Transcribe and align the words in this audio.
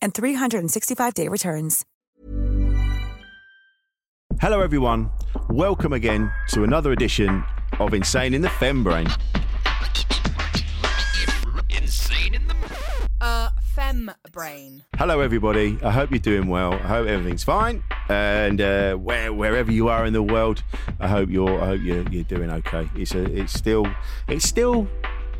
and 0.00 0.14
365-day 0.14 1.28
returns. 1.28 1.84
Hello, 4.40 4.60
everyone. 4.60 5.10
Welcome 5.50 5.92
again 5.92 6.32
to 6.50 6.62
another 6.62 6.92
edition 6.92 7.44
of 7.80 7.92
Insane 7.92 8.34
in 8.34 8.42
the 8.42 8.48
Fembrain. 8.48 9.10
Insane 11.70 12.34
in 12.34 12.46
the 12.46 12.54
uh 13.20 13.50
fem 13.78 14.10
brain. 14.32 14.82
Hello, 14.96 15.20
everybody. 15.20 15.78
I 15.82 15.90
hope 15.90 16.10
you're 16.10 16.18
doing 16.18 16.48
well. 16.48 16.74
I 16.74 16.88
hope 16.88 17.06
everything's 17.08 17.44
fine, 17.44 17.82
and 18.08 18.60
uh, 18.60 18.94
where, 18.94 19.32
wherever 19.32 19.70
you 19.72 19.88
are 19.88 20.04
in 20.04 20.12
the 20.12 20.22
world, 20.22 20.62
I 21.00 21.08
hope 21.08 21.30
you're. 21.30 21.60
I 21.60 21.66
hope 21.66 21.80
you're, 21.82 22.08
you're 22.08 22.24
doing 22.24 22.50
okay. 22.50 22.88
It's 22.94 23.14
a. 23.14 23.24
It's 23.24 23.52
still. 23.52 23.86
It's 24.28 24.46
still. 24.46 24.88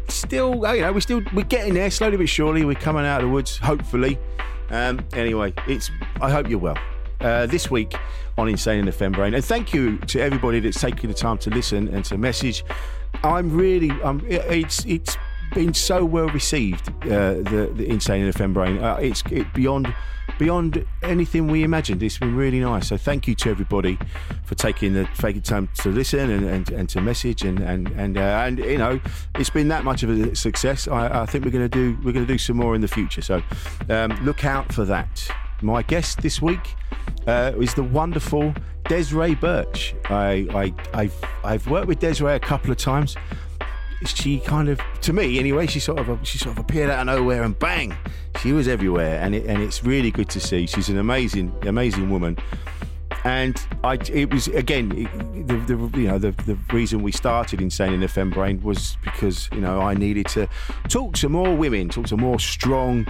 Still. 0.08 0.54
You 0.74 0.82
know, 0.82 0.92
we're 0.92 1.00
still. 1.00 1.22
We're 1.34 1.44
getting 1.44 1.74
there 1.74 1.90
slowly 1.90 2.16
but 2.16 2.28
surely. 2.28 2.64
We're 2.64 2.74
coming 2.74 3.04
out 3.04 3.22
of 3.22 3.28
the 3.28 3.32
woods. 3.32 3.58
Hopefully. 3.58 4.18
Um, 4.70 5.00
anyway, 5.12 5.54
it's. 5.66 5.90
I 6.20 6.30
hope 6.30 6.48
you're 6.48 6.58
well. 6.58 6.78
Uh, 7.20 7.46
this 7.46 7.70
week 7.70 7.94
on 8.36 8.48
Insane 8.48 8.78
in 8.78 8.86
the 8.86 8.92
Fembrain, 8.92 9.34
and 9.34 9.44
thank 9.44 9.74
you 9.74 9.98
to 9.98 10.20
everybody 10.20 10.60
that's 10.60 10.80
taking 10.80 11.08
the 11.08 11.14
time 11.14 11.36
to 11.38 11.50
listen 11.50 11.88
and 11.88 12.04
to 12.06 12.16
message. 12.18 12.64
I'm 13.22 13.50
really. 13.56 13.90
It- 14.28 14.44
it's. 14.50 14.84
It's 14.84 15.16
been 15.54 15.72
so 15.74 16.04
well 16.04 16.28
received. 16.28 16.88
Uh, 17.04 17.34
the, 17.40 17.72
the 17.74 17.88
Insane 17.88 18.20
in 18.22 18.30
the 18.30 18.38
Fembrain. 18.38 18.82
Uh, 18.82 18.98
it's 19.00 19.22
it 19.30 19.52
beyond 19.54 19.92
beyond 20.38 20.84
anything 21.02 21.48
we 21.48 21.62
imagined. 21.62 22.02
It's 22.02 22.18
been 22.18 22.36
really 22.36 22.60
nice. 22.60 22.88
So 22.88 22.96
thank 22.96 23.26
you 23.26 23.34
to 23.36 23.50
everybody 23.50 23.98
for 24.44 24.54
taking 24.54 24.94
the 24.94 25.08
taking 25.18 25.42
time 25.42 25.68
to 25.78 25.90
listen 25.90 26.30
and, 26.30 26.46
and, 26.46 26.70
and 26.70 26.88
to 26.90 27.00
message 27.00 27.42
and 27.42 27.60
and 27.60 27.88
and 27.88 28.16
uh, 28.16 28.44
and 28.46 28.58
you 28.58 28.78
know 28.78 29.00
it's 29.34 29.50
been 29.50 29.68
that 29.68 29.84
much 29.84 30.02
of 30.02 30.10
a 30.10 30.34
success. 30.34 30.88
I, 30.88 31.22
I 31.22 31.26
think 31.26 31.44
we're 31.44 31.50
going 31.50 31.68
to 31.68 31.76
do 31.76 31.98
we're 32.04 32.12
going 32.12 32.26
to 32.26 32.32
do 32.32 32.38
some 32.38 32.56
more 32.56 32.74
in 32.74 32.80
the 32.80 32.88
future. 32.88 33.22
So 33.22 33.42
um, 33.88 34.12
look 34.24 34.44
out 34.44 34.72
for 34.72 34.84
that. 34.84 35.28
My 35.60 35.82
guest 35.82 36.22
this 36.22 36.40
week 36.40 36.76
uh, 37.26 37.52
is 37.58 37.74
the 37.74 37.82
wonderful 37.82 38.54
Desiree 38.88 39.34
Burch. 39.34 39.94
I, 40.04 40.46
I 40.94 41.00
I've 41.02 41.14
I've 41.44 41.68
worked 41.68 41.88
with 41.88 41.98
Desiree 41.98 42.34
a 42.34 42.40
couple 42.40 42.70
of 42.70 42.76
times 42.76 43.16
she 44.04 44.40
kind 44.40 44.68
of, 44.68 44.80
to 45.02 45.12
me 45.12 45.38
anyway, 45.38 45.66
she 45.66 45.80
sort 45.80 45.98
of 45.98 46.26
she 46.26 46.38
sort 46.38 46.56
of 46.56 46.64
appeared 46.64 46.90
out 46.90 47.00
of 47.00 47.06
nowhere 47.06 47.42
and 47.42 47.58
bang, 47.58 47.96
she 48.40 48.52
was 48.52 48.68
everywhere, 48.68 49.18
and 49.20 49.34
it, 49.34 49.46
and 49.46 49.62
it's 49.62 49.82
really 49.84 50.10
good 50.10 50.28
to 50.30 50.40
see. 50.40 50.66
She's 50.66 50.88
an 50.88 50.98
amazing, 50.98 51.52
amazing 51.62 52.10
woman, 52.10 52.38
and 53.24 53.60
I 53.82 53.98
it 54.12 54.32
was 54.32 54.46
again 54.48 54.92
it, 54.96 55.48
the, 55.48 55.56
the 55.56 56.00
you 56.00 56.06
know 56.06 56.18
the 56.18 56.30
the 56.46 56.56
reason 56.72 57.02
we 57.02 57.10
started 57.10 57.60
Insane 57.60 57.92
in 57.92 58.00
the 58.00 58.06
Fembrain 58.06 58.62
was 58.62 58.96
because 59.02 59.48
you 59.52 59.60
know 59.60 59.80
I 59.80 59.94
needed 59.94 60.26
to 60.28 60.48
talk 60.88 61.14
to 61.14 61.28
more 61.28 61.54
women, 61.54 61.88
talk 61.88 62.06
to 62.06 62.16
more 62.16 62.38
strong, 62.38 63.06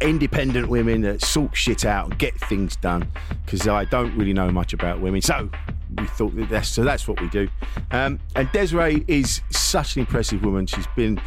independent 0.00 0.68
women 0.68 1.00
that 1.02 1.22
sort 1.22 1.56
shit 1.56 1.84
out 1.84 2.10
and 2.10 2.18
get 2.18 2.38
things 2.40 2.76
done. 2.76 3.10
Because 3.44 3.66
I 3.66 3.86
don't 3.86 4.14
really 4.16 4.34
know 4.34 4.50
much 4.50 4.74
about 4.74 5.00
women, 5.00 5.22
so 5.22 5.48
we 5.96 6.06
thought 6.06 6.34
that 6.36 6.48
that's 6.48 6.68
so 6.68 6.84
that's 6.84 7.06
what 7.08 7.20
we 7.20 7.28
do. 7.28 7.48
Um, 7.90 8.20
and 8.36 8.50
Desiree 8.52 9.04
is 9.08 9.40
such 9.50 9.96
an 9.96 10.00
impressive 10.00 10.44
woman. 10.44 10.66
She's 10.66 10.86
been 10.96 11.20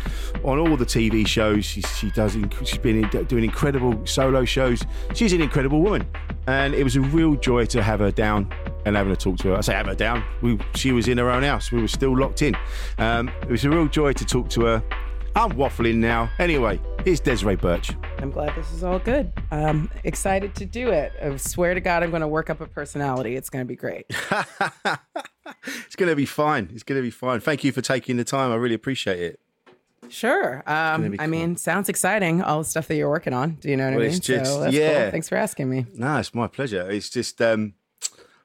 on 0.43 0.59
all 0.59 0.77
the 0.77 0.85
TV 0.85 1.27
shows. 1.27 1.65
She, 1.65 1.81
she 1.81 2.11
does. 2.11 2.37
She's 2.63 2.77
been 2.77 3.03
in, 3.03 3.25
doing 3.25 3.43
incredible 3.43 4.05
solo 4.05 4.45
shows. 4.45 4.83
She's 5.13 5.33
an 5.33 5.41
incredible 5.41 5.81
woman, 5.81 6.07
and 6.47 6.73
it 6.73 6.83
was 6.83 6.95
a 6.95 7.01
real 7.01 7.35
joy 7.35 7.65
to 7.67 7.83
have 7.83 7.99
her 7.99 8.11
down 8.11 8.53
and 8.85 8.95
having 8.95 9.13
a 9.13 9.15
talk 9.15 9.37
to 9.39 9.49
her. 9.49 9.57
I 9.57 9.61
say 9.61 9.73
have 9.73 9.87
her 9.87 9.95
down. 9.95 10.23
We, 10.41 10.59
she 10.75 10.91
was 10.91 11.07
in 11.07 11.17
her 11.17 11.29
own 11.29 11.43
house. 11.43 11.71
We 11.71 11.81
were 11.81 11.87
still 11.87 12.17
locked 12.17 12.41
in. 12.41 12.55
Um, 12.97 13.29
it 13.41 13.49
was 13.49 13.65
a 13.65 13.69
real 13.69 13.87
joy 13.87 14.13
to 14.13 14.25
talk 14.25 14.49
to 14.49 14.65
her. 14.65 14.83
I'm 15.35 15.51
waffling 15.53 15.95
now. 15.95 16.29
Anyway, 16.39 16.79
here's 17.03 17.19
Desiree 17.19 17.55
Burch. 17.55 17.91
I'm 18.19 18.29
glad 18.29 18.55
this 18.55 18.71
is 18.71 18.83
all 18.83 18.99
good. 18.99 19.31
I'm 19.51 19.89
excited 20.03 20.53
to 20.55 20.65
do 20.65 20.89
it. 20.89 21.11
I 21.21 21.35
swear 21.37 21.73
to 21.73 21.81
God, 21.81 22.03
I'm 22.03 22.11
going 22.11 22.21
to 22.21 22.27
work 22.27 22.49
up 22.49 22.61
a 22.61 22.67
personality. 22.67 23.35
It's 23.35 23.49
going 23.49 23.63
to 23.65 23.67
be 23.67 23.75
great. 23.75 24.05
It's 25.85 25.95
going 25.97 26.09
to 26.09 26.15
be 26.15 26.25
fine. 26.25 26.69
It's 26.73 26.83
going 26.83 26.97
to 26.97 27.03
be 27.03 27.11
fine. 27.11 27.39
Thank 27.39 27.63
you 27.63 27.71
for 27.71 27.81
taking 27.81 28.17
the 28.17 28.23
time. 28.23 28.51
I 28.51 28.55
really 28.55 28.73
appreciate 28.75 29.19
it. 29.19 29.39
Sure. 30.09 30.63
Um, 30.65 31.15
I 31.19 31.27
mean, 31.27 31.57
sounds 31.57 31.89
exciting. 31.89 32.41
All 32.41 32.59
the 32.59 32.65
stuff 32.65 32.87
that 32.87 32.95
you're 32.95 33.09
working 33.09 33.33
on. 33.33 33.51
Do 33.55 33.69
you 33.69 33.77
know 33.77 33.85
what 33.85 33.91
Well, 33.95 33.99
I 34.01 34.07
mean? 34.07 34.15
it's 34.17 34.25
just- 34.25 34.51
so 34.51 34.69
yeah. 34.69 35.03
cool. 35.03 35.11
Thanks 35.11 35.29
for 35.29 35.35
asking 35.35 35.69
me. 35.69 35.85
No, 35.93 36.17
it's 36.17 36.33
my 36.33 36.47
pleasure. 36.47 36.89
It's 36.89 37.09
just, 37.09 37.41
um, 37.41 37.73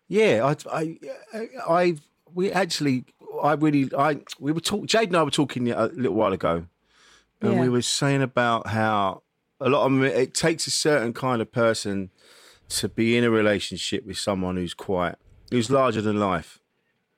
yeah, 0.09 0.55
I, 0.71 0.99
I, 1.33 1.49
I, 1.69 1.97
we 2.35 2.53
actually, 2.53 3.05
I 3.43 3.53
really, 3.55 3.91
I, 3.97 4.19
we 4.41 4.53
were 4.53 4.61
talking. 4.61 4.87
Jade 4.87 5.09
and 5.09 5.17
I 5.17 5.23
were 5.23 5.31
talking 5.31 5.71
a 5.71 5.87
little 5.87 6.15
while 6.15 6.33
ago, 6.33 6.67
and 7.41 7.55
Yeah. 7.55 7.61
we 7.61 7.69
were 7.69 7.83
saying 7.83 8.23
about 8.23 8.69
how 8.69 9.23
a 9.61 9.69
lot 9.69 9.87
of 9.87 10.03
it 10.03 10.35
takes 10.35 10.67
a 10.67 10.71
certain 10.71 11.13
kind 11.13 11.41
of 11.43 11.51
person 11.53 12.11
to 12.69 12.89
be 12.89 13.17
in 13.17 13.25
a 13.25 13.31
relationship 13.31 14.05
with 14.07 14.19
someone 14.19 14.57
who's 14.57 14.75
quite, 14.75 15.17
who's 15.51 15.71
larger 15.71 16.01
than 16.03 16.19
life, 16.21 16.59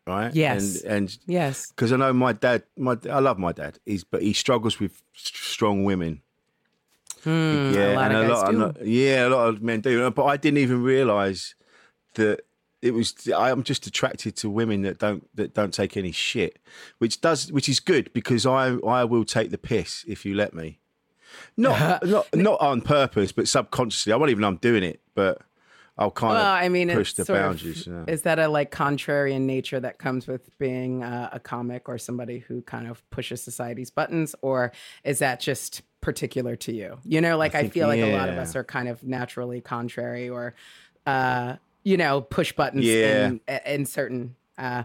right? 0.07 0.35
Yes. 0.35 0.83
and 0.83 0.93
and 0.97 1.19
Yes. 1.27 1.69
because 1.71 1.93
I 1.93 1.97
know 1.97 2.13
my 2.13 2.33
dad, 2.33 2.63
my 2.77 2.97
I 3.11 3.19
love 3.19 3.39
my 3.39 3.53
dad. 3.53 3.79
He's 3.85 4.05
but 4.05 4.23
he 4.23 4.33
struggles 4.33 4.79
with 4.81 5.03
strong 5.15 5.85
women. 5.85 6.23
Hmm, 7.25 7.73
yeah, 7.75 7.93
a 7.93 7.95
lot 7.97 8.11
and 8.13 8.17
of 8.17 8.25
a 8.25 8.33
lot, 8.33 8.51
do. 8.51 8.57
a 8.57 8.59
lot- 8.59 8.87
yeah, 8.87 9.27
a 9.27 9.29
lot 9.29 9.49
of 9.49 9.63
men 9.63 9.81
do. 9.83 10.11
But 10.11 10.25
I 10.25 10.37
didn't 10.39 10.59
even 10.59 10.83
realise 10.83 11.55
that 12.15 12.41
it 12.83 12.93
was. 12.95 13.15
I'm 13.37 13.63
just 13.63 13.87
attracted 13.87 14.37
to 14.37 14.49
women 14.51 14.83
that 14.83 14.99
don't 14.99 15.29
that 15.37 15.55
don't 15.55 15.73
take 15.75 15.97
any 15.97 16.13
shit, 16.13 16.59
which 16.99 17.21
does 17.21 17.53
which 17.53 17.69
is 17.69 17.81
good 17.81 18.13
because 18.13 18.47
I 18.47 18.75
I 18.87 19.05
will 19.05 19.25
take 19.25 19.51
the 19.51 19.59
piss 19.59 20.05
if 20.09 20.25
you 20.25 20.35
let 20.35 20.55
me. 20.55 20.79
Not 21.57 22.03
not 22.07 22.27
not 22.35 22.61
on 22.61 22.81
purpose, 22.81 23.33
but 23.33 23.49
subconsciously. 23.49 24.13
I 24.13 24.17
won't 24.17 24.31
even 24.31 24.41
know 24.43 24.49
I'm 24.49 24.57
doing 24.57 24.83
it, 24.83 25.01
but 25.15 25.43
I'll 25.99 26.11
kind 26.11 26.33
Well, 26.35 26.41
of 26.43 26.63
I 26.63 26.69
mean, 26.71 26.89
push 26.91 27.13
the 27.13 27.23
of- 27.23 27.29
boundaries. 27.29 27.87
know. 27.87 28.05
Is 28.09 28.23
that 28.23 28.39
a 28.39 28.49
like 28.49 28.71
contrarian 28.71 29.43
nature 29.43 29.79
that 29.81 29.99
comes 29.99 30.27
with 30.27 30.57
being 30.59 31.03
uh, 31.05 31.29
a 31.33 31.39
comic 31.41 31.89
or 31.89 31.99
somebody 31.99 32.39
who 32.39 32.63
kind 32.63 32.89
of 32.89 33.09
pushes 33.11 33.43
society's 33.43 33.91
buttons, 33.91 34.35
or 34.41 34.73
is 35.05 35.19
that 35.19 35.41
just 35.41 35.83
particular 36.01 36.57
to 36.57 36.73
you? 36.73 36.99
You 37.05 37.21
know, 37.21 37.37
like 37.37 37.55
I, 37.55 37.63
think- 37.63 37.75
feel 37.75 37.89
like 37.89 38.01
a 38.01 38.17
lot 38.17 38.31
of 38.31 38.39
us 38.39 38.57
are 38.57 38.65
kind 38.65 38.89
of 38.89 39.03
naturally 39.05 39.61
contrary, 39.61 40.31
or 40.31 40.55
uh, 41.07 41.57
you 41.83 41.97
know, 41.97 42.21
push 42.21 42.53
buttons 42.53 42.85
Yeah. 42.85 43.29
in, 43.29 43.41
in 43.67 43.87
certain 43.87 44.37
uh, 44.59 44.85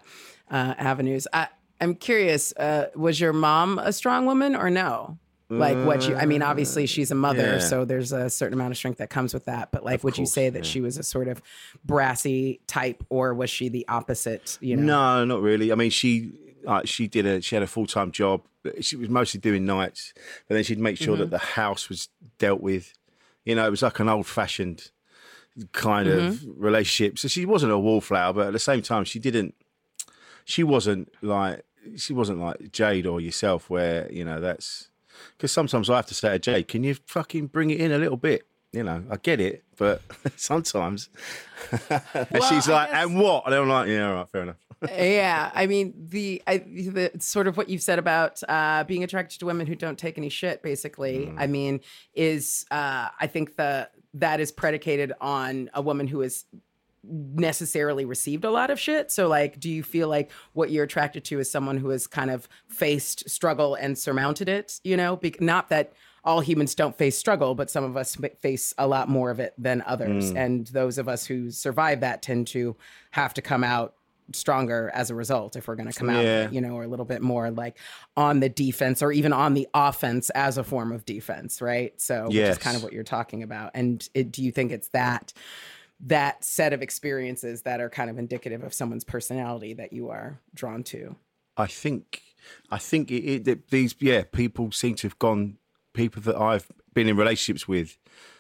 uh, 0.50 0.74
avenues. 0.78 1.28
I, 1.34 1.48
I'm 1.82 1.96
curious, 1.96 2.54
uh, 2.54 2.88
was 2.96 3.20
your 3.20 3.34
mom 3.34 3.80
a 3.80 3.92
strong 3.92 4.26
woman 4.26 4.56
or 4.56 4.70
no? 4.70 5.18
Like 5.48 5.78
what 5.86 6.08
you, 6.08 6.16
I 6.16 6.26
mean, 6.26 6.42
obviously 6.42 6.88
she's 6.88 7.12
a 7.12 7.16
mother, 7.16 7.54
yeah. 7.54 7.60
so 7.60 7.86
there's 7.86 8.12
a 8.12 8.32
certain 8.32 8.56
amount 8.56 8.72
of 8.72 8.78
strength 8.78 8.98
that 8.98 9.12
comes 9.12 9.32
with 9.32 9.46
that. 9.46 9.72
But 9.72 9.86
like, 9.86 10.04
would 10.04 10.18
you 10.18 10.26
say 10.26 10.50
that 10.50 10.66
yeah. 10.66 10.70
she 10.72 10.82
was 10.82 10.98
a 10.98 11.04
sort 11.04 11.28
of 11.28 11.40
brassy 11.86 12.62
type, 12.66 13.04
or 13.10 13.32
was 13.36 13.52
she 13.52 13.70
the 13.70 13.88
opposite? 13.88 14.58
You 14.60 14.76
know, 14.76 15.22
No, 15.22 15.26
not 15.26 15.42
really. 15.44 15.72
I 15.72 15.76
mean, 15.76 15.92
she 15.92 16.32
uh, 16.66 16.82
she 16.84 17.08
did 17.08 17.28
a 17.28 17.42
she 17.42 17.56
had 17.56 17.62
a 17.62 17.68
full 17.68 17.86
time 17.86 18.12
job. 18.12 18.42
She 18.82 18.96
was 18.96 19.08
mostly 19.08 19.40
doing 19.40 19.66
nights, 19.66 20.14
but 20.48 20.56
then 20.56 20.64
she'd 20.64 20.80
make 20.80 20.98
sure 20.98 21.16
that 21.18 21.30
the 21.30 21.38
house 21.38 21.90
was 21.90 22.10
dealt 22.40 22.62
with. 22.62 22.94
You 23.44 23.54
know, 23.54 23.68
it 23.68 23.70
was 23.70 23.84
like 23.84 24.00
an 24.00 24.10
old 24.10 24.26
fashioned 24.26 24.90
kind 25.72 26.08
of 26.08 26.44
relationship. 26.46 27.18
So 27.20 27.28
she 27.28 27.46
wasn't 27.46 27.72
a 27.72 27.78
wallflower, 27.80 28.34
but 28.34 28.48
at 28.48 28.54
the 28.54 28.60
same 28.60 28.82
time, 28.82 29.06
she 29.06 29.20
didn't. 29.20 29.56
She 30.44 30.64
wasn't 30.64 31.12
like 31.22 31.64
she 31.98 32.14
wasn't 32.14 32.40
like 32.40 32.72
Jade 32.72 33.06
or 33.06 33.20
yourself, 33.22 33.70
where 33.70 34.12
you 34.12 34.24
know 34.26 34.40
that's 34.40 34.90
because 35.38 35.52
sometimes 35.52 35.90
I 35.90 35.96
have 35.98 36.06
to 36.08 36.14
say 36.14 36.30
to 36.34 36.40
Jade, 36.40 36.68
"Can 36.68 36.84
you 36.84 36.96
fucking 37.06 37.48
bring 37.48 37.70
it 37.70 37.80
in 37.80 37.92
a 37.92 37.98
little 37.98 38.18
bit?" 38.18 38.46
you 38.76 38.84
know, 38.84 39.02
I 39.10 39.16
get 39.16 39.40
it, 39.40 39.64
but 39.78 40.02
sometimes. 40.36 41.10
and 41.72 41.82
Well, 42.32 42.42
she's 42.50 42.68
like, 42.68 42.92
guess- 42.92 43.06
and 43.06 43.18
what? 43.18 43.46
And 43.46 43.56
I'm 43.56 43.70
like, 43.70 43.88
yeah, 43.88 44.10
all 44.10 44.16
right, 44.16 44.30
fair 44.30 44.42
enough. 44.42 44.58
yeah, 44.92 45.50
I 45.56 45.66
mean 45.66 45.94
the, 46.10 46.44
I, 46.46 46.58
the 46.58 47.12
sort 47.20 47.48
of 47.48 47.56
what 47.56 47.70
you've 47.70 47.82
said 47.82 47.98
about 47.98 48.44
uh, 48.50 48.84
being 48.84 49.04
attracted 49.06 49.40
to 49.40 49.46
women 49.46 49.66
who 49.66 49.76
don't 49.76 49.98
take 49.98 50.18
any 50.18 50.28
shit. 50.28 50.62
Basically, 50.62 51.32
I 51.38 51.48
mean, 51.48 51.80
is 52.14 52.66
uh, 52.70 53.08
I 53.18 53.28
think 53.28 53.56
the 53.56 53.90
that 54.16 54.40
is 54.40 54.52
predicated 54.52 55.14
on 55.22 55.70
a 55.74 55.82
woman 55.82 56.08
who 56.08 56.22
is 56.22 56.46
necessarily 57.08 58.06
received 58.06 58.46
a 58.46 58.50
lot 58.50 58.70
of 58.70 58.80
shit. 58.80 59.12
So, 59.12 59.28
like, 59.28 59.60
do 59.60 59.70
you 59.70 59.84
feel 59.84 60.08
like 60.08 60.32
what 60.54 60.72
you're 60.72 60.86
attracted 60.86 61.24
to 61.26 61.40
is 61.40 61.50
someone 61.50 61.78
who 61.78 61.90
has 61.90 62.08
kind 62.08 62.32
of 62.32 62.48
faced 62.68 63.30
struggle 63.30 63.76
and 63.76 63.98
surmounted 63.98 64.50
it? 64.50 64.80
You 64.84 64.98
know, 64.98 65.18
Be- 65.18 65.36
not 65.40 65.70
that 65.70 65.94
all 66.24 66.42
humans 66.42 66.74
don't 66.74 66.98
face 66.98 67.18
struggle, 67.18 67.54
but 67.54 67.70
some 67.70 67.84
of 67.84 67.96
us 67.96 68.18
face 68.40 68.74
a 68.78 68.88
lot 68.88 69.08
more 69.08 69.30
of 69.30 69.40
it 69.40 69.54
than 69.58 69.84
others. 69.86 70.34
Mm. 70.34 70.38
And 70.38 70.68
those 70.68 70.98
of 70.98 71.08
us 71.08 71.26
who 71.26 71.52
survive 71.52 72.00
that 72.00 72.24
tend 72.24 72.48
to 72.48 72.76
have 73.12 73.34
to 73.36 73.42
come 73.44 73.64
out 73.64 73.95
stronger 74.34 74.92
as 74.94 75.10
a 75.10 75.16
result 75.16 75.56
if 75.56 75.68
we're 75.68 75.76
going 75.76 75.92
to 75.92 75.98
come 75.98 76.10
out 76.10 76.24
Yeah. 76.24 76.50
you 76.50 76.62
know, 76.62 76.76
or 76.76 76.84
a 76.84 76.88
little 76.88 77.06
bit 77.06 77.22
more 77.22 77.52
like 77.52 77.78
on 78.18 78.40
the 78.40 78.50
defense 78.50 79.02
or 79.02 79.12
even 79.12 79.34
on 79.34 79.54
the 79.54 79.68
offense 79.74 80.30
as 80.32 80.58
a 80.58 80.64
form 80.64 80.92
of 80.92 81.06
defense, 81.06 81.62
right? 81.62 82.00
So, 82.02 82.26
which 82.28 82.36
is 82.36 82.58
kind 82.58 82.76
of 82.76 82.84
what 82.84 82.94
you're 82.94 83.04
talking 83.04 83.44
about. 83.44 83.72
And 83.74 84.08
it, 84.14 84.32
do 84.32 84.42
you 84.44 84.52
think 84.52 84.72
it's 84.72 84.90
that 84.90 85.34
that 86.02 86.44
set 86.44 86.74
of 86.74 86.82
experiences 86.82 87.62
that 87.62 87.80
are 87.80 87.90
kind 87.90 88.10
of 88.10 88.18
indicative 88.20 88.64
of 88.64 88.74
someone's 88.74 89.04
personality 89.06 89.74
that 89.74 89.94
you 89.94 90.10
are 90.10 90.40
drawn 90.54 90.84
to? 90.84 91.16
I 91.56 91.68
think, 91.68 92.22
I 92.70 92.78
think 92.78 93.12
it, 93.12 93.24
it, 93.24 93.46
that 93.46 93.70
these, 93.70 93.96
yeah, 94.00 94.24
people 94.30 94.72
seem 94.72 94.96
to 94.96 95.08
have 95.08 95.18
gone, 95.20 95.58
people 95.94 96.22
that 96.24 96.36
I've 96.36 96.68
been 96.94 97.08
in 97.08 97.16
relationships 97.16 97.68
with 97.68 97.98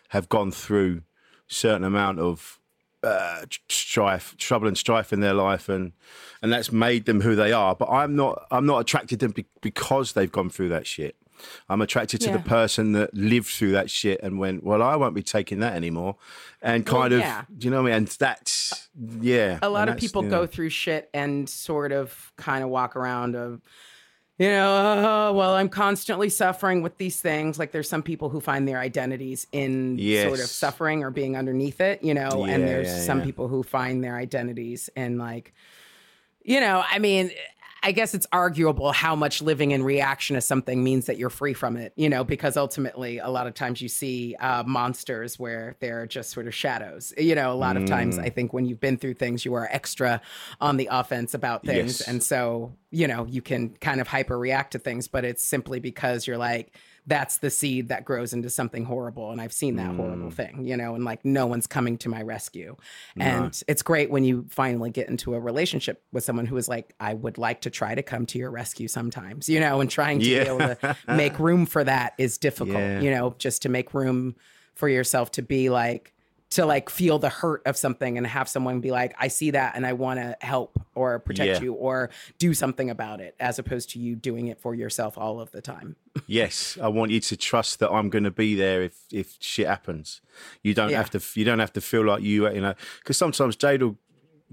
have 0.09 0.27
gone 0.27 0.51
through 0.51 1.03
certain 1.47 1.83
amount 1.85 2.19
of 2.19 2.59
uh, 3.05 3.45
strife, 3.69 4.35
trouble 4.37 4.67
and 4.67 4.77
strife 4.77 5.13
in 5.13 5.19
their 5.19 5.33
life, 5.33 5.69
and 5.69 5.93
and 6.41 6.51
that's 6.51 6.71
made 6.71 7.05
them 7.05 7.21
who 7.21 7.35
they 7.35 7.51
are. 7.51 7.75
But 7.75 7.89
I'm 7.89 8.15
not, 8.15 8.45
I'm 8.51 8.65
not 8.65 8.79
attracted 8.79 9.19
to 9.19 9.27
them 9.27 9.31
be- 9.31 9.45
because 9.61 10.13
they've 10.13 10.31
gone 10.31 10.49
through 10.49 10.69
that 10.69 10.85
shit. 10.85 11.15
I'm 11.69 11.81
attracted 11.81 12.21
to 12.21 12.31
the 12.31 12.39
person 12.39 12.93
that 12.93 13.13
lived 13.13 13.47
through 13.47 13.71
that 13.71 13.89
shit 13.89 14.21
and 14.23 14.39
went, 14.39 14.63
well, 14.63 14.81
I 14.81 14.95
won't 14.95 15.13
be 15.13 15.21
taking 15.21 15.59
that 15.59 15.73
anymore, 15.73 16.15
and 16.61 16.87
Well, 16.87 17.01
kind 17.01 17.13
of, 17.13 17.21
do 17.57 17.65
you 17.65 17.71
know 17.71 17.83
what 17.83 17.91
I 17.91 17.91
mean? 17.91 17.97
And 17.97 18.07
that's, 18.07 18.89
yeah. 19.21 19.59
a 19.61 19.69
lot 19.69 19.89
of 19.89 19.97
people 19.97 20.23
you 20.23 20.29
go 20.29 20.47
through 20.47 20.69
shit 20.69 21.09
and 21.13 21.49
sort 21.49 21.91
of 21.91 22.31
kind 22.37 22.63
of 22.63 22.69
walk 22.69 22.95
around 22.95 23.35
of 23.35 23.61
you 24.37 24.49
know 24.49 25.29
oh, 25.29 25.33
well 25.33 25.55
i'm 25.55 25.69
constantly 25.69 26.29
suffering 26.29 26.81
with 26.81 26.97
these 26.97 27.21
things 27.21 27.57
like 27.57 27.71
there's 27.71 27.89
some 27.89 28.03
people 28.03 28.29
who 28.29 28.39
find 28.39 28.67
their 28.67 28.79
identities 28.79 29.47
in 29.51 29.97
sort 30.23 30.39
of 30.39 30.47
suffering 30.47 31.03
or 31.03 31.11
being 31.11 31.37
underneath 31.37 31.79
it 31.79 32.03
you 32.03 32.13
know 32.13 32.45
and 32.45 32.67
there's 32.67 32.87
yeah, 32.87 32.99
some 32.99 33.19
yeah. 33.19 33.25
people 33.25 33.47
who 33.47 33.63
find 33.63 34.03
their 34.03 34.15
identities 34.15 34.89
in 34.95 35.17
like 35.17 35.53
you 36.43 36.59
know 36.59 36.83
i 36.89 36.99
mean 36.99 37.31
I 37.85 37.91
guess 37.91 38.15
it's 38.15 38.25
arguable 38.31 38.91
how 38.91 39.15
much 39.15 39.43
living 39.43 39.69
in 39.69 39.83
reaction 39.83 40.33
to 40.33 40.41
something 40.41 40.83
means 40.83 41.05
that 41.05 41.17
you're 41.17 41.29
free 41.29 41.53
from 41.53 41.77
it, 41.77 41.93
you 41.95 42.09
know, 42.09 42.23
because 42.23 42.57
ultimately 42.57 43.19
a 43.19 43.29
lot 43.29 43.45
of 43.45 43.53
times 43.53 43.79
you 43.79 43.89
see 43.89 44.35
uh, 44.39 44.63
monsters 44.63 45.37
where 45.37 45.75
they're 45.81 46.07
just 46.07 46.31
sort 46.31 46.47
of 46.47 46.55
shadows. 46.55 47.13
You 47.15 47.35
know, 47.35 47.51
a 47.51 47.53
lot 47.53 47.77
of 47.77 47.85
times 47.85 48.17
Mm. 48.17 48.23
I 48.23 48.29
think 48.29 48.53
when 48.53 48.65
you've 48.65 48.79
been 48.79 48.97
through 48.97 49.15
things, 49.15 49.45
you 49.45 49.53
are 49.53 49.67
extra 49.71 50.21
on 50.59 50.77
the 50.77 50.89
offense 50.91 51.33
about 51.33 51.63
things. 51.63 51.99
Yes. 51.99 52.07
And 52.07 52.23
so, 52.23 52.73
you 52.89 53.07
know, 53.07 53.25
you 53.25 53.41
can 53.41 53.69
kind 53.77 54.01
of 54.01 54.07
hyper 54.07 54.37
react 54.37 54.71
to 54.71 54.79
things, 54.79 55.07
but 55.07 55.23
it's 55.23 55.43
simply 55.43 55.79
because 55.79 56.25
you're 56.25 56.37
like, 56.37 56.71
that's 57.07 57.37
the 57.37 57.49
seed 57.51 57.89
that 57.89 58.03
grows 58.03 58.33
into 58.33 58.49
something 58.49 58.83
horrible. 58.85 59.31
And 59.31 59.39
I've 59.39 59.53
seen 59.53 59.75
that 59.75 59.91
Mm. 59.91 59.95
horrible 59.97 60.31
thing, 60.31 60.65
you 60.65 60.75
know, 60.75 60.95
and 60.95 61.03
like 61.05 61.23
no 61.23 61.45
one's 61.45 61.67
coming 61.67 61.97
to 61.99 62.09
my 62.09 62.21
rescue. 62.23 62.75
And 63.15 63.61
it's 63.67 63.83
great 63.83 64.09
when 64.09 64.23
you 64.23 64.45
finally 64.49 64.89
get 64.89 65.07
into 65.07 65.35
a 65.35 65.39
relationship 65.39 66.03
with 66.11 66.23
someone 66.23 66.47
who 66.47 66.57
is 66.57 66.67
like, 66.67 66.93
I 66.99 67.13
would 67.13 67.37
like 67.37 67.61
to 67.61 67.69
try 67.69 67.93
to 67.93 68.01
come 68.01 68.25
to 68.27 68.39
your 68.39 68.49
rescue 68.49 68.87
sometimes, 68.87 69.47
you 69.47 69.59
know, 69.59 69.81
and 69.81 69.89
trying 69.89 70.19
to 70.19 70.25
Yeah. 70.25 70.43
be 70.43 70.49
able 70.49 70.75
to 70.75 70.97
make 71.07 71.37
room 71.37 71.67
for 71.67 71.83
that 71.83 72.13
is 72.17 72.37
difficult, 72.39 72.75
Yeah. 72.79 73.01
you 73.01 73.11
know, 73.11 73.35
just 73.37 73.61
to 73.61 73.69
make 73.69 73.93
room 73.93 74.35
for 74.73 74.89
yourself 74.89 75.31
to 75.33 75.41
be 75.43 75.69
like, 75.69 76.11
to 76.55 76.65
like 76.65 76.89
feel 76.89 77.19
the 77.19 77.29
hurt 77.29 77.61
of 77.65 77.77
something 77.77 78.17
and 78.17 78.27
have 78.27 78.49
someone 78.49 78.81
be 78.81 78.91
like, 78.91 79.13
I 79.19 79.29
see 79.29 79.51
that 79.51 79.75
and 79.75 79.85
I 79.85 79.93
want 79.93 80.19
to 80.19 80.35
help 80.41 80.77
or 80.95 81.19
protect 81.19 81.47
Yeah. 81.59 81.61
you 81.65 81.73
or 81.73 82.09
do 82.39 82.53
something 82.53 82.89
about 82.89 83.21
it, 83.21 83.35
as 83.39 83.59
opposed 83.59 83.89
to 83.91 83.99
you 83.99 84.15
doing 84.15 84.47
it 84.47 84.59
for 84.59 84.73
yourself 84.75 85.17
all 85.17 85.39
of 85.39 85.51
the 85.51 85.61
time. 85.61 85.95
Yes, 86.27 86.77
I 86.81 86.87
want 86.87 87.11
you 87.11 87.19
to 87.19 87.35
trust 87.35 87.79
that 87.79 87.91
I'm 87.91 88.09
going 88.09 88.23
to 88.23 88.31
be 88.31 88.55
there 88.55 88.81
if 88.83 88.95
if 89.11 89.35
shit 89.41 89.67
happens. 89.67 90.21
You 90.63 90.73
don't 90.73 90.89
Yeah. 90.89 90.97
have 90.97 91.09
to. 91.11 91.19
You 91.39 91.43
don't 91.45 91.59
have 91.59 91.73
to 91.73 91.81
feel 91.81 92.05
like 92.05 92.23
you. 92.23 92.49
You 92.49 92.61
know, 92.61 92.73
because 92.99 93.17
sometimes 93.17 93.57
Jade 93.57 93.83
will 93.83 93.97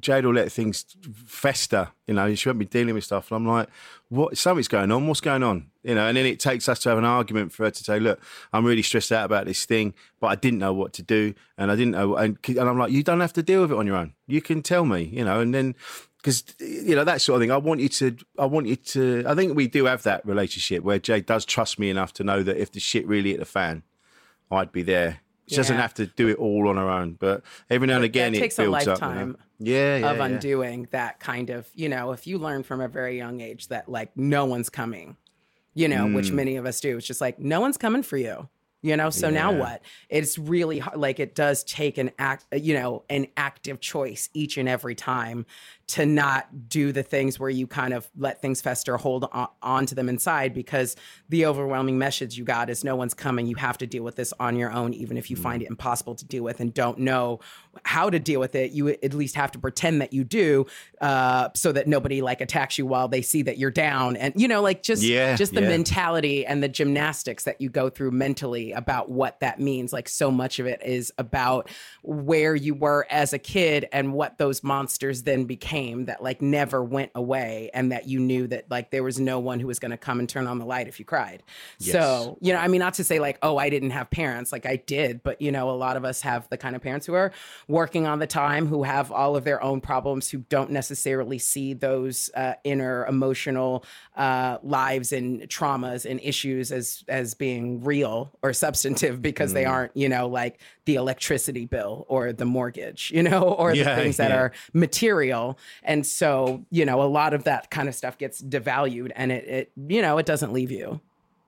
Jade 0.01 0.25
will 0.25 0.35
let 0.35 0.51
things 0.51 0.85
fester. 1.27 1.89
You 2.07 2.15
know, 2.15 2.35
she 2.35 2.49
won't 2.49 2.59
be 2.59 2.65
dealing 2.65 2.95
with 2.95 3.05
stuff, 3.05 3.31
and 3.31 3.37
I'm 3.37 3.47
like, 3.47 3.69
"What? 4.09 4.37
Something's 4.37 4.69
going 4.69 4.91
on. 4.91 5.07
What's 5.07 5.21
going 5.21 5.43
on?" 5.43 5.71
You 5.83 5.95
know, 5.95 6.07
and 6.07 6.17
then 6.17 6.27
it 6.27 6.41
takes 6.41 6.69
us 6.69 6.79
to 6.81 6.89
have 6.89 6.99
an 6.99 7.05
argument 7.05 7.53
for 7.53 7.65
her 7.65 7.71
to 7.71 7.85
say, 7.85 8.01
"Look, 8.01 8.21
I'm 8.53 8.65
really 8.65 8.83
stressed 8.83 9.13
out 9.13 9.25
about 9.25 9.47
this 9.47 9.65
thing, 9.65 9.95
but 10.21 10.29
I 10.29 10.35
didn't 10.35 10.59
know 10.59 10.73
what 10.73 10.93
to 10.95 11.03
do, 11.03 11.35
and 11.59 11.71
I 11.71 11.77
didn't 11.77 11.93
know." 11.93 12.17
And, 12.17 12.39
and 12.49 12.61
I'm 12.61 12.79
like, 12.79 12.93
"You 12.93 13.03
don't 13.03 13.21
have 13.21 13.33
to 13.35 13.43
deal 13.43 13.63
with 13.63 13.73
it 13.73 13.77
on 13.77 13.87
your 13.87 13.97
own. 13.97 14.15
You 14.27 14.41
can 14.41 14.63
tell 14.63 14.85
me." 14.85 15.03
You 15.05 15.25
know, 15.25 15.41
and 15.41 15.55
then 15.55 15.75
because 16.17 16.45
you 16.61 16.95
know 16.95 17.05
that 17.05 17.21
sort 17.21 17.37
of 17.37 17.43
thing. 17.43 17.51
I 17.51 17.57
want 17.57 17.81
you 17.81 17.89
to. 17.89 18.17
I 18.39 18.47
want 18.47 18.67
you 18.67 18.77
to. 18.77 19.25
I 19.27 19.35
think 19.35 19.57
we 19.57 19.67
do 19.67 19.87
have 19.87 20.05
that 20.05 20.25
relationship 20.25 20.83
where 20.85 20.99
Jade 20.99 21.27
does 21.27 21.45
trust 21.45 21.79
me 21.79 21.91
enough 21.91 22.13
to 22.15 22.25
know 22.25 22.43
that 22.43 22.57
if 22.57 22.73
the 22.73 22.81
shit 22.81 23.07
really 23.07 23.31
hit 23.31 23.41
the 23.41 23.45
fan, 23.45 23.83
I'd 24.51 24.73
be 24.73 24.83
there. 24.83 25.21
She 25.49 25.57
doesn't 25.57 25.77
have 25.77 25.93
to 25.95 26.07
do 26.07 26.29
it 26.29 26.39
all 26.39 26.69
on 26.69 26.77
her 26.77 26.89
own, 26.89 27.15
but 27.19 27.43
every 27.69 27.87
now 27.87 27.97
and 27.97 28.05
again 28.05 28.35
it 28.35 28.39
takes 28.39 28.59
a 28.59 28.63
builds 28.63 28.87
up. 28.89 29.01
you 29.01 29.07
know. 29.27 29.37
Yeah, 29.65 29.97
yeah, 29.99 30.11
of 30.11 30.19
yeah. 30.19 30.25
undoing 30.25 30.89
that 30.91 31.21
kind 31.21 31.51
of, 31.51 31.69
you 31.75 31.89
know, 31.89 32.13
if 32.13 32.27
you 32.27 32.39
learn 32.39 32.63
from 32.63 32.81
a 32.81 32.89
very 32.89 33.17
young 33.17 33.41
age 33.41 33.69
that 33.69 33.89
like 33.89 34.17
no 34.17 34.45
one's 34.45 34.69
coming, 34.71 35.17
you 35.75 35.89
know, 35.89 36.07
which 36.09 36.31
Mm. 36.31 36.35
many 36.35 36.57
of 36.57 36.67
us 36.67 36.81
do. 36.81 36.97
It's 36.97 37.07
just 37.07 37.21
like 37.21 37.39
no 37.39 37.61
one's 37.61 37.77
coming 37.79 38.03
for 38.03 38.17
you. 38.17 38.49
You 38.85 38.97
know, 38.97 39.11
so 39.11 39.31
now 39.31 39.53
what? 39.53 39.81
It's 40.09 40.37
really 40.39 40.81
hard. 40.81 40.99
Like 40.99 41.21
it 41.21 41.37
does 41.37 41.63
take 41.63 41.99
an 41.99 42.11
act, 42.19 42.47
you 42.53 42.75
know, 42.75 43.05
an 43.09 43.29
active 43.37 43.79
choice 43.79 44.29
each 44.35 44.59
and 44.59 44.69
every 44.69 44.97
time 44.97 45.47
to 45.93 46.07
not 46.07 46.71
do 46.71 46.91
the 46.91 47.03
things 47.03 47.39
where 47.39 47.51
you 47.51 47.67
kind 47.67 47.93
of 47.93 48.09
let 48.17 48.41
things 48.41 48.63
fester, 48.63 48.97
hold 48.97 49.29
on, 49.31 49.47
on 49.61 49.85
to 49.85 49.95
them 49.95 50.09
inside 50.09 50.55
because 50.55 50.97
the 51.29 51.45
overwhelming 51.45 51.99
message 51.99 52.39
you 52.39 52.45
got 52.45 52.71
is 52.71 52.83
no 52.83 52.97
one's 52.97 53.13
coming. 53.13 53.47
You 53.47 53.57
have 53.57 53.77
to 53.77 53.87
deal 53.87 54.03
with 54.03 54.17
this 54.17 54.33
on 54.41 54.57
your 54.57 54.73
own, 54.73 54.95
even 54.95 55.19
if 55.19 55.29
you 55.29 55.37
find 55.37 55.63
it 55.63 55.69
impossible 55.69 56.15
to 56.15 56.25
deal 56.25 56.45
with 56.45 56.61
and 56.61 56.73
don't 56.73 57.01
know 57.01 57.41
how 57.85 58.09
to 58.09 58.19
deal 58.19 58.41
with 58.41 58.55
it. 58.55 58.73
You 58.73 58.89
at 58.89 59.13
least 59.13 59.35
have 59.35 59.53
to 59.53 59.59
pretend 59.59 60.01
that 60.01 60.15
you 60.15 60.25
do, 60.25 60.65
uh, 61.03 61.51
so 61.55 61.73
that 61.73 61.87
nobody 61.87 62.23
like 62.23 62.41
attacks 62.41 62.79
you 62.79 62.87
while 62.87 63.09
they 63.09 63.21
see 63.21 63.43
that 63.43 63.59
you're 63.59 63.71
down, 63.71 64.17
and 64.17 64.33
you 64.35 64.49
know, 64.49 64.63
like 64.63 64.83
just 64.83 65.03
Yeah, 65.03 65.37
just 65.37 65.53
the 65.53 65.61
yeah. 65.61 65.69
mentality 65.69 66.47
and 66.47 66.63
the 66.63 66.71
gymnastics 66.71 67.45
that 67.45 67.61
you 67.61 67.69
go 67.69 67.91
through 67.91 68.13
mentally 68.13 68.73
about 68.73 69.11
what 69.11 69.41
that 69.41 69.61
means. 69.61 69.93
Like 69.93 70.09
so 70.09 70.31
much 70.31 70.59
of 70.59 70.65
it 70.65 70.81
is 70.83 71.13
about 71.19 71.69
where 72.03 72.55
you 72.55 72.75
were 72.75 73.07
as 73.11 73.35
a 73.35 73.39
kid 73.39 73.89
and 73.93 74.15
what 74.15 74.39
those 74.39 74.63
monsters 74.63 75.25
then 75.25 75.45
became 75.45 75.82
that 76.07 76.23
like 76.23 76.41
never 76.41 76.83
went 76.83 77.11
away 77.15 77.71
and 77.75 77.93
that 77.93 78.07
you 78.09 78.19
knew 78.21 78.47
that 78.47 78.71
like 78.71 78.91
there 78.91 79.03
was 79.03 79.19
no 79.21 79.39
one 79.39 79.61
who 79.61 79.67
was 79.67 79.79
going 79.79 79.91
to 79.91 79.97
come 79.97 80.19
and 80.21 80.29
turn 80.29 80.47
on 80.47 80.59
the 80.59 80.65
light 80.65 80.89
if 80.89 80.99
you 80.99 81.05
cried. 81.05 81.43
So, 81.79 82.39
you 82.41 82.53
know, 82.53 82.59
I 82.59 82.69
mean 82.69 82.79
not 82.79 82.95
to 82.95 83.05
say 83.05 83.19
like 83.19 83.39
oh 83.43 83.57
I 83.59 83.69
didn't 83.71 83.91
have 83.91 84.11
parents 84.11 84.53
like 84.53 84.67
I 84.67 84.77
did, 84.77 85.23
but 85.23 85.41
you 85.43 85.51
know 85.53 85.71
a 85.71 85.73
lot 85.73 85.97
of 85.97 86.05
us 86.05 86.21
have 86.23 86.49
the 86.49 86.57
kind 86.57 86.77
of 86.77 86.83
parents 86.83 87.07
who 87.07 87.15
are 87.15 87.33
working 87.69 88.07
on 88.07 88.19
the 88.19 88.27
time 88.27 88.67
who 88.67 88.83
have 88.85 89.11
all 89.11 89.37
of 89.37 89.45
their 89.45 89.63
own 89.63 89.81
problems 89.81 90.31
who 90.31 90.39
don't 90.49 90.71
necessarily 90.71 91.39
see 91.39 91.75
those 91.75 92.31
uh, 92.35 92.55
inner 92.65 93.05
emotional 93.07 93.85
uh, 94.17 94.59
lives 94.63 95.13
and 95.13 95.43
traumas 95.49 96.09
and 96.09 96.21
issues 96.23 96.71
as 96.73 97.05
as 97.09 97.35
being 97.35 97.83
real 97.83 98.31
or 98.43 98.53
substantive 98.53 99.21
because 99.21 99.51
Mm. 99.51 99.55
they 99.55 99.65
aren't 99.65 99.97
you 99.97 100.09
know 100.09 100.29
like 100.29 100.61
the 100.85 100.97
electricity 100.97 101.65
bill 101.67 102.05
or 102.09 102.33
the 102.33 102.45
mortgage 102.45 103.11
you 103.15 103.23
know 103.23 103.43
or 103.61 103.75
Yeah, 103.75 103.95
the 103.95 104.03
things 104.03 104.17
that 104.17 104.31
yeah. 104.31 104.37
are 104.37 104.53
material 104.73 105.59
and 105.83 106.05
so 106.07 106.65
you 106.71 106.85
know 106.85 107.01
a 107.03 107.05
lot 107.07 107.35
of 107.35 107.45
that 107.45 107.71
kind 107.71 107.89
of 107.89 107.95
stuff 107.95 108.19
gets 108.19 108.43
devalued 108.43 109.13
and 109.15 109.31
it, 109.33 109.45
it 109.47 109.73
you 109.89 110.03
know 110.03 110.19
it 110.19 110.27
doesn't 110.27 110.53
leave 110.53 110.71
you 110.71 111.01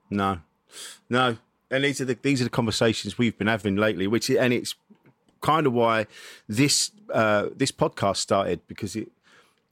No, 0.09 0.39
no. 1.09 1.37
And 1.71 1.83
these 1.83 1.99
are 1.99 2.05
the 2.05 2.17
these 2.21 2.41
are 2.41 2.43
the 2.45 2.49
conversations 2.51 3.17
we've 3.17 3.37
been 3.37 3.47
having 3.47 3.75
lately, 3.75 4.05
which 4.07 4.29
and 4.29 4.53
it's 4.53 4.75
kind 5.41 5.65
of 5.67 5.73
why 5.73 6.05
this 6.47 6.91
uh, 7.13 7.47
this 7.55 7.71
podcast 7.71 8.17
started 8.17 8.61
because 8.67 8.95
it. 8.95 9.09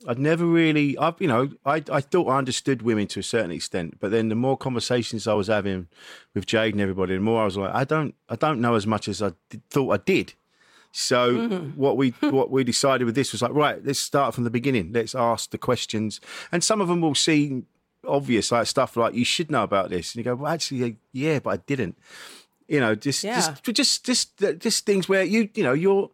I'd 0.07 0.19
never 0.19 0.45
really, 0.45 0.97
I've 0.97 1.19
you 1.19 1.27
know, 1.27 1.49
I 1.65 1.83
I 1.91 2.01
thought 2.01 2.27
I 2.27 2.37
understood 2.37 2.81
women 2.81 3.07
to 3.07 3.19
a 3.19 3.23
certain 3.23 3.51
extent, 3.51 3.99
but 3.99 4.11
then 4.11 4.29
the 4.29 4.35
more 4.35 4.57
conversations 4.57 5.27
I 5.27 5.33
was 5.33 5.47
having 5.47 5.87
with 6.33 6.45
Jade 6.45 6.73
and 6.73 6.81
everybody, 6.81 7.15
the 7.15 7.21
more 7.21 7.41
I 7.41 7.45
was 7.45 7.57
like, 7.57 7.73
I 7.73 7.83
don't, 7.83 8.15
I 8.29 8.35
don't 8.35 8.59
know 8.59 8.75
as 8.75 8.85
much 8.85 9.07
as 9.07 9.21
I 9.21 9.31
did, 9.49 9.67
thought 9.69 9.91
I 9.91 9.97
did. 9.97 10.33
So 10.91 11.33
mm-hmm. 11.33 11.69
what 11.79 11.97
we 11.97 12.11
hmm. 12.11 12.29
what 12.29 12.51
we 12.51 12.63
decided 12.63 13.05
with 13.05 13.15
this 13.15 13.31
was 13.31 13.41
like, 13.41 13.53
right, 13.53 13.83
let's 13.83 13.99
start 13.99 14.35
from 14.35 14.43
the 14.43 14.51
beginning. 14.51 14.91
Let's 14.93 15.15
ask 15.15 15.49
the 15.49 15.57
questions, 15.57 16.21
and 16.51 16.63
some 16.63 16.81
of 16.81 16.87
them 16.87 17.01
will 17.01 17.15
seem 17.15 17.65
obvious, 18.07 18.51
like 18.51 18.67
stuff 18.67 18.95
like 18.95 19.15
you 19.15 19.25
should 19.25 19.49
know 19.49 19.63
about 19.63 19.89
this, 19.89 20.13
and 20.13 20.19
you 20.19 20.23
go, 20.23 20.35
well, 20.35 20.51
actually, 20.51 20.97
yeah, 21.11 21.39
but 21.39 21.49
I 21.49 21.57
didn't. 21.57 21.97
You 22.67 22.79
know, 22.79 22.93
just 22.95 23.23
Yeah. 23.23 23.55
just 23.63 23.63
just 23.73 24.05
just 24.05 24.59
just 24.59 24.85
things 24.85 25.09
where 25.09 25.23
you 25.23 25.49
you 25.55 25.63
know 25.63 25.73
you're 25.73 26.11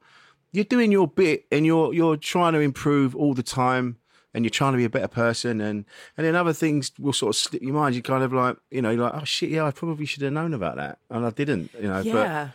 you're 0.51 0.63
doing 0.65 0.91
your 0.91 1.07
bit 1.07 1.45
and 1.51 1.65
you're 1.65 1.93
you're 1.93 2.17
trying 2.17 2.53
to 2.53 2.59
improve 2.59 3.15
all 3.15 3.33
the 3.33 3.43
time 3.43 3.97
and 4.33 4.45
you're 4.45 4.49
trying 4.51 4.73
to 4.73 4.77
be 4.77 4.83
a 4.85 4.89
better 4.89 5.07
person 5.07 5.59
and 5.61 5.85
and 6.17 6.25
then 6.25 6.35
other 6.35 6.53
things 6.53 6.91
will 6.99 7.13
sort 7.13 7.29
of 7.31 7.35
slip 7.35 7.61
your 7.61 7.73
mind. 7.73 7.95
You're 7.95 8.01
kind 8.01 8.23
of 8.23 8.33
like 8.33 8.57
you 8.71 8.81
know 8.81 8.89
you're 8.91 9.03
like 9.03 9.13
oh 9.15 9.23
shit 9.25 9.49
yeah 9.49 9.65
I 9.65 9.71
probably 9.71 10.05
should 10.05 10.23
have 10.23 10.33
known 10.33 10.53
about 10.53 10.75
that 10.77 10.99
and 11.09 11.25
I 11.25 11.29
didn't 11.31 11.71
you 11.75 11.87
know 11.87 12.03
but 12.03 12.05
Yeah. 12.05 12.49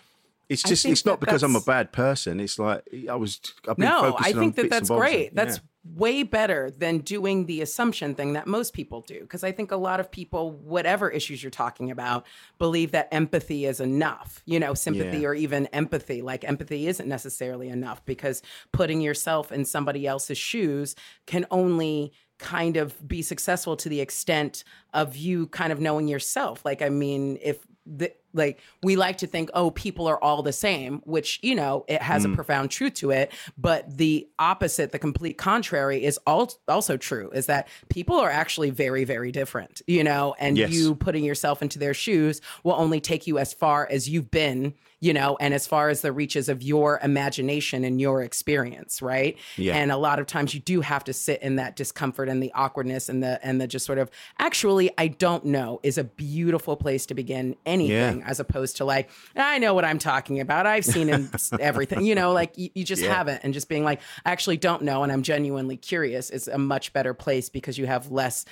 it's 0.49 0.63
just 0.63 0.85
it's 0.87 1.05
not 1.05 1.21
because 1.21 1.43
I'm 1.43 1.57
a 1.57 1.61
bad 1.61 1.93
person. 1.93 2.41
It's 2.41 2.59
like 2.59 2.83
I 3.11 3.15
was 3.17 3.41
I've 3.69 3.77
been 3.77 3.89
No, 3.89 4.17
I 4.19 4.33
think 4.33 4.57
that 4.57 4.71
that's 4.71 4.91
great. 4.91 5.35
That's 5.35 5.57
yeah. 5.57 5.63
Way 5.85 6.23
better 6.23 6.71
than 6.71 6.99
doing 6.99 7.45
the 7.45 7.61
assumption 7.61 8.15
thing 8.15 8.33
that 8.33 8.47
most 8.47 8.73
people 8.73 9.03
do. 9.03 9.21
Because 9.21 9.45
I 9.45 9.53
think 9.53 9.71
a 9.71 9.77
lot 9.77 10.01
of 10.01 10.11
people, 10.11 10.51
whatever 10.51 11.11
issues 11.11 11.43
you're 11.43 11.51
talking 11.51 11.91
about, 11.91 12.27
believe 12.59 12.93
that 12.93 13.09
empathy 13.13 13.67
is 13.67 13.81
enough, 13.81 14.43
you 14.47 14.59
know, 14.59 14.73
sympathy 14.73 15.19
Yeah. 15.19 15.29
or 15.29 15.35
even 15.35 15.67
empathy. 15.67 16.23
Like 16.23 16.43
empathy 16.45 16.87
isn't 16.89 17.09
necessarily 17.09 17.69
enough 17.69 18.05
because 18.07 18.43
putting 18.73 19.03
yourself 19.03 19.53
in 19.53 19.65
somebody 19.67 20.07
else's 20.07 20.39
shoes 20.39 20.95
can 21.27 21.47
only 21.51 22.13
kind 22.39 22.77
of 22.77 23.07
be 23.07 23.23
successful 23.23 23.77
to 23.77 23.89
the 23.89 24.01
extent 24.01 24.65
of 24.93 25.17
you 25.17 25.47
kind 25.49 25.73
of 25.73 25.81
knowing 25.81 26.09
yourself. 26.09 26.65
Like, 26.65 26.81
I 26.83 26.89
mean, 26.89 27.39
if 27.43 27.59
the, 27.87 28.13
like 28.35 28.61
we 28.83 28.97
like 28.97 29.19
to 29.19 29.27
think, 29.27 29.51
oh, 29.55 29.71
people 29.71 30.07
are 30.07 30.23
all 30.23 30.43
the 30.43 30.53
same, 30.53 31.01
which 31.05 31.39
you 31.43 31.55
know 31.55 31.85
it 31.89 32.03
has 32.03 32.25
a 32.25 32.29
mm. 32.29 32.35
profound 32.35 32.71
truth 32.71 32.95
to 32.95 33.11
it. 33.11 33.33
But 33.57 33.97
the 33.97 34.29
opposite, 34.39 34.93
the 34.93 34.99
complete 34.99 35.39
contrary, 35.39 36.05
is 36.05 36.19
al- 36.27 36.53
also 36.69 36.97
true. 36.97 37.31
Is 37.33 37.47
that 37.47 37.69
people 37.89 38.17
are 38.19 38.31
actually 38.31 38.71
very, 38.71 39.05
very 39.05 39.33
different. 39.33 39.83
You 39.87 40.05
know, 40.05 40.35
and 40.39 40.59
Yes. 40.59 40.73
you 40.73 40.95
putting 40.95 41.25
yourself 41.25 41.63
into 41.63 41.79
their 41.79 41.95
shoes 41.95 42.41
will 42.63 42.75
only 42.75 43.01
take 43.01 43.27
you 43.27 43.39
as 43.39 43.53
far 43.55 43.89
as 43.91 44.09
you've 44.09 44.31
been. 44.31 44.75
You 45.01 45.13
know, 45.13 45.37
and 45.39 45.53
as 45.53 45.67
far 45.67 45.91
as 45.91 46.01
the 46.01 46.13
reaches 46.13 46.49
of 46.49 46.63
your 46.63 46.99
imagination 47.03 47.85
and 47.85 48.01
your 48.01 48.23
experience, 48.23 49.03
right? 49.03 49.37
Yeah. 49.59 49.77
And 49.77 49.93
a 49.93 49.99
lot 49.99 50.19
of 50.19 50.27
times 50.27 50.55
you 50.55 50.61
do 50.61 50.81
have 50.81 51.05
to 51.05 51.13
sit 51.13 51.43
in 51.43 51.57
that 51.57 51.77
discomfort 51.77 52.31
and 52.31 52.43
the 52.43 52.51
awkwardness 52.55 53.11
and 53.11 53.23
the 53.23 53.39
and 53.45 53.61
the 53.61 53.67
just 53.67 53.85
sort 53.85 53.99
of 53.99 54.11
actually 54.39 54.91
I 54.97 55.09
don't 55.09 55.45
know 55.45 55.79
is 55.83 55.99
a 55.99 56.05
beautiful 56.05 56.77
place 56.77 57.05
to 57.07 57.15
begin 57.15 57.55
anything 57.67 58.23
as 58.25 58.41
opposed 58.41 58.77
to 58.79 58.85
like 58.85 59.11
I 59.37 59.59
know 59.59 59.75
what 59.75 59.85
I'm 59.85 59.99
talking 59.99 60.41
about. 60.41 60.67
I've 60.67 60.85
seen 60.85 61.09
in 61.09 61.31
everything. 61.61 62.05
You 62.05 62.15
know, 62.15 62.33
like 62.33 62.57
you, 62.59 62.71
you 62.75 62.85
just 62.85 63.03
Yeah. 63.03 63.15
haven't 63.15 63.41
and 63.45 63.53
just 63.55 63.69
being 63.69 63.85
like 63.85 64.01
I 64.25 64.33
actually 64.33 64.57
don't 64.57 64.83
know 64.83 65.03
and 65.03 65.13
I'm 65.13 65.23
genuinely 65.23 65.77
curious 65.77 66.31
is 66.31 66.49
a 66.49 66.59
much 66.59 66.93
better 66.93 67.15
place 67.15 67.49
because 67.49 67.79
you 67.79 67.87
have 67.87 68.11
less 68.11 68.45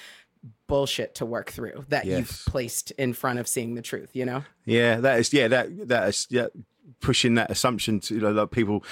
bullshit 0.66 1.14
to 1.16 1.26
work 1.26 1.50
through 1.52 1.84
that 1.88 2.04
you've 2.04 2.42
placed 2.46 2.90
in 2.92 3.12
front 3.12 3.38
of 3.38 3.46
seeing 3.46 3.74
the 3.74 3.82
truth, 3.82 4.10
you 4.14 4.24
know? 4.24 4.42
Yeah, 4.64 4.96
that 4.96 5.20
is 5.20 5.32
yeah 5.32 5.48
that 5.48 5.88
that 5.88 6.08
is 6.08 6.26
yeah 6.30 6.46
pushing 7.00 7.34
that 7.34 7.50
assumption 7.50 8.00
to 8.00 8.14
you 8.14 8.20
know, 8.20 8.30
like 8.32 8.50
people 8.50 8.84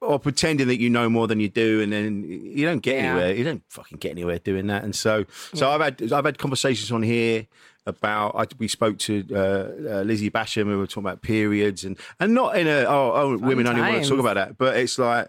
or 0.00 0.18
pretending 0.18 0.66
that 0.68 0.78
you 0.80 0.88
know 0.88 1.08
more 1.08 1.26
than 1.26 1.38
you 1.40 1.48
do, 1.48 1.80
and 1.82 1.92
then 1.92 2.24
you 2.24 2.64
don't 2.66 2.80
get 2.80 2.96
Yeah. 2.96 3.10
anywhere. 3.12 3.34
You 3.34 3.44
don't 3.44 3.62
fucking 3.68 3.98
get 3.98 4.10
anywhere 4.12 4.38
doing 4.38 4.68
that. 4.68 4.84
And 4.84 4.94
so 4.96 5.24
so 5.54 5.70
I've 5.70 5.80
had 5.82 6.12
I've 6.12 6.24
had 6.24 6.38
conversations 6.38 6.90
on 6.92 7.02
here 7.02 7.46
about 7.90 8.34
I, 8.34 8.46
we 8.58 8.66
spoke 8.68 8.98
to 9.00 9.24
uh, 9.32 9.36
uh, 9.36 10.02
Lizzie 10.02 10.30
Basham 10.30 10.62
and 10.62 10.70
we 10.70 10.76
were 10.76 10.86
talking 10.86 11.04
about 11.04 11.20
periods 11.22 11.84
and 11.84 11.98
and 12.18 12.32
not 12.32 12.56
in 12.56 12.66
a 12.66 12.84
oh, 12.88 13.12
oh 13.14 13.36
women 13.36 13.66
only 13.66 13.82
want 13.82 14.02
to 14.02 14.08
talk 14.08 14.18
about 14.18 14.34
that, 14.36 14.56
but 14.56 14.76
it's 14.78 14.98
like 14.98 15.28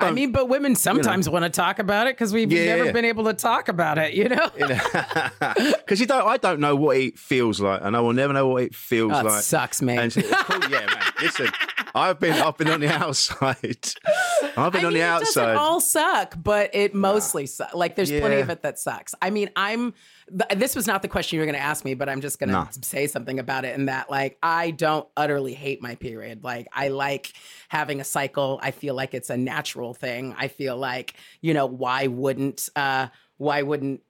I 0.00 0.06
I 0.06 0.10
mean, 0.10 0.32
but 0.32 0.48
women 0.48 0.74
sometimes 0.74 1.28
want 1.28 1.44
to 1.44 1.50
talk 1.50 1.78
about 1.78 2.08
it 2.08 2.16
because 2.16 2.32
we've 2.32 2.50
Yeah. 2.50 2.76
never 2.76 2.92
been 2.92 3.04
able 3.04 3.24
to 3.24 3.34
talk 3.34 3.68
about 3.68 3.96
it, 3.98 4.14
you 4.14 4.28
know? 4.28 4.48
because 4.56 6.00
you 6.00 6.06
don't 6.06 6.26
I 6.26 6.36
don't 6.36 6.58
know 6.58 6.74
what 6.74 6.96
it 6.96 7.18
feels 7.18 7.60
like, 7.60 7.80
and 7.82 7.96
I 7.96 8.00
will 8.00 8.12
never 8.12 8.32
know 8.32 8.48
what 8.48 8.62
it 8.64 8.74
feels 8.74 9.12
Oh, 9.14 9.20
it 9.20 9.24
like. 9.24 9.42
sucks, 9.42 9.82
mate. 9.82 9.98
And 9.98 10.16
it's 10.16 10.42
cool, 10.44 10.60
yeah, 10.70 10.86
man. 10.86 11.02
Listen, 11.22 11.48
I've 11.94 12.18
been 12.18 12.32
I've 12.32 12.56
been 12.56 12.68
on 12.70 12.80
the 12.80 12.88
outside. 12.92 13.56
I've 14.56 14.72
been 14.72 14.84
I 14.84 14.86
on 14.88 14.92
mean, 14.92 14.92
the 14.94 15.00
it 15.00 15.02
outside. 15.02 15.42
doesn't 15.42 15.56
all 15.58 15.80
suck, 15.80 16.34
but 16.42 16.70
it 16.74 16.94
mostly 16.94 17.46
sucks. 17.46 17.74
Like, 17.74 17.94
there's 17.94 18.10
plenty 18.10 18.40
of 18.40 18.50
it 18.50 18.62
that 18.62 18.78
sucks. 18.78 19.14
I 19.22 19.30
mean, 19.30 19.50
I'm. 19.54 19.94
Th- 20.28 20.58
this 20.58 20.74
was 20.74 20.86
not 20.86 21.02
the 21.02 21.08
question 21.08 21.36
you 21.36 21.40
were 21.40 21.46
going 21.46 21.54
to 21.58 21.60
ask 21.62 21.84
me, 21.84 21.94
but 21.94 22.08
I'm 22.08 22.20
just 22.20 22.38
going 22.38 22.48
to 22.48 22.54
No. 22.54 22.68
say 22.82 23.06
something 23.06 23.38
about 23.38 23.64
it. 23.64 23.74
In 23.74 23.86
that, 23.86 24.10
like, 24.10 24.38
I 24.42 24.70
don't 24.70 25.06
utterly 25.16 25.54
hate 25.54 25.82
my 25.82 25.94
period. 25.96 26.44
Like, 26.44 26.66
I 26.72 26.88
like 26.88 27.32
having 27.68 28.00
a 28.00 28.04
cycle. 28.04 28.58
I 28.62 28.70
feel 28.70 28.94
like 28.94 29.14
it's 29.14 29.30
a 29.30 29.36
natural 29.36 29.94
thing. 29.94 30.34
I 30.38 30.48
feel 30.48 30.76
like, 30.76 31.14
you 31.40 31.52
know, 31.54 31.66
why 31.66 32.06
wouldn't, 32.06 32.68
uh, 32.76 33.08
why 33.36 33.62
wouldn't. 33.62 34.00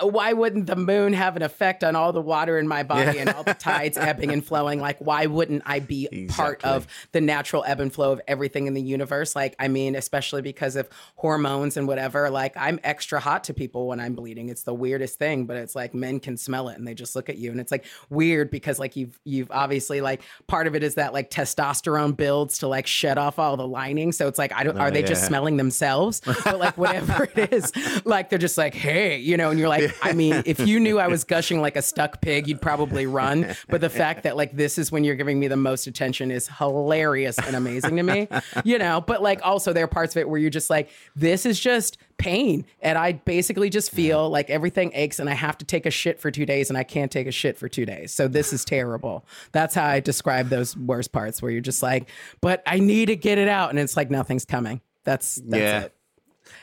Why 0.00 0.32
wouldn't 0.32 0.66
the 0.66 0.76
moon 0.76 1.12
have 1.12 1.36
an 1.36 1.42
effect 1.42 1.84
on 1.84 1.96
all 1.96 2.12
the 2.12 2.20
water 2.20 2.58
in 2.58 2.68
my 2.68 2.82
body 2.82 3.18
and 3.18 3.30
all 3.30 3.44
the 3.44 3.54
tides 3.54 3.96
ebbing 3.96 4.30
and 4.30 4.44
flowing? 4.44 4.80
Like, 4.80 4.98
why 4.98 5.26
wouldn't 5.26 5.62
I 5.66 5.80
be 5.80 6.28
part 6.30 6.64
of 6.64 6.86
the 7.12 7.20
natural 7.20 7.64
ebb 7.66 7.80
and 7.80 7.92
flow 7.92 8.12
of 8.12 8.20
everything 8.28 8.66
in 8.66 8.74
the 8.74 8.82
universe. 8.82 9.36
Like, 9.36 9.54
I 9.58 9.68
mean, 9.68 9.94
especially 9.94 10.42
because 10.42 10.76
of 10.76 10.88
hormones 11.16 11.76
and 11.76 11.86
whatever. 11.86 12.30
Like, 12.30 12.56
I'm 12.56 12.80
extra 12.82 13.20
hot 13.20 13.44
to 13.44 13.54
people 13.54 13.88
when 13.88 14.00
I'm 14.00 14.14
bleeding. 14.14 14.48
It's 14.48 14.62
the 14.62 14.74
weirdest 14.74 15.18
thing, 15.18 15.46
but 15.46 15.56
it's 15.56 15.74
like 15.74 15.94
men 15.94 16.20
can 16.20 16.36
smell 16.36 16.68
it 16.68 16.78
and 16.78 16.86
they 16.86 16.94
just 16.94 17.16
look 17.16 17.28
at 17.28 17.38
you, 17.38 17.50
and 17.50 17.60
it's 17.60 17.72
like 17.72 17.84
weird 18.10 18.50
because 18.50 18.78
like 18.78 18.96
you've 18.96 19.18
you've 19.24 19.50
obviously 19.50 20.00
like 20.00 20.22
part 20.46 20.66
of 20.66 20.74
it 20.74 20.82
is 20.82 20.96
that 20.96 21.12
like 21.12 21.30
testosterone 21.30 22.16
builds 22.16 22.58
to 22.58 22.68
like 22.68 22.86
shed 22.86 23.18
off 23.18 23.38
all 23.38 23.56
the 23.56 23.66
lining. 23.66 24.12
So 24.12 24.28
it's 24.28 24.38
like 24.38 24.52
I 24.52 24.64
don't 24.64 24.78
are 24.78 24.88
oh, 24.88 24.90
they 24.90 25.02
just 25.02 25.26
smelling 25.26 25.56
themselves? 25.56 26.20
But 26.24 26.58
like 26.58 26.76
whatever 26.76 27.28
it 27.36 27.52
is, 27.52 27.72
like 28.04 28.30
they're 28.30 28.38
just 28.38 28.58
like 28.58 28.74
hey, 28.74 29.18
you 29.18 29.36
know, 29.36 29.50
and 29.50 29.58
you're 29.58 29.68
like, 29.68 29.83
I 30.02 30.12
mean, 30.12 30.42
if 30.46 30.60
you 30.60 30.78
knew 30.80 30.98
I 30.98 31.08
was 31.08 31.24
gushing 31.24 31.60
like 31.60 31.76
a 31.76 31.82
stuck 31.82 32.20
pig, 32.20 32.46
you'd 32.48 32.60
probably 32.62 33.06
run. 33.06 33.54
But 33.68 33.80
the 33.80 33.90
fact 33.90 34.22
that 34.24 34.36
like 34.36 34.56
this 34.56 34.78
is 34.78 34.90
when 34.92 35.04
you're 35.04 35.14
giving 35.14 35.38
me 35.38 35.48
the 35.48 35.56
most 35.56 35.86
attention 35.86 36.30
is 36.30 36.48
hilarious 36.48 37.38
and 37.38 37.56
amazing 37.56 37.96
to 37.96 38.02
me, 38.02 38.28
you 38.64 38.78
know. 38.78 39.00
But 39.00 39.22
like 39.22 39.40
also 39.42 39.72
there 39.72 39.84
are 39.84 39.88
parts 39.88 40.14
of 40.16 40.20
it 40.20 40.28
where 40.28 40.38
you're 40.40 40.50
just 40.50 40.70
like, 40.70 40.90
this 41.16 41.46
is 41.46 41.58
just 41.58 41.98
pain, 42.16 42.64
and 42.80 42.96
I 42.96 43.12
basically 43.12 43.70
just 43.70 43.90
feel 43.90 44.30
like 44.30 44.48
everything 44.50 44.92
aches, 44.94 45.18
and 45.18 45.28
I 45.28 45.34
have 45.34 45.58
to 45.58 45.64
take 45.64 45.84
a 45.86 45.90
shit 45.90 46.20
for 46.20 46.30
two 46.30 46.46
days, 46.46 46.68
and 46.70 46.78
I 46.78 46.84
can't 46.84 47.10
take 47.10 47.26
a 47.26 47.32
shit 47.32 47.58
for 47.58 47.68
two 47.68 47.84
days. 47.84 48.12
So 48.14 48.28
this 48.28 48.52
is 48.52 48.64
terrible. 48.64 49.24
That's 49.52 49.74
how 49.74 49.86
I 49.86 50.00
describe 50.00 50.48
those 50.48 50.76
worst 50.76 51.12
parts 51.12 51.42
where 51.42 51.50
you're 51.50 51.60
just 51.60 51.82
like, 51.82 52.08
but 52.40 52.62
I 52.66 52.78
need 52.78 53.06
to 53.06 53.16
get 53.16 53.38
it 53.38 53.48
out, 53.48 53.70
and 53.70 53.78
it's 53.78 53.96
like 53.96 54.10
nothing's 54.10 54.44
coming. 54.44 54.80
That's 55.04 55.36
that's 55.36 55.60
Yeah. 55.60 55.80
it. 55.82 55.92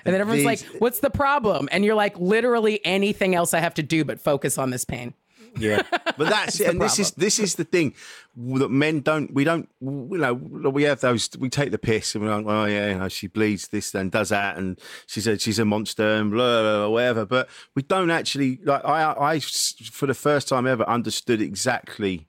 And 0.05 0.13
then 0.13 0.21
everyone's 0.21 0.45
These- 0.45 0.71
like, 0.71 0.81
"What's 0.81 0.99
the 0.99 1.09
problem?" 1.09 1.69
And 1.71 1.83
you're 1.85 1.95
like, 1.95 2.17
"Literally 2.19 2.83
anything 2.85 3.35
else 3.35 3.53
I 3.53 3.59
have 3.59 3.73
to 3.75 3.83
do 3.83 4.05
but 4.05 4.19
focus 4.19 4.57
on 4.57 4.69
this 4.69 4.85
pain." 4.85 5.13
Yeah, 5.57 5.81
but 6.17 6.29
that's 6.29 6.59
it. 6.59 6.69
And 6.69 6.81
this 6.81 6.97
is 6.97 7.11
this 7.11 7.37
is 7.39 7.55
the 7.55 7.65
thing 7.65 7.93
that 8.37 8.69
men 8.69 9.01
don't. 9.01 9.33
We 9.33 9.43
don't. 9.43 9.69
You 9.81 10.07
know, 10.11 10.33
we 10.33 10.83
have 10.83 11.01
those. 11.01 11.29
We 11.37 11.49
take 11.49 11.71
the 11.71 11.77
piss 11.77 12.15
and 12.15 12.23
we're 12.23 12.35
like, 12.35 12.45
oh 12.45 12.65
yeah, 12.65 12.89
you 12.91 12.97
know, 12.97 13.09
she 13.09 13.27
bleeds 13.27 13.67
this 13.67 13.93
and 13.93 14.11
does 14.11 14.29
that, 14.29 14.57
and 14.57 14.79
she's 15.07 15.27
a 15.27 15.37
she's 15.37 15.59
a 15.59 15.65
monster 15.65 16.07
and 16.07 16.31
blah 16.31 16.61
blah, 16.61 16.77
blah 16.77 16.89
whatever. 16.89 17.25
But 17.25 17.49
we 17.75 17.81
don't 17.81 18.11
actually 18.11 18.59
like. 18.63 18.85
I 18.85 19.11
I 19.11 19.39
for 19.39 20.07
the 20.07 20.13
first 20.13 20.47
time 20.47 20.65
ever 20.67 20.87
understood 20.87 21.41
exactly 21.41 22.27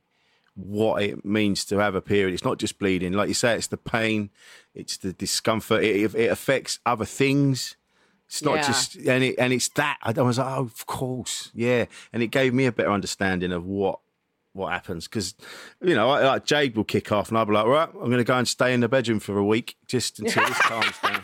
what 0.55 1.03
it 1.03 1.25
means 1.25 1.65
to 1.67 1.79
have 1.79 1.95
a 1.95 2.01
period. 2.01 2.35
It's 2.35 2.45
not 2.45 2.59
just 2.59 2.79
bleeding, 2.79 3.13
like 3.13 3.29
you 3.29 3.35
say. 3.35 3.55
It's 3.57 3.69
the 3.69 3.77
pain. 3.79 4.31
It's 4.75 4.97
the 4.99 5.13
discomfort. 5.13 5.83
It, 5.83 6.15
it 6.15 6.31
affects 6.31 6.79
other 6.85 7.05
things. 7.05 7.77
It's 8.27 8.43
not 8.43 8.57
Yeah. 8.57 8.67
just 8.67 8.97
and 8.97 9.25
it 9.25 9.35
and 9.39 9.53
it's 9.53 9.69
that. 9.71 9.99
I 10.03 10.13
was 10.23 10.39
like, 10.39 10.47
oh, 10.59 10.63
of 10.63 10.87
course, 10.87 11.51
yeah. 11.55 11.87
And 12.13 12.23
it 12.23 12.29
gave 12.29 12.55
me 12.55 12.67
a 12.67 12.73
better 12.73 12.91
understanding 12.91 13.53
of 13.53 13.65
what 13.65 14.01
what 14.55 14.71
happens 14.73 15.09
because 15.09 15.35
you 15.83 15.95
know, 15.95 16.11
I, 16.11 16.25
like 16.27 16.45
Jade 16.45 16.77
will 16.77 16.85
kick 16.85 17.11
off, 17.13 17.29
and 17.31 17.39
I'll 17.39 17.47
be 17.47 17.53
like, 17.53 17.67
right, 17.67 17.89
I'm 17.89 18.07
going 18.07 18.19
to 18.19 18.25
go 18.25 18.37
and 18.37 18.47
stay 18.47 18.75
in 18.75 18.81
the 18.81 18.89
bedroom 18.89 19.21
for 19.21 19.37
a 19.39 19.45
week 19.45 19.77
just 19.87 20.19
until 20.19 20.47
this 20.47 20.59
calms 20.63 20.99
down. 21.03 21.23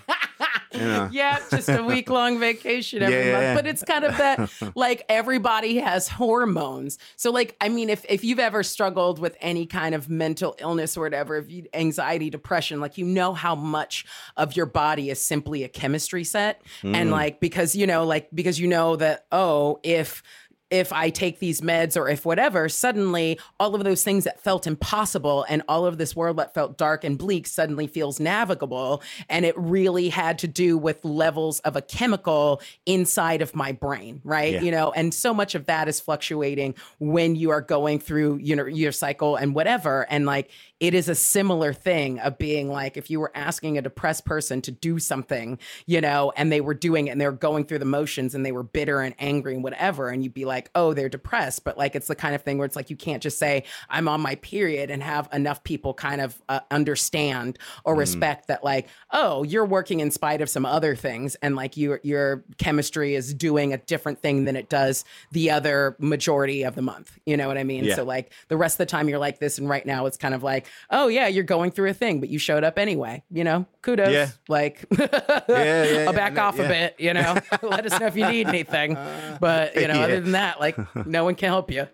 Know? 0.75 1.09
Yeah, 1.19 1.39
just 1.51 1.69
a 1.69 1.83
week 1.83 2.11
long 2.11 2.39
vacation 2.39 3.03
every 3.03 3.31
Yeah. 3.31 3.55
month. 3.55 3.59
But 3.59 3.67
it's 3.67 3.83
kind 3.83 4.05
of 4.05 4.17
that 4.19 4.51
like 4.75 5.05
everybody 5.09 5.79
has 5.79 6.09
hormones. 6.09 6.99
So 7.17 7.31
like 7.31 7.57
I 7.61 7.69
mean 7.69 7.89
if 7.89 8.05
if 8.09 8.25
you've 8.25 8.39
ever 8.39 8.63
struggled 8.63 9.19
with 9.19 9.37
any 9.41 9.67
kind 9.67 9.95
of 9.95 10.09
mental 10.09 10.55
illness 10.59 10.97
or 10.97 11.03
whatever, 11.03 11.37
if 11.37 11.51
you 11.51 11.65
anxiety, 11.75 12.31
depression, 12.31 12.81
like 12.81 12.99
you 12.99 13.05
know 13.05 13.33
how 13.33 13.55
much 13.55 14.05
of 14.37 14.57
your 14.57 14.67
body 14.67 15.11
is 15.11 15.21
simply 15.21 15.65
a 15.65 15.69
chemistry 15.69 16.25
set. 16.25 16.63
And 16.83 17.09
mm. 17.09 17.11
like 17.11 17.41
because 17.41 17.75
you 17.75 17.87
know, 17.87 18.05
like 18.05 18.29
because 18.35 18.59
you 18.61 18.69
know 18.69 18.97
that, 18.97 19.27
oh, 19.33 19.81
if 19.83 20.23
if 20.71 20.93
I 20.93 21.11
take 21.11 21.39
these 21.39 21.61
meds 21.61 21.97
or 21.97 22.09
if 22.09 22.27
whatever, 22.27 22.69
suddenly 22.69 23.39
all 23.59 23.75
of 23.75 23.85
those 23.85 24.05
things 24.05 24.25
that 24.25 24.41
felt 24.41 24.67
impossible 24.67 25.47
and 25.49 25.63
all 25.69 25.87
of 25.87 25.99
this 25.99 26.15
world 26.15 26.37
that 26.39 26.53
felt 26.53 26.77
dark 26.77 27.05
and 27.05 27.17
bleak 27.17 27.47
suddenly 27.47 27.87
feels 27.87 28.21
navigable. 28.21 29.03
And 29.29 29.45
it 29.45 29.57
really 29.57 30.11
had 30.11 30.39
to 30.41 30.49
do 30.49 30.77
with 30.77 31.05
levels 31.05 31.61
of 31.61 31.77
a 31.77 31.83
chemical 31.83 32.61
inside 32.85 33.41
of 33.41 33.55
my 33.55 33.73
brain, 33.73 34.21
right? 34.25 34.55
Yeah. 34.55 34.61
You 34.61 34.71
know, 34.71 34.93
and 34.93 35.15
so 35.15 35.33
much 35.33 35.55
of 35.55 35.67
that 35.67 35.89
is 35.89 36.01
fluctuating 36.01 36.75
when 36.99 37.35
you 37.37 37.51
are 37.51 37.63
going 37.63 37.99
through, 37.99 38.39
you 38.43 38.55
know, 38.55 38.67
your 38.67 38.93
cycle 38.93 39.37
and 39.37 39.55
whatever. 39.55 40.07
And 40.11 40.27
like, 40.27 40.51
it 40.81 40.95
is 40.95 41.09
a 41.09 41.15
similar 41.15 41.73
thing 41.73 42.21
of 42.21 42.39
being 42.39 42.69
like 42.69 42.97
if 42.97 43.11
you 43.11 43.19
were 43.19 43.33
asking 43.35 43.79
a 43.79 43.83
depressed 43.83 44.25
person 44.25 44.63
to 44.63 44.71
do 44.71 44.99
something, 44.99 45.59
you 45.87 46.01
know, 46.01 46.33
and 46.37 46.53
they 46.53 46.61
were 46.61 46.75
doing 46.75 47.09
it 47.09 47.11
and 47.11 47.21
they 47.21 47.27
were 47.27 47.33
going 47.33 47.65
through 47.65 47.81
the 47.81 47.85
motions 47.85 48.35
and 48.35 48.47
they 48.47 48.53
were 48.53 48.63
bitter 48.63 49.01
and 49.01 49.15
angry 49.19 49.55
and 49.55 49.65
whatever, 49.65 50.09
and 50.09 50.23
you'd 50.23 50.35
be 50.35 50.45
like, 50.45 50.58
like, 50.59 50.71
oh, 50.75 50.93
they're 50.93 51.09
depressed. 51.09 51.63
But 51.65 51.79
like, 51.79 51.95
it's 51.95 52.09
the 52.09 52.17
kind 52.17 52.35
of 52.35 52.43
thing 52.43 52.59
where 52.59 52.67
it's 52.67 52.75
like, 52.77 52.91
you 52.91 52.97
can't 52.97 53.23
just 53.23 53.39
say, 53.39 53.63
I'm 53.89 54.09
on 54.09 54.21
my 54.21 54.35
period 54.37 54.91
and 54.91 55.03
have 55.03 55.29
enough 55.33 55.63
people 55.63 55.95
kind 55.95 56.21
of 56.21 56.41
uh, 56.49 56.61
understand 56.71 57.59
or 57.85 57.95
Mm. 57.95 57.99
respect 57.99 58.49
that, 58.49 58.63
like, 58.65 58.89
oh, 59.13 59.43
you're 59.45 59.65
working 59.65 60.01
in 60.01 60.11
spite 60.11 60.41
of 60.41 60.49
some 60.49 60.67
other 60.67 60.95
things. 60.97 61.37
And 61.37 61.55
like, 61.57 61.77
your, 61.77 62.01
your 62.03 62.45
chemistry 62.59 63.15
is 63.15 63.33
doing 63.35 63.73
a 63.73 63.79
different 63.79 64.21
thing 64.21 64.45
than 64.45 64.57
it 64.57 64.69
does 64.69 65.05
the 65.33 65.51
other 65.51 65.97
majority 65.99 66.63
of 66.65 66.75
the 66.75 66.83
month. 66.83 67.19
You 67.27 67.37
know 67.37 67.49
what 67.49 67.59
I 67.59 67.65
mean? 67.65 67.85
Yeah. 67.85 67.95
So, 67.97 68.05
like, 68.05 68.33
the 68.49 68.57
rest 68.57 68.75
of 68.75 68.79
the 68.79 68.87
time 68.87 69.09
you're 69.09 69.19
like 69.19 69.39
this. 69.39 69.59
And 69.59 69.69
right 69.69 69.87
now 69.87 70.07
it's 70.07 70.17
kind 70.17 70.35
of 70.35 70.43
like, 70.43 70.67
oh, 70.91 71.09
yeah, 71.09 71.29
you're 71.29 71.45
going 71.45 71.71
through 71.71 71.91
a 71.91 71.95
thing, 71.95 72.21
but 72.21 72.29
you 72.29 72.39
showed 72.39 72.65
up 72.65 72.79
anyway. 72.79 73.23
You 73.31 73.45
know, 73.45 73.67
kudos. 73.89 74.13
Yeah. 74.13 74.29
Like, 74.49 74.85
yeah, 74.99 75.47
yeah, 75.49 76.05
I'll 76.07 76.13
back 76.13 76.35
yeah, 76.35 76.47
off 76.47 76.59
a 76.59 76.69
bit, 76.69 76.95
you 76.99 77.15
know. 77.15 77.39
Let 77.63 77.87
us 77.91 77.99
know 77.99 78.07
if 78.07 78.17
you 78.17 78.29
need 78.29 78.47
anything. 78.49 78.97
But 79.41 79.77
you 79.77 79.87
know, 79.87 79.95
Yeah. 79.95 80.05
other 80.05 80.21
than 80.21 80.33
that, 80.33 80.59
like 80.59 80.77
no 81.07 81.23
one 81.25 81.37
can 81.37 81.49
help 81.49 81.71
you. 81.71 81.87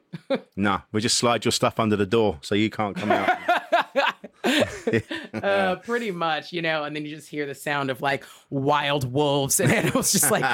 No, 0.57 0.81
we 0.93 1.01
just 1.03 1.19
slide 1.19 1.45
your 1.45 1.53
stuff 1.53 1.79
under 1.79 1.95
the 1.97 2.07
door 2.07 2.39
so 2.41 2.55
you 2.55 2.71
can't 2.71 2.97
come 2.97 3.13
out. 3.13 3.29
Uh, 5.35 5.77
pretty 5.77 6.11
much, 6.11 6.53
you 6.53 6.63
know. 6.63 6.85
And 6.85 6.97
then 6.97 7.05
you 7.05 7.15
just 7.15 7.29
hear 7.29 7.45
the 7.45 7.55
sound 7.55 7.91
of 7.91 8.01
like 8.01 8.25
wild 8.49 9.13
wolves 9.13 9.61
and 9.61 9.71
animals 9.73 10.13
just 10.13 10.31
like 10.31 10.45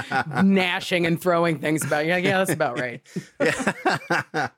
gnashing 0.42 1.06
and 1.06 1.20
throwing 1.20 1.59
things 1.61 1.85
about 1.85 2.06
you. 2.06 2.12
Like, 2.12 2.25
yeah, 2.25 2.38
that's 2.38 2.52
about 2.52 2.80
right. 2.80 4.50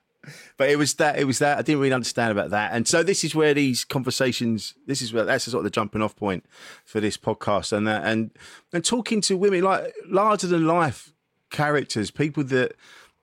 But 0.57 0.69
it 0.69 0.77
was 0.77 0.95
that 0.95 1.17
it 1.17 1.25
was 1.25 1.39
that 1.39 1.57
I 1.57 1.61
didn't 1.61 1.81
really 1.81 1.93
understand 1.93 2.31
about 2.31 2.49
that, 2.51 2.73
and 2.73 2.87
so 2.87 3.03
this 3.03 3.23
is 3.23 3.35
where 3.35 3.53
these 3.53 3.83
conversations. 3.83 4.73
This 4.87 5.01
is 5.01 5.13
where 5.13 5.25
that's 5.25 5.45
sort 5.45 5.61
of 5.61 5.63
the 5.63 5.69
jumping 5.69 6.01
off 6.01 6.15
point 6.15 6.45
for 6.85 6.99
this 6.99 7.17
podcast, 7.17 7.73
and 7.73 7.87
that 7.87 8.05
and 8.05 8.31
and 8.71 8.83
talking 8.83 9.21
to 9.21 9.37
women 9.37 9.63
like 9.63 9.93
larger 10.07 10.47
than 10.47 10.67
life 10.67 11.13
characters, 11.49 12.11
people 12.11 12.43
that. 12.45 12.73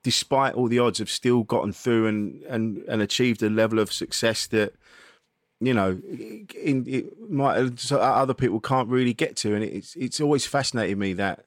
Despite 0.03 0.55
all 0.55 0.67
the 0.67 0.79
odds, 0.79 0.97
have 0.97 1.11
still 1.11 1.43
gotten 1.43 1.71
through 1.71 2.07
and, 2.07 2.41
and, 2.49 2.79
and 2.87 3.03
achieved 3.03 3.43
a 3.43 3.51
level 3.51 3.77
of 3.77 3.93
success 3.93 4.47
that 4.47 4.73
you 5.61 5.75
know, 5.75 6.01
in, 6.59 6.85
it 6.87 7.29
might 7.29 7.91
other 7.91 8.33
people 8.33 8.59
can't 8.59 8.89
really 8.89 9.13
get 9.13 9.35
to, 9.37 9.53
and 9.53 9.63
it's 9.63 9.95
it's 9.95 10.19
always 10.19 10.45
fascinated 10.45 10.97
me 10.97 11.13
that 11.13 11.39
uh, 11.39 11.43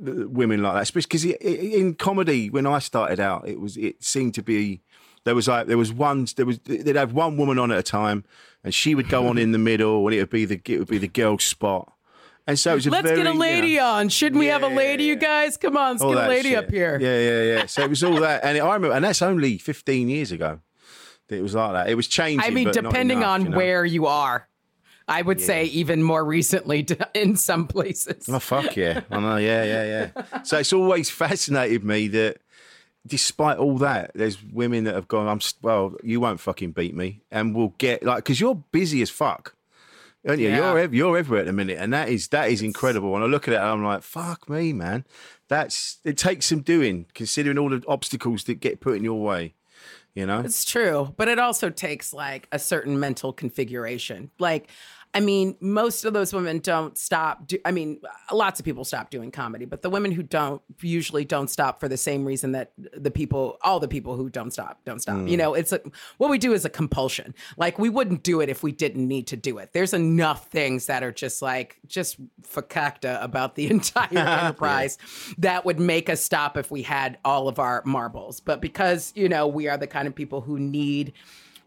women 0.00 0.62
like 0.62 0.74
that, 0.74 0.82
especially 0.82 1.08
because 1.08 1.24
in 1.24 1.94
comedy 1.94 2.50
when 2.50 2.66
I 2.66 2.78
started 2.78 3.20
out, 3.20 3.48
it 3.48 3.60
was 3.60 3.76
it 3.76 4.02
seemed 4.02 4.34
to 4.34 4.42
be 4.42 4.82
there 5.24 5.34
was 5.34 5.48
like 5.48 5.66
there 5.66 5.78
was 5.78 5.92
one 5.92 6.26
there 6.36 6.46
was 6.46 6.58
they'd 6.60 6.96
have 6.96 7.12
one 7.12 7.36
woman 7.36 7.58
on 7.58 7.70
at 7.70 7.78
a 7.78 7.82
time, 7.82 8.24
and 8.62 8.74
she 8.74 8.94
would 8.94 9.08
go 9.08 9.26
on 9.28 9.38
in 9.38 9.52
the 9.52 9.58
middle, 9.70 10.06
and 10.06 10.14
it 10.14 10.20
would 10.20 10.30
be 10.30 10.44
the 10.44 10.60
it 10.66 10.78
would 10.78 10.88
be 10.88 10.98
the 10.98 11.08
girl 11.08 11.38
spot, 11.38 11.92
and 12.46 12.58
so 12.58 12.72
it 12.72 12.74
was 12.76 12.86
a 12.86 12.90
Let's 12.90 13.04
very, 13.04 13.16
get 13.16 13.26
a 13.26 13.30
you 13.30 13.34
know, 13.34 13.40
lady 13.40 13.78
on. 13.78 14.08
Shouldn't 14.08 14.38
we 14.38 14.46
have 14.46 14.62
a 14.62 14.68
lady, 14.68 15.04
you 15.04 15.16
guys? 15.16 15.56
Come 15.56 15.76
on, 15.76 15.96
let's 15.96 16.02
get 16.02 16.24
a 16.24 16.28
lady 16.28 16.50
shit. 16.50 16.58
up 16.58 16.70
here. 16.70 16.98
Yeah, 17.00 17.18
yeah, 17.18 17.42
yeah. 17.42 17.66
So 17.66 17.82
it 17.82 17.90
was 17.90 18.04
all 18.04 18.20
that, 18.20 18.44
and 18.44 18.56
it, 18.56 18.60
I 18.60 18.74
remember, 18.74 18.94
and 18.94 19.04
that's 19.04 19.22
only 19.22 19.58
fifteen 19.58 20.08
years 20.08 20.30
ago. 20.30 20.60
That 21.28 21.38
it 21.38 21.42
was 21.42 21.54
like 21.54 21.72
that. 21.72 21.88
It 21.88 21.94
was 21.94 22.06
changing. 22.06 22.40
I 22.40 22.50
mean, 22.50 22.70
depending 22.70 23.18
enough, 23.18 23.30
on 23.30 23.44
you 23.44 23.48
know? 23.50 23.56
where 23.56 23.84
you 23.84 24.06
are. 24.06 24.46
I 25.06 25.22
would 25.22 25.40
say 25.40 25.64
even 25.64 26.02
more 26.02 26.24
recently 26.24 26.86
in 27.14 27.36
some 27.36 27.66
places. 27.66 28.28
Oh 28.28 28.38
fuck 28.38 28.76
yeah! 28.76 29.02
I 29.10 29.20
know, 29.20 29.36
yeah, 29.36 29.64
yeah, 29.64 30.10
yeah. 30.16 30.42
So 30.44 30.58
it's 30.58 30.72
always 30.72 31.10
fascinated 31.10 31.84
me 31.84 32.08
that, 32.08 32.38
despite 33.06 33.58
all 33.58 33.76
that, 33.78 34.12
there's 34.14 34.42
women 34.42 34.84
that 34.84 34.94
have 34.94 35.08
gone. 35.08 35.28
I'm 35.28 35.40
well, 35.62 35.94
you 36.02 36.20
won't 36.20 36.40
fucking 36.40 36.72
beat 36.72 36.94
me, 36.94 37.20
and 37.30 37.54
we'll 37.54 37.74
get 37.78 38.02
like 38.02 38.24
because 38.24 38.40
you're 38.40 38.54
busy 38.54 39.02
as 39.02 39.10
fuck, 39.10 39.54
aren't 40.26 40.40
you? 40.40 40.48
Yeah. 40.48 40.72
You're 40.74 40.94
you're 40.94 41.18
everywhere 41.18 41.40
at 41.40 41.46
the 41.46 41.52
minute, 41.52 41.78
and 41.78 41.92
that 41.92 42.08
is 42.08 42.28
that 42.28 42.50
is 42.50 42.62
incredible. 42.62 43.12
When 43.12 43.22
I 43.22 43.26
look 43.26 43.46
at 43.46 43.54
it, 43.54 43.58
and 43.58 43.66
I'm 43.66 43.84
like, 43.84 44.02
fuck 44.02 44.48
me, 44.48 44.72
man. 44.72 45.04
That's 45.48 45.98
it 46.04 46.16
takes 46.16 46.46
some 46.46 46.60
doing, 46.60 47.06
considering 47.14 47.58
all 47.58 47.68
the 47.68 47.82
obstacles 47.86 48.44
that 48.44 48.60
get 48.60 48.80
put 48.80 48.96
in 48.96 49.04
your 49.04 49.20
way. 49.20 49.54
You 50.14 50.26
know, 50.26 50.40
It's 50.40 50.64
true, 50.64 51.12
but 51.16 51.26
it 51.26 51.40
also 51.40 51.70
takes 51.70 52.12
like 52.12 52.46
a 52.52 52.58
certain 52.58 53.00
mental 53.00 53.32
configuration. 53.32 54.30
Like, 54.38 54.68
I 55.14 55.20
mean, 55.20 55.56
most 55.60 56.04
of 56.04 56.12
those 56.12 56.32
women 56.32 56.58
don't 56.58 56.98
stop. 56.98 57.46
Do, 57.46 57.56
I 57.64 57.70
mean, 57.70 58.00
lots 58.32 58.58
of 58.58 58.66
people 58.66 58.84
stop 58.84 59.10
doing 59.10 59.30
comedy, 59.30 59.64
but 59.64 59.80
the 59.80 59.88
women 59.88 60.10
who 60.10 60.24
don't 60.24 60.60
usually 60.80 61.24
don't 61.24 61.48
stop 61.48 61.78
for 61.78 61.86
the 61.86 61.96
same 61.96 62.24
reason 62.24 62.50
that 62.52 62.72
the 62.76 63.12
people, 63.12 63.56
all 63.62 63.78
the 63.78 63.86
people 63.86 64.16
who 64.16 64.28
don't 64.28 64.52
stop, 64.52 64.80
don't 64.84 65.00
stop. 65.00 65.18
You 65.18 65.22
hmm. 65.22 65.36
know, 65.36 65.54
it's 65.54 65.72
a, 65.72 65.80
what 66.18 66.30
we 66.30 66.38
do 66.38 66.52
is 66.52 66.64
a 66.64 66.68
compulsion. 66.68 67.32
Like, 67.56 67.78
we 67.78 67.88
wouldn't 67.88 68.24
do 68.24 68.40
it 68.40 68.48
if 68.48 68.64
we 68.64 68.72
didn't 68.72 69.06
need 69.06 69.28
to 69.28 69.36
do 69.36 69.58
it. 69.58 69.72
There's 69.72 69.94
enough 69.94 70.48
things 70.48 70.86
that 70.86 71.04
are 71.04 71.12
just 71.12 71.40
like, 71.40 71.78
just 71.86 72.16
fakakta 72.42 73.22
about 73.22 73.54
the 73.54 73.66
entire 73.70 74.18
enterprise 74.18 74.98
that 75.38 75.64
would 75.64 75.78
make 75.78 76.10
us 76.10 76.22
stop 76.22 76.56
if 76.56 76.72
we 76.72 76.82
had 76.82 77.18
all 77.24 77.46
of 77.46 77.60
our 77.60 77.82
marbles. 77.84 78.40
But 78.40 78.60
because, 78.60 79.12
you 79.14 79.28
know, 79.28 79.46
we 79.46 79.68
are 79.68 79.78
the 79.78 79.86
kind 79.86 80.08
of 80.08 80.14
people 80.14 80.40
who 80.40 80.58
need 80.58 81.12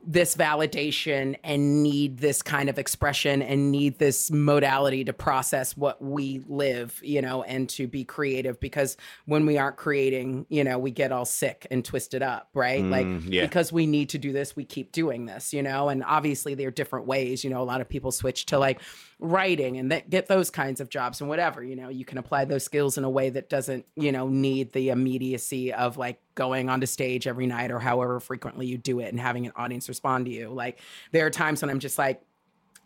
this 0.10 0.38
validation 0.38 1.36
and 1.44 1.84
need 1.84 2.20
this 2.20 2.42
kind 2.42 2.70
of 2.70 2.80
expression 2.80 3.42
and 3.42 3.72
need 3.74 4.00
this 4.00 4.32
modality 4.32 5.04
to 5.04 5.12
process 5.12 5.76
what 5.76 6.02
we 6.02 6.42
live, 6.48 6.98
you 7.04 7.22
know, 7.22 7.44
and 7.44 7.68
to 7.68 7.88
be 7.88 8.06
creative 8.06 8.58
because 8.62 8.96
when 9.26 9.46
we 9.46 9.58
aren't 9.58 9.76
creating, 9.76 10.46
you 10.48 10.64
know, 10.64 10.80
we 10.80 10.92
get 10.92 11.12
all 11.12 11.26
sick 11.26 11.68
and 11.70 11.84
twisted 11.84 12.24
up, 12.24 12.48
right? 12.54 12.86
like 12.86 13.06
mm, 13.06 13.22
yeah. 13.28 13.42
because 13.42 13.74
we 13.74 13.86
need 13.86 14.08
to 14.08 14.18
do 14.18 14.32
this, 14.32 14.56
we 14.56 14.64
keep 14.64 14.94
doing 14.94 15.26
this, 15.26 15.54
you 15.54 15.62
know, 15.62 15.90
and 15.90 16.02
obviously 16.06 16.56
there 16.56 16.70
are 16.70 16.72
different 16.72 17.06
ways, 17.06 17.44
you 17.44 17.50
know, 17.50 17.62
a 17.62 17.66
lot 17.66 17.82
of 17.82 17.90
people 17.90 18.14
switch 18.14 18.46
to 18.46 18.58
like 18.58 18.80
writing 19.20 19.78
and 19.78 19.92
that 19.92 20.10
get 20.10 20.28
those 20.28 20.52
kinds 20.52 20.80
of 20.80 20.90
jobs 20.90 21.22
and 21.22 21.30
whatever, 21.30 21.64
you 21.64 21.76
know, 21.76 21.90
you 21.90 22.06
can 22.06 22.20
apply 22.20 22.46
those 22.46 22.64
skills 22.64 22.98
in 22.98 23.04
a 23.04 23.10
way 23.10 23.30
that 23.30 23.50
doesn't, 23.50 23.86
you 23.96 24.12
know, 24.12 24.28
need 24.28 24.72
the 24.74 24.90
immediacy 24.90 25.74
of 25.74 25.98
like 25.98 26.22
going 26.36 26.70
onto 26.70 26.86
stage 26.86 27.26
every 27.26 27.48
night 27.48 27.72
or 27.72 27.80
however 27.80 28.20
frequently 28.20 28.68
you 28.68 28.78
do 28.78 29.00
it 29.00 29.10
and 29.10 29.20
having 29.20 29.48
an 29.48 29.54
audience 29.56 29.90
respond 29.90 30.26
to 30.26 30.32
you. 30.32 30.50
Like 30.50 30.80
there 31.12 31.26
are 31.26 31.32
times 31.32 31.62
when 31.62 31.72
I'm 31.72 31.80
just 31.80 31.98
like, 31.98 32.22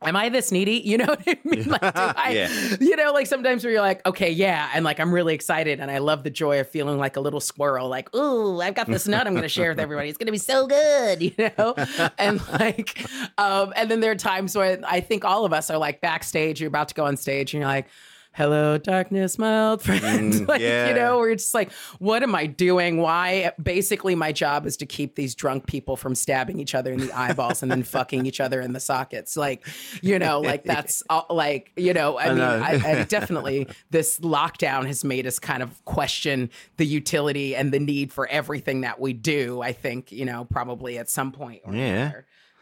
Am 0.03 0.15
I 0.15 0.29
this 0.29 0.51
needy? 0.51 0.81
You 0.83 0.97
know 0.97 1.05
what 1.09 1.21
I 1.27 1.37
mean? 1.43 1.65
Like, 1.69 1.81
do 1.81 1.89
I, 1.95 2.31
Yeah. 2.31 2.75
you 2.79 2.95
know, 2.95 3.11
like 3.13 3.27
sometimes 3.27 3.63
where 3.63 3.71
you're 3.71 3.81
like, 3.81 4.05
okay, 4.05 4.31
yeah, 4.31 4.69
and 4.73 4.83
like 4.83 4.99
I'm 4.99 5.13
really 5.13 5.33
excited 5.35 5.79
and 5.79 5.91
I 5.91 5.99
love 5.99 6.23
the 6.23 6.29
joy 6.29 6.59
of 6.59 6.67
feeling 6.69 6.97
like 6.97 7.17
a 7.17 7.19
little 7.21 7.39
squirrel, 7.39 7.87
like, 7.87 8.13
ooh, 8.15 8.59
I've 8.61 8.73
got 8.73 8.87
this 8.87 9.07
nut 9.07 9.27
I'm 9.27 9.35
gonna 9.35 9.47
share 9.47 9.69
with 9.69 9.79
everybody. 9.85 10.09
It's 10.09 10.17
gonna 10.17 10.31
be 10.31 10.37
so 10.37 10.65
good, 10.67 11.21
you 11.21 11.33
know? 11.57 11.75
and 12.17 12.41
like, 12.49 13.05
um, 13.37 13.73
and 13.75 13.91
then 13.91 13.99
there 13.99 14.11
are 14.11 14.15
times 14.15 14.55
where 14.55 14.79
I 14.87 15.01
think 15.01 15.23
all 15.23 15.45
of 15.45 15.53
us 15.53 15.69
are 15.69 15.77
like 15.77 16.01
backstage, 16.01 16.59
you're 16.61 16.67
about 16.67 16.87
to 16.89 16.95
go 16.95 17.05
on 17.05 17.15
stage 17.17 17.53
and 17.53 17.61
you're 17.61 17.69
like, 17.69 17.87
Hello, 18.33 18.77
darkness, 18.77 19.37
my 19.37 19.67
old 19.67 19.81
friend. 19.83 20.47
like, 20.47 20.61
yeah. 20.61 20.87
you 20.87 20.95
know, 20.95 21.17
we're 21.17 21.35
just 21.35 21.53
like, 21.53 21.69
what 21.99 22.23
am 22.23 22.33
I 22.33 22.45
doing? 22.45 22.97
Why? 22.97 23.51
Basically, 23.61 24.15
my 24.15 24.31
job 24.31 24.65
is 24.65 24.77
to 24.77 24.85
keep 24.85 25.15
these 25.15 25.35
drunk 25.35 25.67
people 25.67 25.97
from 25.97 26.15
stabbing 26.15 26.57
each 26.57 26.73
other 26.73 26.93
in 26.93 27.01
the 27.01 27.11
eyeballs 27.11 27.61
and 27.61 27.69
then 27.69 27.83
fucking 27.83 28.25
each 28.25 28.39
other 28.39 28.61
in 28.61 28.71
the 28.71 28.79
sockets. 28.79 29.35
Like, 29.35 29.67
you 30.01 30.17
know, 30.17 30.39
like 30.39 30.63
that's 30.63 31.03
all, 31.09 31.25
like, 31.29 31.73
you 31.75 31.93
know, 31.93 32.17
I, 32.17 32.29
mean, 32.29 32.37
know. 32.37 32.61
I, 32.63 32.99
I 32.99 33.03
definitely 33.09 33.67
this 33.89 34.19
lockdown 34.21 34.85
has 34.87 35.03
made 35.03 35.27
us 35.27 35.37
kind 35.37 35.61
of 35.61 35.83
question 35.83 36.51
the 36.77 36.85
utility 36.85 37.53
and 37.53 37.73
the 37.73 37.79
need 37.79 38.13
for 38.13 38.27
everything 38.27 38.81
that 38.81 38.97
we 38.97 39.11
do. 39.11 39.61
I 39.61 39.73
think, 39.73 40.09
you 40.09 40.23
know, 40.23 40.45
probably 40.45 40.97
at 40.97 41.09
some 41.09 41.33
point. 41.33 41.63
Or 41.65 41.75
Yeah. 41.75 42.13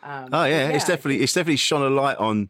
Um, 0.02 0.30
Oh 0.32 0.46
yeah, 0.46 0.70
it's 0.70 0.86
definitely 0.86 1.22
it's 1.22 1.34
definitely 1.34 1.58
shone 1.58 1.82
a 1.82 1.90
light 1.90 2.18
on 2.18 2.48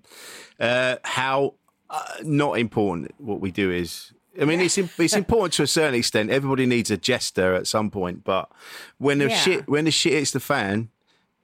uh, 0.60 0.98
how 1.04 1.56
uh, 1.90 2.04
not 2.24 2.60
important 2.60 3.14
what 3.18 3.40
we 3.42 3.52
do 3.52 3.72
is. 3.72 4.12
I 4.40 4.46
mean, 4.46 4.60
it's 4.62 4.78
im- 4.78 4.90
it's 5.00 5.16
important 5.16 5.54
to 5.54 5.64
a 5.64 5.68
certain 5.68 5.96
extent. 5.96 6.30
Everybody 6.30 6.66
needs 6.66 6.92
a 6.92 6.98
jester 6.98 7.54
at 7.56 7.68
some 7.68 7.90
point, 7.90 8.24
but 8.24 8.50
when 8.98 9.20
the 9.20 9.30
Yeah. 9.30 9.36
shit 9.38 9.68
when 9.68 9.86
the 9.86 9.92
shit 9.92 10.14
hits 10.14 10.32
the 10.32 10.40
fan, 10.40 10.90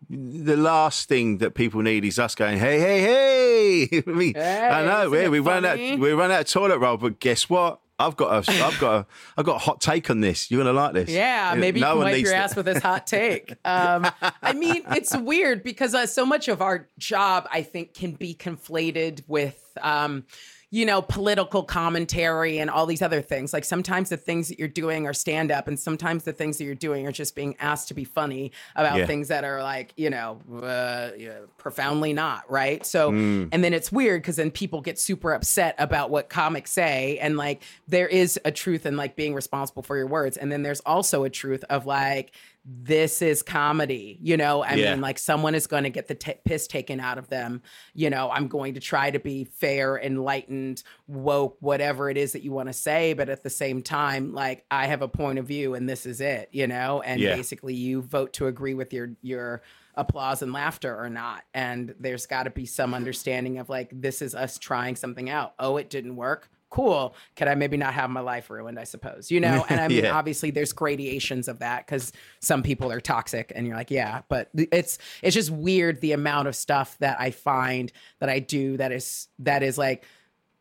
the 0.09 0.55
last 0.55 1.07
thing 1.09 1.39
that 1.39 1.55
people 1.55 1.81
need 1.81 2.05
is 2.05 2.19
us 2.19 2.35
going, 2.35 2.57
"Hey, 2.59 2.79
hey, 2.79 3.01
hey!" 3.01 4.03
I 4.07 4.09
mean, 4.11 4.37
I 4.37 4.85
know 4.85 5.09
we 5.09 5.27
we 5.29 5.39
run 5.39 5.65
out 5.65 5.77
we 5.77 6.11
run 6.11 6.31
out 6.31 6.41
of 6.41 6.47
toilet 6.47 6.79
roll, 6.79 6.97
but 6.97 7.19
guess 7.19 7.49
what? 7.49 7.79
I've 7.97 8.17
got 8.17 8.47
a 8.47 8.51
I've 8.63 8.77
got 8.79 8.93
a 8.93 9.05
I've 9.37 9.45
got 9.45 9.55
a 9.55 9.59
hot 9.59 9.79
take 9.81 10.09
on 10.09 10.19
this. 10.19 10.51
You're 10.51 10.59
gonna 10.63 10.73
like 10.77 10.93
this. 10.93 11.09
Yeah, 11.09 11.55
maybe 11.57 11.79
no 11.79 11.87
you 11.87 11.93
can 12.03 12.11
wipe 12.11 12.23
your 12.23 12.33
ass 12.35 12.55
with 12.55 12.65
this 12.65 12.83
hot 12.83 13.07
take. 13.07 13.55
Um, 13.65 14.05
I 14.43 14.53
mean, 14.53 14.83
it's 14.91 15.15
weird 15.17 15.63
because 15.63 15.95
uh, 15.95 16.05
so 16.05 16.25
much 16.25 16.47
of 16.49 16.61
our 16.61 16.87
job, 16.99 17.47
I 17.51 17.63
think, 17.63 17.93
can 17.93 18.11
be 18.11 18.35
conflated 18.35 19.23
with. 19.27 19.61
Um, 19.81 20.25
you 20.71 20.85
know, 20.85 21.01
political 21.01 21.63
commentary 21.63 22.57
and 22.57 22.69
all 22.69 22.85
these 22.85 23.01
other 23.01 23.21
things. 23.21 23.53
Like 23.53 23.63
sometimes 23.63 24.09
the 24.09 24.17
things 24.17 24.49
that 24.49 24.59
you're 24.59 24.67
doing 24.67 25.07
are 25.07 25.13
stand 25.13 25.49
up, 25.49 25.69
and 25.69 25.79
sometimes 25.79 26.23
the 26.23 26.33
things 26.33 26.57
that 26.57 26.65
you're 26.65 26.75
doing 26.75 27.07
are 27.07 27.13
just 27.13 27.33
being 27.33 27.55
asked 27.59 27.87
to 27.89 27.93
be 27.93 28.03
funny 28.03 28.51
about 28.75 28.97
Yeah. 28.97 29.05
things 29.05 29.29
that 29.29 29.45
are 29.45 29.63
like, 29.63 29.93
you 29.95 30.09
know, 30.09 30.41
uh, 30.61 31.11
yeah, 31.17 31.37
profoundly 31.57 32.11
not, 32.11 32.49
right? 32.51 32.85
So, 32.85 33.11
Mm. 33.11 33.49
and 33.53 33.63
then 33.63 33.73
it's 33.73 33.89
weird 33.89 34.21
because 34.23 34.35
then 34.35 34.51
people 34.51 34.81
get 34.81 34.99
super 34.99 35.33
upset 35.33 35.75
about 35.77 36.09
what 36.09 36.27
comics 36.27 36.71
say. 36.73 37.19
And 37.19 37.37
like, 37.37 37.61
there 37.87 38.07
is 38.07 38.37
a 38.43 38.51
truth 38.51 38.85
in 38.85 38.97
like 38.97 39.15
being 39.15 39.33
responsible 39.33 39.83
for 39.83 39.95
your 39.95 40.07
words. 40.07 40.35
And 40.35 40.51
then 40.51 40.63
there's 40.63 40.81
also 40.81 41.23
a 41.23 41.29
truth 41.29 41.63
of 41.69 41.85
like, 41.85 42.31
this 42.67 43.21
is 43.21 43.43
comedy 43.43 44.17
you 44.21 44.35
know? 44.37 44.63
I 44.63 44.73
Yeah. 44.73 44.91
mean 44.93 45.01
like 45.01 45.19
someone 45.19 45.53
is 45.53 45.67
going 45.67 45.83
to 45.83 45.89
get 45.91 46.07
the 46.07 46.15
t- 46.15 46.33
piss 46.45 46.67
taken 46.67 46.99
out 46.99 47.17
of 47.17 47.29
them 47.29 47.61
you 47.93 48.09
know? 48.09 48.31
I'm 48.31 48.47
going 48.47 48.73
to 48.73 48.79
try 48.79 49.11
to 49.11 49.19
be 49.19 49.43
fair 49.45 49.97
enlightened 49.99 50.81
woke 51.07 51.57
whatever 51.59 52.09
it 52.09 52.17
is 52.17 52.31
that 52.31 52.41
you 52.41 52.51
want 52.51 52.67
to 52.69 52.73
say 52.73 53.13
but 53.13 53.29
at 53.29 53.43
the 53.43 53.49
same 53.49 53.81
time 53.83 54.33
like 54.33 54.65
i 54.71 54.87
have 54.87 55.01
a 55.03 55.07
point 55.07 55.37
of 55.37 55.45
view 55.45 55.75
and 55.75 55.87
this 55.87 56.05
is 56.05 56.21
it 56.21 56.49
you 56.51 56.65
know? 56.67 57.01
And 57.01 57.21
Yeah. 57.21 57.35
basically 57.35 57.75
you 57.75 58.01
vote 58.01 58.33
to 58.33 58.47
agree 58.47 58.73
with 58.73 58.93
your 58.93 59.11
your 59.21 59.61
applause 59.93 60.41
and 60.41 60.51
laughter 60.51 60.97
or 60.99 61.09
not 61.09 61.43
and 61.53 61.93
there's 61.99 62.25
got 62.25 62.43
to 62.43 62.49
be 62.49 62.65
some 62.65 62.93
understanding 62.93 63.59
of 63.59 63.69
like 63.69 63.89
this 63.93 64.21
is 64.21 64.33
us 64.35 64.57
trying 64.57 64.95
something 64.95 65.29
out. 65.29 65.53
Oh 65.59 65.77
it 65.77 65.89
didn't 65.89 66.15
work 66.15 66.49
cool 66.69 67.15
could 67.35 67.47
i 67.47 67.55
maybe 67.55 67.77
not 67.77 67.93
have 67.93 68.09
my 68.09 68.19
life 68.19 68.49
ruined 68.49 68.77
i 68.79 68.83
suppose 68.83 69.31
you 69.31 69.39
know 69.39 69.65
and 69.69 69.79
i 69.81 69.87
mean 69.87 70.03
Yeah. 70.03 70.15
obviously 70.17 70.51
there's 70.51 70.73
gradations 70.73 71.47
of 71.47 71.59
that 71.59 71.85
because 71.85 72.11
some 72.41 72.63
people 72.63 72.91
are 72.91 72.99
toxic 72.99 73.51
and 73.55 73.65
you're 73.65 73.75
like 73.77 73.91
yeah 73.91 74.21
but 74.27 74.49
it's 74.53 74.97
it's 75.21 75.33
just 75.35 75.51
weird 75.51 76.01
the 76.01 76.11
amount 76.11 76.47
of 76.47 76.55
stuff 76.55 76.97
that 76.99 77.17
i 77.19 77.31
find 77.31 77.91
that 78.19 78.29
i 78.29 78.39
do 78.39 78.77
that 78.77 78.91
is 78.91 79.27
that 79.39 79.63
is 79.63 79.77
like 79.77 80.03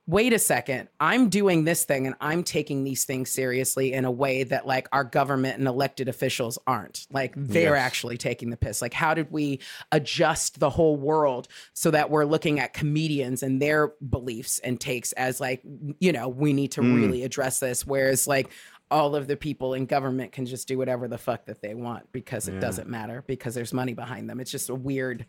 wait 0.06 0.32
a 0.34 0.38
second 0.38 0.88
i'm 1.00 1.30
doing 1.30 1.64
this 1.64 1.84
thing 1.84 2.06
and 2.06 2.14
i'm 2.20 2.42
taking 2.42 2.84
these 2.84 3.04
things 3.06 3.30
seriously 3.30 3.92
in 3.94 4.04
a 4.04 4.10
way 4.10 4.42
that 4.44 4.66
like 4.66 4.86
our 4.92 5.02
government 5.04 5.58
and 5.58 5.66
elected 5.66 6.08
officials 6.08 6.58
aren't. 6.66 7.06
Like 7.10 7.32
they're 7.36 7.74
Yes. 7.74 7.82
actually 7.86 8.18
taking 8.18 8.50
the 8.50 8.56
piss. 8.56 8.82
Like 8.82 8.92
how 8.92 9.14
did 9.14 9.30
we 9.30 9.60
adjust 9.92 10.60
the 10.60 10.68
whole 10.70 10.96
world 10.96 11.48
so 11.72 11.90
that 11.90 12.10
we're 12.10 12.24
looking 12.26 12.60
at 12.60 12.74
comedians 12.74 13.42
and 13.42 13.62
their 13.62 13.92
beliefs 14.08 14.58
and 14.58 14.78
takes 14.80 15.12
as 15.12 15.40
like 15.40 15.62
you 16.00 16.12
know 16.12 16.28
we 16.28 16.52
need 16.52 16.72
to 16.72 16.82
Mm. 16.82 16.96
really 16.96 17.22
address 17.24 17.60
this 17.60 17.86
whereas 17.86 18.26
like 18.26 18.50
all 18.90 19.16
of 19.16 19.26
the 19.26 19.36
people 19.36 19.72
in 19.74 19.86
government 19.86 20.32
can 20.32 20.44
just 20.44 20.68
do 20.68 20.76
whatever 20.76 21.08
the 21.08 21.18
fuck 21.18 21.46
that 21.46 21.62
they 21.62 21.74
want 21.74 22.12
because 22.12 22.46
it 22.48 22.60
doesn't 22.60 22.88
matter 22.88 23.24
because 23.26 23.54
there's 23.54 23.72
money 23.72 23.94
behind 23.94 24.28
them. 24.28 24.38
It's 24.38 24.50
just 24.50 24.68
a 24.68 24.74
weird 24.74 25.24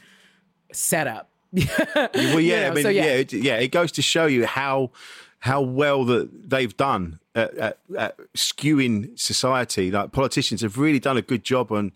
setup 0.71 1.29
Well, 1.55 2.39
You 2.39 2.39
yeah, 2.39 2.69
I 2.69 2.73
mean, 2.73 2.83
so 2.83 2.89
yeah, 2.89 3.05
yeah. 3.05 3.11
it, 3.11 3.33
yeah, 3.33 3.55
it 3.55 3.71
goes 3.71 3.91
to 3.93 4.01
show 4.01 4.25
you 4.25 4.45
how 4.45 4.91
how 5.39 5.61
well 5.61 6.05
that 6.05 6.49
they've 6.49 6.75
done 6.75 7.19
at, 7.35 7.53
at, 7.55 7.77
at 7.97 8.17
skewing 8.35 9.17
society. 9.19 9.91
Like 9.91 10.11
politicians 10.11 10.61
have 10.61 10.77
really 10.77 10.99
done 10.99 11.17
a 11.17 11.21
good 11.21 11.43
job 11.43 11.71
on 11.71 11.91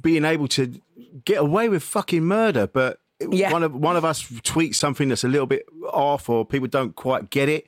being 0.00 0.24
able 0.24 0.48
to 0.48 0.80
get 1.24 1.38
away 1.38 1.68
with 1.68 1.82
fucking 1.82 2.24
murder, 2.24 2.66
but. 2.66 2.98
Yeah. 3.30 3.50
One 3.50 3.62
of 3.62 3.74
one 3.74 3.96
of 3.96 4.04
us 4.04 4.24
tweets 4.24 4.74
something 4.74 5.08
that's 5.08 5.24
a 5.24 5.28
little 5.28 5.46
bit 5.46 5.64
off, 5.90 6.28
or 6.28 6.44
people 6.44 6.68
don't 6.68 6.94
quite 6.94 7.30
get 7.30 7.48
it, 7.48 7.66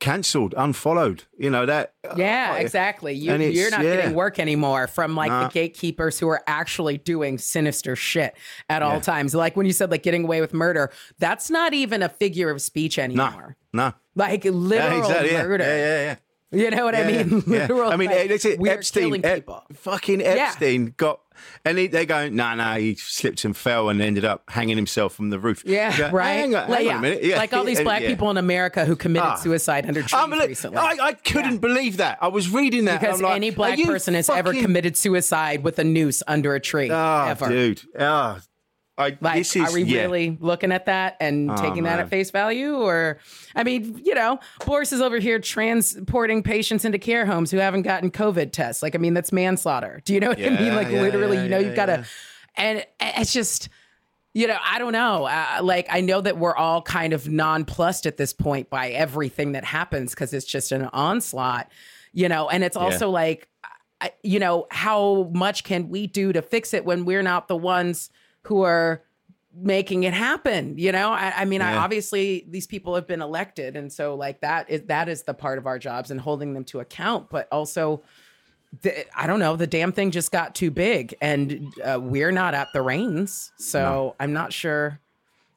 cancelled, 0.00 0.54
unfollowed. 0.56 1.24
You 1.38 1.50
know 1.50 1.64
that. 1.66 1.94
Uh, 2.02 2.14
yeah, 2.16 2.54
oh, 2.54 2.60
exactly. 2.60 3.14
You, 3.14 3.36
you're 3.36 3.70
not 3.70 3.84
yeah. 3.84 3.96
getting 3.96 4.14
work 4.14 4.38
anymore 4.38 4.86
from 4.88 5.14
like 5.14 5.30
Nah. 5.30 5.44
the 5.46 5.52
gatekeepers 5.52 6.18
who 6.18 6.28
are 6.28 6.42
actually 6.46 6.98
doing 6.98 7.38
sinister 7.38 7.94
shit 7.94 8.34
at 8.68 8.82
all 8.82 9.00
times. 9.00 9.34
Like 9.34 9.56
when 9.56 9.66
you 9.66 9.72
said 9.72 9.90
like 9.90 10.02
getting 10.02 10.24
away 10.24 10.40
with 10.40 10.52
murder, 10.52 10.90
that's 11.18 11.50
not 11.50 11.72
even 11.74 12.02
a 12.02 12.08
figure 12.08 12.50
of 12.50 12.60
speech 12.60 12.98
Nah, 12.98 13.04
anymore. 13.04 13.56
nah. 13.72 13.92
Like 14.16 14.44
Yeah, 14.44 14.50
literal 14.50 14.98
exactly. 15.00 15.32
Yeah, 15.32 15.42
murder. 15.44 15.64
yeah, 15.64 15.76
yeah, 15.76 16.02
yeah. 16.02 16.16
You 16.52 16.70
know 16.70 16.84
what 16.84 16.96
I 16.96 17.04
mean? 17.04 17.44
yeah. 17.46 17.60
Literal. 17.62 17.90
I 17.92 17.96
mean, 17.96 18.10
like, 18.10 18.30
it's 18.30 18.44
it, 18.44 18.58
Epstein, 18.66 19.24
Ep- 19.24 19.34
people. 19.36 19.62
fucking 19.72 20.20
Epstein 20.20 20.94
got, 20.96 21.20
and 21.64 21.78
he, 21.78 21.86
they're 21.86 22.04
going, 22.04 22.34
no, 22.34 22.42
nah, 22.42 22.54
no, 22.56 22.64
nah, 22.64 22.76
he 22.76 22.96
slipped 22.96 23.44
and 23.44 23.56
fell 23.56 23.88
and 23.88 24.02
ended 24.02 24.24
up 24.24 24.42
hanging 24.50 24.76
himself 24.76 25.14
from 25.14 25.30
the 25.30 25.38
roof. 25.38 25.62
Yeah, 25.64 25.96
go, 25.96 26.10
right. 26.10 26.32
Hang 26.32 26.56
on, 26.56 26.68
like, 26.68 26.78
hang 26.78 26.86
yeah. 26.86 26.92
on 26.92 26.98
a 26.98 27.02
minute. 27.02 27.24
Yeah, 27.24 27.36
like 27.36 27.52
all 27.52 27.62
these 27.64 27.80
black 27.82 28.02
yeah. 28.02 28.08
people 28.08 28.30
in 28.30 28.36
America 28.36 28.84
who 28.84 28.96
committed 28.96 29.28
Ah. 29.28 29.34
suicide 29.36 29.86
under 29.86 30.02
trees 30.02 30.28
recently. 30.48 30.78
I, 30.78 30.96
I 31.00 31.12
couldn't 31.12 31.58
believe 31.58 31.98
that. 31.98 32.18
I 32.20 32.28
was 32.28 32.50
reading 32.50 32.86
that. 32.86 33.00
because 33.00 33.22
like, 33.22 33.36
any 33.36 33.50
black 33.50 33.80
person 33.84 34.14
has 34.14 34.28
ever 34.28 34.52
committed 34.52 34.96
suicide 34.96 35.62
with 35.62 35.78
a 35.78 35.84
noose 35.84 36.22
under 36.26 36.56
a 36.56 36.60
tree. 36.60 36.90
Oh, 36.90 37.26
ever. 37.28 37.48
dude. 37.48 37.82
Oh, 37.96 38.38
I, 39.00 39.16
Like, 39.20 39.38
this 39.38 39.56
is, 39.56 39.68
are 39.68 39.72
we 39.72 39.82
yeah. 39.82 40.02
really 40.02 40.36
looking 40.40 40.72
at 40.72 40.86
that 40.86 41.16
and 41.20 41.50
Oh, 41.50 41.56
taking 41.56 41.84
that 41.84 41.98
at 41.98 42.10
face 42.10 42.30
value? 42.30 42.76
Or, 42.76 43.18
I 43.56 43.64
mean, 43.64 44.00
you 44.04 44.14
know, 44.14 44.38
Boris 44.66 44.92
is 44.92 45.00
over 45.00 45.18
here 45.18 45.38
transporting 45.38 46.42
patients 46.42 46.84
into 46.84 46.98
care 46.98 47.24
homes 47.26 47.50
who 47.50 47.56
haven't 47.56 47.82
gotten 47.82 48.10
COVID 48.10 48.52
tests. 48.52 48.82
Like, 48.82 48.94
I 48.94 48.98
mean, 48.98 49.14
that's 49.14 49.32
manslaughter. 49.32 50.00
Do 50.04 50.14
you 50.14 50.20
know 50.20 50.28
what 50.28 50.38
I 50.38 50.50
mean? 50.50 50.74
Like, 50.74 50.88
yeah, 50.88 51.00
literally, 51.00 51.38
yeah, 51.38 51.42
you 51.44 51.48
know, 51.48 51.58
yeah, 51.58 51.66
you've 51.66 51.76
got 51.76 51.86
to, 51.86 52.04
and 52.56 52.84
it's 53.00 53.32
just, 53.32 53.68
you 54.34 54.46
know, 54.46 54.58
I 54.64 54.78
don't 54.78 54.92
know. 54.92 55.24
Uh, 55.24 55.60
like, 55.62 55.86
I 55.90 56.02
know 56.02 56.20
that 56.20 56.36
we're 56.38 56.54
all 56.54 56.82
kind 56.82 57.12
of 57.12 57.28
nonplussed 57.28 58.06
at 58.06 58.16
this 58.16 58.32
point 58.32 58.70
by 58.70 58.90
everything 58.90 59.52
that 59.52 59.64
happens 59.64 60.10
because 60.10 60.32
it's 60.32 60.46
just 60.46 60.70
an 60.70 60.84
onslaught, 60.92 61.70
you 62.12 62.28
know, 62.28 62.48
and 62.48 62.62
it's 62.62 62.76
also 62.76 63.10
like, 63.10 63.48
you 64.22 64.38
know, 64.38 64.66
how 64.70 65.30
much 65.34 65.64
can 65.64 65.88
we 65.88 66.06
do 66.06 66.32
to 66.32 66.42
fix 66.42 66.72
it 66.74 66.84
when 66.84 67.04
we're 67.04 67.22
not 67.22 67.48
the 67.48 67.56
ones 67.56 68.10
who 68.42 68.62
are 68.62 69.02
making 69.54 70.04
it 70.04 70.14
happen? 70.14 70.78
You 70.78 70.92
know, 70.92 71.10
I, 71.10 71.32
I 71.36 71.44
mean, 71.44 71.62
I, 71.62 71.76
obviously 71.76 72.46
these 72.48 72.66
people 72.66 72.94
have 72.94 73.06
been 73.06 73.22
elected, 73.22 73.76
and 73.76 73.92
so 73.92 74.14
like 74.14 74.40
that 74.40 74.70
is 74.70 74.82
that 74.82 75.08
is 75.08 75.22
the 75.24 75.34
part 75.34 75.58
of 75.58 75.66
our 75.66 75.78
jobs 75.78 76.10
and 76.10 76.20
holding 76.20 76.54
them 76.54 76.64
to 76.64 76.80
account, 76.80 77.30
but 77.30 77.48
also. 77.50 78.02
The, 78.82 79.04
I 79.18 79.26
don't 79.26 79.40
know. 79.40 79.56
The 79.56 79.66
damn 79.66 79.90
thing 79.90 80.12
just 80.12 80.30
got 80.30 80.54
too 80.54 80.70
big, 80.70 81.16
and 81.20 81.74
uh, 81.84 81.98
we're 82.00 82.30
not 82.30 82.54
at 82.54 82.68
the 82.72 82.80
reins, 82.82 83.50
so 83.58 84.14
I'm 84.20 84.32
not 84.32 84.52
sure. 84.52 85.00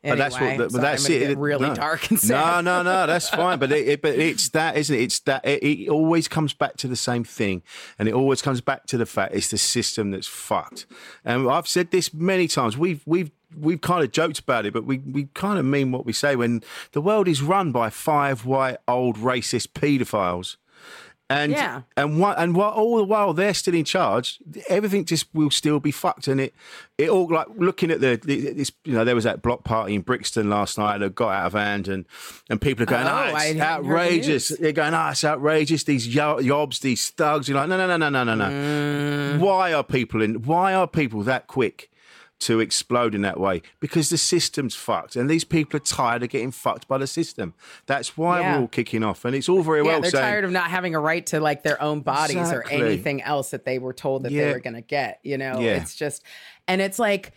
But 0.03 0.17
that's 0.17 0.35
Anyway, 0.35 0.57
what. 0.57 0.63
But 0.65 0.71
sorry, 0.71 0.81
that's 0.81 1.09
it. 1.09 1.37
really 1.37 1.69
no. 1.69 1.75
dark 1.75 2.09
and 2.09 2.19
sad. 2.19 2.65
No, 2.65 2.83
no, 2.83 2.91
no. 2.91 3.07
That's 3.07 3.29
fine. 3.29 3.57
But 3.57 3.71
it, 3.71 3.87
it, 3.87 4.01
but 4.01 4.15
it's 4.15 4.49
that, 4.49 4.75
isn't 4.75 4.95
it? 4.95 5.01
It's 5.01 5.19
that. 5.21 5.45
It, 5.45 5.63
it 5.63 5.89
always 5.89 6.27
comes 6.27 6.53
back 6.53 6.75
to 6.77 6.87
the 6.89 6.97
same 6.97 7.23
thing, 7.23 7.63
and 7.97 8.09
it 8.09 8.13
always 8.13 8.41
comes 8.41 8.59
back 8.59 8.85
to 8.87 8.97
the 8.97 9.05
fact 9.05 9.33
it's 9.33 9.49
the 9.49 9.57
system 9.57 10.11
that's 10.11 10.27
fucked. 10.27 10.85
And 11.23 11.49
I've 11.49 11.67
said 11.67 11.91
this 11.91 12.13
many 12.13 12.49
times. 12.49 12.77
We've 12.77 13.01
we've 13.05 13.31
we've 13.57 13.79
kind 13.79 14.03
of 14.03 14.11
joked 14.11 14.39
about 14.39 14.65
it, 14.65 14.73
but 14.73 14.83
we 14.83 14.97
we 14.97 15.25
kind 15.33 15.57
of 15.57 15.63
mean 15.65 15.91
what 15.93 16.05
we 16.05 16.11
say. 16.11 16.35
When 16.35 16.63
the 16.91 17.01
world 17.01 17.29
is 17.29 17.41
run 17.41 17.71
by 17.71 17.89
five 17.89 18.45
white 18.45 18.77
old 18.87 19.17
racist 19.17 19.69
paedophiles. 19.69 20.57
And 21.29 21.53
Yeah. 21.53 21.81
and 21.97 22.19
what 22.19 22.37
and 22.37 22.53
what 22.53 22.73
all 22.73 22.97
the 22.97 23.03
while 23.05 23.33
they're 23.33 23.53
still 23.53 23.73
in 23.73 23.85
charge, 23.85 24.39
everything 24.67 25.05
just 25.05 25.25
will 25.33 25.49
still 25.49 25.79
be 25.79 25.89
fucked. 25.89 26.27
And 26.27 26.39
it 26.41 26.53
it 26.97 27.09
all 27.09 27.27
like 27.27 27.47
looking 27.55 27.89
at 27.91 28.01
the 28.01 28.17
this 28.17 28.71
you 28.83 28.93
know 28.93 29.03
there 29.05 29.15
was 29.15 29.23
that 29.23 29.41
block 29.41 29.63
party 29.63 29.95
in 29.95 30.01
Brixton 30.01 30.49
last 30.49 30.77
night 30.77 30.97
that 30.99 31.15
got 31.15 31.29
out 31.29 31.45
of 31.47 31.53
hand 31.53 31.87
and 31.87 32.05
and 32.49 32.61
people 32.61 32.83
are 32.83 32.87
going, 32.87 33.07
Oh, 33.07 33.09
oh, 33.09 33.35
it's 33.35 33.43
hadn't 33.43 33.57
heard 33.57 33.85
the 33.85 33.89
outrageous. 33.89 34.49
They're 34.49 34.71
going, 34.73 34.93
oh, 34.93 35.09
it's 35.09 35.23
outrageous. 35.23 35.85
These 35.85 36.13
yo- 36.13 36.39
yobs, 36.39 36.81
these 36.81 37.09
thugs. 37.09 37.47
You're 37.47 37.57
like, 37.57 37.69
no, 37.69 37.77
no, 37.77 37.87
no, 37.87 37.97
no, 37.97 38.09
no, 38.09 38.23
no, 38.23 38.35
no. 38.35 38.45
Mm. 38.45 39.39
Why 39.39 39.73
are 39.73 39.83
people 39.83 40.21
in? 40.21 40.43
Why 40.43 40.73
are 40.75 40.87
people 40.87 41.23
that 41.23 41.47
quick? 41.47 41.89
To 42.43 42.59
explode 42.59 43.13
in 43.15 43.21
that 43.21 43.39
way 43.39 43.61
because 43.79 44.09
the 44.09 44.17
system's 44.17 44.75
fucked 44.75 45.15
and 45.15 45.29
these 45.29 45.43
people 45.43 45.77
are 45.77 45.79
tired 45.79 46.23
of 46.23 46.29
getting 46.29 46.51
fucked 46.51 46.87
by 46.87 46.97
the 46.97 47.07
system. 47.07 47.53
That's 47.85 48.17
why 48.17 48.39
Yeah. 48.41 48.55
we're 48.55 48.61
all 48.61 48.67
kicking 48.67 49.03
off, 49.03 49.23
and 49.25 49.35
it's 49.35 49.47
all 49.49 49.61
very 49.63 49.79
Yeah, 49.79 49.83
well 49.93 50.01
they're 50.01 50.11
saying, 50.11 50.23
tired 50.23 50.43
of 50.43 50.51
not 50.51 50.69
having 50.69 50.95
a 50.95 50.99
right 50.99 51.25
to 51.27 51.39
like 51.39 51.63
their 51.63 51.81
own 51.81 52.01
bodies 52.01 52.37
Exactly. 52.37 52.81
or 52.81 52.85
anything 52.85 53.21
else 53.21 53.51
that 53.51 53.65
they 53.65 53.79
were 53.79 53.93
told 53.93 54.23
that 54.23 54.31
they 54.31 54.51
were 54.51 54.59
going 54.59 54.73
to 54.75 54.81
get. 54.81 55.19
You 55.23 55.37
know, 55.37 55.59
Yeah. 55.59 55.75
it's 55.81 55.95
just, 55.95 56.23
and 56.67 56.81
it's 56.81 56.99
like 56.99 57.31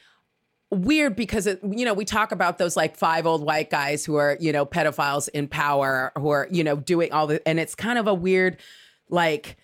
weird 0.71 1.15
because 1.15 1.47
it, 1.47 1.61
you 1.63 1.85
know 1.85 1.95
we 1.95 2.05
talk 2.05 2.33
about 2.33 2.59
those 2.59 2.77
like 2.77 2.97
five 2.97 3.25
old 3.27 3.45
white 3.45 3.71
guys 3.71 4.05
who 4.05 4.17
are 4.17 4.37
you 4.41 4.53
know 4.53 4.67
pedophiles 4.67 5.29
in 5.29 5.47
power 5.47 6.11
who 6.17 6.29
are 6.31 6.49
you 6.51 6.65
know 6.65 6.75
doing 6.75 7.13
all 7.13 7.29
the, 7.29 7.47
and 7.47 7.61
it's 7.61 7.77
kind 7.77 7.99
of 8.01 8.09
a 8.09 8.15
weird 8.15 8.57
like 9.09 9.57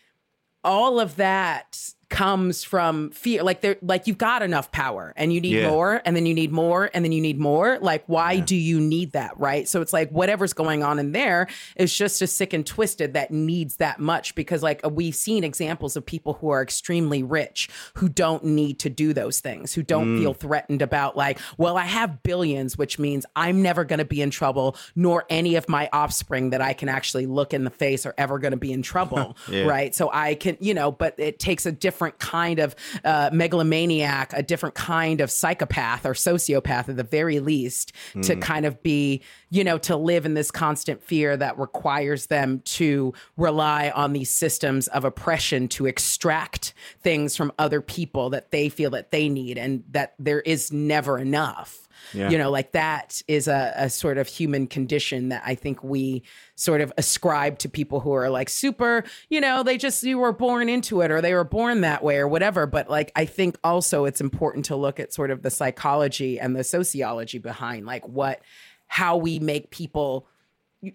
all 0.62 1.00
of 1.00 1.16
that 1.16 1.76
comes 2.12 2.62
from 2.62 3.11
fear. 3.11 3.42
Like 3.42 3.62
they're 3.62 3.79
like 3.81 4.07
you've 4.07 4.18
got 4.18 4.42
enough 4.42 4.70
power 4.70 5.14
and 5.16 5.33
you 5.33 5.40
need 5.40 5.57
Yeah. 5.57 5.70
more 5.70 6.03
and 6.05 6.14
then 6.14 6.27
you 6.27 6.35
need 6.35 6.53
more 6.53 6.90
and 6.92 7.03
then 7.05 7.11
you 7.11 7.22
need 7.22 7.38
more. 7.40 7.79
Like 7.81 8.05
why 8.07 8.38
do 8.38 8.55
you 8.55 8.81
need 8.81 9.12
that 9.12 9.33
right? 9.40 9.66
So 9.66 9.81
it's 9.81 9.94
like 9.94 10.11
whatever's 10.11 10.53
going 10.53 10.83
on 10.83 10.98
in 10.98 11.12
there 11.12 11.48
is 11.75 11.96
just 11.96 12.20
as 12.20 12.31
sick 12.31 12.53
and 12.53 12.66
twisted 12.66 13.14
that 13.14 13.31
needs 13.31 13.77
that 13.77 13.98
much 13.98 14.35
because 14.35 14.62
like 14.62 14.83
we've 14.90 15.14
seen 15.14 15.42
examples 15.42 15.96
of 15.96 16.05
people 16.05 16.35
who 16.35 16.51
are 16.51 16.62
extremely 16.62 17.22
rich 17.22 17.70
who 17.94 18.11
don't 18.11 18.44
need 18.44 18.79
to 18.81 18.90
do 18.90 19.14
those 19.14 19.40
things 19.40 19.72
who 19.72 19.83
don't 19.83 20.16
mm. 20.16 20.18
feel 20.18 20.35
threatened 20.35 20.83
about 20.83 21.16
like 21.16 21.38
well 21.57 21.79
i 21.79 21.85
have 21.85 22.22
billions 22.22 22.77
which 22.77 22.98
means 22.98 23.25
i'm 23.37 23.62
never 23.62 23.85
going 23.85 23.98
to 23.98 24.05
be 24.05 24.20
in 24.20 24.31
trouble 24.31 24.77
nor 24.94 25.25
any 25.31 25.55
of 25.55 25.68
my 25.68 25.88
offspring 25.92 26.51
that 26.51 26.61
i 26.61 26.75
can 26.75 26.88
actually 26.90 27.25
look 27.27 27.55
in 27.55 27.64
the 27.64 27.70
face 27.70 28.05
are 28.05 28.14
ever 28.18 28.38
going 28.38 28.51
to 28.51 28.57
be 28.59 28.72
in 28.72 28.83
trouble 28.83 29.37
Yeah. 29.48 29.64
right? 29.64 29.94
So 29.94 30.11
i 30.12 30.35
can 30.35 30.57
you 30.61 30.75
know 30.75 30.92
but 30.92 31.14
it 31.18 31.38
takes 31.38 31.64
a 31.64 31.72
different 31.72 32.01
kind 32.10 32.58
of 32.58 32.74
uh, 33.04 33.30
megalomaniac 33.32 34.32
a 34.34 34.42
different 34.42 34.74
kind 34.74 35.20
of 35.20 35.30
psychopath 35.30 36.04
or 36.04 36.14
sociopath 36.14 36.88
at 36.88 36.96
the 36.96 37.02
very 37.02 37.40
least 37.40 37.92
to 38.22 38.36
kind 38.36 38.66
of 38.66 38.82
be 38.82 39.22
you 39.50 39.64
know 39.64 39.78
to 39.78 39.96
live 39.96 40.26
in 40.26 40.34
this 40.34 40.50
constant 40.50 41.02
fear 41.02 41.36
that 41.36 41.58
requires 41.58 42.26
them 42.26 42.60
to 42.64 43.12
rely 43.36 43.90
on 43.90 44.12
these 44.12 44.30
systems 44.30 44.88
of 44.88 45.04
oppression 45.04 45.68
to 45.68 45.86
extract 45.86 46.74
things 47.00 47.36
from 47.36 47.52
other 47.58 47.80
people 47.80 48.30
that 48.30 48.50
they 48.50 48.68
feel 48.68 48.90
that 48.90 49.10
they 49.10 49.28
need 49.28 49.58
and 49.58 49.84
that 49.90 50.14
there 50.18 50.40
is 50.40 50.72
never 50.72 51.18
enough 51.18 51.81
Yeah. 52.12 52.31
You 52.31 52.38
know, 52.38 52.50
like 52.50 52.72
that 52.72 53.22
is 53.28 53.48
a, 53.48 53.72
a 53.76 53.90
sort 53.90 54.18
of 54.18 54.28
human 54.28 54.66
condition 54.66 55.31
that 55.31 55.42
I 55.44 55.55
think 55.55 55.83
we 55.83 56.22
sort 56.55 56.81
of 56.81 56.92
ascribe 56.96 57.59
to 57.61 57.68
people 57.68 58.00
who 58.00 58.12
are 58.12 58.31
like 58.31 58.48
super, 58.48 59.05
you 59.28 59.40
know, 59.40 59.62
they 59.62 59.78
just, 59.78 60.02
you 60.02 60.18
were 60.18 60.33
born 60.33 60.68
into 60.68 61.00
it 61.00 61.11
or 61.11 61.20
they 61.20 61.35
were 61.35 61.44
born 61.44 61.81
that 61.83 62.02
way 62.02 62.16
or 62.18 62.28
whatever. 62.28 62.66
But 62.66 62.88
like, 62.88 63.12
I 63.16 63.24
think 63.24 63.57
also 63.64 64.05
it's 64.05 64.20
important 64.20 64.66
to 64.66 64.76
look 64.76 65.00
at 65.00 65.12
sort 65.12 65.31
of 65.31 65.42
the 65.42 65.50
psychology 65.50 66.38
and 66.38 66.55
the 66.55 66.64
sociology 66.64 67.38
behind 67.38 67.87
like 67.87 68.07
what, 68.07 68.40
how 68.87 69.16
we 69.16 69.38
make 69.38 69.70
people 69.70 70.28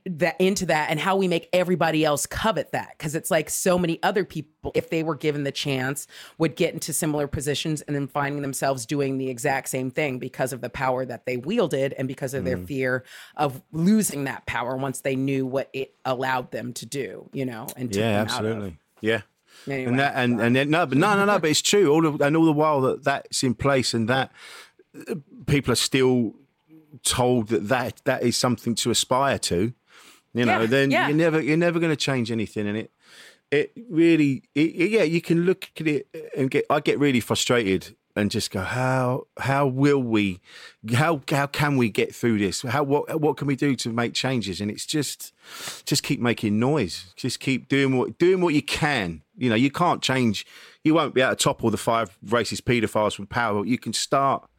that 0.05 0.35
into 0.39 0.65
that 0.65 0.89
and 0.89 0.99
how 0.99 1.15
we 1.15 1.27
make 1.27 1.47
everybody 1.53 2.03
else 2.03 2.25
covet 2.25 2.73
that 2.73 2.93
because 2.97 3.15
it's 3.15 3.31
like 3.31 3.49
so 3.49 3.79
many 3.79 4.01
other 4.03 4.25
people 4.25 4.71
if 4.75 4.89
they 4.89 5.01
were 5.01 5.15
given 5.15 5.43
the 5.43 5.51
chance 5.51 6.07
would 6.37 6.57
get 6.57 6.73
into 6.73 6.91
similar 6.91 7.25
positions 7.25 7.81
and 7.83 7.95
then 7.95 8.05
finding 8.05 8.41
themselves 8.41 8.85
doing 8.85 9.17
the 9.17 9.29
exact 9.29 9.69
same 9.69 9.89
thing 9.89 10.19
because 10.19 10.51
of 10.51 10.59
the 10.59 10.69
power 10.69 11.05
that 11.05 11.25
they 11.25 11.37
wielded 11.37 11.93
and 11.93 12.07
because 12.07 12.33
of 12.33 12.43
their 12.43 12.57
fear 12.57 13.05
of 13.37 13.61
losing 13.71 14.25
that 14.25 14.45
power 14.45 14.75
once 14.75 15.01
they 15.01 15.15
knew 15.15 15.45
what 15.45 15.69
it 15.71 15.95
allowed 16.03 16.51
them 16.51 16.73
to 16.73 16.85
do 16.85 17.29
you 17.31 17.45
know 17.45 17.65
and 17.77 17.95
yeah, 17.95 18.23
them 18.23 18.27
out 18.27 18.45
of. 18.45 18.51
absolutely. 18.51 18.77
Yeah. 19.01 19.21
Anyway, 19.67 19.89
and 19.89 19.99
that 19.99 20.13
and 20.15 20.39
and 20.39 20.55
then, 20.55 20.69
no, 20.69 20.85
but 20.85 20.97
no, 20.97 21.15
no, 21.15 21.25
no. 21.25 21.39
But 21.39 21.49
it's 21.49 21.61
true. 21.61 21.91
All 21.91 22.01
the, 22.01 22.25
and 22.25 22.37
all 22.37 22.45
the 22.45 22.53
while 22.53 22.81
that 22.81 23.03
that's 23.03 23.43
in 23.43 23.53
place, 23.55 23.93
and 23.93 24.07
that 24.07 24.31
uh, 25.09 25.15
people 25.45 25.71
are 25.73 25.75
still 25.75 26.35
told 27.03 27.47
that 27.49 27.67
that, 27.67 28.01
that 28.05 28.23
is 28.23 28.37
something 28.37 28.75
to 28.75 28.91
aspire 28.91 29.39
to. 29.39 29.73
You 30.33 30.45
know, 30.45 30.61
Yeah, 30.61 30.65
then 30.67 30.91
yeah. 30.91 31.07
you're 31.07 31.17
never 31.17 31.41
you're 31.41 31.57
never 31.57 31.79
going 31.79 31.91
to 31.91 31.95
change 31.95 32.31
anything, 32.31 32.67
and 32.67 32.77
it 32.77 32.91
it 33.51 33.71
really 33.89 34.43
it, 34.55 34.75
yeah 34.75 35.03
you 35.03 35.21
can 35.21 35.45
look 35.45 35.69
at 35.79 35.87
it 35.87 36.07
and 36.35 36.51
get 36.51 36.65
I 36.69 36.79
get 36.79 36.99
really 36.99 37.19
frustrated 37.19 37.95
and 38.15 38.31
just 38.31 38.51
go 38.51 38.61
how 38.61 39.27
how 39.39 39.67
will 39.67 40.01
we 40.01 40.41
how 40.93 41.21
how 41.29 41.47
can 41.47 41.77
we 41.77 41.89
get 41.89 42.13
through 42.13 42.39
this 42.39 42.63
how 42.63 42.83
what 42.83 43.21
what 43.21 43.37
can 43.37 43.47
we 43.47 43.55
do 43.55 43.75
to 43.75 43.89
make 43.89 44.13
changes 44.13 44.59
and 44.59 44.69
it's 44.69 44.85
just 44.85 45.33
just 45.85 46.03
keep 46.03 46.19
making 46.19 46.59
noise 46.59 47.13
just 47.15 47.39
keep 47.39 47.69
doing 47.69 47.97
what 47.97 48.17
doing 48.17 48.41
what 48.41 48.53
you 48.53 48.61
can 48.61 49.21
you 49.37 49.49
know 49.49 49.55
you 49.55 49.71
can't 49.71 50.01
change 50.01 50.45
you 50.83 50.93
won't 50.93 51.13
be 51.13 51.21
able 51.21 51.35
to 51.35 51.41
topple 51.41 51.69
the 51.69 51.77
five 51.77 52.17
racist 52.25 52.63
paedophiles 52.63 53.15
from 53.15 53.27
power 53.27 53.59
but 53.59 53.67
you 53.67 53.77
can 53.77 53.93
start 53.93 54.49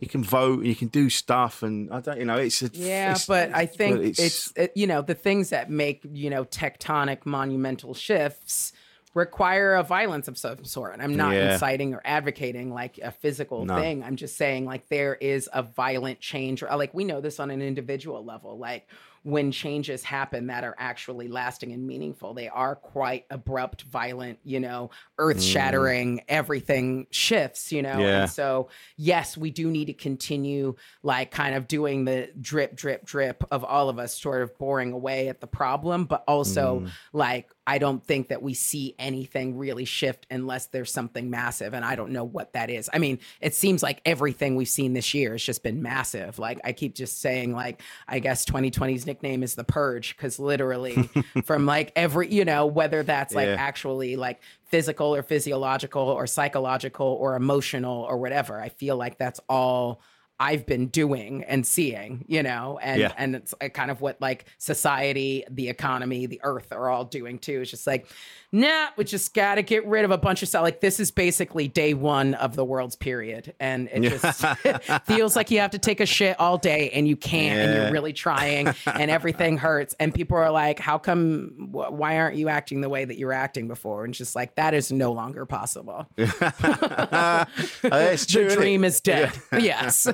you 0.00 0.08
can 0.08 0.22
vote 0.22 0.58
and 0.60 0.66
you 0.66 0.74
can 0.76 0.88
do 0.88 1.08
stuff 1.10 1.62
and 1.62 1.90
I 1.92 2.00
don't 2.00 2.18
you 2.18 2.24
know 2.24 2.36
it's 2.36 2.62
a, 2.62 2.70
Yeah, 2.72 3.10
it's- 3.12 3.26
but 3.26 3.52
I 3.54 3.66
think 3.66 3.96
but 3.96 4.04
it's, 4.18 4.52
it, 4.56 4.72
you 4.74 4.86
know 4.86 5.02
the 5.02 5.14
things 5.14 5.50
that 5.50 5.70
make 5.70 6.02
you 6.12 6.30
know 6.30 6.44
tectonic 6.44 7.24
monumental 7.26 7.94
shifts 7.94 8.72
require 9.14 9.74
a 9.74 9.82
violence 9.82 10.28
of 10.28 10.36
some 10.38 10.64
sort. 10.64 10.92
And 10.92 11.02
I'm 11.02 11.16
not 11.16 11.34
Yeah. 11.34 11.54
inciting 11.54 11.94
or 11.94 12.02
advocating 12.04 12.72
like 12.72 12.98
a 12.98 13.10
physical 13.10 13.64
No. 13.64 13.74
thing. 13.76 14.04
I'm 14.04 14.16
just 14.16 14.36
saying 14.36 14.64
like 14.66 14.88
there 14.90 15.14
is 15.16 15.48
a 15.52 15.62
violent 15.62 16.20
change 16.20 16.62
or 16.62 16.68
like 16.76 16.92
we 16.94 17.04
know 17.04 17.20
this 17.20 17.40
on 17.40 17.50
an 17.50 17.62
individual 17.62 18.24
level. 18.24 18.58
Like 18.58 18.86
when 19.28 19.52
changes 19.52 20.02
happen 20.02 20.46
that 20.46 20.64
are 20.64 20.74
actually 20.78 21.28
lasting 21.28 21.70
and 21.72 21.86
meaningful, 21.86 22.32
they 22.32 22.48
are 22.48 22.74
quite 22.74 23.26
abrupt, 23.28 23.82
violent, 23.82 24.38
you 24.42 24.58
know, 24.58 24.90
earth 25.18 25.42
shattering, 25.42 26.22
everything 26.28 27.06
shifts, 27.10 27.70
you 27.70 27.82
know. 27.82 27.96
Mm. 27.96 28.00
Yeah. 28.00 28.20
And 28.22 28.30
so, 28.30 28.70
yes, 28.96 29.36
we 29.36 29.50
do 29.50 29.70
need 29.70 29.84
to 29.86 29.92
continue 29.92 30.76
like 31.02 31.30
kind 31.30 31.54
of 31.54 31.68
doing 31.68 32.06
the 32.06 32.30
drip, 32.40 32.74
drip, 32.74 33.04
drip 33.04 33.44
of 33.50 33.64
all 33.64 33.90
of 33.90 33.98
us 33.98 34.18
sort 34.18 34.40
of 34.40 34.56
boring 34.56 34.92
away 34.92 35.28
at 35.28 35.42
the 35.42 35.46
problem, 35.46 36.06
but 36.06 36.24
also 36.26 36.80
Mm. 36.80 36.90
like 37.12 37.50
I 37.68 37.76
don't 37.76 38.02
think 38.02 38.28
that 38.28 38.40
we 38.42 38.54
see 38.54 38.94
anything 38.98 39.58
really 39.58 39.84
shift 39.84 40.26
unless 40.30 40.66
there's 40.68 40.90
something 40.90 41.28
massive. 41.28 41.74
And 41.74 41.84
I 41.84 41.96
don't 41.96 42.12
know 42.12 42.24
what 42.24 42.54
that 42.54 42.70
is. 42.70 42.88
I 42.94 42.98
mean, 42.98 43.18
it 43.42 43.54
seems 43.54 43.82
like 43.82 44.00
everything 44.06 44.56
we've 44.56 44.68
seen 44.70 44.94
this 44.94 45.12
year 45.12 45.32
has 45.32 45.42
just 45.42 45.62
been 45.62 45.82
massive. 45.82 46.38
Like 46.38 46.60
I 46.64 46.72
keep 46.72 46.94
just 46.94 47.20
saying, 47.20 47.52
like, 47.52 47.82
I 48.08 48.20
guess 48.20 48.46
2020's 48.46 49.04
nickname 49.04 49.42
is 49.42 49.54
the 49.54 49.64
purge, 49.64 50.16
because 50.16 50.38
literally 50.38 51.10
from 51.44 51.66
like 51.66 51.92
every, 51.94 52.32
you 52.32 52.46
know, 52.46 52.64
whether 52.64 53.02
that's 53.02 53.34
like 53.34 53.48
Yeah. 53.48 53.56
actually 53.58 54.16
like 54.16 54.40
physical 54.64 55.14
or 55.14 55.22
physiological 55.22 56.02
or 56.02 56.26
psychological 56.26 57.06
or 57.06 57.36
emotional 57.36 58.02
or 58.04 58.16
whatever, 58.16 58.58
I 58.60 58.70
feel 58.70 58.96
like 58.96 59.18
that's 59.18 59.40
all 59.46 60.00
I've 60.40 60.66
been 60.66 60.86
doing 60.86 61.42
and 61.44 61.66
seeing, 61.66 62.24
you 62.28 62.42
know, 62.42 62.78
and 62.80 63.00
Yeah. 63.00 63.12
and 63.18 63.34
it's 63.34 63.54
kind 63.74 63.90
of 63.90 64.00
what 64.00 64.20
like 64.20 64.44
society, 64.58 65.44
the 65.50 65.68
economy, 65.68 66.26
the 66.26 66.40
earth 66.44 66.72
are 66.72 66.88
all 66.88 67.04
doing 67.04 67.38
too. 67.38 67.60
It's 67.62 67.70
just 67.72 67.86
like, 67.86 68.06
nah, 68.52 68.86
we 68.96 69.04
just 69.04 69.34
got 69.34 69.56
to 69.56 69.62
get 69.62 69.84
rid 69.86 70.04
of 70.04 70.10
a 70.12 70.18
bunch 70.18 70.42
of 70.42 70.48
stuff. 70.48 70.62
Like 70.62 70.80
this 70.80 71.00
is 71.00 71.10
basically 71.10 71.66
day 71.68 71.92
one 71.92 72.34
of 72.34 72.54
the 72.54 72.64
world's 72.64 72.94
period, 72.96 73.52
and 73.58 73.88
it 73.92 74.10
just 74.10 74.44
feels 75.06 75.34
like 75.34 75.50
you 75.50 75.58
have 75.60 75.72
to 75.72 75.78
take 75.78 75.98
a 76.00 76.06
shit 76.06 76.38
all 76.38 76.56
day 76.56 76.90
and 76.90 77.08
you 77.08 77.16
can't, 77.16 77.58
and 77.58 77.74
you're 77.82 77.92
really 77.92 78.12
trying, 78.12 78.68
and 78.86 79.10
everything 79.10 79.58
hurts, 79.58 79.94
and 79.98 80.14
people 80.14 80.36
are 80.36 80.50
like, 80.50 80.78
how 80.78 80.98
come? 80.98 81.68
Wh- 81.72 81.92
why 81.92 82.18
aren't 82.18 82.36
you 82.36 82.48
acting 82.48 82.80
the 82.80 82.88
way 82.88 83.04
that 83.04 83.18
you 83.18 83.26
were 83.26 83.32
acting 83.32 83.66
before? 83.68 84.04
And 84.04 84.14
just 84.14 84.36
like 84.36 84.54
that 84.54 84.72
is 84.72 84.92
no 84.92 85.12
longer 85.12 85.46
possible. 85.46 86.06
Uh, 86.16 87.44
it's 87.82 88.24
true, 88.26 88.42
the 88.42 88.46
isn't 88.46 88.58
dream 88.60 88.84
is 88.84 89.00
dead. 89.00 89.32
Yes. 89.52 90.06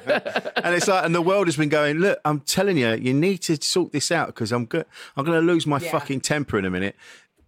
And 0.57 0.75
it's 0.75 0.89
like, 0.89 1.05
and 1.05 1.15
the 1.15 1.23
world 1.23 1.47
has 1.47 1.57
been 1.57 1.69
going. 1.69 1.99
Look, 1.99 2.19
I'm 2.25 2.41
telling 2.41 2.77
you, 2.79 2.95
you 2.95 3.13
need 3.15 3.39
to 3.43 3.57
sort 3.63 3.93
this 3.93 4.11
out 4.13 4.29
because 4.29 4.53
I'm 4.53 4.67
good. 4.67 4.87
I'm 5.17 5.25
going 5.25 5.41
to 5.41 5.47
lose 5.53 5.67
my 5.67 5.79
Yeah. 5.81 5.91
fucking 5.91 6.21
temper 6.21 6.59
in 6.59 6.65
a 6.65 6.71
minute. 6.71 6.97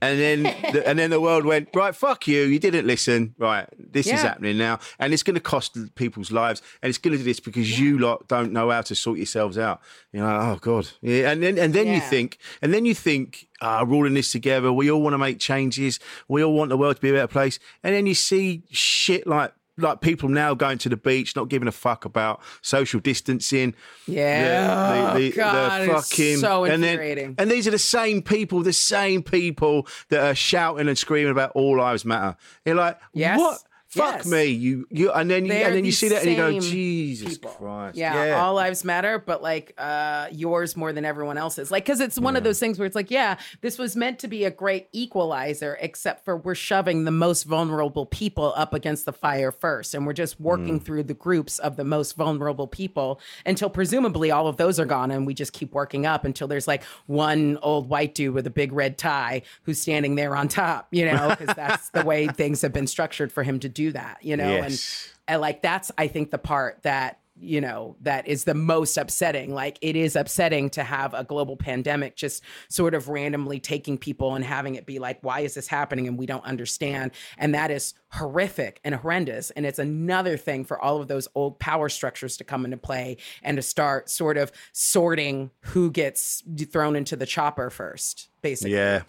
And 0.03 0.21
then, 0.21 0.43
the, 0.75 0.87
and 0.87 0.99
then 0.99 1.09
the 1.09 1.23
world 1.23 1.47
went 1.47 1.71
right. 1.75 1.97
Fuck 1.97 2.29
you. 2.29 2.43
You 2.43 2.59
didn't 2.59 2.87
listen. 2.87 3.35
Right, 3.39 3.67
this 3.79 4.07
is 4.07 4.21
happening 4.21 4.59
now, 4.59 4.79
and 4.99 5.15
it's 5.15 5.23
going 5.23 5.37
to 5.37 5.41
cost 5.41 5.79
people's 5.95 6.31
lives, 6.31 6.61
and 6.83 6.91
it's 6.91 6.99
going 6.99 7.13
to 7.13 7.19
do 7.19 7.25
this 7.25 7.41
because 7.41 7.81
you 7.81 7.99
lot 7.99 8.29
don't 8.29 8.53
know 8.53 8.71
how 8.71 8.83
to 8.83 8.95
sort 8.95 9.17
yourselves 9.17 9.57
out. 9.57 9.81
You 10.13 10.21
know, 10.21 10.27
oh 10.29 10.59
god, 10.61 10.89
yeah. 11.01 11.31
And 11.31 11.43
then, 11.43 11.59
and 11.59 11.73
then 11.73 11.87
you 11.87 12.03
think, 12.03 12.37
and 12.61 12.75
then 12.75 12.85
you 12.85 12.95
think, 12.95 13.49
ah, 13.63 13.85
we're 13.85 13.97
all 13.97 14.07
in 14.07 14.13
this 14.13 14.31
together. 14.31 14.71
We 14.71 14.91
all 14.91 15.01
want 15.01 15.15
to 15.15 15.19
make 15.19 15.39
changes. 15.39 15.99
We 16.29 16.45
all 16.45 16.53
want 16.53 16.69
the 16.69 16.77
world 16.77 16.97
to 16.97 17.03
be 17.03 17.09
a 17.09 17.15
better 17.15 17.27
place. 17.27 17.59
And 17.83 17.95
then 17.95 18.07
you 18.07 18.15
see 18.15 18.65
shit 18.71 19.27
like. 19.27 19.55
Like 19.79 20.01
people 20.01 20.29
now 20.31 20.55
going 20.55 20.79
to 20.79 20.89
the 20.89 20.97
beach, 20.97 21.37
not 21.37 21.49
giving 21.49 21.69
a 21.69 21.73
fuck 21.73 22.05
about 22.07 22.41
social 22.63 22.99
distancing. 22.99 23.75
Yeah. 24.07 25.13
The- 25.13 25.19
the- 25.19 25.27
oh, 25.27 25.31
the 25.31 25.31
God, 25.33 25.83
it's 25.83 26.09
fucking- 26.11 26.37
so 26.39 26.65
and 26.65 26.83
then- 26.83 27.35
and 27.39 27.51
these 27.51 27.69
are 27.69 27.73
the 27.73 27.79
same 27.79 28.23
people, 28.23 28.63
the 28.63 28.73
same 28.73 29.23
people 29.23 29.87
that 30.09 30.21
are 30.25 30.35
shouting 30.35 30.89
and 30.89 30.97
screaming 30.97 31.31
about 31.33 31.53
all 31.55 31.77
lives 31.79 32.05
matter. 32.05 32.37
You're 32.65 32.75
like, 32.77 32.99
Yes. 33.13 33.39
what? 33.39 33.59
Fuck 33.97 34.17
Yes. 34.17 34.27
me, 34.27 34.45
you, 34.47 34.87
you, 34.91 35.11
and 35.13 35.31
then, 35.31 35.47
They're 35.47 35.67
and 35.67 35.77
then 35.77 35.85
you 35.85 35.93
see 35.93 36.09
that 36.09 36.23
and 36.23 36.31
you 36.31 36.37
go, 36.37 36.61
Jesus 36.61 37.39
people. 37.39 37.51
Christ, 37.51 37.97
Yeah, 37.97 38.41
all 38.41 38.55
lives 38.55 38.85
matter, 38.85 39.19
but 39.19 39.43
like 39.43 39.73
uh 39.79 40.29
yours 40.33 40.77
more 40.77 40.93
than 40.93 41.05
everyone 41.05 41.39
else's. 41.39 41.71
Like 41.71 41.85
cuz 41.87 42.01
it's 42.01 42.19
one 42.19 42.37
of 42.37 42.45
those 42.45 42.59
things 42.61 42.79
where 42.79 42.87
it's 42.87 42.95
like, 42.97 43.11
yeah, 43.11 43.37
this 43.61 43.79
was 43.79 43.97
meant 43.97 44.19
to 44.21 44.29
be 44.29 44.45
a 44.45 44.51
great 44.51 44.89
equalizer 44.93 45.79
except 45.81 46.25
for 46.25 46.37
we're 46.37 46.55
shoving 46.55 47.05
the 47.05 47.11
most 47.11 47.45
vulnerable 47.45 48.07
people 48.07 48.53
up 48.57 48.75
against 48.75 49.05
the 49.07 49.13
fire 49.13 49.51
first 49.51 49.95
and 49.95 50.07
we're 50.07 50.13
just 50.13 50.39
working 50.41 50.79
through 50.79 51.03
the 51.03 51.15
groups 51.15 51.59
of 51.59 51.77
the 51.77 51.85
most 51.85 52.17
vulnerable 52.17 52.67
people 52.67 53.21
until 53.45 53.71
presumably 53.71 54.31
all 54.31 54.47
of 54.47 54.57
those 54.57 54.79
are 54.79 54.85
gone 54.85 55.11
and 55.11 55.27
we 55.27 55.35
just 55.35 55.53
keep 55.53 55.73
working 55.73 56.07
up 56.07 56.25
until 56.25 56.47
there's 56.49 56.69
like 56.69 56.83
one 57.07 57.59
old 57.63 57.89
white 57.89 58.15
dude 58.15 58.35
with 58.35 58.47
a 58.47 58.51
big 58.51 58.73
red 58.73 58.99
tie 58.99 59.43
who's 59.63 59.81
standing 59.81 60.17
there 60.17 60.37
on 60.37 60.49
top, 60.49 60.89
you 60.91 61.05
know, 61.05 61.35
cuz 61.37 61.49
that's 61.57 61.91
the 61.91 62.05
way 62.11 62.27
things 62.27 62.61
have 62.63 62.73
been 62.73 62.87
structured 62.87 63.33
for 63.33 63.43
him 63.43 63.59
to 63.61 63.69
do 63.69 63.86
that, 63.93 64.19
you 64.23 64.37
know, 64.37 64.49
Yes. 64.49 65.13
and 65.27 65.35
and 65.35 65.41
like 65.41 65.63
that's 65.63 65.91
I 65.99 66.09
think 66.09 66.31
the 66.31 66.39
part 66.39 66.83
that 66.83 67.21
you 67.39 67.61
know 67.61 67.97
that 68.01 68.27
is 68.27 68.45
the 68.45 68.55
most 68.55 68.97
upsetting 68.97 69.53
like 69.53 69.77
it 69.83 69.95
is 69.95 70.17
upsetting 70.17 70.71
to 70.71 70.83
have 70.83 71.13
a 71.13 71.23
global 71.23 71.55
pandemic 71.55 72.17
just 72.17 72.43
sort 72.71 72.95
of 72.95 73.11
randomly 73.11 73.61
taking 73.61 73.99
people 73.99 74.35
and 74.35 74.43
having 74.43 74.75
it 74.75 74.87
be 74.87 74.99
like 74.99 75.19
why 75.23 75.41
is 75.41 75.53
this 75.53 75.69
happening 75.69 76.09
and 76.09 76.17
we 76.17 76.25
don't 76.25 76.45
understand 76.47 77.11
and 77.37 77.55
that 77.55 77.71
is 77.71 77.93
horrific 78.11 78.81
and 78.85 78.95
horrendous 78.95 79.51
and 79.51 79.67
it's 79.67 79.79
another 79.79 80.39
thing 80.39 80.65
for 80.65 80.81
all 80.83 80.99
of 80.99 81.09
those 81.09 81.29
old 81.35 81.59
power 81.59 81.91
structures 81.91 82.39
to 82.39 82.45
come 82.45 82.65
into 82.65 82.79
play 82.79 83.19
and 83.43 83.59
to 83.59 83.63
start 83.63 84.09
sort 84.09 84.39
of 84.39 84.51
sorting 84.73 85.51
who 85.61 85.91
gets 85.91 86.43
thrown 86.73 86.97
into 86.97 87.17
the 87.17 87.27
chopper 87.27 87.69
first 87.69 88.31
basically 88.41 88.73
yeah. 88.73 89.03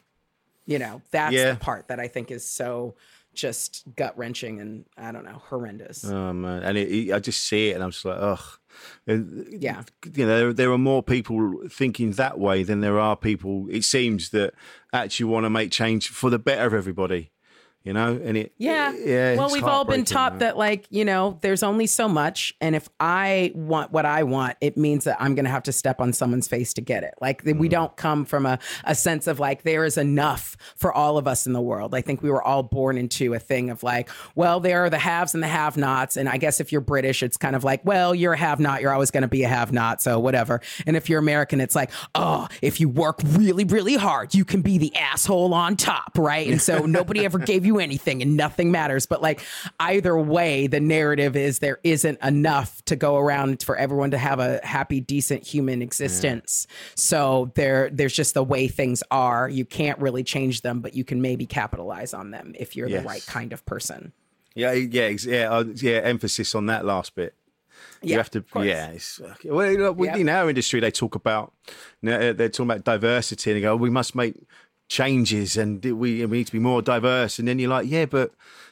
you 0.65 0.77
know 0.79 1.01
that's 1.11 1.33
Yeah. 1.33 1.51
the 1.53 1.59
part 1.59 1.87
that 1.87 2.01
i 2.01 2.09
think 2.09 2.29
is 2.29 2.45
so 2.45 2.95
just 3.37 3.83
gut 3.95 4.17
wrenching 4.17 4.59
and 4.59 4.85
i 4.97 5.11
don't 5.11 5.23
know 5.25 5.39
horrendous 5.49 6.03
Oh 6.03 6.33
man, 6.33 6.63
and 6.63 6.77
it, 6.77 6.89
it- 6.91 7.13
I 7.13 7.19
just 7.19 7.45
see 7.47 7.69
it, 7.69 7.75
and 7.75 7.83
I'm 7.83 7.91
just 7.91 8.03
like, 8.05 8.17
ugh. 8.19 8.39
Uh, 9.09 9.17
yeah. 9.49 9.81
you 10.13 10.25
know, 10.25 10.37
there, 10.39 10.53
there 10.53 10.71
are 10.71 10.77
more 10.77 11.01
people 11.01 11.53
thinking 11.69 12.11
that 12.11 12.37
way 12.37 12.61
than 12.63 12.81
there 12.81 12.99
are 12.99 13.15
people. 13.15 13.65
It 13.71 13.83
seems 13.83 14.29
that 14.31 14.53
actually 14.93 15.25
want 15.31 15.45
to 15.45 15.49
make 15.49 15.71
change 15.71 16.09
for 16.09 16.29
the 16.29 16.37
better 16.37 16.67
of 16.67 16.73
everybody. 16.75 17.31
You 17.87 17.93
know, 17.93 18.19
and 18.21 18.35
it 18.35 18.51
Yeah. 18.57 18.91
yeah. 18.93 19.35
Well, 19.37 19.49
we've 19.49 19.63
all 19.63 19.85
been 19.85 20.03
taught 20.03 20.33
man. 20.33 20.39
that, 20.39 20.57
like, 20.57 20.85
you 20.89 21.05
know, 21.05 21.37
there's 21.41 21.63
only 21.63 21.87
so 21.87 22.09
much. 22.09 22.53
And 22.59 22.75
if 22.75 22.89
I 22.99 23.53
want 23.55 23.91
what 23.93 24.05
I 24.05 24.23
want, 24.23 24.57
it 24.59 24.75
means 24.77 25.05
that 25.05 25.15
I'm 25.21 25.35
going 25.35 25.45
to 25.45 25.51
have 25.51 25.63
to 25.63 25.71
step 25.71 26.01
on 26.01 26.11
someone's 26.11 26.49
face 26.49 26.73
to 26.73 26.81
get 26.81 27.03
it. 27.03 27.13
Like, 27.21 27.43
Mm. 27.43 27.59
we 27.59 27.69
don't 27.69 27.95
come 27.95 28.25
from 28.25 28.45
a, 28.45 28.59
a 28.83 28.93
sense 28.93 29.25
of 29.25 29.39
like, 29.39 29.63
there 29.63 29.85
is 29.85 29.97
enough 29.97 30.57
for 30.75 30.91
all 30.91 31.17
of 31.17 31.27
us 31.29 31.47
in 31.47 31.53
the 31.53 31.61
world. 31.61 31.95
I 31.95 32.01
think 32.01 32.21
we 32.21 32.29
were 32.29 32.43
all 32.43 32.61
born 32.61 32.97
into 32.97 33.33
a 33.33 33.39
thing 33.39 33.69
of 33.69 33.83
like, 33.83 34.09
well, 34.35 34.59
there 34.59 34.83
are 34.83 34.89
the 34.89 34.99
haves 34.99 35.33
and 35.33 35.41
the 35.41 35.47
have 35.47 35.77
nots. 35.77 36.17
And 36.17 36.27
I 36.27 36.35
guess 36.37 36.59
if 36.59 36.73
you're 36.73 36.81
British, 36.81 37.23
it's 37.23 37.37
kind 37.37 37.55
of 37.55 37.63
like, 37.63 37.85
well, 37.85 38.13
you're 38.13 38.33
a 38.33 38.37
have 38.37 38.59
not. 38.59 38.81
You're 38.81 38.91
always 38.93 39.11
going 39.11 39.21
to 39.21 39.27
be 39.29 39.43
a 39.43 39.47
have 39.47 39.71
not. 39.71 40.01
So 40.01 40.19
whatever. 40.19 40.59
And 40.85 40.97
if 40.97 41.09
you're 41.09 41.19
American, 41.19 41.61
it's 41.61 41.75
like, 41.75 41.91
oh, 42.15 42.47
if 42.61 42.81
you 42.81 42.89
work 42.89 43.21
really, 43.23 43.63
really 43.63 43.95
hard, 43.95 44.35
you 44.35 44.43
can 44.43 44.61
be 44.61 44.77
the 44.77 44.93
asshole 44.95 45.53
on 45.53 45.77
top. 45.77 46.17
Right. 46.17 46.47
And 46.49 46.61
so 46.61 46.79
nobody 46.85 47.23
ever 47.23 47.39
gave 47.39 47.65
you 47.65 47.76
anything 47.79 48.21
and 48.21 48.35
nothing 48.37 48.71
matters. 48.71 49.05
But 49.05 49.21
like 49.21 49.41
either 49.79 50.17
way, 50.17 50.67
the 50.67 50.79
narrative 50.79 51.35
is 51.35 51.59
there 51.59 51.79
isn't 51.83 52.19
enough 52.23 52.83
to 52.85 52.95
go 52.95 53.17
around 53.17 53.63
for 53.63 53.75
everyone 53.77 54.11
to 54.11 54.17
have 54.17 54.39
a 54.39 54.59
happy, 54.63 54.99
decent 54.99 55.45
human 55.45 55.81
existence. 55.81 56.67
So 56.95 57.51
there 57.55 57.89
there's 57.91 58.13
just 58.13 58.33
the 58.33 58.43
way 58.43 58.67
things 58.67 59.03
are. 59.11 59.49
You 59.49 59.65
can't 59.65 59.99
really 59.99 60.23
change 60.23 60.61
them, 60.61 60.81
but 60.81 60.93
you 60.93 61.03
can 61.03 61.21
maybe 61.21 61.45
capitalize 61.45 62.13
on 62.13 62.31
them 62.31 62.53
if 62.57 62.75
you're 62.75 62.87
Yes. 62.87 63.01
the 63.03 63.07
right 63.07 63.25
kind 63.25 63.53
of 63.53 63.65
person. 63.65 64.13
Yeah, 64.55 64.71
yeah, 64.71 65.09
yeah, 65.09 65.51
uh, 65.51 65.65
yeah. 65.75 65.97
Emphasis 66.03 66.55
on 66.55 66.65
that 66.67 66.85
last 66.85 67.13
bit. 67.15 67.35
You 68.01 68.11
Yeah, 68.11 68.17
have 68.17 68.31
to, 68.31 68.43
yeah. 68.55 68.89
It's, 68.89 69.19
well, 69.43 69.69
in 70.15 70.29
our 70.29 70.49
industry, 70.49 70.79
they 70.79 70.91
talk 70.91 71.15
about, 71.15 71.53
you 72.01 72.09
know, 72.09 72.33
they're 72.33 72.49
talking 72.49 72.71
about 72.71 72.83
diversity, 72.83 73.51
and 73.51 73.57
they 73.57 73.61
go, 73.61 73.75
we 73.75 73.89
must 73.89 74.15
make 74.15 74.35
changes, 74.87 75.57
and 75.57 75.83
we 75.83 76.25
we 76.25 76.37
need 76.37 76.47
to 76.47 76.51
be 76.53 76.59
more 76.59 76.81
diverse. 76.81 77.39
And 77.39 77.47
then 77.47 77.59
you're 77.59 77.69
like, 77.69 77.89
yeah, 77.89 78.05
but 78.05 78.31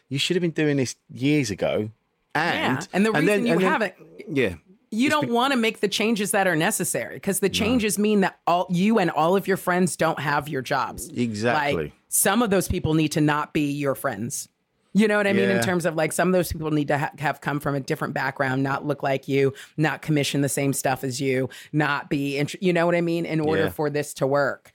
you 0.10 0.17
should 0.17 0.36
have 0.36 0.41
been 0.41 0.51
doing 0.51 0.78
this 0.78 0.95
years 1.12 1.49
ago. 1.51 1.89
And 2.34 2.80
Yeah, 2.82 2.86
and 2.93 3.06
the 3.06 3.12
reason 3.12 3.25
then- 3.25 3.45
you 3.47 3.60
haven't 3.60 3.93
yeah, 4.30 4.56
you 4.91 5.10
don't 5.10 5.30
want 5.30 5.51
to 5.54 5.58
make 5.58 5.80
the 5.80 5.88
changes 5.88 6.32
that 6.32 6.47
are 6.47 6.56
necessary 6.56 7.15
because 7.15 7.39
the 7.39 7.49
changes 7.49 7.97
mean 7.99 8.21
that 8.21 8.39
all 8.47 8.67
you 8.69 8.97
and 8.99 9.10
all 9.12 9.36
of 9.36 9.47
your 9.47 9.58
friends 9.58 9.95
don't 9.95 10.19
have 10.19 10.47
your 10.49 10.62
jobs. 10.62 11.10
Exactly. 11.10 11.84
Like 11.86 11.93
some 12.10 12.41
of 12.41 12.49
those 12.49 12.67
people 12.67 12.93
need 12.93 13.12
to 13.13 13.21
not 13.21 13.54
be 13.54 13.71
your 13.71 13.95
friends. 13.95 14.49
You 14.93 15.10
know 15.10 15.17
what 15.17 15.28
I 15.28 15.34
mean? 15.34 15.49
In 15.49 15.62
terms 15.62 15.86
of 15.86 15.95
like 15.95 16.13
some 16.13 16.30
of 16.30 16.34
those 16.34 16.49
people 16.54 16.71
need 16.71 16.88
to 16.88 16.97
ha- 16.97 17.12
have 17.19 17.41
come 17.41 17.60
from 17.60 17.75
a 17.75 17.82
different 17.82 18.13
background, 18.13 18.63
not 18.63 18.86
look 18.86 19.04
like 19.04 19.28
you, 19.28 19.54
not 19.75 20.01
commission 20.01 20.39
the 20.39 20.47
same 20.47 20.71
stuff 20.71 21.04
as 21.04 21.19
you, 21.19 21.49
not 21.73 22.10
be, 22.10 22.38
int- 22.38 22.62
you 22.63 22.71
know 22.71 22.86
what 22.86 22.95
I 22.95 23.01
mean? 23.01 23.25
In 23.25 23.41
order 23.41 23.63
Yeah. 23.63 23.69
for 23.71 23.89
this 23.89 24.13
to 24.15 24.28
work. 24.28 24.71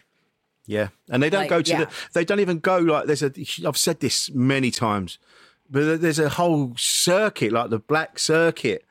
Yeah, 0.70 0.88
and 1.08 1.20
they 1.22 1.30
don't 1.30 1.42
Like, 1.42 1.50
go 1.50 1.62
to 1.62 1.70
yeah. 1.70 1.84
the. 1.86 1.90
They 2.14 2.24
don't 2.24 2.40
even 2.40 2.60
go 2.60 2.78
like 2.78 3.06
there's 3.06 3.22
a. 3.24 3.32
I've 3.66 3.76
said 3.76 3.98
this 4.00 4.30
many 4.30 4.70
times, 4.70 5.18
but 5.68 6.00
there's 6.00 6.20
a 6.20 6.28
whole 6.28 6.74
circuit 6.76 7.50
like 7.52 7.70
the 7.70 7.80
black 7.80 8.18
circuit 8.20 8.84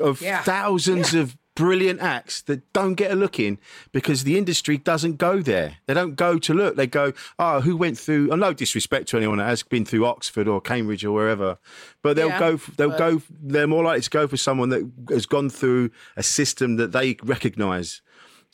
of 0.00 0.22
Yeah. 0.22 0.42
thousands 0.42 1.12
of 1.14 1.36
brilliant 1.56 2.00
acts 2.00 2.40
that 2.42 2.72
don't 2.72 2.94
get 2.94 3.10
a 3.10 3.14
look 3.14 3.38
in 3.38 3.58
because 3.92 4.24
the 4.24 4.38
industry 4.38 4.78
doesn't 4.78 5.18
go 5.18 5.42
there. 5.42 5.76
They 5.86 5.92
don't 5.92 6.14
go 6.14 6.38
to 6.38 6.54
look. 6.54 6.76
They 6.76 6.86
go, 6.86 7.12
oh, 7.38 7.60
who 7.60 7.76
went 7.76 7.98
through? 7.98 8.30
And 8.30 8.40
no 8.40 8.54
disrespect 8.54 9.08
to 9.08 9.18
anyone 9.18 9.36
that 9.38 9.48
has 9.48 9.62
been 9.62 9.84
through 9.84 10.06
Oxford 10.06 10.48
or 10.48 10.62
Cambridge 10.62 11.04
or 11.04 11.12
wherever, 11.12 11.58
but 12.02 12.16
they'll 12.16 12.28
Yeah, 12.28 12.38
go. 12.38 12.56
They'll 12.78 12.90
but- 12.90 12.98
go. 12.98 13.22
They're 13.42 13.66
more 13.66 13.84
likely 13.84 14.00
to 14.02 14.10
go 14.10 14.26
for 14.26 14.38
someone 14.38 14.70
that 14.70 14.90
has 15.10 15.26
gone 15.26 15.50
through 15.50 15.90
a 16.16 16.22
system 16.22 16.76
that 16.76 16.92
they 16.92 17.16
recognise. 17.22 18.00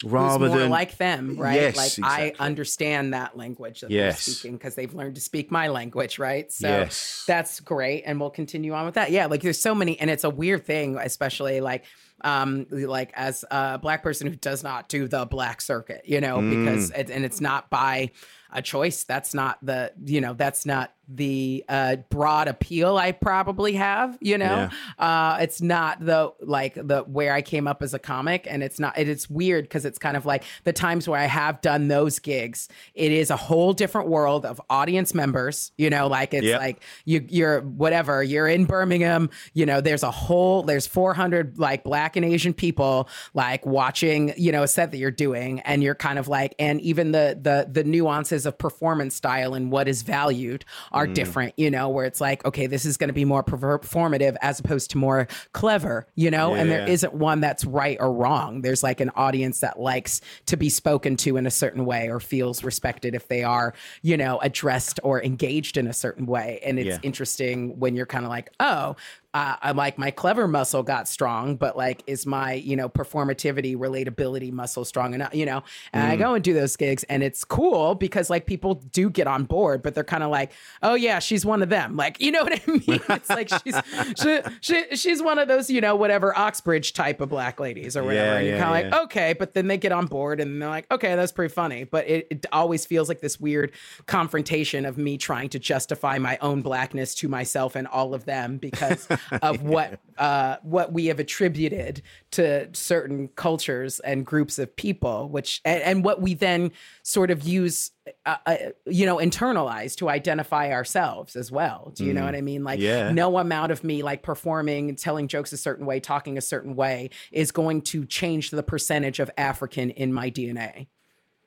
Rather 0.04 0.48
than 0.50 0.68
like 0.70 0.98
them, 0.98 1.36
right? 1.38 1.54
Yes, 1.54 1.76
like 1.76 1.98
exactly. 1.98 2.34
I 2.38 2.44
understand 2.44 3.14
that 3.14 3.36
language 3.36 3.80
that 3.80 3.90
Yes. 3.90 4.26
they're 4.26 4.34
speaking 4.34 4.56
because 4.58 4.74
they've 4.74 4.92
learned 4.92 5.14
to 5.14 5.20
speak 5.20 5.50
my 5.50 5.68
language, 5.68 6.18
right? 6.18 6.52
So 6.52 6.68
Yes. 6.68 7.24
that's 7.26 7.60
great, 7.60 8.02
and 8.04 8.20
we'll 8.20 8.28
continue 8.30 8.74
on 8.74 8.84
with 8.84 8.94
that. 8.96 9.10
Yeah, 9.10 9.26
like 9.26 9.40
there's 9.40 9.60
so 9.60 9.74
many, 9.74 9.98
and 9.98 10.10
it's 10.10 10.24
a 10.24 10.30
weird 10.30 10.66
thing, 10.66 10.98
especially 10.98 11.60
like 11.60 11.84
um 12.22 12.66
like 12.70 13.10
as 13.14 13.44
a 13.50 13.78
black 13.78 14.02
person 14.02 14.26
who 14.26 14.36
does 14.36 14.62
not 14.62 14.88
do 14.88 15.06
the 15.06 15.26
black 15.26 15.60
circuit 15.60 16.00
you 16.06 16.18
know 16.18 16.38
Mm. 16.38 16.48
because 16.64 16.90
it, 16.92 17.10
and 17.10 17.26
it's 17.26 17.42
not 17.42 17.68
by 17.68 18.10
a 18.50 18.62
choice 18.62 19.04
that's 19.04 19.34
not 19.34 19.58
the 19.62 19.92
you 20.02 20.22
know 20.22 20.32
that's 20.32 20.64
not 20.64 20.94
the 21.08 21.64
uh 21.68 21.96
broad 22.10 22.48
appeal 22.48 22.96
i 22.96 23.12
probably 23.12 23.74
have 23.74 24.18
you 24.20 24.36
know? 24.38 24.68
Uh 24.98 25.38
it's 25.40 25.60
not 25.62 26.04
the 26.04 26.32
like 26.40 26.74
the 26.74 27.02
where 27.06 27.32
i 27.32 27.42
came 27.42 27.66
up 27.68 27.82
as 27.82 27.94
a 27.94 27.98
comic 27.98 28.46
and 28.50 28.62
it's 28.62 28.80
not 28.80 28.98
it, 28.98 29.08
it's 29.08 29.30
weird 29.30 29.64
because 29.64 29.84
it's 29.84 29.98
kind 29.98 30.16
of 30.16 30.26
like 30.26 30.42
the 30.64 30.72
times 30.72 31.08
where 31.08 31.20
i 31.20 31.26
have 31.26 31.60
done 31.60 31.88
those 31.88 32.18
gigs 32.18 32.68
it 32.94 33.12
is 33.12 33.30
a 33.30 33.36
whole 33.36 33.72
different 33.72 34.08
world 34.08 34.44
of 34.44 34.60
audience 34.70 35.14
members 35.14 35.72
you 35.76 35.90
know? 35.90 36.06
Like 36.08 36.34
it's 36.34 36.46
Yeah. 36.46 36.58
like 36.58 36.82
you 37.04 37.24
you're 37.28 37.60
whatever 37.60 38.22
you're 38.22 38.48
in 38.48 38.64
birmingham 38.64 39.30
you 39.54 39.64
know? 39.66 39.80
There's 39.80 40.02
a 40.02 40.10
whole 40.10 40.62
there's 40.62 40.86
400 40.86 41.58
like 41.58 41.84
black 41.84 42.16
and 42.16 42.24
asian 42.24 42.52
people 42.52 43.08
like 43.34 43.64
watching 43.64 44.32
you 44.36 44.50
know 44.52 44.62
a 44.62 44.68
set 44.68 44.90
that 44.90 44.98
you're 44.98 45.10
doing 45.10 45.60
and 45.60 45.82
you're 45.82 45.94
kind 45.94 46.18
of 46.18 46.28
like 46.28 46.54
and 46.58 46.80
even 46.80 47.12
the 47.12 47.38
the 47.40 47.68
the 47.70 47.84
nuances 47.84 48.46
of 48.46 48.58
performance 48.58 49.14
style 49.14 49.54
and 49.54 49.70
what 49.70 49.88
is 49.88 50.02
valued 50.02 50.64
Mm. 50.96 50.98
are 50.98 51.06
different 51.06 51.54
you 51.58 51.70
know 51.70 51.88
where 51.90 52.06
it's 52.06 52.20
like 52.20 52.44
okay 52.46 52.66
this 52.66 52.84
is 52.86 52.96
going 52.96 53.08
to 53.08 53.14
be 53.14 53.24
more 53.26 53.42
performative 53.44 54.36
as 54.40 54.58
opposed 54.60 54.90
to 54.92 54.98
more 54.98 55.28
clever 55.52 56.06
you 56.14 56.30
know 56.30 56.54
and 56.54 56.70
there 56.70 56.86
Yeah. 56.86 56.92
isn't 56.92 57.12
one 57.14 57.40
that's 57.40 57.64
right 57.64 57.96
or 58.00 58.12
wrong 58.12 58.62
there's 58.62 58.82
like 58.82 59.00
an 59.00 59.10
audience 59.14 59.60
that 59.60 59.78
likes 59.78 60.20
to 60.46 60.56
be 60.56 60.68
spoken 60.70 61.16
to 61.18 61.36
in 61.36 61.46
a 61.46 61.50
certain 61.50 61.84
way 61.84 62.08
or 62.08 62.18
feels 62.20 62.64
respected 62.64 63.14
if 63.14 63.28
they 63.28 63.42
are 63.42 63.74
you 64.02 64.16
know 64.16 64.38
addressed 64.38 64.98
or 65.02 65.22
engaged 65.22 65.76
in 65.76 65.86
a 65.86 65.92
certain 65.92 66.26
way 66.26 66.60
and 66.64 66.78
it's 66.78 66.86
Yeah. 66.88 66.98
interesting 67.02 67.78
when 67.78 67.94
you're 67.94 68.06
kind 68.06 68.24
of 68.24 68.30
like 68.30 68.50
oh 68.60 68.96
uh, 69.36 69.54
I'm 69.60 69.76
like 69.76 69.98
my 69.98 70.10
clever 70.10 70.48
muscle 70.48 70.82
got 70.82 71.06
strong, 71.08 71.56
but 71.56 71.76
like, 71.76 72.02
is 72.06 72.24
my 72.24 72.54
you 72.54 72.74
know 72.74 72.88
performativity, 72.88 73.76
relatability 73.76 74.50
muscle 74.50 74.82
strong 74.86 75.12
enough? 75.12 75.34
You 75.34 75.44
know, 75.44 75.62
and 75.92 76.06
Mm. 76.06 76.10
I 76.10 76.16
go 76.16 76.34
and 76.34 76.42
do 76.42 76.54
those 76.54 76.74
gigs, 76.76 77.04
and 77.04 77.22
it's 77.22 77.44
cool 77.44 77.94
because 77.94 78.30
like 78.30 78.46
people 78.46 78.76
do 78.76 79.10
get 79.10 79.26
on 79.26 79.44
board, 79.44 79.82
but 79.82 79.94
they're 79.94 80.04
kind 80.04 80.22
of 80.22 80.30
like, 80.30 80.52
oh 80.82 80.94
yeah, 80.94 81.18
she's 81.18 81.44
one 81.44 81.62
of 81.62 81.68
them. 81.68 81.96
Like, 81.96 82.18
you 82.18 82.30
know 82.32 82.44
what 82.44 82.54
I 82.54 82.62
mean? 82.70 83.00
It's 83.10 83.28
like 83.28 83.50
she's 83.62 83.76
she, 84.22 84.40
she, 84.62 84.96
she's 84.96 85.22
one 85.22 85.38
of 85.38 85.48
those 85.48 85.68
you 85.68 85.82
know 85.82 85.96
whatever 85.96 86.36
Oxbridge 86.36 86.94
type 86.94 87.20
of 87.20 87.28
black 87.28 87.60
ladies 87.60 87.94
or 87.94 88.04
whatever. 88.04 88.26
Yeah, 88.26 88.36
and 88.38 88.46
you're 88.46 88.56
yeah, 88.56 88.64
kind 88.64 88.86
of 88.86 88.90
yeah. 88.90 88.96
like, 88.96 89.04
okay, 89.04 89.32
but 89.34 89.52
then 89.52 89.66
they 89.66 89.76
get 89.76 89.92
on 89.92 90.06
board 90.06 90.40
and 90.40 90.62
they're 90.62 90.68
like, 90.70 90.90
okay, 90.90 91.14
that's 91.14 91.32
pretty 91.32 91.52
funny. 91.52 91.84
But 91.84 92.08
it, 92.08 92.26
it 92.30 92.46
always 92.52 92.86
feels 92.86 93.08
like 93.08 93.20
this 93.20 93.38
weird 93.38 93.72
confrontation 94.06 94.86
of 94.86 94.96
me 94.96 95.18
trying 95.18 95.50
to 95.50 95.58
justify 95.58 96.16
my 96.16 96.38
own 96.40 96.62
blackness 96.62 97.14
to 97.16 97.28
myself 97.28 97.76
and 97.76 97.86
all 97.86 98.14
of 98.14 98.24
them 98.24 98.56
because 98.56 99.06
of 99.30 99.62
what 99.62 100.00
uh, 100.18 100.56
what 100.62 100.92
we 100.92 101.06
have 101.06 101.18
attributed 101.18 102.02
to 102.32 102.68
certain 102.72 103.28
cultures 103.28 104.00
and 104.00 104.24
groups 104.24 104.58
of 104.58 104.74
people, 104.76 105.28
which 105.28 105.60
and, 105.64 105.82
and 105.82 106.04
what 106.04 106.20
we 106.20 106.34
then 106.34 106.72
sort 107.02 107.30
of 107.30 107.42
use. 107.42 107.90
Uh, 108.24 108.36
uh, 108.46 108.56
you 108.86 109.04
know, 109.04 109.16
internalize 109.16 109.96
to 109.96 110.08
identify 110.08 110.70
ourselves 110.70 111.34
as 111.34 111.50
well. 111.50 111.90
Do 111.96 112.04
you 112.04 112.14
know 112.14 112.24
what 112.24 112.36
I 112.36 112.40
mean? 112.40 112.62
Like, 112.62 112.78
Yeah. 112.78 113.10
no 113.10 113.36
amount 113.38 113.72
of 113.72 113.82
me 113.82 114.04
like 114.04 114.22
performing, 114.22 114.94
telling 114.94 115.26
jokes 115.26 115.52
a 115.52 115.56
certain 115.56 115.86
way, 115.86 115.98
talking 115.98 116.38
a 116.38 116.40
certain 116.40 116.76
way 116.76 117.10
is 117.32 117.50
going 117.50 117.82
to 117.82 118.04
change 118.04 118.50
the 118.50 118.62
percentage 118.62 119.18
of 119.18 119.28
African 119.36 119.90
in 119.90 120.12
my 120.12 120.30
DNA. 120.30 120.86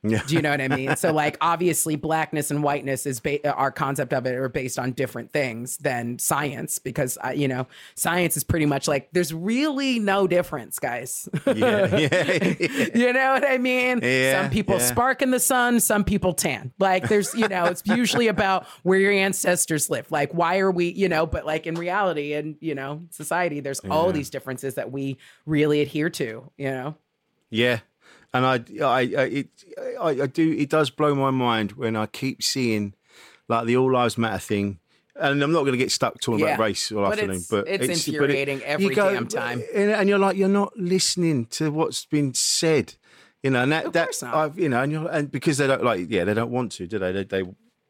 Yeah. 0.02 0.22
Do 0.26 0.36
you 0.36 0.42
know 0.42 0.52
what 0.52 0.62
I 0.62 0.68
mean? 0.70 0.96
so 0.96 1.12
like 1.14 1.38
obviously 1.42 1.96
blackness 1.96 2.52
and 2.52 2.64
whiteness 2.64 3.06
is 3.06 3.20
ba- 3.20 3.54
our 3.54 3.72
concept 3.72 4.14
of 4.14 4.26
it 4.26 4.36
are 4.36 4.48
based 4.48 4.80
on 4.80 4.92
different 4.92 5.32
things 5.32 5.78
than 5.78 6.20
science 6.20 6.80
because 6.80 7.18
uh, 7.24 7.30
you 7.30 7.48
know 7.48 7.68
science 7.96 8.38
is 8.38 8.44
pretty 8.44 8.66
much 8.66 8.88
like 8.88 9.10
there's 9.12 9.34
really 9.34 10.00
no 10.00 10.28
difference, 10.28 10.80
guys. 10.80 11.28
yeah, 11.46 11.96
yeah. 11.98 12.88
you 12.96 13.14
know 13.14 13.34
what 13.34 13.46
I 13.46 13.58
mean? 13.58 14.00
Yeah, 14.02 14.42
some 14.42 14.52
people 14.52 14.78
yeah. 14.78 14.86
spark 14.86 15.22
in 15.22 15.32
the 15.32 15.40
sun, 15.40 15.80
some 15.80 16.04
people 16.04 16.34
tan. 16.34 16.72
Like 16.80 17.10
there's, 17.10 17.34
you 17.34 17.48
know, 17.48 17.66
it's 17.66 17.84
usually 17.86 18.28
about 18.28 18.66
where 18.84 19.00
your 19.00 19.12
ancestors 19.12 19.90
live. 19.90 20.12
Like 20.12 20.34
why 20.34 20.60
are 20.60 20.72
we, 20.72 20.90
you 20.90 21.10
know, 21.10 21.26
but 21.26 21.46
like 21.46 21.68
in 21.68 21.76
reality 21.76 22.34
and, 22.34 22.56
you 22.60 22.76
know, 22.76 23.02
society, 23.12 23.60
there's 23.60 23.80
all 23.82 24.12
these 24.12 24.30
differences 24.30 24.76
that 24.76 24.92
we 24.92 25.18
really 25.46 25.82
adhere 25.82 26.10
to, 26.12 26.52
you 26.58 26.72
know? 26.72 26.96
Yeah, 27.52 27.80
and 28.34 28.46
I, 28.46 28.54
I, 28.84 29.00
I 29.00 29.24
it, 29.24 29.48
I, 30.00 30.10
I 30.22 30.28
do. 30.28 30.52
It 30.52 30.70
does 30.70 30.90
blow 30.90 31.16
my 31.16 31.32
mind 31.32 31.74
when 31.74 31.96
I 31.96 32.06
keep 32.06 32.44
seeing 32.44 32.94
like 33.48 33.66
the 33.66 33.76
All 33.78 33.92
Lives 33.92 34.18
Matter 34.18 34.40
thing. 34.40 34.80
And 35.16 35.44
I'm 35.44 35.52
not 35.52 35.62
going 35.62 35.74
to 35.74 35.78
get 35.78 35.92
stuck 35.92 36.22
talking 36.22 36.40
Yeah, 36.46 36.54
about 36.54 36.64
race 36.64 36.92
all 36.94 37.02
but 37.04 37.14
afternoon, 37.14 37.32
it's- 37.36 37.48
but 37.50 37.68
it's 37.68 37.88
but 37.88 37.92
infuriating 38.14 38.62
every 38.64 38.96
go- 38.96 39.12
damn 39.14 39.28
time. 39.28 39.62
and, 39.76 40.08
you're 40.08 40.18
like, 40.20 40.38
you're 40.38 40.48
not 40.48 40.72
listening 40.78 41.46
to 41.48 41.72
what's 41.72 42.06
been 42.06 42.34
said, 42.34 42.94
you 43.44 43.50
know. 43.50 43.64
And 43.64 43.72
that, 43.74 43.88
Of 43.88 43.94
that 43.94 44.06
course 44.06 44.22
not. 44.22 44.34
I've, 44.36 44.58
you 44.60 44.70
know, 44.70 44.82
and, 44.82 44.92
you're, 44.94 45.10
and 45.12 45.30
because 45.30 45.58
they 45.58 45.68
don't 45.68 45.84
like, 45.84 46.06
yeah, 46.10 46.24
they 46.24 46.34
don't 46.34 46.52
want 46.52 46.72
to, 46.74 46.88
do 46.88 47.00
they? 47.00 47.12
They 47.12 47.24
they, 47.26 47.44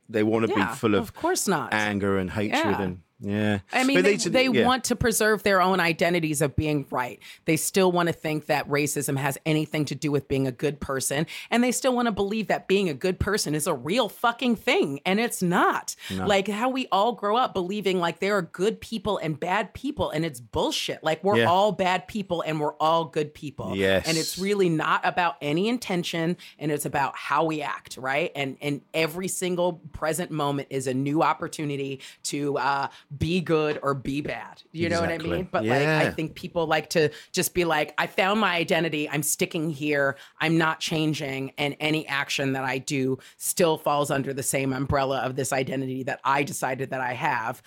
they 0.10 0.24
want 0.24 0.48
to 0.48 0.52
Yeah, 0.58 0.70
be 0.72 0.76
full 0.76 0.96
of, 0.96 1.02
of 1.04 1.14
course 1.14 1.48
not. 1.48 1.72
anger 1.72 2.18
and 2.18 2.32
hatred 2.32 2.52
Yeah. 2.80 2.82
and 2.82 3.02
Yeah. 3.22 3.60
I 3.74 3.84
mean, 3.84 3.98
But 3.98 4.06
they, 4.06 4.12
these 4.14 4.24
they 4.26 4.48
yeah. 4.48 4.66
want 4.66 4.86
to 4.86 4.96
preserve 4.96 5.44
their 5.44 5.62
own 5.62 5.80
identities 5.80 6.42
of 6.42 6.56
being 6.56 6.86
right. 6.90 7.20
They 7.46 7.58
still 7.58 7.92
want 7.92 8.08
to 8.08 8.14
think 8.14 8.46
that 8.46 8.68
racism 8.70 9.18
has 9.18 9.38
anything 9.46 9.86
to 9.86 9.96
do 9.96 10.12
with 10.12 10.28
being 10.28 10.48
a 10.48 10.52
good 10.52 10.80
person. 10.80 11.26
And 11.52 11.64
they 11.64 11.72
still 11.72 11.94
want 11.94 12.06
to 12.08 12.12
believe 12.12 12.48
that 12.48 12.68
being 12.68 12.88
a 12.90 12.94
good 12.94 13.20
person 13.20 13.56
is 13.56 13.68
a 13.68 13.74
real 13.74 14.08
fucking 14.10 14.56
thing. 14.56 15.02
And 15.06 15.20
it's 15.20 15.42
not. 15.42 15.96
Like 16.12 16.48
how 16.48 16.70
we 16.70 16.88
all 16.92 17.12
grow 17.14 17.36
up 17.38 17.54
believing 17.54 18.00
like 18.00 18.20
there 18.20 18.38
are 18.38 18.42
good 18.42 18.80
people 18.80 19.18
and 19.18 19.40
bad 19.40 19.74
people. 19.74 20.10
And 20.12 20.24
it's 20.26 20.40
bullshit. 20.40 21.04
Like 21.04 21.24
we're 21.24 21.38
Yeah. 21.40 21.50
all 21.50 21.72
bad 21.72 22.08
people 22.08 22.42
and 22.42 22.60
we're 22.60 22.74
all 22.76 23.06
good 23.06 23.34
people. 23.34 23.76
Yes. 23.76 24.08
And 24.08 24.18
it's 24.18 24.38
really 24.38 24.70
not 24.70 25.02
about 25.06 25.36
any 25.42 25.68
intention 25.68 26.38
and 26.58 26.72
it's 26.72 26.86
about 26.86 27.16
how 27.18 27.44
we 27.44 27.62
act, 27.62 27.98
right? 27.98 28.32
And 28.36 28.58
and 28.62 28.82
every 28.94 29.28
single 29.28 29.74
present 29.92 30.32
moment 30.32 30.68
is 30.72 30.88
a 30.88 30.94
new 30.94 31.22
opportunity 31.22 32.02
to 32.24 32.58
uh, 32.58 32.88
be 33.18 33.42
good 33.42 33.80
or 33.82 33.96
be 33.96 34.22
bad. 34.22 34.62
You 34.72 34.88
know 34.90 35.02
what 35.02 35.10
I 35.10 35.18
mean? 35.18 35.48
But 35.52 35.64
Yeah. 35.64 35.78
like 35.78 35.88
I 35.88 36.12
think 36.12 36.36
people 36.36 36.68
like 36.68 36.90
to 36.92 37.10
just 37.32 37.54
be 37.56 37.66
like, 37.66 37.94
I 37.98 38.06
found 38.06 38.40
my 38.40 38.56
identity, 38.56 39.10
I'm 39.10 39.24
sticking 39.24 39.72
here, 39.72 40.16
I'm 40.40 40.58
not 40.58 40.80
changing, 40.80 41.54
and 41.58 41.76
any 41.80 42.08
action 42.08 42.54
that 42.54 42.64
I 42.64 42.78
do 42.78 43.18
still 43.38 43.78
falls 43.78 44.12
under 44.12 44.32
the 44.34 44.44
same 44.44 44.74
umbrella 44.74 45.20
of 45.20 45.36
this 45.36 45.52
identity 45.52 46.04
that 46.04 46.20
I 46.24 46.44
decided 46.44 46.92
that 46.92 47.02
I 47.02 47.14
have. 47.14 47.64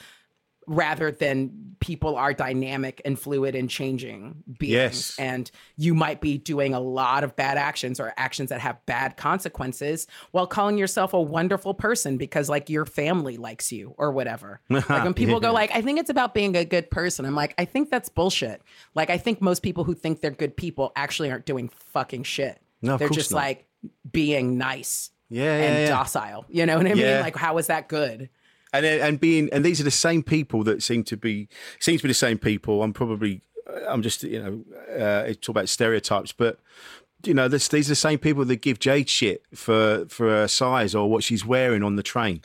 Rather 0.67 1.11
than 1.11 1.75
people 1.81 2.15
are 2.15 2.33
dynamic 2.33 3.03
and 3.05 3.19
fluid 3.19 3.57
and 3.57 3.69
changing 3.69 4.45
beings. 4.59 4.73
Yes. 4.73 5.19
And 5.19 5.51
you 5.77 5.95
might 5.95 6.21
be 6.21 6.39
doing 6.39 6.75
a 6.75 6.79
lot 6.79 7.25
of 7.25 7.35
bad 7.35 7.59
actions 7.59 7.99
or 7.99 8.15
actions 8.17 8.51
that 8.51 8.61
have 8.61 8.85
bad 8.87 9.17
consequences 9.17 10.07
while 10.31 10.47
calling 10.47 10.79
yourself 10.79 11.13
a 11.13 11.21
wonderful 11.21 11.75
person 11.75 12.17
because 12.17 12.49
like 12.49 12.71
your 12.71 12.87
family 12.87 13.37
likes 13.37 13.73
you 13.73 13.95
or 13.99 14.13
whatever. 14.13 14.61
like 14.69 14.89
when 14.89 15.15
people 15.15 15.41
go 15.41 15.53
like, 15.53 15.73
I 15.75 15.81
think 15.83 15.99
it's 15.99 16.11
about 16.11 16.35
being 16.35 16.55
a 16.55 16.65
good 16.65 16.89
person. 16.89 17.25
I'm 17.25 17.35
like, 17.35 17.55
I 17.59 17.65
think 17.65 17.91
that's 17.91 18.09
bullshit. 18.09 18.63
Like 18.95 19.11
I 19.11 19.19
think 19.19 19.41
most 19.43 19.63
people 19.65 19.83
who 19.83 19.95
think 19.95 20.21
they're 20.21 20.31
good 20.31 20.57
people 20.57 20.93
actually 20.95 21.33
aren't 21.33 21.47
doing 21.47 21.69
fucking 21.69 22.23
shit. 22.23 22.61
No, 22.81 22.97
they're 22.97 23.09
just 23.09 23.33
not. 23.33 23.39
like 23.39 23.67
being 24.13 24.57
nice 24.59 25.11
Yeah, 25.29 25.43
yeah, 25.43 25.65
and 25.65 25.79
yeah. 25.81 25.89
docile. 25.89 26.45
You 26.49 26.67
know 26.67 26.77
what 26.77 26.87
I 26.87 26.91
mean? 26.91 26.99
Yeah. 26.99 27.21
Like 27.23 27.35
how 27.35 27.59
is 27.59 27.67
that 27.67 27.89
good? 27.89 28.29
And 28.73 28.85
and 28.87 29.21
being 29.21 29.49
and 29.53 29.65
these 29.65 29.81
are 29.81 29.85
the 29.85 29.91
same 29.91 30.23
people 30.23 30.63
that 30.65 30.83
seem 30.83 31.05
to 31.05 31.17
be 31.17 31.49
seem 31.79 31.97
to 31.99 32.03
be 32.03 32.09
the 32.09 32.15
same 32.15 32.39
people. 32.39 32.83
I'm 32.83 32.93
probably 32.93 33.43
I'm 33.89 34.03
just 34.03 34.23
you 34.23 34.43
know 34.43 34.65
uh, 35.05 35.27
talk 35.41 35.49
about 35.51 35.69
stereotypes, 35.69 36.33
but 36.33 36.59
you 37.25 37.35
know 37.35 37.47
this, 37.49 37.69
these 37.69 37.89
are 37.89 37.93
the 37.93 37.97
same 37.97 38.19
people 38.19 38.45
that 38.45 38.57
give 38.57 38.79
Jade 38.81 39.09
shit 39.09 39.43
for 39.55 40.07
for 40.09 40.29
her 40.29 40.49
size 40.49 40.95
or 40.95 41.09
what 41.09 41.23
she's 41.25 41.45
wearing 41.47 41.83
on 41.83 41.97
the 41.97 42.03
train. 42.03 42.41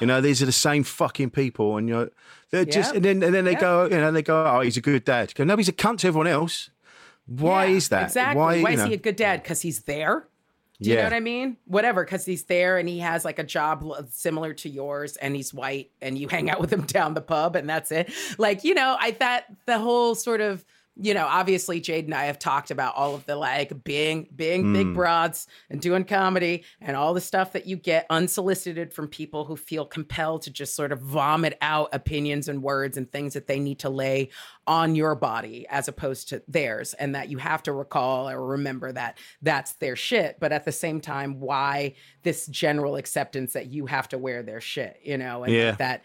you 0.00 0.06
know 0.06 0.20
these 0.20 0.42
are 0.42 0.46
the 0.46 0.52
same 0.52 0.84
fucking 0.84 1.30
people, 1.30 1.76
and 1.76 1.88
you 1.88 1.94
know 1.94 2.08
they're 2.50 2.64
just 2.64 2.94
and 2.94 3.04
then 3.04 3.22
and 3.22 3.34
then 3.34 3.44
they 3.44 3.52
Yeah. 3.52 3.60
go 3.60 3.84
you 3.84 3.96
know 3.98 4.12
they 4.12 4.22
go 4.22 4.44
oh 4.46 4.60
he's 4.60 4.76
a 4.76 4.80
good 4.82 5.04
dad. 5.04 5.34
Go, 5.34 5.44
no, 5.44 5.56
he's 5.56 5.68
a 5.68 5.72
cunt 5.72 5.98
to 6.00 6.08
everyone 6.08 6.26
else. 6.26 6.70
Why 7.26 7.66
Yeah, 7.66 7.76
is 7.76 7.88
that? 7.90 8.04
Exactly. 8.04 8.38
Why, 8.38 8.62
Why, 8.62 8.70
is 8.72 8.78
know? 8.78 8.86
he 8.86 8.94
a 8.94 8.98
good 8.98 9.16
dad? 9.16 9.42
Because 9.42 9.60
he's 9.60 9.82
there. 9.82 10.28
Do 10.80 10.90
you 10.90 10.96
know 10.96 11.02
what 11.04 11.12
I 11.12 11.20
mean? 11.20 11.56
Whatever, 11.64 12.04
because 12.04 12.24
he's 12.24 12.44
there 12.44 12.78
and 12.78 12.88
he 12.88 13.00
has 13.00 13.24
like 13.24 13.40
a 13.40 13.44
job 13.44 13.84
similar 14.10 14.54
to 14.54 14.68
yours, 14.68 15.16
and 15.16 15.34
he's 15.34 15.52
white, 15.52 15.90
and 16.00 16.16
you 16.16 16.28
hang 16.28 16.48
out 16.50 16.60
with 16.60 16.72
him 16.72 16.82
down 16.86 17.14
the 17.14 17.20
pub, 17.20 17.56
and 17.56 17.68
that's 17.68 17.90
it. 17.90 18.12
Like 18.38 18.62
you 18.62 18.74
know, 18.74 18.96
I 19.00 19.10
thought 19.10 19.44
the 19.66 19.78
whole 19.78 20.14
sort 20.14 20.40
of 20.40 20.64
you 21.00 21.14
know, 21.14 21.26
obviously 21.26 21.80
Jade 21.80 22.06
and 22.06 22.14
I 22.14 22.24
have 22.24 22.38
talked 22.38 22.70
about 22.72 22.94
all 22.96 23.14
of 23.14 23.24
the 23.26 23.36
like 23.36 23.84
being 23.84 24.28
being 24.34 24.62
Hmm. 24.62 24.72
big 24.72 24.94
broads 24.94 25.46
and 25.70 25.80
doing 25.80 26.04
comedy 26.04 26.64
and 26.80 26.96
all 26.96 27.14
the 27.14 27.20
stuff 27.20 27.52
that 27.52 27.66
you 27.66 27.76
get 27.76 28.06
unsolicited 28.10 28.92
from 28.92 29.08
people 29.08 29.44
who 29.44 29.56
feel 29.56 29.84
compelled 29.86 30.42
to 30.42 30.50
just 30.50 30.74
sort 30.74 30.90
of 30.92 31.00
vomit 31.00 31.56
out 31.60 31.88
opinions 31.92 32.48
and 32.48 32.62
words 32.62 32.96
and 32.96 33.10
things 33.12 33.34
that 33.34 33.46
they 33.46 33.60
need 33.60 33.78
to 33.78 33.88
lay 33.90 34.28
on 34.66 34.94
your 34.94 35.14
body 35.14 35.66
as 35.70 35.88
opposed 35.88 36.28
to 36.28 36.42
theirs 36.48 36.94
and 36.94 37.14
that 37.14 37.28
you 37.30 37.38
have 37.38 37.62
to 37.62 37.72
recall 37.72 38.28
or 38.28 38.44
remember 38.44 38.92
that 38.92 39.16
that's 39.40 39.72
their 39.74 39.96
shit 39.96 40.36
but 40.40 40.52
at 40.52 40.64
the 40.64 40.72
same 40.72 41.00
time 41.00 41.40
why 41.40 41.94
this 42.22 42.46
general 42.48 42.96
acceptance 42.96 43.52
that 43.54 43.66
you 43.68 43.86
have 43.86 44.08
to 44.08 44.18
wear 44.18 44.42
their 44.42 44.60
shit 44.60 44.98
you 45.02 45.16
know 45.16 45.44
and 45.44 45.52
Yeah. 45.54 45.72
that 45.72 46.02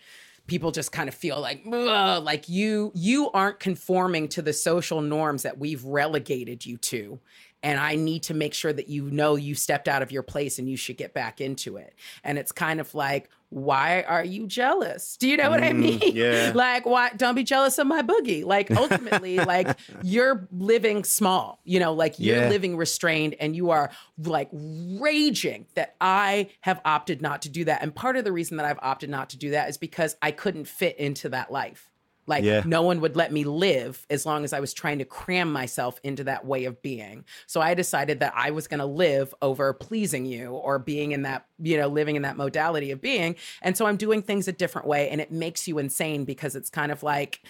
people 0.47 0.71
just 0.71 0.91
kind 0.91 1.07
of 1.07 1.15
feel 1.15 1.39
like 1.39 1.65
like 1.65 2.49
you 2.49 2.91
you 2.95 3.31
aren't 3.31 3.59
conforming 3.59 4.27
to 4.29 4.41
the 4.41 4.53
social 4.53 5.01
norms 5.01 5.43
that 5.43 5.57
we've 5.57 5.83
relegated 5.83 6.65
you 6.65 6.77
to. 6.77 7.19
And 7.61 7.79
i 7.79 7.95
need 7.95 8.23
to 8.23 8.33
make 8.33 8.53
sure 8.53 8.73
that 8.73 8.89
you 8.89 9.09
know 9.09 9.35
you 9.35 9.55
stepped 9.55 9.87
out 9.87 10.01
of 10.01 10.11
your 10.11 10.23
place 10.23 10.59
and 10.59 10.69
you 10.69 10.75
should 10.75 10.97
get 10.97 11.13
back 11.13 11.39
into 11.39 11.77
it. 11.77 11.95
And 12.23 12.37
it's 12.37 12.51
kind 12.51 12.81
of 12.81 12.93
like 12.93 13.29
why 13.53 14.01
are 14.03 14.25
you 14.25 14.47
jealous? 14.47 15.15
Do 15.17 15.27
you 15.27 15.37
know 15.37 15.49
what 15.49 15.63
i 15.63 15.71
mm, 15.71 15.79
mean? 15.79 15.99
yeah. 16.15 16.51
like 16.55 16.85
why 16.85 17.09
don't 17.15 17.35
be 17.35 17.43
jealous 17.43 17.77
of 17.77 17.87
my 17.87 18.01
boogie. 18.01 18.43
Like 18.43 18.71
ultimately 18.75 19.37
like 19.37 19.77
you're 20.01 20.47
living 20.51 21.03
small 21.03 21.59
you 21.63 21.79
know 21.79 21.93
like 21.93 22.19
you're 22.19 22.37
Yeah. 22.43 22.49
living 22.49 22.77
restrained 22.77 23.35
and 23.39 23.55
you 23.55 23.69
are 23.69 23.91
like 24.17 24.49
raging 24.51 25.67
that 25.75 25.95
i 26.01 26.49
have 26.61 26.81
opted 26.85 27.21
not 27.21 27.43
to 27.43 27.49
do 27.49 27.65
that. 27.65 27.81
And 27.81 27.93
part 27.93 28.17
of 28.17 28.23
the 28.23 28.31
reason 28.31 28.57
that 28.57 28.65
i've 28.65 28.79
opted 28.81 29.09
not 29.09 29.29
to 29.31 29.37
do 29.37 29.51
that 29.51 29.69
is 29.69 29.77
because 29.77 30.15
i 30.21 30.31
couldn't 30.31 30.65
fit 30.65 30.97
into 30.97 31.29
that 31.29 31.51
life 31.51 31.89
like 32.25 32.43
Yeah. 32.43 32.63
no 32.65 32.81
one 32.81 33.01
would 33.01 33.15
let 33.15 33.31
me 33.31 33.43
live 33.43 34.05
as 34.09 34.25
long 34.25 34.43
as 34.43 34.53
I 34.53 34.59
was 34.59 34.73
trying 34.73 34.99
to 34.99 35.05
cram 35.05 35.51
myself 35.51 35.99
into 36.03 36.23
that 36.25 36.45
way 36.45 36.65
of 36.65 36.81
being. 36.81 37.25
So 37.47 37.61
I 37.61 37.73
decided 37.73 38.19
that 38.21 38.33
I 38.35 38.51
was 38.51 38.67
going 38.67 38.79
to 38.79 38.85
live 38.85 39.33
over 39.41 39.73
pleasing 39.73 40.25
you 40.25 40.51
or 40.51 40.79
being 40.79 41.11
in 41.11 41.23
that, 41.23 41.45
you 41.59 41.77
know, 41.77 41.87
living 41.87 42.15
in 42.15 42.21
that 42.21 42.37
modality 42.37 42.91
of 42.91 43.01
being. 43.01 43.35
And 43.61 43.75
so 43.77 43.85
I'm 43.85 43.97
doing 43.97 44.21
things 44.21 44.47
a 44.47 44.53
different 44.53 44.87
way 44.87 45.09
and 45.09 45.19
it 45.19 45.31
makes 45.31 45.67
you 45.67 45.77
insane 45.79 46.23
because 46.25 46.55
it's 46.55 46.69
kind 46.69 46.91
of 46.91 47.03
like, 47.03 47.41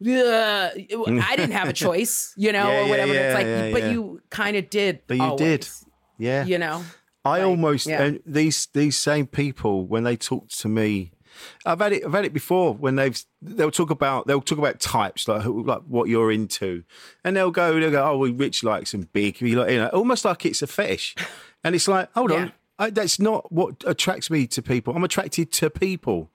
yeah, 0.00 0.70
I 0.74 1.34
didn't 1.36 1.52
have 1.52 1.68
a 1.68 1.72
choice, 1.84 2.32
you 2.36 2.52
know, 2.52 2.68
Yeah, 2.68 2.84
or 2.84 2.88
whatever. 2.88 3.12
It's 3.14 3.34
like, 3.34 3.72
but 3.82 3.90
you 3.90 4.20
kind 4.30 4.56
of 4.56 4.70
did. 4.70 5.00
But 5.06 5.16
you 5.18 5.34
did. 5.36 5.68
Yeah. 6.18 6.44
You 6.44 6.58
know? 6.58 6.84
I 7.24 7.38
Like, 7.38 7.46
almost 7.46 7.88
these 8.26 8.68
these 8.74 8.98
same 8.98 9.26
people 9.26 9.86
when 9.86 10.04
they 10.04 10.16
talk 10.16 10.48
to 10.50 10.68
me, 10.68 11.12
I've 11.66 11.80
had 11.80 11.92
it. 11.92 12.04
I've 12.04 12.12
had 12.12 12.24
it 12.24 12.32
before 12.32 12.74
when 12.74 12.96
they've 12.96 13.20
they'll 13.42 13.70
talk 13.70 13.90
about 13.90 14.26
they'll 14.26 14.40
talk 14.40 14.58
about 14.58 14.80
types 14.80 15.28
like 15.28 15.42
who, 15.42 15.62
like 15.64 15.82
what 15.86 16.08
you're 16.08 16.30
into, 16.32 16.84
and 17.24 17.36
they'll 17.36 17.50
go 17.50 17.78
they'll 17.78 17.90
go 17.90 18.04
oh 18.04 18.18
well, 18.18 18.32
Rich 18.32 18.64
likes 18.64 18.92
them 18.92 19.08
big, 19.12 19.40
you 19.40 19.54
know 19.56 19.88
almost 19.88 20.24
like 20.24 20.44
it's 20.46 20.62
a 20.62 20.66
fetish, 20.66 21.14
and 21.62 21.74
it's 21.74 21.88
like 21.88 22.10
hold 22.14 22.30
Yeah. 22.30 22.36
on, 22.36 22.52
I, 22.78 22.90
that's 22.90 23.18
not 23.20 23.52
what 23.52 23.84
attracts 23.86 24.30
me 24.30 24.46
to 24.48 24.62
people. 24.62 24.94
I'm 24.96 25.04
attracted 25.04 25.52
to 25.52 25.70
people. 25.70 26.30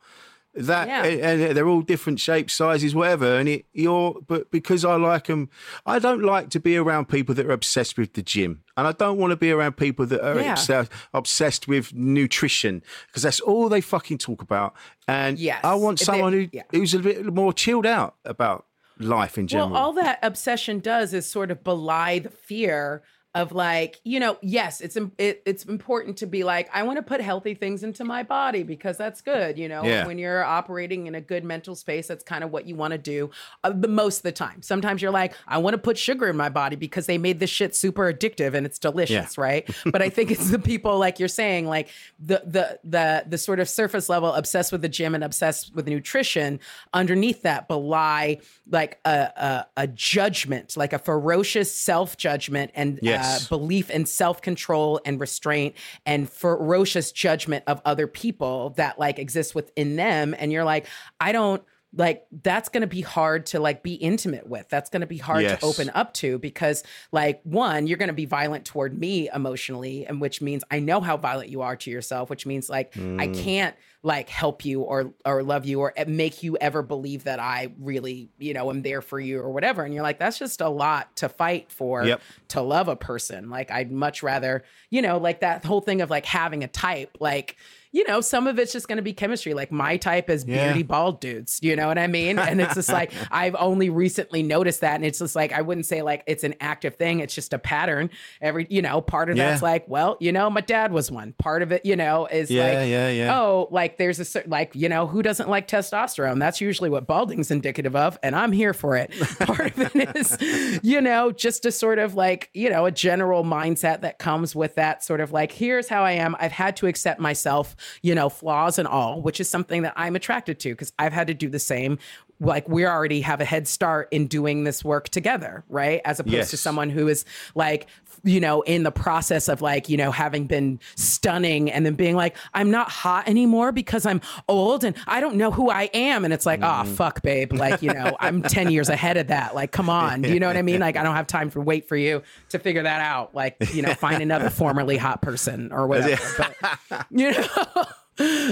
That 0.56 0.88
Yeah. 0.88 1.04
and, 1.06 1.56
they're 1.56 1.68
all 1.68 1.82
different 1.82 2.20
shapes, 2.20 2.54
sizes, 2.54 2.96
whatever. 2.96 3.38
And 3.38 3.48
it, 3.48 3.66
you're, 3.72 4.20
but 4.28 4.50
because 4.50 4.84
I 4.84 4.96
like 4.96 5.28
them, 5.28 5.50
I 5.86 6.00
don't 6.00 6.24
like 6.24 6.50
to 6.50 6.60
be 6.60 6.76
around 6.76 7.08
people 7.08 7.36
that 7.36 7.46
are 7.46 7.52
obsessed 7.52 7.98
with 8.00 8.14
the 8.14 8.24
gym, 8.24 8.64
and 8.76 8.88
I 8.88 8.92
don't 8.94 9.18
want 9.20 9.30
to 9.32 9.38
be 9.38 9.52
around 9.52 9.78
people 9.78 10.08
that 10.08 10.22
are 10.26 10.40
Yeah. 10.42 10.54
obsessed, 10.54 10.92
obsessed 11.14 11.68
with 11.68 11.94
nutrition 11.94 12.82
because 13.08 13.22
that's 13.24 13.40
all 13.40 13.70
they 13.70 13.80
fucking 13.82 14.18
talk 14.18 14.42
about. 14.42 14.74
And 15.08 15.38
Yes. 15.38 15.60
I 15.64 15.76
want 15.76 16.00
someone 16.00 16.34
who, 16.34 16.48
yeah. 16.52 16.64
who's 16.72 16.94
a 16.96 17.00
bit 17.00 17.26
more 17.32 17.54
chilled 17.54 17.86
out 17.86 18.16
about 18.26 18.66
life 18.98 19.38
in 19.38 19.48
general. 19.48 19.70
Well, 19.70 19.82
all 19.82 19.94
that 19.94 20.20
obsession 20.24 20.80
does 20.80 21.14
is 21.14 21.26
sort 21.30 21.52
of 21.52 21.64
belie 21.64 22.20
the 22.20 22.30
fear 22.32 23.04
of 23.36 23.52
like, 23.52 24.00
you 24.04 24.20
know, 24.20 24.38
yes, 24.42 24.82
it's 24.82 24.98
it, 25.20 25.44
it's 25.46 25.64
important 25.66 26.18
to 26.18 26.26
be 26.26 26.44
like, 26.44 26.68
I 26.74 26.82
want 26.84 26.98
to 26.98 27.04
put 27.04 27.22
healthy 27.22 27.54
things 27.54 27.84
into 27.84 28.04
my 28.04 28.24
body 28.24 28.64
because 28.64 28.98
that's 28.98 29.22
good. 29.22 29.58
You 29.58 29.68
know, 29.70 29.84
Yeah. 29.84 30.08
when 30.08 30.18
you're 30.18 30.44
operating 30.44 31.06
in 31.06 31.14
a 31.14 31.22
good 31.22 31.44
mental 31.44 31.76
space, 31.76 32.08
that's 32.08 32.24
kind 32.24 32.44
of 32.44 32.52
what 32.52 32.66
you 32.66 32.76
want 32.76 32.92
to 32.94 32.98
do. 32.98 33.30
Uh, 33.64 33.70
the 33.72 33.88
most 33.88 34.18
of 34.18 34.24
the 34.24 34.32
time, 34.32 34.64
sometimes 34.64 35.02
you're 35.02 35.12
like, 35.12 35.34
I 35.48 35.60
want 35.60 35.76
to 35.76 35.78
put 35.78 35.96
sugar 35.98 36.28
in 36.28 36.36
my 36.38 36.50
body 36.50 36.76
because 36.76 37.06
they 37.06 37.20
made 37.20 37.40
this 37.40 37.52
shit 37.52 37.76
super 37.76 38.12
addictive 38.12 38.56
and 38.56 38.66
it's 38.66 38.80
delicious, 38.80 39.38
right? 39.38 39.70
but 39.86 40.02
I 40.02 40.10
think 40.10 40.32
it's 40.32 40.50
the 40.50 40.58
people 40.60 40.98
like 40.98 41.20
you're 41.20 41.28
saying, 41.28 41.68
like 41.68 41.90
the 42.20 42.42
the 42.46 42.80
the 42.84 43.26
the 43.28 43.38
sort 43.38 43.60
of 43.60 43.70
surface 43.70 44.10
level 44.10 44.34
obsessed 44.34 44.72
with 44.72 44.82
the 44.82 44.90
gym 44.90 45.14
and 45.14 45.24
obsessed 45.24 45.76
with 45.76 45.88
nutrition. 45.88 46.60
Underneath 46.96 47.44
that, 47.44 47.68
belie 47.68 48.40
like 48.72 49.00
a 49.06 49.10
a, 49.10 49.66
a 49.84 49.88
judgment, 49.88 50.76
like 50.76 50.94
a 50.94 51.00
ferocious 51.00 51.74
self 51.74 52.18
judgment 52.18 52.72
and 52.74 53.00
Yes. 53.30 53.46
uh, 53.46 53.50
belief 53.58 53.90
in 53.90 54.06
self 54.06 54.42
control 54.42 55.00
and 55.06 55.20
restraint 55.20 55.76
and 56.06 56.30
ferocious 56.30 57.12
judgment 57.12 57.64
of 57.68 57.82
other 57.86 58.08
people 58.08 58.72
that 58.78 59.00
like 59.00 59.20
exists 59.20 59.56
within 59.56 59.96
them. 59.96 60.36
And 60.38 60.52
you're 60.52 60.64
like, 60.64 60.86
I 61.20 61.32
don't 61.32 61.64
like 61.96 62.28
that's 62.44 62.70
going 62.70 62.82
to 62.82 62.88
be 62.88 63.02
hard 63.02 63.48
to 63.48 63.60
like 63.60 63.82
be 63.82 63.96
intimate 63.96 64.46
with 64.48 64.70
that's 64.70 64.92
going 64.92 65.02
to 65.02 65.08
be 65.08 65.18
hard 65.18 65.42
Yes. 65.42 65.60
to 65.60 65.66
open 65.66 65.90
up 65.96 66.14
to 66.16 66.38
because 66.38 66.84
like 67.12 67.42
one 67.44 67.88
you're 67.88 67.98
going 67.98 68.10
to 68.10 68.14
be 68.14 68.28
violent 68.28 68.64
toward 68.64 68.96
me 68.96 69.28
emotionally 69.34 70.06
and 70.06 70.22
which 70.22 70.40
means 70.40 70.64
i 70.70 70.78
know 70.78 71.02
how 71.02 71.18
violent 71.18 71.50
you 71.50 71.62
are 71.64 71.76
to 71.78 71.90
yourself 71.90 72.30
which 72.30 72.46
means 72.46 72.70
like 72.70 72.96
i 72.96 73.00
Mm. 73.28 73.44
can't 73.44 73.76
like 74.02 74.30
help 74.30 74.64
you 74.64 74.82
or 74.82 75.14
or 75.26 75.44
love 75.44 75.66
you 75.66 75.82
or 75.82 75.94
eh, 75.98 76.06
make 76.08 76.42
you 76.42 76.56
ever 76.62 76.82
believe 76.82 77.26
that 77.26 77.38
i 77.40 77.70
really 77.80 78.30
you 78.38 78.54
know 78.54 78.70
am 78.70 78.82
there 78.82 79.02
for 79.02 79.20
you 79.20 79.40
or 79.40 79.52
whatever 79.52 79.84
and 79.84 79.94
you're 79.94 80.04
like 80.04 80.18
that's 80.18 80.40
just 80.40 80.62
a 80.62 80.70
lot 80.70 81.14
to 81.18 81.28
fight 81.28 81.70
for 81.70 82.06
Yep. 82.06 82.22
to 82.50 82.62
love 82.62 82.88
a 82.88 82.96
person 82.96 83.50
like 83.50 83.70
i'd 83.72 83.92
much 83.92 84.24
rather 84.24 84.64
you 84.90 85.02
know 85.02 85.18
like 85.18 85.42
that 85.42 85.66
whole 85.66 85.82
thing 85.82 86.00
of 86.00 86.10
like 86.10 86.26
having 86.26 86.64
a 86.64 86.68
type 86.70 87.18
like 87.20 87.58
you 87.92 88.08
know, 88.08 88.22
some 88.22 88.46
of 88.48 88.60
it's 88.60 88.72
just 88.72 88.88
going 88.88 88.98
to 88.98 89.02
be 89.02 89.14
chemistry. 89.14 89.54
Like 89.54 89.72
my 89.72 89.98
type 89.98 90.30
is 90.30 90.46
Yeah. 90.46 90.68
beardy 90.68 90.84
bald 90.84 91.20
dudes. 91.20 91.60
You 91.62 91.76
know 91.76 91.88
what 91.88 91.98
I 91.98 92.08
mean? 92.08 92.38
And 92.40 92.62
it's 92.62 92.76
just 92.76 92.90
like 92.90 93.12
I've 93.32 93.56
only 93.58 93.90
recently 93.90 94.44
noticed 94.44 94.82
that, 94.82 94.96
and 94.96 95.06
it's 95.06 95.20
just 95.20 95.36
like 95.36 95.52
I 95.52 95.62
wouldn't 95.62 95.86
say 95.86 96.02
like 96.02 96.24
it's 96.28 96.44
an 96.44 96.56
active 96.62 96.96
thing. 96.96 97.20
It's 97.20 97.34
just 97.34 97.54
a 97.54 97.60
pattern. 97.60 98.10
Every 98.42 98.68
you 98.70 98.82
know, 98.82 99.02
part 99.02 99.30
of 99.30 99.38
Yeah. 99.38 99.50
that's 99.50 99.62
like, 99.62 99.88
well, 99.88 100.18
you 100.20 100.32
know, 100.32 100.50
my 100.50 100.62
dad 100.62 100.92
was 100.92 101.10
one. 101.12 101.34
Part 101.40 101.62
of 101.64 101.72
it, 101.72 101.86
you 101.86 101.96
know, 101.96 102.28
is 102.28 102.52
Yeah, 102.52 102.64
like, 102.64 102.74
yeah, 102.90 103.10
yeah. 103.10 103.40
oh, 103.40 103.68
like 103.72 103.98
there's 103.98 104.20
a 104.20 104.26
certain 104.26 104.52
like 104.52 104.76
you 104.76 104.88
know 104.90 105.08
who 105.08 105.22
doesn't 105.24 105.50
like 105.50 105.68
testosterone? 105.68 106.40
That's 106.40 106.62
usually 106.62 106.90
what 106.90 107.08
balding's 107.08 107.50
indicative 107.52 107.96
of, 107.96 108.20
and 108.22 108.36
I'm 108.36 108.52
here 108.52 108.74
for 108.74 108.96
it. 108.98 109.12
Part 109.40 109.78
of 109.78 109.96
it 109.96 110.16
is, 110.16 110.38
you 110.84 111.02
know, 111.02 111.32
just 111.32 111.66
a 111.66 111.72
sort 111.72 111.98
of 112.00 112.14
like 112.16 112.50
you 112.54 112.70
know 112.70 112.86
a 112.86 112.92
general 112.92 113.44
mindset 113.44 114.02
that 114.02 114.20
comes 114.20 114.56
with 114.56 114.76
that 114.76 115.04
sort 115.04 115.22
of 115.22 115.32
like 115.32 115.52
here's 115.52 115.88
how 115.90 116.04
I 116.04 116.12
am. 116.14 116.36
I've 116.40 116.52
had 116.52 116.76
to 116.78 116.88
accept 116.88 117.20
myself, 117.20 117.76
you 118.02 118.16
know, 118.16 118.30
flaws 118.30 118.80
and 118.80 118.88
all, 118.88 119.22
which 119.22 119.40
is 119.40 119.50
something 119.50 119.82
that 119.84 119.94
I'm 119.96 120.16
attracted 120.16 120.60
to 120.62 120.70
because 120.70 120.94
I've 121.00 121.14
had 121.14 121.28
to 121.28 121.34
do 121.34 121.50
the 121.50 121.60
same. 121.60 122.00
Like 122.40 122.68
we 122.70 122.86
already 122.86 123.22
have 123.22 123.42
a 123.42 123.46
head 123.46 123.68
start 123.68 124.08
in 124.12 124.28
doing 124.28 124.64
this 124.64 124.84
work 124.84 125.10
together, 125.10 125.64
right? 125.70 126.02
As 126.06 126.20
opposed 126.20 126.52
to 126.52 126.58
someone 126.58 126.90
who 126.90 127.08
is 127.08 127.26
like 127.56 127.88
you 128.24 128.40
know 128.40 128.62
in 128.62 128.84
the 128.84 128.92
process 128.92 129.48
of 129.48 129.62
like 129.62 129.88
you 129.90 129.98
know 129.98 130.12
having 130.12 130.46
been 130.46 130.80
stunning 130.96 131.72
and 131.72 131.86
then 131.86 131.94
being 131.94 132.16
like 132.16 132.36
i'm 132.54 132.70
not 132.70 132.90
hot 132.90 133.28
anymore 133.30 133.72
because 133.72 134.06
i'm 134.06 134.20
old 134.50 134.84
and 134.84 134.96
i 135.08 135.22
don't 135.22 135.36
know 135.36 135.52
who 135.52 135.70
i 135.70 135.84
am. 135.94 136.26
And 136.26 136.34
it's 136.34 136.46
like 136.46 136.60
oh 136.62 136.84
fuck 136.84 137.22
babe. 137.22 137.54
Like 137.54 137.82
you 137.82 137.94
know 137.94 138.16
i'm 138.20 138.42
10 138.42 138.72
years 138.72 138.90
ahead 138.90 139.18
of 139.18 139.28
that. 139.28 139.56
Like 139.56 139.72
come 139.72 139.90
on. 139.90 140.22
Do 140.22 140.34
you 140.34 140.40
know 140.40 140.48
what 140.48 140.58
i 140.58 140.62
mean? 140.62 140.80
Like 140.80 140.98
i 140.98 141.04
don't 141.04 141.16
have 141.16 141.28
time 141.28 141.50
to 141.52 141.62
wait 141.62 141.88
for 141.88 141.96
you 141.96 142.22
to 142.50 142.60
figure 142.60 142.84
that 142.84 143.02
out. 143.02 143.34
Like 143.34 143.56
you 143.74 143.82
know 143.82 143.94
find 143.94 144.22
another 144.22 144.50
formerly 144.50 144.98
hot 144.98 145.22
person 145.22 145.72
or 145.72 145.88
whatever. 145.88 146.20
But 146.90 147.06
you 147.10 147.32
know 147.32 147.46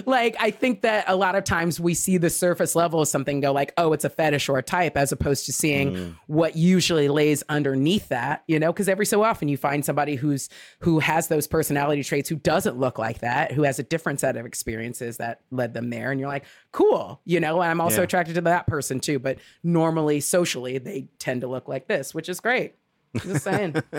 like 0.05 0.36
I 0.39 0.51
think 0.51 0.82
that 0.82 1.05
a 1.07 1.15
lot 1.15 1.36
of 1.36 1.43
times 1.43 1.80
we 1.80 1.93
see 1.93 2.18
the 2.18 2.30
surface 2.30 2.76
level 2.76 3.01
of 3.01 3.07
something 3.07 3.39
go 3.39 3.51
like, 3.51 3.74
oh, 3.78 3.93
it's 3.93 4.05
a 4.05 4.09
fetish 4.09 4.49
or 4.49 4.57
a 4.57 4.63
type, 4.63 4.95
as 4.97 5.11
opposed 5.11 5.45
to 5.47 5.53
seeing 5.53 5.93
mm. 5.93 6.15
what 6.28 6.55
usually 6.55 7.07
lays 7.09 7.43
underneath 7.49 8.09
that, 8.09 8.43
you 8.47 8.59
know, 8.59 8.72
because 8.72 8.88
every 8.88 9.05
so 9.05 9.24
often 9.24 9.47
you 9.47 9.57
find 9.57 9.84
somebody 9.84 10.15
who's 10.15 10.49
who 10.80 10.99
has 10.99 11.28
those 11.28 11.47
personality 11.47 12.03
traits 12.03 12.30
who 12.30 12.38
doesn't 12.38 12.78
look 12.78 12.97
like 12.97 13.20
that, 13.20 13.51
who 13.51 13.63
has 13.63 13.80
a 13.80 13.84
different 13.84 14.20
set 14.20 14.38
of 14.38 14.45
experiences 14.45 15.18
that 15.18 15.41
led 15.51 15.74
them 15.74 15.89
there. 15.89 16.11
And 16.11 16.20
you're 16.20 16.30
like, 16.30 16.45
cool, 16.72 17.22
you 17.26 17.39
know, 17.39 17.61
and 17.61 17.70
I'm 17.70 17.82
also 17.82 17.97
Yeah. 17.97 18.03
attracted 18.03 18.36
to 18.36 18.41
that 18.41 18.68
person 18.68 18.99
too. 18.99 19.20
But 19.20 19.39
normally 19.63 20.20
socially 20.20 20.78
they 20.78 21.07
tend 21.20 21.41
to 21.41 21.47
look 21.47 21.68
like 21.68 21.88
this, 21.88 22.13
which 22.13 22.30
is 22.30 22.39
great. 22.39 22.76
Just 23.16 23.43
saying. 23.43 23.74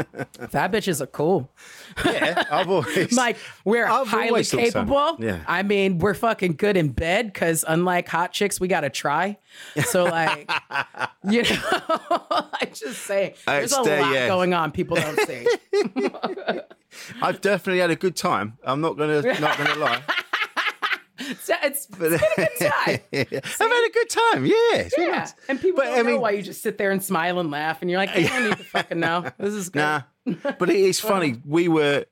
Fat 0.51 0.73
bitches 0.73 1.01
are 1.01 1.07
cool. 1.07 1.51
Yeah, 2.05 2.45
I've 2.51 2.69
always 2.69 3.13
like 3.17 3.37
we're 3.65 3.87
I've 3.87 4.07
highly 4.07 4.29
always 4.29 4.51
thought 4.51 4.67
so. 4.67 4.73
capable. 4.73 5.17
Yeah. 5.19 5.41
I 5.47 5.63
mean, 5.63 5.99
we're 5.99 6.15
fucking 6.15 6.55
good 6.55 6.77
in 6.77 6.91
bed 6.91 7.33
because 7.33 7.65
unlike 7.67 8.09
hot 8.09 8.33
chicks, 8.33 8.61
we 8.61 8.69
got 8.69 8.81
to 8.81 8.91
try. 8.91 9.39
So 9.85 10.05
like, 10.05 10.51
you 11.29 11.43
know, 11.43 12.27
I'm 12.31 12.69
just 12.73 13.03
say 13.03 13.35
there's 13.47 13.73
a 13.73 13.81
uh, 13.81 13.85
lot 13.85 14.15
yeah. 14.15 14.29
going 14.29 14.55
on 14.55 14.73
people 14.73 14.97
don't 14.97 15.21
see. 15.27 15.47
I've 17.23 17.41
definitely 17.41 17.81
had 17.81 17.91
a 17.91 17.97
good 17.97 18.17
time. 18.17 18.59
I'm 18.65 18.81
not 18.81 18.97
gonna 18.97 19.23
not 19.41 19.59
gonna 19.59 19.75
lie. 19.77 20.03
So 21.41 21.55
it's, 21.63 21.87
it's 21.87 21.97
been 21.99 22.15
a 22.15 22.19
good 22.37 22.49
time. 22.61 23.01
I've 23.13 23.59
had 23.59 23.89
a 23.89 23.93
good 23.93 24.11
time. 24.11 24.47
Yeah, 24.47 24.89
Yeah, 24.97 25.07
nice. 25.19 25.35
and 25.49 25.61
people 25.61 25.79
But, 25.79 25.85
don't 25.87 25.95
I 25.95 26.03
know 26.03 26.05
mean- 26.13 26.21
why 26.21 26.31
you 26.33 26.43
just 26.43 26.63
sit 26.63 26.79
there 26.79 26.91
and 26.91 27.03
smile 27.03 27.39
and 27.41 27.51
laugh, 27.51 27.83
and 27.83 27.91
you're 27.91 27.99
like, 27.99 28.11
I 28.11 28.23
don't 28.23 28.45
need 28.51 28.57
to 28.59 28.65
fucking 28.65 29.01
know. 29.01 29.25
This 29.39 29.55
is 29.55 29.69
good. 29.69 29.81
Nah, 29.81 30.03
but 30.59 30.71
it 30.71 30.77
is 30.77 31.01
funny. 31.01 31.41
We 31.45 31.69
were 31.69 32.05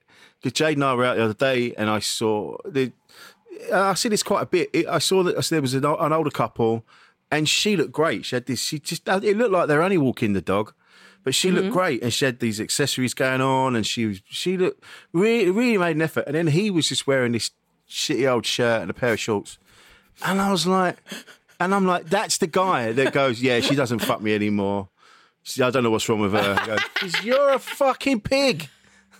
because 0.42 0.52
Jade 0.52 0.76
and 0.76 0.84
I 0.84 0.94
were 0.94 1.04
out 1.04 1.16
the 1.16 1.24
other 1.24 1.34
day, 1.34 1.72
and 1.78 1.88
I 1.88 2.00
saw 2.00 2.56
the. 2.64 2.92
I 3.72 3.94
see 3.94 4.08
this 4.10 4.22
quite 4.22 4.42
a 4.42 4.46
bit. 4.46 4.68
It, 4.72 4.86
I 4.86 4.98
saw 4.98 5.22
that 5.22 5.42
there 5.48 5.62
was 5.62 5.74
an, 5.74 5.84
an 5.84 6.12
older 6.12 6.30
couple, 6.30 6.84
and 7.30 7.48
she 7.48 7.76
looked 7.76 7.92
great. 7.92 8.24
She 8.26 8.36
had 8.36 8.46
this. 8.46 8.60
She 8.60 8.78
just 8.78 9.08
it 9.08 9.36
looked 9.36 9.52
like 9.52 9.68
they're 9.68 9.82
only 9.82 9.98
walking 9.98 10.32
the 10.34 10.42
dog, 10.42 10.72
but 11.24 11.34
she 11.34 11.48
Mm-hmm. 11.48 11.56
looked 11.58 11.72
great, 11.72 12.02
and 12.02 12.12
she 12.12 12.24
had 12.26 12.40
these 12.40 12.60
accessories 12.60 13.14
going 13.14 13.40
on, 13.40 13.74
and 13.76 13.86
she 13.86 14.04
was 14.06 14.20
she 14.28 14.56
looked 14.58 14.82
really 15.12 15.50
really 15.50 15.78
made 15.78 15.96
an 15.96 16.02
effort. 16.02 16.24
And 16.26 16.34
then 16.34 16.48
he 16.48 16.70
was 16.70 16.88
just 16.88 17.06
wearing 17.06 17.32
this 17.32 17.50
shitty 17.88 18.30
old 18.30 18.46
shirt 18.46 18.82
and 18.82 18.90
a 18.90 18.94
pair 18.94 19.12
of 19.14 19.20
shorts, 19.20 19.58
and 20.24 20.40
I 20.40 20.50
was 20.50 20.66
like, 20.66 20.96
and 21.60 21.74
I'm 21.74 21.86
like, 21.86 22.06
that's 22.06 22.38
the 22.38 22.46
guy 22.46 22.92
that 22.92 23.12
goes, 23.12 23.40
yeah, 23.42 23.60
she 23.60 23.74
doesn't 23.74 24.00
fuck 24.00 24.20
me 24.20 24.34
anymore. 24.34 24.88
She- 25.42 25.62
I 25.62 25.70
don't 25.70 25.82
know 25.84 25.90
what's 25.90 26.08
wrong 26.08 26.20
with 26.20 26.32
her. 26.32 26.56
I 26.60 26.66
go, 26.66 26.76
'Cause 26.94 27.22
you're 27.24 27.50
a 27.52 27.58
fucking 27.58 28.20
pig. 28.22 28.68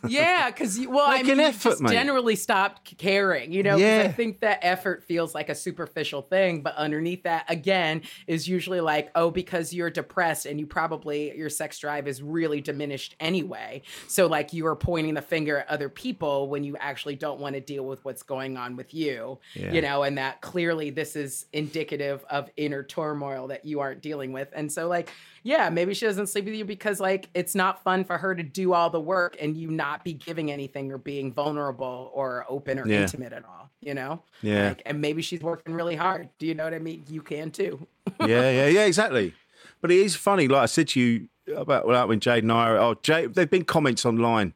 Yeah, 0.09 0.51
because 0.51 0.79
well, 0.87 1.07
I 1.09 1.23
mean, 1.23 1.41
effort, 1.41 1.63
just 1.71 1.83
mate. 1.83 1.93
generally 1.93 2.37
stopped 2.37 2.97
caring. 2.99 3.53
You 3.53 3.63
know, 3.63 3.77
'cause 3.77 4.07
I 4.07 4.09
think 4.09 4.41
that 4.41 4.61
effort 4.63 5.05
feels 5.05 5.35
like 5.35 5.49
a 5.49 5.55
superficial 5.55 6.23
thing, 6.23 6.63
but 6.63 6.75
underneath 6.77 7.23
that, 7.25 7.45
again, 7.49 8.03
is 8.27 8.49
usually 8.49 8.81
like, 8.81 9.11
oh, 9.15 9.31
because 9.31 9.73
you're 9.73 9.91
depressed 9.91 10.47
and 10.47 10.61
you 10.61 10.67
probably 10.67 11.37
your 11.37 11.51
sex 11.51 11.79
drive 11.79 12.07
is 12.09 12.23
really 12.23 12.61
diminished 12.61 13.15
anyway. 13.21 13.83
So 14.09 14.27
like 14.27 14.53
you 14.53 14.67
are 14.67 14.77
pointing 14.77 15.15
the 15.15 15.23
finger 15.23 15.59
at 15.59 15.69
other 15.69 15.89
people 15.89 16.49
when 16.49 16.65
you 16.65 16.77
actually 16.79 17.17
don't 17.17 17.41
want 17.41 17.55
to 17.55 17.61
deal 17.61 17.85
with 17.85 18.05
what's 18.05 18.23
going 18.23 18.57
on 18.57 18.77
with 18.77 18.95
you. 18.95 19.39
Yeah. 19.55 19.73
You 19.73 19.83
know, 19.83 20.03
and 20.03 20.19
that 20.19 20.41
clearly 20.41 20.91
this 20.91 21.17
is 21.17 21.47
indicative 21.53 22.25
of 22.31 22.51
inner 22.57 22.83
turmoil 22.83 23.49
that 23.49 23.65
you 23.65 23.81
aren't 23.81 24.03
dealing 24.03 24.33
with. 24.33 24.49
And 24.55 24.71
so 24.71 24.89
like 24.89 25.11
yeah, 25.47 25.71
maybe 25.71 25.95
she 25.95 26.05
doesn't 26.07 26.27
sleep 26.27 26.45
with 26.47 26.55
you 26.55 26.65
because 26.65 26.99
like 26.99 27.29
it's 27.33 27.55
not 27.55 27.83
fun 27.85 28.05
for 28.05 28.19
her 28.19 28.35
to 28.35 28.43
do 28.43 28.73
all 28.75 28.91
the 28.91 29.01
work 29.01 29.37
and 29.41 29.57
you 29.57 29.71
not 29.71 30.03
be 30.03 30.13
giving 30.13 30.51
anything 30.51 30.91
or 30.91 30.99
being 30.99 31.33
vulnerable 31.33 32.11
or 32.13 32.45
open 32.49 32.81
or 32.81 32.87
Yeah. 32.87 33.03
intimate 33.03 33.33
at 33.33 33.45
all, 33.45 33.71
you 33.81 33.95
know? 33.95 34.23
Yeah. 34.43 34.69
Like, 34.71 34.83
and 34.85 35.01
maybe 35.01 35.23
she's 35.23 35.41
working 35.43 35.73
really 35.75 35.95
hard. 35.95 36.29
Do 36.41 36.47
you 36.49 36.55
know 36.55 36.65
what 36.65 36.75
I 36.75 36.81
mean? 36.81 37.05
You 37.09 37.23
can 37.23 37.53
too. 37.53 37.87
yeah, 38.21 38.51
yeah, 38.51 38.67
yeah, 38.67 38.85
exactly. 38.87 39.35
But 39.81 39.93
it 39.93 39.99
is 39.99 40.17
funny, 40.17 40.49
like 40.49 40.63
I 40.63 40.67
said 40.67 40.89
to 40.89 41.01
you 41.01 41.29
about 41.57 41.87
well, 41.87 42.09
when 42.09 42.19
Jade 42.19 42.43
and 42.43 42.51
I 42.51 42.71
are, 42.71 42.79
oh, 42.79 42.95
Jade, 43.03 43.35
there've 43.35 43.49
been 43.49 43.65
comments 43.65 44.05
online, 44.05 44.53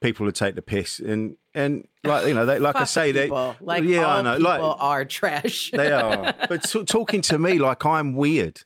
people 0.00 0.26
who 0.26 0.32
take 0.32 0.56
the 0.56 0.62
piss, 0.62 0.98
and 0.98 1.36
and 1.54 1.86
like 2.02 2.26
you 2.26 2.34
know, 2.34 2.46
they, 2.46 2.58
like 2.58 2.74
I 2.74 2.82
say, 2.84 3.12
they, 3.12 3.24
people. 3.26 3.54
like 3.60 3.84
yeah, 3.84 4.08
I 4.08 4.22
know, 4.22 4.36
people 4.38 4.50
like 4.50 4.76
are 4.80 5.04
trash. 5.04 5.70
they 5.72 5.92
are, 5.92 6.34
but 6.48 6.64
t- 6.64 6.84
talking 6.84 7.20
to 7.22 7.38
me 7.38 7.58
like 7.58 7.84
I'm 7.86 8.16
weird, 8.16 8.62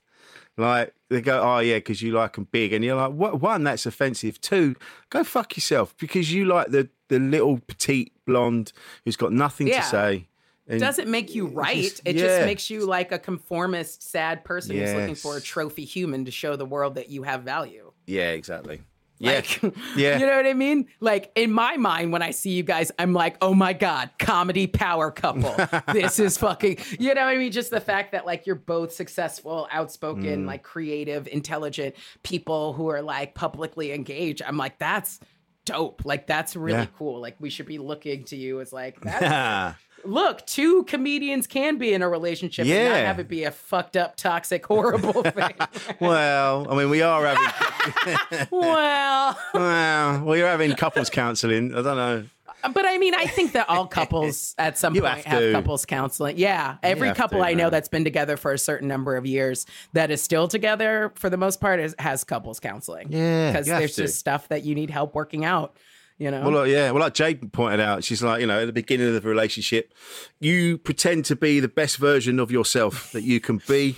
like 0.57 0.95
they 1.09 1.21
go, 1.21 1.41
oh 1.43 1.59
yeah, 1.59 1.77
because 1.77 2.03
you 2.03 2.13
like 2.13 2.35
them 2.35 2.49
big, 2.51 2.73
and 2.73 2.85
you're 2.85 2.97
like, 2.97 3.13
what? 3.13 3.41
One, 3.41 3.65
that's 3.65 3.87
offensive. 3.87 4.41
Two, 4.41 4.75
go 5.11 5.23
fuck 5.25 5.57
yourself 5.57 5.95
because 5.99 6.33
you 6.33 6.45
like 6.47 6.69
the 6.69 6.89
the 7.09 7.19
little 7.19 7.59
petite 7.59 8.13
blonde 8.27 8.73
who's 9.05 9.17
got 9.17 9.33
nothing 9.33 9.69
Yeah. 9.69 9.81
to 9.83 9.87
say. 9.87 10.29
And 10.69 10.81
doesn't 10.81 11.09
make 11.09 11.33
you 11.33 11.47
right. 11.47 11.77
just- 11.85 12.03
it 12.05 12.17
yeah. 12.17 12.23
just 12.23 12.45
makes 12.45 12.71
you 12.71 12.85
like 12.87 13.13
a 13.13 13.21
conformist, 13.21 14.03
sad 14.03 14.43
person 14.45 14.77
who's 14.77 14.93
looking 14.93 15.15
for 15.15 15.37
a 15.37 15.41
trophy 15.41 15.85
human 15.85 16.25
to 16.25 16.33
show 16.33 16.57
the 16.57 16.67
world 16.67 16.97
that 16.97 17.09
you 17.09 17.23
have 17.23 17.43
value. 17.43 17.93
yeah, 18.07 18.31
exactly. 18.31 18.81
Yeah, 19.19 19.33
Like, 19.37 19.63
yeah. 19.97 20.19
You 20.19 20.27
know 20.27 20.37
what 20.37 20.47
I 20.47 20.53
mean? 20.55 20.89
Like 21.01 21.33
in 21.35 21.51
my 21.53 21.77
mind, 21.77 22.13
when 22.13 22.23
I 22.23 22.31
see 22.33 22.51
you 22.51 22.63
guys, 22.63 22.93
I'm 22.99 23.13
like, 23.13 23.37
oh 23.41 23.55
my 23.55 23.73
God, 23.73 24.11
comedy 24.19 24.67
power 24.67 25.11
couple. 25.11 25.55
this 25.93 26.19
is 26.19 26.37
fucking, 26.39 26.79
you 26.99 27.15
know 27.15 27.25
what 27.25 27.35
I 27.35 27.39
mean? 27.39 27.51
Just 27.53 27.71
the 27.71 27.81
fact 27.81 28.13
that 28.13 28.27
like 28.27 28.47
you're 28.47 28.55
both 28.57 28.93
successful, 28.93 29.69
outspoken, 29.73 30.45
Mm. 30.45 30.47
like 30.47 30.63
creative, 30.63 31.27
intelligent 31.29 31.95
people 32.23 32.73
who 32.75 32.89
are 32.89 33.01
like 33.03 33.35
publicly 33.35 33.93
engaged. 33.93 34.43
I'm 34.43 34.57
like, 34.57 34.79
that's 34.79 35.21
dope. 35.65 36.05
Like 36.05 36.27
that's 36.27 36.55
really 36.55 36.81
Yeah. 36.81 36.87
cool. 36.99 37.21
Like 37.21 37.37
we 37.41 37.51
should 37.51 37.67
be 37.67 37.79
looking 37.79 38.25
to 38.25 38.37
you 38.37 38.61
as 38.61 38.73
like, 38.73 39.01
that's, 39.03 39.79
look, 40.09 40.47
two 40.47 40.85
comedians 40.85 41.47
can 41.47 41.79
be 41.79 41.93
in 41.93 42.03
a 42.03 42.09
relationship 42.09 42.67
and 42.67 42.89
not 42.93 42.97
have 42.99 43.19
it 43.19 43.29
be 43.29 43.45
a 43.45 43.51
fucked 43.51 43.97
up, 43.97 44.17
toxic, 44.17 44.65
horrible 44.67 45.23
thing. 45.23 45.55
well, 46.01 46.67
I 46.71 46.77
mean, 46.77 46.91
we 46.91 47.03
are 47.03 47.25
having. 47.27 48.17
well. 48.51 49.39
well, 49.55 50.25
well, 50.25 50.37
you're 50.37 50.49
having 50.49 50.75
couples 50.75 51.11
counselling. 51.11 51.73
I 51.75 51.83
don't 51.83 51.97
know. 51.97 52.25
Uh, 52.65 52.69
but 52.71 52.87
I 52.87 52.97
mean, 52.99 53.15
I 53.15 53.27
think 53.27 53.53
that 53.53 53.69
all 53.69 53.87
couples 53.87 54.55
at 54.59 54.79
some 54.79 54.95
You 54.95 55.03
point 55.03 55.25
have 55.25 55.43
have, 55.43 55.53
couples 55.53 55.85
counseling. 55.85 56.39
Yeah. 56.39 56.77
Every 56.83 57.13
couple 57.13 57.39
to, 57.41 57.45
I 57.45 57.53
know 57.55 57.65
man. 57.65 57.73
that's 57.73 57.89
been 57.89 58.05
together 58.05 58.37
for 58.39 58.53
a 58.53 58.59
certain 58.59 58.89
number 58.89 59.17
of 59.17 59.27
years 59.27 59.67
that 59.93 60.11
is 60.11 60.23
still 60.23 60.49
together 60.49 61.13
for 61.17 61.29
the 61.29 61.37
most 61.37 61.61
part 61.61 61.81
is, 61.81 61.95
has 61.99 62.25
couples 62.25 62.59
counseling. 62.59 63.09
Yeah, 63.13 63.53
Because 63.53 63.67
there's 63.67 63.95
to. 63.97 64.03
just 64.03 64.19
stuff 64.19 64.49
that 64.49 64.65
you 64.65 64.75
need 64.75 64.89
help 64.91 65.15
working 65.15 65.45
out, 65.45 65.77
you 66.19 66.31
know? 66.31 66.49
Well, 66.49 66.67
yeah. 66.67 66.91
Well, 66.91 67.01
like 67.01 67.15
Jade 67.15 67.53
pointed 67.53 67.81
out, 67.81 68.05
she's 68.05 68.23
like, 68.23 68.41
you 68.41 68.47
know, 68.47 68.61
at 68.63 68.67
the 68.67 68.73
beginning 68.73 69.09
of 69.15 69.23
the 69.23 69.29
relationship, 69.29 69.93
you 70.41 70.79
pretend 70.79 71.25
to 71.27 71.37
be 71.37 71.61
the 71.61 71.69
best 71.69 71.99
version 71.99 72.39
of 72.39 72.51
yourself 72.51 73.13
that 73.13 73.23
you 73.23 73.41
can 73.41 73.61
be, 73.69 73.97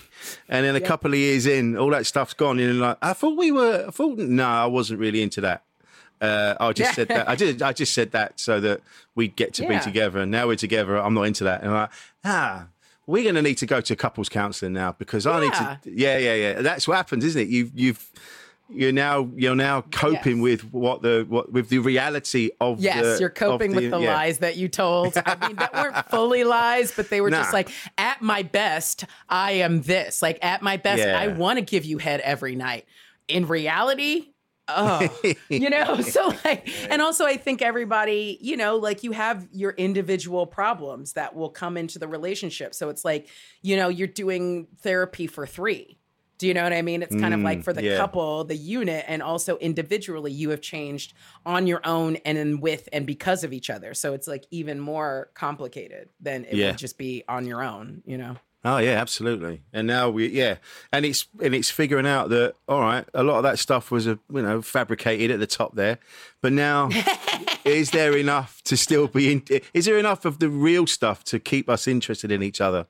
and 0.48 0.64
then 0.66 0.74
a 0.76 0.80
couple 0.80 1.12
of 1.12 1.18
years 1.18 1.46
in, 1.46 1.76
all 1.76 1.90
that 1.90 2.06
stuff's 2.06 2.34
gone. 2.34 2.58
And 2.58 2.74
you're 2.74 2.86
like, 2.86 2.98
I 3.02 3.12
thought 3.12 3.36
we 3.36 3.52
were. 3.52 3.84
I 3.88 3.90
thought 3.90 4.18
no, 4.18 4.46
I 4.46 4.66
wasn't 4.66 5.00
really 5.00 5.22
into 5.22 5.40
that. 5.42 5.62
Uh, 6.20 6.56
I 6.58 6.72
just 6.72 6.90
Yeah. 6.90 6.94
said 6.94 7.08
that. 7.08 7.28
I 7.28 7.36
did. 7.36 7.62
I 7.62 7.72
just 7.72 7.94
said 7.94 8.10
that 8.10 8.40
so 8.40 8.58
that 8.60 8.80
we'd 9.14 9.36
get 9.36 9.54
to 9.54 9.68
be 9.68 9.78
together. 9.78 10.18
And 10.18 10.30
now 10.32 10.48
we're 10.48 10.56
together. 10.56 10.96
I'm 10.98 11.14
not 11.14 11.22
into 11.22 11.44
that. 11.44 11.60
And 11.62 11.70
I'm 11.70 11.76
like, 11.82 11.90
ah, 12.24 12.66
we're 13.06 13.22
going 13.22 13.36
to 13.36 13.42
need 13.42 13.58
to 13.58 13.66
go 13.66 13.80
to 13.80 13.94
couples 13.94 14.28
counselling 14.28 14.72
now 14.72 14.96
because 14.98 15.26
I 15.26 15.40
need 15.40 15.52
to. 15.52 15.78
Yeah, 15.84 16.18
yeah, 16.18 16.34
yeah. 16.34 16.60
That's 16.62 16.88
what 16.88 16.96
happens, 16.96 17.24
isn't 17.24 17.40
it? 17.42 17.48
You've 17.48 17.70
you've 17.72 18.10
you're 18.70 18.92
now 18.92 19.30
you're 19.34 19.54
now 19.54 19.80
coping 19.80 20.36
Yes. 20.38 20.42
with 20.42 20.72
what 20.72 21.02
the 21.02 21.24
what 21.28 21.52
with 21.52 21.68
the 21.68 21.78
reality 21.78 22.50
of 22.60 22.80
Yes, 22.80 23.02
the, 23.14 23.20
you're 23.20 23.30
coping 23.30 23.70
of 23.72 23.82
with 23.82 23.90
the 23.90 23.98
yeah. 24.00 24.14
lies 24.14 24.38
that 24.38 24.56
you 24.56 24.68
told. 24.68 25.16
I 25.16 25.46
mean, 25.46 25.56
that 25.56 25.72
weren't 25.72 26.08
fully 26.10 26.44
lies, 26.44 26.92
but 26.94 27.08
they 27.10 27.20
were 27.20 27.30
just 27.30 27.52
like, 27.52 27.70
at 27.96 28.20
my 28.22 28.42
best, 28.42 29.04
I 29.28 29.52
am 29.52 29.82
this. 29.82 30.20
Like, 30.22 30.38
at 30.42 30.62
my 30.62 30.76
best, 30.76 31.02
Yeah. 31.02 31.18
I 31.18 31.28
want 31.28 31.58
to 31.58 31.64
give 31.64 31.84
you 31.84 31.98
head 31.98 32.20
every 32.20 32.56
night. 32.56 32.84
In 33.26 33.46
reality, 33.46 34.28
oh, 34.68 35.08
you 35.48 35.70
know, 35.70 36.00
so 36.00 36.32
like, 36.44 36.68
and 36.90 37.00
also 37.02 37.24
I 37.26 37.36
think 37.36 37.62
everybody, 37.62 38.38
you 38.40 38.56
know, 38.56 38.76
like 38.76 39.02
you 39.02 39.12
have 39.12 39.48
your 39.52 39.72
individual 39.72 40.46
problems 40.46 41.14
that 41.14 41.34
will 41.34 41.50
come 41.50 41.76
into 41.76 41.98
the 41.98 42.08
relationship. 42.08 42.74
So 42.74 42.88
it's 42.88 43.04
like, 43.04 43.28
you 43.62 43.76
know, 43.76 43.88
you're 43.88 44.06
doing 44.08 44.66
therapy 44.82 45.26
for 45.26 45.46
three. 45.46 45.97
Do 46.38 46.46
you 46.46 46.54
know 46.54 46.62
what 46.62 46.72
I 46.72 46.82
mean? 46.82 47.02
It's 47.02 47.14
kind 47.16 47.34
of 47.34 47.40
like 47.40 47.58
Mm, 47.58 47.64
for 47.64 47.72
the 47.72 47.82
yeah. 47.82 47.96
couple, 47.96 48.44
the 48.44 48.56
unit, 48.56 49.04
and 49.08 49.22
also 49.22 49.56
individually, 49.58 50.30
you 50.32 50.50
have 50.50 50.60
changed 50.60 51.12
on 51.44 51.66
your 51.66 51.80
own 51.84 52.16
and 52.24 52.38
in 52.38 52.60
with 52.60 52.88
and 52.92 53.06
because 53.06 53.42
of 53.44 53.52
each 53.52 53.70
other. 53.70 53.92
So 53.94 54.12
it's 54.14 54.28
like 54.28 54.44
even 54.50 54.78
more 54.78 55.30
complicated 55.34 56.08
than 56.20 56.44
it 56.44 56.54
Yeah. 56.54 56.68
would 56.68 56.78
just 56.78 56.96
be 56.96 57.24
on 57.28 57.44
your 57.46 57.62
own, 57.62 58.02
you 58.06 58.16
know? 58.16 58.36
Oh 58.64 58.78
yeah, 58.78 59.00
absolutely. 59.00 59.62
And 59.72 59.86
now 59.86 60.10
we 60.10 60.28
yeah, 60.28 60.56
and 60.92 61.04
it's 61.06 61.26
and 61.40 61.54
it's 61.54 61.70
figuring 61.70 62.06
out 62.06 62.28
that 62.30 62.54
all 62.68 62.80
right, 62.80 63.04
a 63.14 63.22
lot 63.22 63.36
of 63.38 63.42
that 63.44 63.58
stuff 63.58 63.90
was 63.92 64.06
a 64.08 64.18
you 64.32 64.42
know 64.42 64.62
fabricated 64.62 65.30
at 65.30 65.38
the 65.40 65.46
top 65.46 65.76
there, 65.76 65.98
but 66.40 66.52
now 66.52 66.88
is 67.64 67.90
there 67.92 68.16
enough 68.16 68.60
to 68.64 68.76
still 68.76 69.06
be 69.06 69.30
in? 69.32 69.42
Is 69.74 69.84
there 69.84 69.96
enough 69.98 70.24
of 70.24 70.40
the 70.40 70.48
real 70.50 70.86
stuff 70.88 71.22
to 71.24 71.38
keep 71.38 71.68
us 71.68 71.86
interested 71.86 72.32
in 72.32 72.42
each 72.42 72.60
other? 72.60 72.86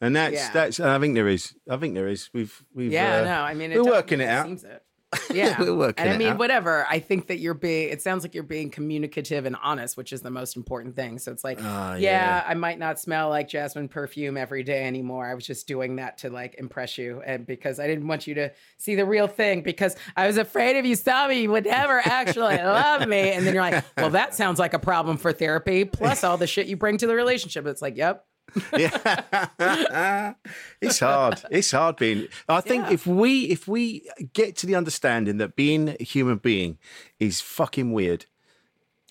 And 0.00 0.14
that's 0.14 0.34
Yeah. 0.34 0.50
that's 0.52 0.80
I 0.80 0.98
think 0.98 1.14
there 1.14 1.28
is. 1.28 1.54
I 1.68 1.76
think 1.76 1.94
there 1.94 2.08
is. 2.08 2.30
We've 2.32 2.62
we've 2.74 2.92
Yeah, 2.92 3.18
uh, 3.20 3.24
no, 3.24 3.40
I 3.42 3.54
mean, 3.54 3.72
we're 3.72 3.84
working 3.84 4.20
it 4.20 4.28
out. 4.28 4.48
It. 4.50 4.82
Yeah, 5.32 5.58
We're 5.58 5.74
working 5.74 6.04
and 6.04 6.12
I 6.12 6.18
mean, 6.18 6.28
out. 6.28 6.38
whatever. 6.38 6.86
I 6.86 6.98
think 6.98 7.28
that 7.28 7.38
you're 7.38 7.54
being. 7.54 7.88
It 7.88 8.02
sounds 8.02 8.22
like 8.22 8.34
you're 8.34 8.42
being 8.42 8.68
communicative 8.70 9.46
and 9.46 9.56
honest, 9.62 9.96
which 9.96 10.12
is 10.12 10.20
the 10.20 10.30
most 10.30 10.54
important 10.54 10.96
thing. 10.96 11.18
So 11.18 11.32
it's 11.32 11.42
like, 11.42 11.58
Ah, 11.62 11.94
yeah, 11.94 11.98
yeah. 12.42 12.44
I 12.46 12.52
might 12.52 12.78
not 12.78 13.00
smell 13.00 13.30
like 13.30 13.48
jasmine 13.48 13.88
perfume 13.88 14.36
every 14.36 14.62
day 14.62 14.84
anymore. 14.84 15.26
I 15.26 15.32
was 15.34 15.46
just 15.46 15.66
doing 15.66 15.96
that 15.96 16.18
to 16.18 16.28
like 16.30 16.56
impress 16.58 16.98
you, 16.98 17.22
and 17.24 17.46
because 17.46 17.80
I 17.80 17.86
didn't 17.86 18.06
want 18.06 18.26
you 18.26 18.34
to 18.34 18.52
see 18.76 18.96
the 18.96 19.06
real 19.06 19.28
thing, 19.28 19.62
because 19.62 19.96
I 20.14 20.26
was 20.26 20.36
afraid 20.36 20.76
if 20.76 20.84
you 20.84 20.94
saw 20.94 21.26
me, 21.26 21.40
you 21.40 21.50
would 21.52 21.64
never 21.64 22.02
actually 22.04 22.56
love 22.58 23.08
me. 23.08 23.30
And 23.32 23.46
then 23.46 23.54
you're 23.54 23.62
like, 23.62 23.82
well, 23.96 24.10
that 24.10 24.34
sounds 24.34 24.58
like 24.58 24.74
a 24.74 24.78
problem 24.78 25.16
for 25.16 25.32
therapy. 25.32 25.86
Plus 25.86 26.22
all 26.22 26.36
the 26.36 26.46
shit 26.46 26.66
you 26.66 26.76
bring 26.76 26.98
to 26.98 27.06
the 27.06 27.14
relationship. 27.14 27.66
It's 27.66 27.80
like, 27.80 27.96
yep. 27.96 28.26
yeah. 28.76 30.34
it's 30.80 31.00
hard. 31.00 31.42
It's 31.50 31.70
hard 31.70 31.96
being. 31.96 32.28
I 32.48 32.60
think 32.60 32.86
Yeah. 32.86 32.92
if 32.94 33.06
we 33.06 33.44
if 33.44 33.68
we 33.68 34.08
get 34.32 34.56
to 34.56 34.66
the 34.66 34.74
understanding 34.74 35.38
that 35.38 35.56
being 35.56 35.96
a 36.00 36.02
human 36.04 36.38
being 36.38 36.78
is 37.18 37.40
fucking 37.40 37.92
weird, 37.92 38.26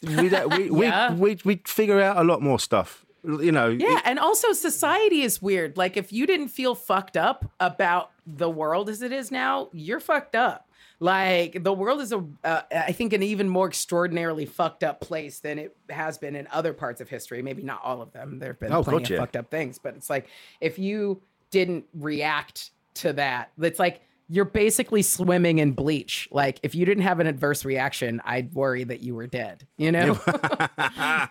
we'd 0.02 0.34
uh, 0.34 0.48
we 0.50 0.70
we 0.80 0.86
Yeah. 0.86 1.14
we'd, 1.14 1.44
we'd 1.46 1.68
figure 1.68 2.00
out 2.02 2.18
a 2.18 2.24
lot 2.24 2.42
more 2.42 2.60
stuff. 2.60 3.06
You 3.24 3.52
know. 3.52 3.68
Yeah, 3.68 4.00
and 4.06 4.20
also 4.20 4.54
society 4.54 5.22
is 5.22 5.42
weird. 5.42 5.76
Like 5.78 5.98
if 5.98 6.14
you 6.14 6.26
didn't 6.26 6.48
feel 6.50 6.76
fucked 6.76 7.18
up 7.18 7.52
about 7.60 8.12
the 8.26 8.50
world 8.50 8.90
as 8.90 9.02
it 9.02 9.12
is 9.12 9.32
now, 9.32 9.70
you're 9.74 10.00
fucked 10.00 10.36
up. 10.36 10.66
Like 11.00 11.64
the 11.64 11.74
world 11.74 12.02
is 12.02 12.12
a, 12.12 12.26
uh, 12.43 12.62
I 12.72 12.91
think, 12.91 13.14
an 13.14 13.22
even 13.22 13.48
more 13.48 13.68
extraordinarily 13.68 14.45
fucked 14.45 14.84
up 14.84 15.00
place 15.00 15.39
than 15.39 15.60
it 15.60 15.76
has 15.89 16.18
been 16.18 16.36
in 16.36 16.48
other 16.52 16.74
parts 16.74 17.02
of 17.02 17.10
history. 17.10 17.41
Maybe 17.43 17.62
not 17.62 17.82
all 17.84 18.02
of 18.02 18.12
them. 18.14 18.39
There 18.39 18.50
have 18.50 18.60
been 18.60 18.74
Oh, 18.74 18.84
plenty 18.84 19.10
God, 19.10 19.12
of 19.12 19.20
fucked 19.20 19.36
up 19.36 19.52
things, 19.52 19.78
but 19.78 19.95
it's 19.95 20.10
like 20.10 20.28
if 20.60 20.80
you 20.80 21.22
didn't 21.52 21.86
react 21.93 22.72
to 22.95 23.14
that, 23.14 23.52
it's 23.62 23.78
like 23.80 24.02
you're 24.28 24.43
basically 24.45 25.04
swimming 25.04 25.60
in 25.60 25.72
bleach. 25.74 26.28
Like 26.32 26.60
if 26.64 26.74
you 26.74 26.84
didn't 26.84 27.04
have 27.04 27.20
an 27.20 27.28
adverse 27.28 27.64
reaction, 27.64 28.20
I'd 28.26 28.54
worry 28.56 28.84
that 28.84 29.02
you 29.02 29.14
were 29.14 29.28
dead. 29.28 29.68
You 29.78 29.91
know? 29.91 30.20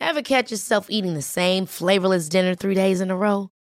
Ever 0.00 0.22
catch 0.22 0.50
yourself 0.50 0.90
eating 0.90 1.14
the 1.14 1.22
same 1.22 1.66
flavorless 1.66 2.28
dinner 2.28 2.54
three 2.54 2.74
days 2.74 3.00
in 3.00 3.10
a 3.10 3.16
row? 3.16 3.50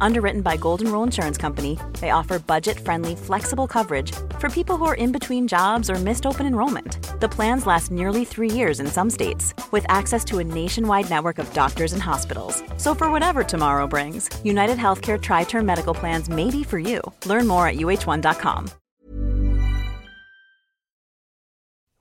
Underwritten 0.00 0.42
by 0.42 0.56
Golden 0.56 0.90
Rule 0.92 1.02
Insurance 1.02 1.38
Company, 1.38 1.78
they 2.00 2.10
offer 2.10 2.38
budget 2.38 2.78
friendly, 2.78 3.16
flexible 3.16 3.66
coverage 3.66 4.12
for 4.38 4.48
people 4.48 4.76
who 4.76 4.84
are 4.84 4.94
in 4.94 5.12
between 5.12 5.48
jobs 5.48 5.90
or 5.90 5.94
missed 5.94 6.26
open 6.26 6.46
enrollment. 6.46 6.98
The 7.20 7.28
plans 7.28 7.66
last 7.66 7.90
nearly 7.90 8.24
three 8.24 8.50
years 8.50 8.80
in 8.80 8.86
some 8.86 9.10
states, 9.10 9.54
with 9.72 9.86
access 9.88 10.24
to 10.26 10.38
a 10.38 10.44
nationwide 10.44 11.10
network 11.10 11.38
of 11.38 11.52
doctors 11.52 11.92
and 11.92 12.02
hospitals. 12.02 12.62
So, 12.76 12.94
for 12.94 13.10
whatever 13.10 13.42
tomorrow 13.42 13.86
brings, 13.86 14.28
United 14.44 14.78
Healthcare 14.78 15.20
Tri 15.20 15.44
Term 15.44 15.64
Medical 15.64 15.94
Plans 15.94 16.28
may 16.28 16.50
be 16.50 16.62
for 16.62 16.78
you. 16.78 17.00
Learn 17.24 17.46
more 17.46 17.66
at 17.66 17.76
uhone.com. 17.76 18.70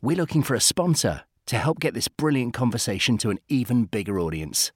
We're 0.02 0.18
looking 0.18 0.44
for 0.44 0.56
a 0.56 0.60
sponsor 0.60 1.22
to 1.48 1.58
help 1.58 1.80
get 1.80 1.96
this 1.96 2.08
brilliant 2.08 2.54
conversation 2.54 3.18
to 3.18 3.32
an 3.32 3.40
even 3.50 3.86
bigger 3.86 4.20
audience. 4.20 4.72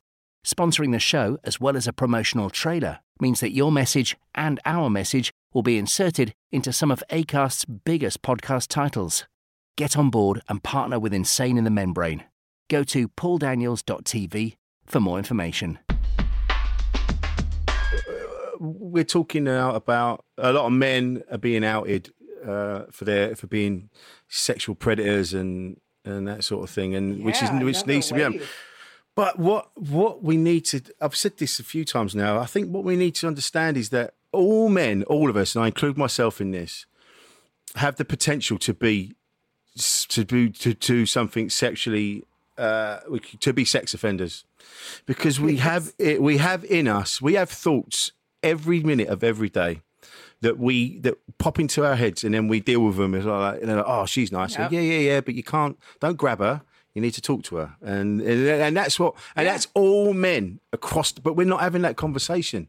Sponsoring 0.45 0.91
the 0.91 0.99
show, 0.99 1.37
as 1.43 1.59
well 1.59 1.75
as 1.75 1.87
a 1.87 1.93
promotional 1.93 2.49
trailer, 2.49 2.99
means 3.19 3.39
that 3.39 3.53
your 3.53 3.71
message 3.71 4.17
and 4.33 4.59
our 4.65 4.89
message 4.89 5.31
will 5.53 5.63
be 5.63 5.77
inserted 5.77 6.33
into 6.51 6.71
some 6.71 6.91
of 6.91 7.03
ACAST's 7.09 7.65
biggest 7.65 8.21
podcast 8.21 8.67
titles. 8.69 9.25
Get 9.77 9.97
on 9.97 10.09
board 10.09 10.41
and 10.47 10.63
partner 10.63 10.99
with 10.99 11.13
Insane 11.13 11.57
in 11.57 11.63
the 11.63 11.69
Membrane. 11.69 12.23
Go 12.69 12.83
to 12.85 13.09
pauldaniels.tv 13.09 14.55
for 14.85 14.99
more 14.99 15.17
information. 15.17 15.79
we're 18.59 19.05
talking 19.05 19.45
now 19.45 19.73
about 19.73 20.25
a 20.37 20.51
lot 20.51 20.65
of 20.65 20.73
men 20.73 21.23
are 21.31 21.37
being 21.37 21.63
outed 21.63 22.11
uh, 22.45 22.83
for 22.91 23.05
their 23.05 23.35
for 23.35 23.47
being 23.47 23.89
sexual 24.27 24.75
predators 24.75 25.33
and 25.33 25.79
and 26.05 26.27
that 26.27 26.43
sort 26.43 26.63
of 26.63 26.69
thing, 26.69 26.95
and 26.95 27.23
which 27.23 27.41
is 27.41 27.49
which 27.61 27.85
needs 27.85 28.07
to 28.07 28.13
be 28.13 28.21
done. 28.21 28.39
But 29.19 29.37
what 29.37 29.71
what 29.75 30.23
we 30.23 30.37
need 30.37 30.63
to 30.67 30.81
I've 31.01 31.13
said 31.13 31.35
this 31.39 31.59
a 31.59 31.63
few 31.63 31.83
times 31.83 32.15
now. 32.15 32.39
I 32.39 32.45
think 32.45 32.69
what 32.69 32.85
we 32.85 32.95
need 32.95 33.15
to 33.15 33.27
understand 33.27 33.75
is 33.75 33.89
that 33.89 34.13
all 34.31 34.69
men, 34.69 35.03
all 35.03 35.29
of 35.29 35.35
us, 35.35 35.55
and 35.55 35.63
I 35.65 35.67
include 35.67 35.97
myself 35.97 36.39
in 36.39 36.51
this, 36.51 36.85
have 37.75 37.97
the 37.97 38.05
potential 38.05 38.57
to 38.59 38.73
be 38.73 39.15
to 40.07 40.23
do 40.23 40.47
to 40.47 40.73
do 40.73 41.05
something 41.05 41.49
sexually 41.49 42.23
uh, 42.57 42.99
to 43.41 43.51
be 43.51 43.65
sex 43.65 43.93
offenders 43.93 44.45
because 45.05 45.37
we 45.37 45.57
have 45.57 45.91
it, 45.99 46.21
we 46.21 46.37
have 46.37 46.63
in 46.63 46.87
us 46.87 47.21
we 47.21 47.33
have 47.33 47.49
thoughts 47.49 48.13
every 48.41 48.81
minute 48.83 49.09
of 49.09 49.21
every 49.21 49.49
day 49.49 49.81
that 50.39 50.57
we 50.57 50.97
that 50.99 51.17
pop 51.39 51.59
into 51.59 51.85
our 51.85 51.97
heads 51.97 52.23
and 52.23 52.33
then 52.33 52.47
we 52.47 52.61
deal 52.61 52.85
with 52.85 52.95
them 52.95 53.13
as 53.13 53.25
like, 53.25 53.61
like 53.65 53.83
oh 53.85 54.05
she's 54.05 54.31
nice 54.31 54.57
Yep. 54.57 54.71
yeah 54.71 54.79
yeah 54.79 54.99
yeah 54.99 55.21
but 55.21 55.33
you 55.33 55.43
can't 55.43 55.77
don't 55.99 56.15
grab 56.15 56.39
her 56.39 56.61
you 56.93 57.01
need 57.01 57.13
to 57.13 57.21
talk 57.21 57.43
to 57.43 57.55
her 57.57 57.75
and 57.81 58.19
and, 58.21 58.47
and 58.47 58.75
that's 58.77 58.99
what 58.99 59.15
and 59.35 59.47
that's 59.47 59.67
all 59.73 60.13
men 60.13 60.59
across 60.73 61.11
but 61.11 61.35
we're 61.35 61.45
not 61.47 61.61
having 61.61 61.81
that 61.83 61.95
conversation 61.97 62.67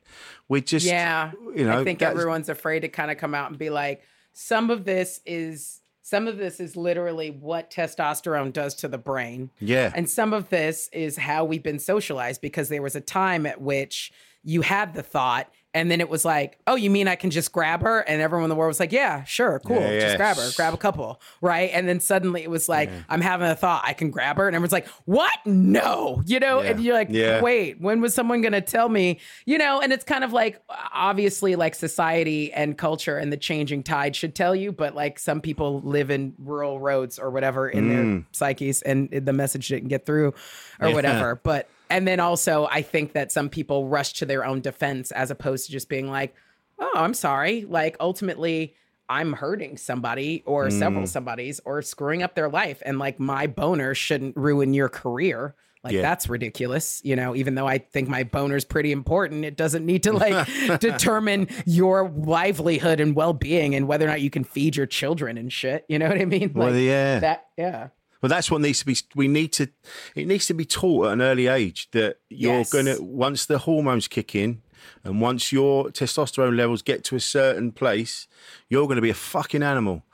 we're 0.48 0.60
just 0.60 0.86
Yeah. 0.86 1.32
you 1.56 1.64
know 1.64 1.80
I 1.80 1.84
think 1.84 2.02
everyone's 2.02 2.48
afraid 2.48 2.80
to 2.80 2.88
kind 2.88 3.10
of 3.10 3.16
come 3.16 3.34
out 3.34 3.50
and 3.50 3.58
be 3.58 3.70
like, 3.70 4.02
some 4.32 4.70
of 4.70 4.84
this 4.84 5.20
is 5.26 5.80
Some 6.02 6.26
of 6.26 6.38
this 6.38 6.58
is 6.60 6.76
literally 6.76 7.30
what 7.30 7.70
testosterone 7.70 8.52
does 8.52 8.74
to 8.76 8.88
the 8.88 8.98
brain. 8.98 9.50
Yeah. 9.60 9.92
And 9.94 10.10
some 10.10 10.32
of 10.32 10.48
this 10.48 10.88
is 10.92 11.16
how 11.16 11.44
we've 11.44 11.62
been 11.62 11.78
socialized 11.78 12.40
because 12.40 12.68
there 12.68 12.82
was 12.82 12.96
a 12.96 13.00
time 13.00 13.46
at 13.46 13.60
which 13.60 14.12
you 14.42 14.62
had 14.62 14.94
the 14.94 15.02
thought 15.04 15.52
and 15.72 15.90
then 15.90 16.00
it 16.00 16.08
was 16.08 16.24
like, 16.24 16.58
oh, 16.66 16.74
you 16.74 16.90
mean 16.90 17.06
I 17.06 17.14
can 17.14 17.30
just 17.30 17.52
grab 17.52 17.82
her? 17.82 18.00
And 18.00 18.20
everyone 18.20 18.44
in 18.44 18.48
the 18.50 18.56
world 18.56 18.70
was 18.70 18.80
like, 18.80 18.90
yeah, 18.92 19.22
sure, 19.24 19.60
cool. 19.64 19.80
Yeah, 19.80 20.00
just 20.00 20.16
grab 20.16 20.36
her, 20.36 20.50
grab 20.56 20.74
a 20.74 20.76
couple. 20.76 21.20
Right. 21.40 21.70
And 21.72 21.88
then 21.88 22.00
suddenly 22.00 22.42
it 22.42 22.50
was 22.50 22.68
like, 22.68 22.90
I'm 23.08 23.20
having 23.20 23.46
a 23.48 23.54
thought, 23.54 23.82
I 23.84 23.92
can 23.92 24.10
grab 24.10 24.36
her. 24.38 24.48
And 24.48 24.56
everyone's 24.56 24.72
like, 24.72 24.88
what? 25.04 25.30
No. 25.46 26.22
You 26.26 26.40
know, 26.40 26.60
Yeah. 26.60 26.70
and 26.70 26.80
you're 26.82 26.94
like, 26.94 27.08
Yeah. 27.10 27.40
wait, 27.40 27.80
when 27.80 28.00
was 28.00 28.14
someone 28.14 28.40
going 28.40 28.52
to 28.52 28.60
tell 28.60 28.88
me? 28.88 29.20
You 29.46 29.58
know, 29.58 29.80
and 29.80 29.92
it's 29.92 30.04
kind 30.04 30.24
of 30.24 30.32
like, 30.32 30.60
obviously, 30.92 31.54
like 31.56 31.74
society 31.74 32.52
and 32.52 32.76
culture 32.76 33.16
and 33.16 33.32
the 33.32 33.36
changing 33.36 33.82
tide 33.84 34.16
should 34.16 34.34
tell 34.34 34.56
you, 34.56 34.72
but 34.72 34.94
like 34.94 35.18
some 35.18 35.40
people 35.40 35.80
live 35.82 36.10
in 36.10 36.34
rural 36.38 36.80
roads 36.80 37.18
or 37.18 37.30
whatever 37.30 37.68
in 37.68 37.84
Mm. 37.84 37.90
their 37.90 38.24
psyches 38.32 38.82
and 38.82 39.08
the 39.10 39.32
message 39.32 39.68
didn't 39.68 39.88
get 39.88 40.04
through 40.04 40.34
or 40.80 40.92
whatever. 40.92 41.36
But, 41.36 41.68
and 41.91 42.07
then 42.09 42.20
also, 42.20 42.66
I 42.70 42.82
think 42.82 43.12
that 43.12 43.30
some 43.32 43.49
people 43.49 43.88
rush 43.88 44.14
to 44.14 44.26
their 44.26 44.45
own 44.45 44.61
defense 44.61 45.11
as 45.12 45.30
opposed 45.30 45.66
to 45.66 45.72
just 45.72 45.88
being 45.88 46.09
like, 46.09 46.34
oh, 46.78 46.91
I'm 46.95 47.14
sorry. 47.14 47.64
Like, 47.68 47.97
ultimately, 48.01 48.74
I'm 49.09 49.32
hurting 49.32 49.76
somebody 49.76 50.43
or 50.47 50.68
Mm. 50.68 50.78
several 50.78 51.07
somebodies 51.07 51.61
or 51.64 51.82
screwing 51.82 52.22
up 52.22 52.34
their 52.34 52.49
life. 52.49 52.80
And 52.86 52.99
like, 52.99 53.18
my 53.20 53.47
boner 53.49 53.95
shouldn't 53.95 54.36
ruin 54.36 54.72
your 54.72 54.88
career. 54.88 55.55
Like, 55.82 55.95
Yeah. 55.95 56.03
that's 56.03 56.28
ridiculous. 56.28 57.01
You 57.05 57.16
know, 57.16 57.34
even 57.34 57.55
though 57.55 57.66
I 57.66 57.78
think 57.78 58.09
my 58.09 58.22
boner's 58.22 58.64
pretty 58.64 58.93
important, 58.93 59.45
it 59.45 59.57
doesn't 59.57 59.84
need 59.84 60.03
to 60.05 60.12
like 60.12 60.47
determine 60.80 61.49
your 61.66 62.09
livelihood 62.09 63.01
and 63.01 63.14
well 63.16 63.32
being 63.32 63.74
and 63.74 63.88
whether 63.88 64.05
or 64.05 64.09
not 64.09 64.20
you 64.20 64.30
can 64.30 64.45
feed 64.45 64.76
your 64.76 64.86
children 64.86 65.36
and 65.38 65.53
shit. 65.53 65.84
You 65.88 65.99
know 65.99 66.09
what 66.09 66.20
I 66.20 66.24
mean? 66.26 66.53
Well, 66.55 66.74
yeah. 66.76 67.18
That, 67.20 67.47
yeah. 67.59 67.88
Well, 68.20 68.28
that's 68.28 68.50
what 68.50 68.60
needs 68.60 68.80
to 68.80 68.86
be. 68.86 68.96
We 69.14 69.28
need 69.28 69.52
to. 69.54 69.68
It 70.14 70.26
needs 70.26 70.46
to 70.46 70.54
be 70.54 70.64
taught 70.64 71.06
at 71.06 71.12
an 71.14 71.22
early 71.22 71.46
age 71.46 71.88
that 71.92 72.16
you're 72.28 72.58
Yes. 72.58 72.72
gonna 72.72 73.00
once 73.00 73.46
the 73.46 73.58
hormones 73.58 74.08
kick 74.08 74.34
in, 74.34 74.62
and 75.04 75.20
once 75.20 75.52
your 75.52 75.86
testosterone 75.88 76.56
levels 76.56 76.82
get 76.82 77.04
to 77.04 77.16
a 77.16 77.20
certain 77.20 77.72
place, 77.72 78.26
you're 78.68 78.86
going 78.86 78.96
to 78.96 79.02
be 79.02 79.10
a 79.10 79.14
fucking 79.14 79.62
animal. 79.62 80.04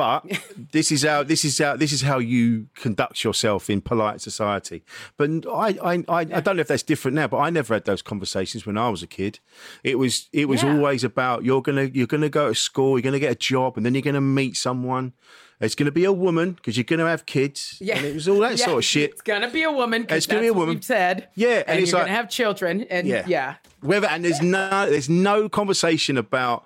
But 0.00 0.20
this 0.72 0.90
is 0.90 1.02
how 1.02 1.22
this 1.24 1.44
is 1.44 1.58
how 1.58 1.76
this 1.76 1.92
is 1.92 2.00
how 2.02 2.18
you 2.18 2.68
conduct 2.74 3.22
yourself 3.22 3.68
in 3.68 3.80
polite 3.82 4.20
society. 4.22 4.82
But 5.18 5.28
I 5.46 5.68
I, 5.90 5.94
I, 6.08 6.20
I 6.20 6.40
don't 6.44 6.56
know 6.56 6.62
if 6.62 6.68
that's 6.68 6.82
different 6.92 7.14
now, 7.16 7.28
but 7.28 7.36
I 7.38 7.50
never 7.50 7.74
had 7.74 7.84
those 7.84 8.00
conversations 8.02 8.64
when 8.66 8.78
I 8.78 8.88
was 8.88 9.02
a 9.02 9.06
kid. 9.06 9.40
It 9.84 9.96
was 9.98 10.28
it 10.32 10.46
was 10.48 10.62
Yeah. 10.62 10.72
always 10.74 11.04
about 11.04 11.44
you're 11.44 11.60
gonna 11.68 11.90
you're 11.92 12.06
gonna 12.14 12.30
go 12.30 12.48
to 12.48 12.54
school, 12.54 12.90
you're 12.96 13.02
gonna 13.10 13.18
get 13.26 13.32
a 13.32 13.42
job, 13.52 13.76
and 13.76 13.84
then 13.84 13.92
you're 13.94 14.08
gonna 14.10 14.22
meet 14.42 14.56
someone. 14.56 15.12
It's 15.60 15.74
gonna 15.74 15.90
be 16.02 16.06
a 16.06 16.12
woman 16.26 16.52
because 16.52 16.78
you're 16.78 16.84
gonna 16.92 17.06
have 17.06 17.26
kids. 17.26 17.76
Yeah. 17.80 17.98
and 17.98 18.06
it 18.06 18.14
was 18.14 18.26
all 18.26 18.38
that 18.40 18.52
Yeah, 18.58 18.64
sort 18.64 18.78
of 18.78 18.84
shit. 18.86 19.10
It's 19.10 19.20
gonna 19.22 19.50
be 19.50 19.64
a 19.64 19.70
woman. 19.72 20.06
It's 20.08 20.26
gonna 20.26 20.40
be 20.40 20.46
a 20.46 20.54
woman. 20.54 20.80
Said. 20.80 21.28
Yeah, 21.34 21.48
and, 21.48 21.68
and 21.68 21.80
it's 21.80 21.90
you're 21.90 21.98
like- 22.00 22.06
gonna 22.06 22.16
have 22.16 22.30
children, 22.30 22.84
and 22.88 23.06
Yeah. 23.06 23.24
yeah, 23.26 23.54
Whether 23.80 24.06
and 24.06 24.24
there's 24.24 24.40
no 24.40 24.88
there's 24.88 25.10
no 25.10 25.50
conversation 25.50 26.16
about 26.16 26.64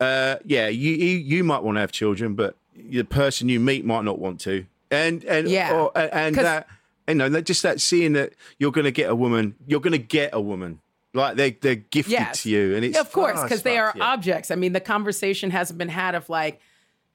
uh 0.00 0.34
yeah 0.44 0.66
you 0.66 0.90
you, 1.04 1.18
you 1.18 1.44
might 1.44 1.62
want 1.62 1.76
to 1.76 1.80
have 1.80 1.92
children, 1.92 2.34
but 2.34 2.56
the 2.76 3.04
person 3.04 3.48
you 3.48 3.60
meet 3.60 3.84
might 3.84 4.04
not 4.04 4.18
want 4.18 4.40
to. 4.40 4.66
And 4.90 5.24
and 5.24 5.48
Yeah. 5.48 5.72
or, 5.72 5.92
and 5.96 6.34
that 6.36 6.66
you 7.08 7.14
know 7.14 7.28
that 7.28 7.42
just 7.42 7.62
that 7.62 7.80
seeing 7.80 8.12
that 8.12 8.34
you're 8.58 8.72
going 8.72 8.84
to 8.84 8.90
get 8.92 9.10
a 9.10 9.14
woman, 9.14 9.54
you're 9.66 9.80
going 9.80 9.92
to 9.92 9.98
get 9.98 10.30
a 10.32 10.40
woman. 10.40 10.80
Like 11.14 11.36
they 11.36 11.50
they're 11.52 11.74
gifted 11.76 12.12
Yes. 12.12 12.42
to 12.42 12.50
you, 12.50 12.74
and 12.74 12.84
it's 12.84 12.98
of 12.98 13.12
course 13.12 13.38
oh, 13.38 13.42
because 13.42 13.58
it's 13.58 13.64
they 13.64 13.78
are 13.78 13.92
yeah. 13.94 14.04
objects. 14.04 14.50
I 14.50 14.54
mean, 14.54 14.72
the 14.72 14.80
conversation 14.80 15.50
hasn't 15.50 15.78
been 15.78 15.88
had 15.88 16.14
of 16.14 16.28
like, 16.30 16.60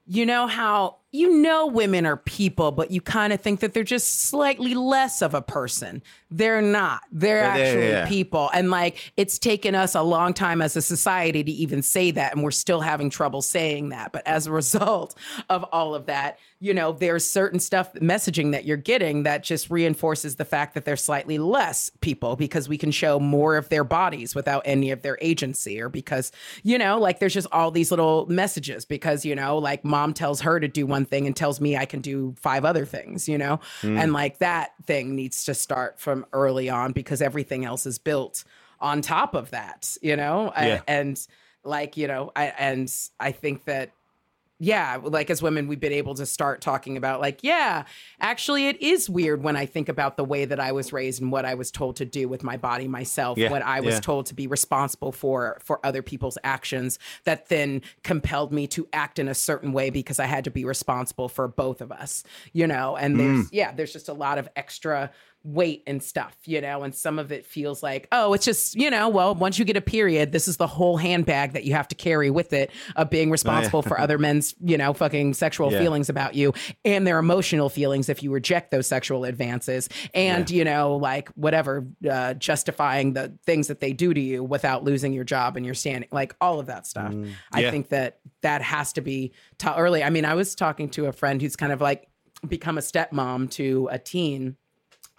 you 0.06 0.26
know 0.26 0.46
how 0.48 0.98
you 1.18 1.38
know 1.42 1.66
women 1.68 2.06
are 2.06 2.18
people, 2.18 2.72
but 2.72 2.92
you 2.92 3.02
kind 3.02 3.34
of 3.34 3.42
think 3.42 3.60
that 3.62 3.74
they're 3.74 3.84
just 3.84 4.26
slightly 4.30 4.76
less 4.76 5.22
of 5.22 5.34
a 5.34 5.42
person. 5.42 6.02
They're 6.30 6.62
not. 6.62 7.02
They're 7.12 7.42
Yeah, 7.42 7.48
actually 7.48 7.90
yeah. 7.90 8.08
people, 8.08 8.50
and 8.54 8.70
like 8.70 9.14
it's 9.18 9.40
taken 9.40 9.76
us 9.76 9.96
a 9.96 10.02
long 10.04 10.34
time 10.34 10.62
as 10.62 10.76
a 10.76 10.82
society 10.82 11.44
to 11.44 11.52
even 11.52 11.82
say 11.82 12.12
that, 12.12 12.34
and 12.34 12.44
we're 12.44 12.52
still 12.52 12.82
having 12.82 13.10
trouble 13.10 13.42
saying 13.42 13.90
that. 13.90 14.12
But 14.12 14.28
as 14.28 14.46
a 14.48 14.52
result 14.52 15.16
of 15.50 15.64
all 15.66 15.96
of 15.96 16.06
that, 16.06 16.40
you 16.60 16.74
know, 16.74 16.92
there's 16.92 17.26
certain 17.26 17.60
stuff 17.60 17.94
messaging 17.96 18.52
that 18.52 18.66
you're 18.66 18.78
getting 18.78 19.24
that 19.24 19.44
just 19.44 19.70
reinforces 19.70 20.38
the 20.38 20.46
fact 20.46 20.74
that 20.74 20.86
they're 20.86 20.96
slightly 20.96 21.38
less 21.38 21.92
people 22.02 22.36
because 22.36 22.68
we 22.68 22.78
can 22.78 22.90
show 22.90 23.20
more 23.20 23.58
of 23.58 23.70
their 23.70 23.84
bodies 23.84 24.34
without 24.34 24.64
any 24.66 24.90
of 24.90 25.04
their 25.04 25.20
agency, 25.22 25.80
or 25.80 25.88
because, 25.88 26.32
you 26.64 26.78
know, 26.78 26.98
like 26.98 27.20
there's 27.20 27.34
just 27.34 27.48
all 27.52 27.70
these 27.70 27.92
little 27.92 28.26
messages 28.28 28.86
because, 28.86 29.24
you 29.24 29.36
know, 29.36 29.58
like 29.58 29.86
mom 29.86 30.14
tells 30.14 30.42
her 30.42 30.60
to 30.60 30.68
do 30.68 30.88
one 30.88 31.06
thing 31.06 31.28
and 31.28 31.36
tells 31.36 31.62
me 31.62 31.78
I 31.78 31.86
can 31.86 32.02
do 32.02 32.34
five 32.40 32.66
other 32.66 32.86
things, 32.86 33.30
you 33.30 33.38
know? 33.38 33.60
Hmm. 33.82 33.98
And 33.98 34.14
like 34.14 34.40
that 34.40 34.72
thing 34.84 35.16
needs 35.16 35.46
to 35.46 35.54
start 35.54 36.00
from 36.00 36.26
early 36.34 36.70
on 36.70 36.92
because 36.92 37.22
everything 37.22 37.66
else 37.66 37.86
is 37.86 38.00
built 38.00 38.44
on 38.80 39.02
top 39.02 39.36
of 39.36 39.52
that, 39.52 39.96
you 40.02 40.16
know? 40.16 40.52
Yeah. 40.58 40.82
And 40.88 41.20
like, 41.64 41.98
you 41.98 42.08
know, 42.08 42.32
I, 42.36 42.46
and 42.58 42.92
I 43.20 43.32
think 43.32 43.66
that 43.66 43.92
yeah, 44.60 44.98
like 45.04 45.30
as 45.30 45.42
women, 45.44 45.68
we've 45.68 45.80
been 45.80 45.94
able 45.94 46.16
to 46.16 46.26
start 46.26 46.62
talking 46.62 46.98
about, 46.98 47.22
like, 47.22 47.40
yeah, 47.44 47.84
actually, 48.20 48.68
it 48.68 48.82
is 48.82 49.08
weird 49.10 49.44
when 49.44 49.56
I 49.56 49.68
think 49.68 49.88
about 49.88 50.18
the 50.18 50.24
way 50.24 50.46
that 50.46 50.60
I 50.60 50.72
was 50.72 50.92
raised 50.92 51.22
and 51.22 51.32
what 51.32 51.46
I 51.46 51.54
was 51.54 51.70
told 51.70 51.98
to 51.98 52.06
do 52.06 52.28
with 52.28 52.44
my 52.44 52.58
body 52.58 52.88
myself, 52.88 53.38
Yeah, 53.38 53.52
what 53.52 53.62
I 53.62 53.82
was 53.82 53.96
yeah. 53.96 54.00
told 54.02 54.26
to 54.28 54.34
be 54.34 54.48
responsible 54.48 55.12
for 55.12 55.60
for 55.64 55.80
other 55.86 56.02
people's 56.02 56.38
actions 56.44 56.98
that 57.26 57.50
then 57.50 57.82
compelled 58.04 58.52
me 58.52 58.66
to 58.68 58.88
act 58.94 59.20
in 59.20 59.28
a 59.28 59.36
certain 59.36 59.74
way 59.74 59.90
because 59.92 60.20
I 60.20 60.26
had 60.26 60.44
to 60.46 60.52
be 60.52 60.66
responsible 60.66 61.30
for 61.30 61.48
both 61.48 61.80
of 61.82 61.92
us, 61.92 62.24
you 62.54 62.66
know. 62.66 62.96
And 62.98 63.16
Mm. 63.16 63.18
there's 63.20 63.54
yeah, 63.54 63.72
there's 63.74 63.94
just 63.94 64.10
a 64.10 64.14
lot 64.14 64.38
of 64.40 64.50
extra 64.56 65.12
weight 65.44 65.82
and 65.88 66.04
stuff, 66.04 66.36
you 66.44 66.60
know, 66.60 66.84
and 66.84 66.94
some 66.94 67.18
of 67.20 67.32
it 67.32 67.46
feels 67.46 67.82
like, 67.82 68.08
oh, 68.12 68.34
it's 68.34 68.44
just, 68.44 68.76
you 68.76 68.90
know, 68.90 69.08
well, 69.08 69.34
once 69.34 69.58
you 69.58 69.64
get 69.64 69.78
a 69.78 69.82
period, 69.82 70.34
this 70.34 70.46
is 70.48 70.58
the 70.58 70.68
whole 70.68 70.98
handbag 70.98 71.54
that 71.54 71.64
you 71.64 71.74
have 71.74 71.88
to 71.88 71.96
carry 71.96 72.30
with 72.30 72.52
it 72.52 72.70
of 72.98 73.10
being 73.10 73.32
responsible 73.32 73.82
for 73.82 73.98
other 73.98 74.18
men's, 74.18 74.54
you 74.62 74.78
know, 74.78 74.94
fucking 74.94 75.34
sexual 75.34 75.72
Yeah. 75.72 75.80
feelings 75.80 76.10
about 76.10 76.36
you 76.36 76.54
and 76.84 77.08
their 77.08 77.18
emotional 77.18 77.70
feelings 77.70 78.10
if 78.10 78.22
you 78.22 78.32
reject 78.32 78.72
those 78.72 78.88
sexual 78.88 79.24
advances 79.24 79.88
and, 80.14 80.50
you 80.50 80.66
know, 80.66 80.98
like 80.98 81.30
whatever, 81.30 81.88
uh, 82.10 82.34
justifying 82.34 83.14
the 83.14 83.32
things 83.46 83.68
that 83.68 83.80
they 83.80 83.94
do 83.94 84.14
to 84.14 84.20
you 84.20 84.44
without 84.44 84.84
losing 84.84 85.14
your 85.14 85.24
job 85.24 85.56
and 85.56 85.66
your 85.66 85.76
standing, 85.76 86.10
like 86.12 86.36
all 86.42 86.60
of 86.60 86.66
that 86.66 86.86
stuff. 86.86 87.14
I 87.54 87.62
Yeah. 87.62 87.72
think 87.72 87.90
that 87.90 88.20
that 88.42 88.62
has 88.64 88.92
to 88.94 89.02
be 89.02 89.32
taught 89.58 89.80
early. 89.80 90.04
I 90.04 90.10
mean, 90.10 90.26
I 90.26 90.34
was 90.34 90.56
talking 90.56 90.90
to 90.90 91.06
a 91.06 91.14
friend 91.14 91.42
who's 91.42 91.56
kind 91.56 91.72
of 91.72 91.80
like 91.80 92.08
become 92.46 92.78
a 92.78 92.82
stepmom 92.82 93.50
to 93.52 93.88
a 93.92 93.98
teen 93.98 94.58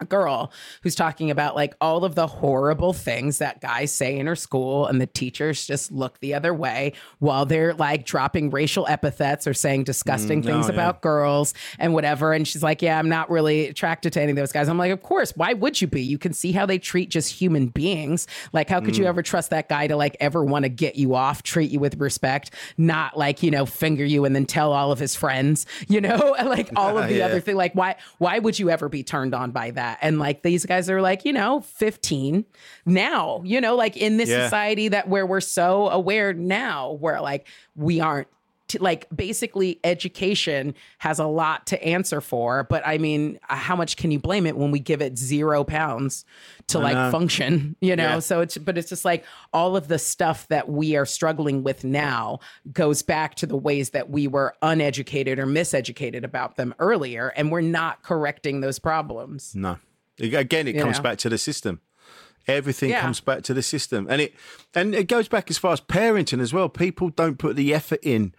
girl 0.05 0.53
who's 0.83 0.95
talking 0.95 1.31
about 1.31 1.55
like 1.57 1.75
all 1.81 2.05
of 2.05 2.15
the 2.15 2.27
horrible 2.27 2.93
things 2.93 3.39
that 3.39 3.61
guys 3.61 3.93
say 3.93 4.17
in 4.17 4.27
her 4.27 4.37
school 4.37 4.87
and 4.87 5.01
the 5.01 5.07
teachers 5.07 5.67
just 5.67 5.91
look 5.91 6.19
the 6.21 6.35
other 6.35 6.55
way 6.55 6.93
while 7.19 7.45
they're 7.45 7.75
like 7.75 8.05
dropping 8.07 8.51
racial 8.51 8.87
epithets 8.89 9.47
or 9.47 9.53
saying 9.55 9.83
disgusting 9.85 10.43
things 10.43 10.67
oh, 10.67 10.69
yeah. 10.69 10.75
about 10.75 11.03
girls 11.03 11.53
and 11.79 11.95
whatever 11.95 12.33
and 12.33 12.47
she's 12.47 12.63
like 12.63 12.81
yeah 12.81 12.99
I'm 12.99 13.09
not 13.09 13.29
really 13.31 13.67
attracted 13.67 14.13
to 14.13 14.21
any 14.23 14.31
of 14.31 14.37
those 14.37 14.53
guys 14.53 14.69
I'm 14.69 14.79
like 14.79 14.93
of 14.93 15.03
course 15.03 15.33
why 15.37 15.53
would 15.53 15.81
you 15.81 15.87
be 15.89 16.03
you 16.03 16.19
can 16.19 16.33
see 16.33 16.53
how 16.53 16.65
they 16.65 16.79
treat 16.79 17.09
just 17.11 17.33
human 17.33 17.67
beings 17.67 18.27
like 18.53 18.69
how 18.69 18.81
could 18.81 18.95
Mm. 18.95 18.99
you 18.99 19.05
ever 19.07 19.23
trust 19.23 19.51
that 19.51 19.69
guy 19.69 19.87
to 19.87 19.97
like 19.97 20.17
ever 20.21 20.45
want 20.45 20.63
to 20.65 20.69
get 20.69 20.97
you 20.97 21.15
off 21.15 21.43
treat 21.43 21.71
you 21.71 21.79
with 21.81 21.97
respect 22.01 22.53
not 22.77 23.19
like 23.19 23.43
you 23.43 23.51
know 23.51 23.67
finger 23.67 24.05
you 24.05 24.25
and 24.25 24.35
then 24.35 24.47
tell 24.47 24.73
all 24.73 24.93
of 24.93 24.99
his 24.99 25.15
friends 25.15 25.67
you 25.89 26.01
know 26.01 26.35
like 26.45 26.71
all 26.77 26.97
of 26.99 27.09
the 27.09 27.15
Yeah. 27.19 27.27
other 27.27 27.41
thing 27.41 27.57
like 27.57 27.75
why 27.75 27.97
why 28.19 28.39
would 28.39 28.59
you 28.59 28.71
ever 28.71 28.89
be 28.89 29.03
turned 29.03 29.35
on 29.35 29.51
by 29.51 29.73
that 29.73 29.88
and 30.01 30.19
like 30.19 30.43
these 30.43 30.67
guys 30.67 30.91
are 30.91 31.01
like 31.01 31.25
you 31.25 31.33
know 31.33 31.61
15 31.61 32.45
now 32.87 33.41
you 33.45 33.61
know 33.61 33.75
like 33.75 33.97
in 33.97 34.17
this 34.17 34.29
Yeah. 34.29 34.45
society 34.45 34.89
that 34.89 35.09
where 35.09 35.27
we're 35.27 35.41
so 35.41 35.89
aware 35.89 36.33
now 36.33 36.93
where 36.93 37.21
like 37.21 37.47
we 37.77 38.01
aren't 38.01 38.29
like 38.81 39.07
basically 39.15 39.81
education 39.85 40.75
has 40.99 41.19
a 41.19 41.27
lot 41.27 41.67
to 41.67 41.83
answer 41.83 42.21
for 42.21 42.65
but 42.65 42.87
i 42.87 42.99
mean 42.99 43.39
uh, 43.49 43.57
how 43.57 43.75
much 43.75 43.97
can 43.97 44.11
you 44.11 44.19
blame 44.19 44.47
it 44.47 44.57
when 44.57 44.71
we 44.71 44.79
give 44.79 45.01
it 45.01 45.17
zero 45.17 45.65
pounds 45.65 46.25
to 46.67 46.79
like 46.79 47.11
function 47.11 47.75
you 47.81 47.97
know 47.97 48.05
Yeah. 48.15 48.19
so 48.19 48.41
it's 48.43 48.59
but 48.59 48.77
it's 48.77 48.89
just 48.91 49.05
like 49.05 49.25
all 49.53 49.77
of 49.77 49.89
the 49.89 49.99
stuff 49.99 50.47
that 50.49 50.69
we 50.69 50.97
are 50.97 51.07
struggling 51.07 51.63
with 51.65 51.83
now 51.85 52.41
goes 52.73 53.01
back 53.03 53.35
to 53.37 53.47
the 53.47 53.57
ways 53.57 53.91
that 53.91 54.11
we 54.11 54.27
were 54.29 54.55
uneducated 54.61 55.39
or 55.39 55.47
miseducated 55.47 56.25
about 56.25 56.57
them 56.57 56.75
earlier 56.79 57.29
and 57.37 57.51
we're 57.51 57.61
not 57.63 58.03
correcting 58.03 58.61
those 58.61 58.79
problems 58.79 59.55
No. 59.55 59.79
Again, 60.21 60.67
it 60.67 60.75
You 60.75 60.83
comes 60.83 60.97
know? 60.99 61.03
back 61.05 61.19
to 61.19 61.29
the 61.29 61.39
system. 61.39 61.81
Everything 62.49 62.91
Yeah. 62.91 63.03
comes 63.03 63.21
back 63.21 63.43
to 63.43 63.55
the 63.55 63.63
system, 63.63 64.07
and 64.11 64.21
it 64.23 64.35
and 64.75 64.95
it 64.95 65.07
goes 65.07 65.29
back 65.29 65.49
as 65.51 65.59
far 65.59 65.73
as 65.75 65.81
parenting 65.81 66.41
as 66.41 66.53
well. 66.53 66.69
People 66.69 67.11
don't 67.11 67.39
put 67.39 67.55
the 67.57 67.73
effort 67.75 68.01
in 68.03 68.35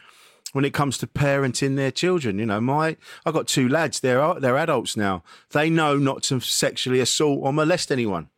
when 0.54 0.66
it 0.66 0.74
comes 0.74 0.98
to 1.00 1.08
parenting 1.08 1.76
their 1.76 1.92
children. 1.92 2.40
You 2.40 2.46
know, 2.48 2.62
my 2.62 2.98
I've 3.26 3.34
got 3.34 3.48
two 3.48 3.68
lads. 3.70 4.00
They're 4.00 4.34
they're 4.36 4.58
adults 4.58 4.96
now. 4.98 5.24
They 5.52 5.70
know 5.70 5.98
not 5.98 6.24
to 6.24 6.40
sexually 6.40 7.00
assault 7.00 7.40
or 7.44 7.54
molest 7.54 7.92
anyone, 7.92 8.30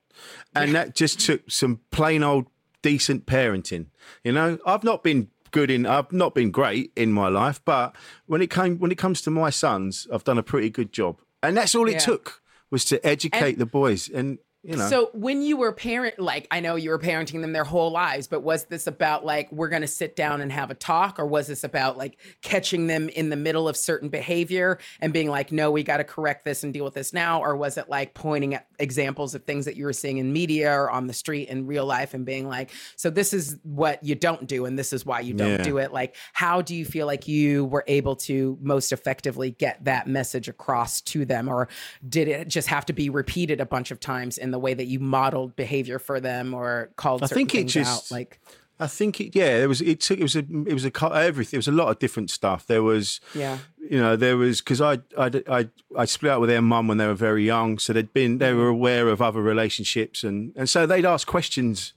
and 0.56 0.74
that 0.76 0.96
just 0.96 1.20
took 1.20 1.50
some 1.50 1.80
plain 1.92 2.24
old 2.24 2.46
decent 2.82 3.26
parenting. 3.26 3.88
You 4.24 4.32
know, 4.34 4.58
I've 4.66 4.84
not 4.84 5.04
been 5.04 5.30
good 5.52 5.70
in. 5.72 5.86
I've 5.86 6.12
not 6.12 6.34
been 6.36 6.52
great 6.52 6.92
in 6.96 7.12
my 7.12 7.28
life, 7.28 7.62
but 7.66 7.96
when 8.26 8.42
it 8.42 8.50
came 8.50 8.78
when 8.80 8.92
it 8.92 8.98
comes 8.98 9.22
to 9.24 9.32
my 9.32 9.50
sons, 9.50 10.08
I've 10.12 10.24
done 10.24 10.38
a 10.38 10.44
pretty 10.44 10.70
good 10.70 10.92
job, 10.92 11.20
and 11.44 11.56
that's 11.58 11.76
all 11.76 11.88
it 11.88 11.94
Yeah. 11.94 12.00
took 12.00 12.42
was 12.70 12.86
to 12.86 13.06
educate 13.06 13.54
And- 13.54 13.58
the 13.60 13.66
boys, 13.66 14.10
and 14.10 14.38
you 14.64 14.76
know. 14.76 14.88
So 14.90 15.10
when 15.14 15.42
you 15.42 15.58
were 15.58 15.72
parent, 15.72 16.20
like 16.20 16.48
I 16.52 16.60
know 16.60 16.76
you 16.76 16.90
were 16.92 17.00
parenting 17.00 17.42
them 17.42 17.54
their 17.54 17.64
whole 17.64 17.92
lives, 17.92 18.28
but 18.28 18.42
was 18.42 18.66
this 18.66 18.88
about 18.88 19.26
like 19.26 19.52
we're 19.52 19.70
going 19.70 19.82
to 19.82 19.88
sit 19.88 20.16
down 20.16 20.42
and 20.42 20.52
have 20.52 20.70
a 20.72 20.76
talk, 20.76 21.20
or 21.20 21.26
was 21.26 21.48
this 21.48 21.64
about 21.64 21.98
like 21.98 22.18
catching 22.42 22.88
them 22.88 23.10
in 23.10 23.30
the 23.30 23.36
middle 23.36 23.68
of 23.68 23.76
certain 23.76 24.10
behavior 24.10 24.78
and 25.00 25.14
being 25.14 25.30
like, 25.30 25.52
no, 25.52 25.72
we 25.72 25.84
got 25.84 25.98
to 25.98 26.04
correct 26.04 26.46
this 26.46 26.64
and 26.64 26.74
deal 26.74 26.86
with 26.86 26.94
this 26.94 27.14
now, 27.14 27.42
or 27.42 27.56
was 27.56 27.78
it 27.78 27.90
like 27.90 28.14
pointing 28.14 28.54
at 28.54 28.68
examples 28.80 29.34
of 29.36 29.44
things 29.44 29.66
that 29.66 29.76
you 29.76 29.86
were 29.86 29.94
seeing 29.94 30.18
in 30.18 30.32
media 30.34 30.72
or 30.72 30.92
on 30.92 31.08
the 31.08 31.14
street 31.14 31.50
in 31.50 31.66
real 31.66 31.86
life 31.86 32.14
and 32.14 32.26
being 32.26 32.48
like, 32.48 32.72
so 32.96 33.10
this 33.10 33.34
is 33.34 33.58
what 33.64 34.04
you 34.04 34.16
don't 34.16 34.48
do 34.48 34.66
and 34.66 34.78
this 34.78 34.94
is 34.94 35.06
why 35.06 35.20
you 35.20 35.34
don't 35.34 35.52
Yeah. 35.52 35.64
do 35.64 35.78
it? 35.78 35.92
Like, 35.92 36.16
how 36.34 36.62
do 36.62 36.76
you 36.76 36.86
feel 36.86 37.08
like 37.08 37.28
you 37.28 37.66
were 37.66 37.84
able 37.88 38.16
to 38.18 38.58
most 38.62 38.92
effectively 38.92 39.52
get 39.52 39.84
that 39.86 40.08
message 40.08 40.48
across 40.48 41.02
to 41.02 41.26
them, 41.26 41.48
or 41.48 41.68
did 42.08 42.28
it 42.28 42.48
just 42.48 42.68
have 42.68 42.86
to 42.86 42.94
be 42.94 43.10
repeated 43.10 43.60
a 43.60 43.66
bunch 43.66 43.92
of 43.92 44.00
times 44.00 44.38
in 44.38 44.51
the 44.52 44.60
way 44.60 44.74
that 44.74 44.86
you 44.86 45.00
modeled 45.00 45.56
behavior 45.56 46.00
for 46.00 46.20
them 46.20 46.54
or 46.54 46.92
called 46.96 47.24
I 47.24 47.28
think 47.28 47.56
it 47.56 47.66
just- 47.66 48.12
out? 48.12 48.16
Like, 48.16 48.40
I 48.80 48.88
think 48.88 49.22
it, 49.22 49.36
yeah, 49.36 49.58
it 49.58 49.68
was 49.68 49.80
it 49.80 50.02
took 50.02 50.18
it 50.18 50.24
was 50.24 50.36
a 50.36 50.40
it 50.40 50.74
was 50.74 50.86
a 50.86 51.14
everything. 51.14 51.58
It 51.58 51.60
was 51.60 51.68
a 51.68 51.72
lot 51.72 51.90
of 51.90 52.00
different 52.00 52.32
stuff. 52.32 52.66
There 52.66 52.82
was 52.82 53.22
yeah, 53.36 53.60
you 53.78 54.00
know 54.00 54.16
there 54.16 54.38
was 54.38 54.60
because 54.60 54.82
I, 54.82 54.94
I 55.16 55.44
I 55.48 55.70
I 55.96 56.06
split 56.06 56.32
up 56.32 56.42
with 56.42 56.50
their 56.50 56.64
mum 56.64 56.88
when 56.88 56.98
they 56.98 57.06
were 57.06 57.14
very 57.14 57.46
young, 57.46 57.78
so 57.78 57.94
they'd 57.94 58.12
been 58.12 58.40
they 58.40 58.54
were 58.54 58.72
mm. 58.72 58.74
aware 58.74 59.08
of 59.08 59.22
other 59.22 59.40
relationships 59.40 60.24
and 60.24 60.52
and 60.56 60.68
so 60.68 60.88
they'd 60.88 61.06
ask 61.06 61.28
questions 61.28 61.94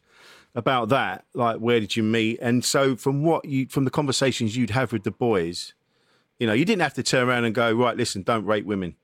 about 0.55 0.91
that, 0.91 1.25
like 1.35 1.57
where 1.57 1.81
did 1.81 1.97
you 1.97 2.03
meet? 2.03 2.39
And 2.41 2.65
so 2.65 2.97
from 2.97 3.23
what 3.23 3.47
you 3.47 3.67
from 3.67 3.85
the 3.85 3.91
conversations 3.91 4.55
you'd 4.57 4.71
have 4.71 4.93
with 4.93 5.05
the 5.05 5.11
boys, 5.11 5.73
you 6.39 6.47
know, 6.47 6.53
you 6.53 6.65
didn't 6.65 6.83
have 6.83 6.95
to 6.95 7.03
turn 7.03 7.29
around 7.29 7.45
and 7.45 7.55
go 7.55 7.73
right. 7.73 7.97
Listen, 7.97 8.23
don't 8.23 8.45
rape 8.45 8.67
women. 8.67 8.97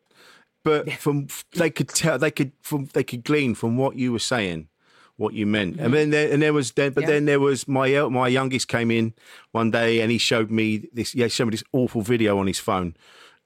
But 0.63 0.93
from 0.93 1.29
they 1.55 1.71
could 1.71 1.89
tell 1.89 2.19
they 2.19 2.31
could 2.31 2.53
from 2.63 2.87
they 2.93 3.05
could 3.05 3.25
glean 3.25 3.55
from 3.55 3.77
what 3.77 3.97
you 3.97 4.13
were 4.13 4.19
saying 4.19 4.69
what 5.17 5.35
you 5.35 5.45
meant. 5.45 5.79
And 5.79 5.93
then 5.93 6.09
there, 6.09 6.33
and 6.33 6.41
there 6.41 6.55
was 6.55 6.73
then, 6.73 6.93
but 6.93 7.03
Mm-hmm. 7.03 7.11
Yeah. 7.11 7.15
then 7.17 7.25
there 7.27 7.41
was 7.41 7.69
my 7.69 8.09
my 8.09 8.27
youngest 8.29 8.69
came 8.69 8.91
in 8.91 9.13
one 9.53 9.71
day 9.71 10.01
and 10.01 10.11
he 10.11 10.17
showed 10.17 10.51
me 10.51 10.89
this. 10.95 11.15
Yeah, 11.15 11.29
showed 11.29 11.45
me 11.47 11.51
this 11.51 11.65
awful 11.73 12.01
video 12.01 12.39
on 12.39 12.47
his 12.47 12.59
phone 12.59 12.97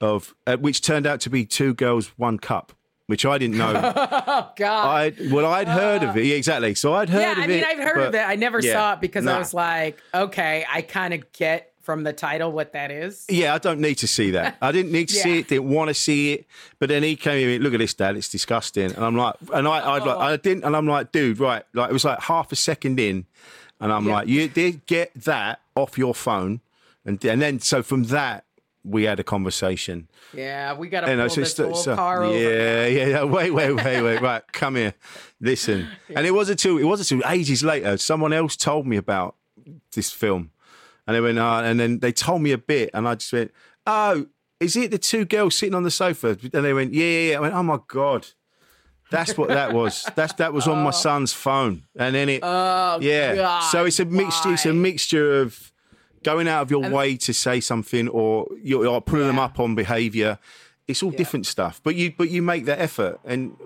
of 0.00 0.34
uh, 0.46 0.56
which 0.56 0.82
turned 0.82 1.04
out 1.04 1.20
to 1.22 1.30
be 1.30 1.44
two 1.44 1.74
girls, 1.74 2.12
one 2.16 2.38
cup, 2.38 2.72
which 3.08 3.26
I 3.26 3.38
didn't 3.38 3.58
know. 3.58 3.72
oh 3.84 4.52
God. 4.56 4.86
I 4.88 5.12
well, 5.32 5.46
I'd 5.46 5.66
heard 5.66 6.04
of 6.04 6.16
it 6.16 6.26
yeah, 6.26 6.36
exactly. 6.36 6.76
So 6.76 6.94
I'd 6.94 7.08
heard 7.08 7.20
yeah, 7.22 7.32
of 7.32 7.38
I 7.38 7.46
mean, 7.48 7.58
it. 7.58 7.66
I've 7.66 7.78
heard 7.78 7.96
but- 7.96 8.08
of 8.08 8.14
it. 8.14 8.22
I 8.22 8.36
never 8.36 8.60
yeah, 8.60 8.72
saw 8.72 8.92
it 8.92 9.00
because 9.00 9.26
I 9.26 9.36
was 9.38 9.52
like, 9.52 9.98
okay, 10.14 10.64
I 10.72 10.80
kind 10.82 11.12
of 11.12 11.32
get 11.32 11.72
from 11.84 12.02
the 12.02 12.12
title 12.12 12.50
what 12.50 12.72
that 12.72 12.90
is. 12.90 13.24
Yeah, 13.28 13.54
I 13.54 13.58
don't 13.58 13.80
need 13.80 13.96
to 13.96 14.08
see 14.08 14.30
that. 14.32 14.56
I 14.60 14.72
didn't 14.72 14.92
need 14.92 15.08
to 15.10 15.14
see 15.22 15.38
it. 15.38 15.48
Didn't 15.48 15.68
want 15.68 15.88
to 15.88 15.94
see 15.94 16.32
it. 16.32 16.46
But 16.78 16.88
then 16.88 17.02
he 17.02 17.14
came 17.16 17.48
in. 17.48 17.62
Look 17.62 17.74
at 17.74 17.78
this, 17.78 17.94
Dad. 17.94 18.16
It's 18.16 18.28
disgusting. 18.28 18.92
And 18.92 19.04
I'm 19.04 19.16
like, 19.16 19.34
and 19.52 19.68
I, 19.68 19.94
I'd 19.94 20.02
like, 20.04 20.16
I 20.16 20.32
oh. 20.32 20.36
didn't. 20.36 20.64
And 20.64 20.74
I'm 20.74 20.86
like, 20.86 21.12
dude, 21.12 21.38
right? 21.38 21.62
Like 21.74 21.90
it 21.90 21.92
was 21.92 22.04
like 22.04 22.20
half 22.20 22.50
a 22.52 22.56
second 22.56 22.98
in, 22.98 23.26
and 23.80 23.92
I'm 23.92 24.06
Yeah. 24.06 24.14
like, 24.14 24.28
you 24.28 24.48
did 24.48 24.86
get 24.86 25.12
that 25.14 25.60
off 25.76 25.98
your 25.98 26.14
phone, 26.14 26.60
and 27.04 27.22
and 27.24 27.40
then 27.42 27.60
so 27.60 27.82
from 27.82 28.04
that 28.04 28.44
we 28.84 29.04
had 29.04 29.18
a 29.18 29.24
conversation. 29.24 30.08
Yeah, 30.34 30.74
we 30.74 30.88
got 30.88 31.02
to 31.02 31.06
pull 31.06 31.20
I 31.20 31.24
was 31.24 31.34
this 31.34 31.56
whole 31.56 31.74
so- 31.74 31.96
car 31.96 32.24
over. 32.24 32.38
yeah, 32.38 32.86
yeah, 32.86 33.06
yeah. 33.06 33.24
Wait, 33.24 33.50
wait, 33.50 33.72
wait, 33.72 34.02
wait. 34.02 34.20
right, 34.20 34.42
come 34.52 34.76
here. 34.76 34.94
Listen. 35.40 35.88
And 36.14 36.26
it 36.26 36.32
wasn't 36.32 36.58
till 36.58 36.78
it 36.78 36.84
wasn't 36.84 37.08
till 37.22 37.30
ages 37.30 37.62
later. 37.64 37.96
Someone 37.96 38.32
else 38.32 38.56
told 38.56 38.86
me 38.86 38.96
about 38.96 39.36
this 39.94 40.10
film, 40.10 40.50
and 41.06 41.16
they 41.16 41.20
went, 41.20 41.38
uh, 41.38 41.62
and 41.64 41.78
then 41.78 41.98
they 42.00 42.12
told 42.12 42.42
me 42.42 42.52
a 42.52 42.58
bit, 42.58 42.90
and 42.94 43.06
I 43.08 43.14
just 43.16 43.32
went, 43.32 43.52
oh, 43.86 44.26
is 44.60 44.76
it 44.76 44.90
the 44.90 44.98
two 44.98 45.24
girls 45.24 45.54
sitting 45.56 45.74
on 45.74 45.82
the 45.82 45.90
sofa? 45.90 46.38
And 46.52 46.64
they 46.64 46.72
went, 46.72 46.94
yeah, 46.94 47.04
yeah. 47.04 47.30
yeah. 47.30 47.36
I 47.36 47.40
went, 47.40 47.54
oh 47.54 47.62
my 47.62 47.78
god. 47.88 48.26
That's 49.10 49.36
what 49.36 49.48
that 49.48 49.72
was. 49.72 50.08
That's 50.14 50.32
that 50.34 50.52
was 50.52 50.66
on 50.66 50.82
my 50.82 50.90
son's 50.90 51.32
phone, 51.32 51.84
and 51.94 52.14
then 52.14 52.28
it. 52.28 52.40
Oh, 52.42 52.98
yeah. 53.00 53.34
God, 53.36 53.60
so 53.70 53.84
it's 53.84 54.00
a 54.00 54.06
mixture. 54.06 54.52
It's 54.54 54.66
a 54.66 54.72
mixture 54.72 55.40
of 55.42 55.72
going 56.24 56.48
out 56.48 56.62
of 56.62 56.70
your 56.70 56.88
way 56.88 57.16
to 57.18 57.34
say 57.34 57.60
something, 57.60 58.08
or 58.08 58.48
you're, 58.62 59.00
putting 59.02 59.26
them 59.26 59.36
Yeah. 59.36 59.44
up 59.44 59.60
on 59.60 59.74
behaviour. 59.74 60.38
It's 60.88 61.02
all 61.02 61.10
different 61.10 61.46
stuff, 61.46 61.80
but 61.84 61.94
you 61.94 62.12
but 62.16 62.30
you 62.30 62.42
make 62.42 62.64
that 62.64 62.80
effort, 62.80 63.20
and 63.24 63.56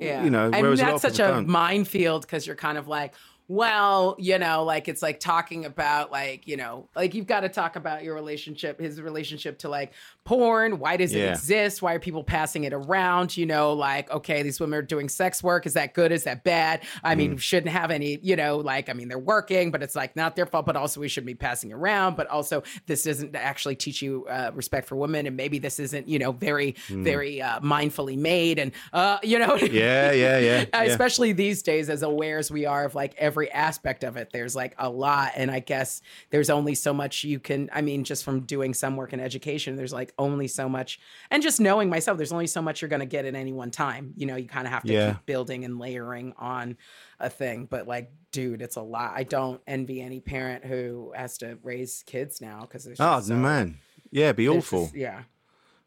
Yeah. 0.00 0.24
you 0.24 0.30
know, 0.30 0.46
and 0.52 0.60
whereas 0.62 0.80
a 0.80 0.84
lot 0.84 0.90
that's 1.00 1.16
such 1.16 1.26
a 1.26 1.32
don't. 1.32 1.48
minefield 1.48 2.22
because 2.22 2.46
you're 2.46 2.56
kind 2.56 2.76
of 2.76 2.88
like, 2.88 3.14
well, 3.48 4.14
you 4.18 4.38
know, 4.38 4.62
like 4.64 4.88
it's 4.88 5.00
like 5.00 5.20
talking 5.20 5.64
about 5.64 6.12
like, 6.12 6.46
you 6.46 6.56
know, 6.56 6.88
like 6.94 7.14
you've 7.14 7.26
got 7.26 7.40
to 7.40 7.48
talk 7.48 7.76
about 7.76 8.04
your 8.04 8.14
relationship, 8.14 8.78
his 8.78 9.00
relationship 9.00 9.58
to 9.60 9.70
like 9.70 9.92
porn. 10.24 10.78
Why 10.78 10.98
does 10.98 11.14
it 11.14 11.30
exist? 11.30 11.80
Why 11.80 11.94
are 11.94 11.98
people 11.98 12.22
passing 12.22 12.64
it 12.64 12.74
around? 12.74 13.36
You 13.38 13.46
know, 13.46 13.72
like, 13.72 14.10
okay, 14.10 14.42
these 14.42 14.60
women 14.60 14.78
are 14.78 14.82
doing 14.82 15.08
sex 15.08 15.42
work. 15.42 15.64
Is 15.64 15.72
that 15.74 15.94
good? 15.94 16.12
Is 16.12 16.24
that 16.24 16.44
bad? 16.44 16.82
I 17.02 17.14
mean, 17.14 17.30
Mm. 17.30 17.34
we 17.36 17.40
shouldn't 17.40 17.72
have 17.72 17.90
any, 17.90 18.18
you 18.22 18.36
know, 18.36 18.58
like, 18.58 18.90
I 18.90 18.92
mean, 18.92 19.08
they're 19.08 19.18
working, 19.18 19.70
but 19.70 19.82
it's 19.82 19.96
like 19.96 20.14
not 20.14 20.36
their 20.36 20.44
fault, 20.46 20.66
but 20.66 20.76
also 20.76 21.00
we 21.00 21.08
shouldn't 21.08 21.26
be 21.28 21.34
passing 21.34 21.72
around. 21.72 22.16
But 22.16 22.26
also, 22.26 22.62
this 22.86 23.04
doesn't 23.04 23.34
actually 23.34 23.76
teach 23.76 24.02
you 24.02 24.26
uh, 24.28 24.50
respect 24.54 24.86
for 24.88 24.96
women. 24.96 25.26
And 25.26 25.36
maybe 25.36 25.58
this 25.58 25.78
isn't, 25.80 26.06
you 26.06 26.18
know, 26.18 26.32
very, 26.32 26.74
very 26.88 27.40
uh, 27.40 27.60
mindfully 27.60 28.18
made. 28.18 28.58
And, 28.58 28.72
uh, 28.92 29.18
you 29.22 29.38
know, 29.38 29.56
Mm. 29.56 29.72
Yeah, 29.72 30.12
yeah, 30.12 30.38
yeah. 30.38 30.64
Yeah. 30.74 30.82
especially 30.82 31.32
these 31.32 31.62
days 31.62 31.88
as 31.88 32.02
aware 32.02 32.36
as 32.38 32.50
we 32.50 32.66
are 32.66 32.84
of 32.84 32.94
like 32.94 33.14
every 33.16 33.37
aspect 33.46 34.02
of 34.04 34.16
it 34.16 34.30
there's 34.32 34.56
like 34.56 34.74
a 34.78 34.88
lot 34.90 35.30
and 35.36 35.50
i 35.50 35.60
guess 35.60 36.02
there's 36.30 36.50
only 36.50 36.74
so 36.74 36.92
much 36.92 37.22
you 37.24 37.38
can 37.38 37.68
i 37.72 37.80
mean 37.80 38.02
just 38.04 38.24
from 38.24 38.40
doing 38.40 38.74
some 38.74 38.96
work 38.96 39.12
in 39.12 39.20
education 39.20 39.76
there's 39.76 39.92
like 39.92 40.12
only 40.18 40.48
so 40.48 40.68
much 40.68 40.98
and 41.30 41.42
just 41.42 41.60
knowing 41.60 41.88
myself 41.88 42.16
there's 42.18 42.32
only 42.32 42.46
so 42.46 42.60
much 42.60 42.82
you're 42.82 42.88
going 42.88 43.00
to 43.00 43.06
get 43.06 43.24
at 43.24 43.34
any 43.34 43.52
one 43.52 43.70
time 43.70 44.12
you 44.16 44.26
know 44.26 44.36
you 44.36 44.48
kind 44.48 44.66
of 44.66 44.72
have 44.72 44.82
to 44.82 44.92
Yeah. 44.92 45.12
keep 45.12 45.26
building 45.26 45.64
and 45.64 45.78
layering 45.78 46.34
on 46.38 46.76
a 47.20 47.30
thing 47.30 47.66
but 47.70 47.86
like 47.86 48.10
dude 48.32 48.60
it's 48.62 48.76
a 48.76 48.82
lot 48.82 49.12
i 49.14 49.22
don't 49.22 49.60
envy 49.66 50.00
any 50.02 50.20
parent 50.20 50.64
who 50.64 51.12
has 51.16 51.38
to 51.38 51.58
raise 51.62 52.02
kids 52.06 52.40
now 52.40 52.60
because 52.62 52.84
there's 52.84 52.98
Oh 53.00 53.20
so- 53.20 53.34
man, 53.34 53.78
yeah, 54.10 54.32
be 54.32 54.48
awful. 54.48 54.90
yeah 54.94 55.22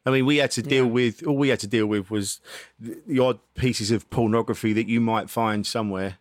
I 0.04 0.10
mean, 0.10 0.26
we 0.26 0.38
had 0.38 0.50
to 0.52 0.62
deal 0.62 0.88
with 0.88 1.24
all 1.24 1.36
we 1.36 1.50
had 1.50 1.60
to 1.60 1.68
deal 1.68 1.86
with 1.86 2.10
was 2.10 2.40
the, 2.80 3.00
the 3.06 3.20
odd 3.20 3.38
pieces 3.54 3.92
of 3.92 4.10
pornography 4.10 4.72
that 4.72 4.88
you 4.88 5.00
might 5.00 5.30
find 5.30 5.64
somewhere. 5.64 6.18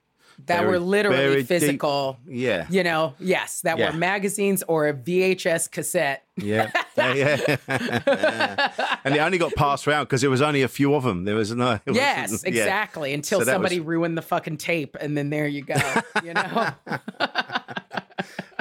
That 0.48 0.66
were 0.66 0.80
literally 0.80 1.18
buried 1.18 1.36
deep- 1.40 1.48
physical 1.48 2.18
Yeah, 2.28 2.66
you 2.70 2.84
know 2.84 3.14
yes 3.20 3.62
that 3.62 3.78
Yeah. 3.78 3.92
were 3.92 3.98
magazines 3.98 4.64
or 4.68 4.88
a 4.88 4.94
vhs 4.94 5.70
cassette 5.70 6.24
yeah, 6.38 6.72
yeah. 6.98 7.56
and 9.04 9.14
they 9.14 9.20
only 9.20 9.38
got 9.38 9.54
passed 9.56 9.88
around 9.88 10.06
because 10.06 10.22
there 10.22 10.30
was 10.30 10.42
only 10.42 10.64
a 10.64 10.68
few 10.68 10.96
of 10.96 11.04
them. 11.04 11.26
There 11.26 11.36
was 11.36 11.54
no. 11.54 11.74
it 11.86 11.94
Yes, 11.94 12.32
wasn't- 12.32 12.56
yeah. 12.56 12.64
exactly. 12.64 13.14
Until 13.14 13.40
So 13.42 13.46
somebody 13.46 13.80
was- 13.80 13.86
ruined 13.88 14.18
the 14.18 14.22
fucking 14.24 14.58
tape, 14.58 14.98
and 15.00 15.16
then 15.16 15.30
there 15.30 15.46
you 15.48 15.62
go. 15.62 15.76
You 16.24 16.34
know? 16.34 16.72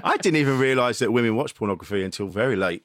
I 0.03 0.17
didn't 0.21 0.37
even 0.37 0.59
realise 0.59 0.99
that 0.99 1.13
women 1.13 1.37
watch 1.37 1.55
pornography 1.55 2.03
until 2.05 2.27
very 2.29 2.57
late. 2.57 2.85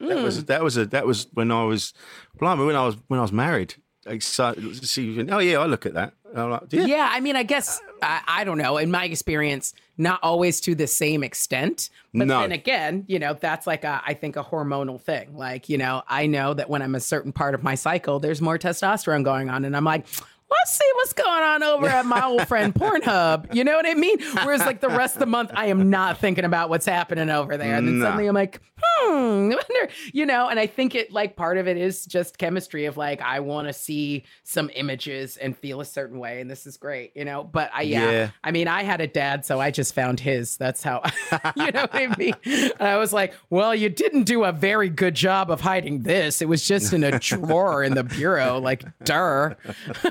That 0.00 0.18
Hmm. 0.18 0.24
was 0.24 0.44
that 0.46 0.62
was 0.64 0.76
a 0.76 0.86
that 0.86 1.06
was 1.06 1.26
when 1.34 1.50
I 1.50 1.64
was, 1.64 1.92
blimey, 2.38 2.64
when 2.64 2.76
I 2.76 2.86
was 2.86 2.96
when 3.08 3.18
I 3.18 3.22
was 3.22 3.32
married. 3.32 3.74
Like, 4.06 4.22
so, 4.22 4.54
see, 4.82 5.24
oh 5.30 5.38
yeah, 5.38 5.58
I 5.58 5.66
look 5.66 5.84
at 5.86 5.92
that. 5.94 6.14
I'm 6.34 6.50
like, 6.50 6.62
yeah. 6.70 7.08
I 7.12 7.20
mean, 7.20 7.36
I 7.36 7.42
guess 7.42 7.80
I, 8.02 8.20
I 8.26 8.44
don't 8.44 8.58
know. 8.58 8.76
In 8.78 8.90
my 8.90 9.04
experience, 9.04 9.74
not 9.98 10.20
always 10.22 10.60
to 10.62 10.74
the 10.74 10.86
same 10.86 11.22
extent. 11.24 11.90
But 12.14 12.26
No. 12.28 12.40
then 12.40 12.52
again, 12.52 13.04
you 13.08 13.18
know, 13.18 13.34
that's 13.34 13.66
like 13.66 13.84
a, 13.84 14.00
I 14.06 14.14
think 14.14 14.36
a 14.36 14.44
hormonal 14.44 15.00
thing. 15.00 15.36
Like, 15.36 15.68
you 15.68 15.78
know, 15.78 16.02
I 16.08 16.26
know 16.26 16.54
that 16.54 16.70
when 16.70 16.82
I'm 16.82 16.94
a 16.94 17.00
certain 17.00 17.32
part 17.32 17.54
of 17.54 17.62
my 17.62 17.74
cycle, 17.74 18.18
there's 18.20 18.40
more 18.40 18.58
testosterone 18.58 19.24
going 19.24 19.50
on, 19.50 19.64
and 19.64 19.76
I'm 19.76 19.84
like. 19.84 20.06
Let's 20.52 20.72
see 20.76 20.90
what's 20.96 21.12
going 21.12 21.28
on 21.44 21.62
over 21.62 21.86
at 21.86 22.04
my 22.06 22.24
old 22.24 22.48
friend 22.48 22.74
Pornhub. 22.74 23.54
You 23.54 23.62
know 23.62 23.76
what 23.76 23.86
I 23.86 23.94
mean? 23.94 24.16
Whereas, 24.42 24.58
like 24.62 24.80
the 24.80 24.88
rest 24.88 25.14
of 25.14 25.20
the 25.20 25.26
month, 25.26 25.52
I 25.54 25.66
am 25.66 25.90
not 25.90 26.18
thinking 26.18 26.44
about 26.44 26.68
what's 26.68 26.86
happening 26.86 27.30
over 27.30 27.56
there. 27.56 27.76
And 27.76 27.86
then 27.86 28.00
Nah. 28.00 28.06
suddenly 28.06 28.26
I'm 28.26 28.34
like, 28.34 28.60
hmm, 28.82 29.48
wonder, 29.50 29.92
you 30.12 30.26
know, 30.26 30.48
and 30.48 30.58
I 30.58 30.66
think 30.66 30.94
it 30.94 31.12
like 31.12 31.36
part 31.36 31.58
of 31.58 31.68
it 31.68 31.76
is 31.76 32.06
just 32.06 32.38
chemistry 32.38 32.86
of 32.86 32.96
like, 32.96 33.20
I 33.20 33.40
want 33.40 33.68
to 33.68 33.72
see 33.72 34.24
some 34.44 34.70
images 34.74 35.36
and 35.36 35.56
feel 35.56 35.80
a 35.80 35.84
certain 35.84 36.18
way. 36.18 36.40
And 36.40 36.50
this 36.50 36.66
is 36.66 36.76
great, 36.76 37.12
you 37.14 37.24
know, 37.24 37.44
but 37.44 37.70
I, 37.74 37.82
yeah, 37.82 38.10
Yeah. 38.10 38.30
I 38.42 38.50
mean, 38.50 38.68
I 38.68 38.82
had 38.82 39.00
a 39.00 39.06
dad, 39.06 39.44
so 39.44 39.60
I 39.60 39.70
just 39.70 39.94
found 39.94 40.20
his. 40.20 40.56
That's 40.56 40.82
how, 40.82 41.02
you 41.56 41.70
know 41.72 41.82
what 41.82 41.94
I 41.94 42.14
mean? 42.18 42.34
And 42.44 42.88
I 42.88 42.96
was 42.96 43.12
like, 43.12 43.34
well, 43.50 43.74
you 43.74 43.88
didn't 43.88 44.24
do 44.24 44.44
a 44.44 44.52
very 44.52 44.88
good 44.88 45.14
job 45.14 45.50
of 45.50 45.60
hiding 45.60 46.02
this. 46.02 46.42
It 46.42 46.48
was 46.48 46.66
just 46.66 46.92
in 46.92 47.04
a 47.04 47.18
drawer 47.18 47.82
in 47.82 47.94
the 47.94 48.04
bureau, 48.04 48.58
like, 48.58 48.84
duh. 49.04 49.54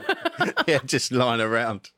yeah, 0.68 0.80
just 0.86 1.12
lying 1.12 1.42
around. 1.42 1.92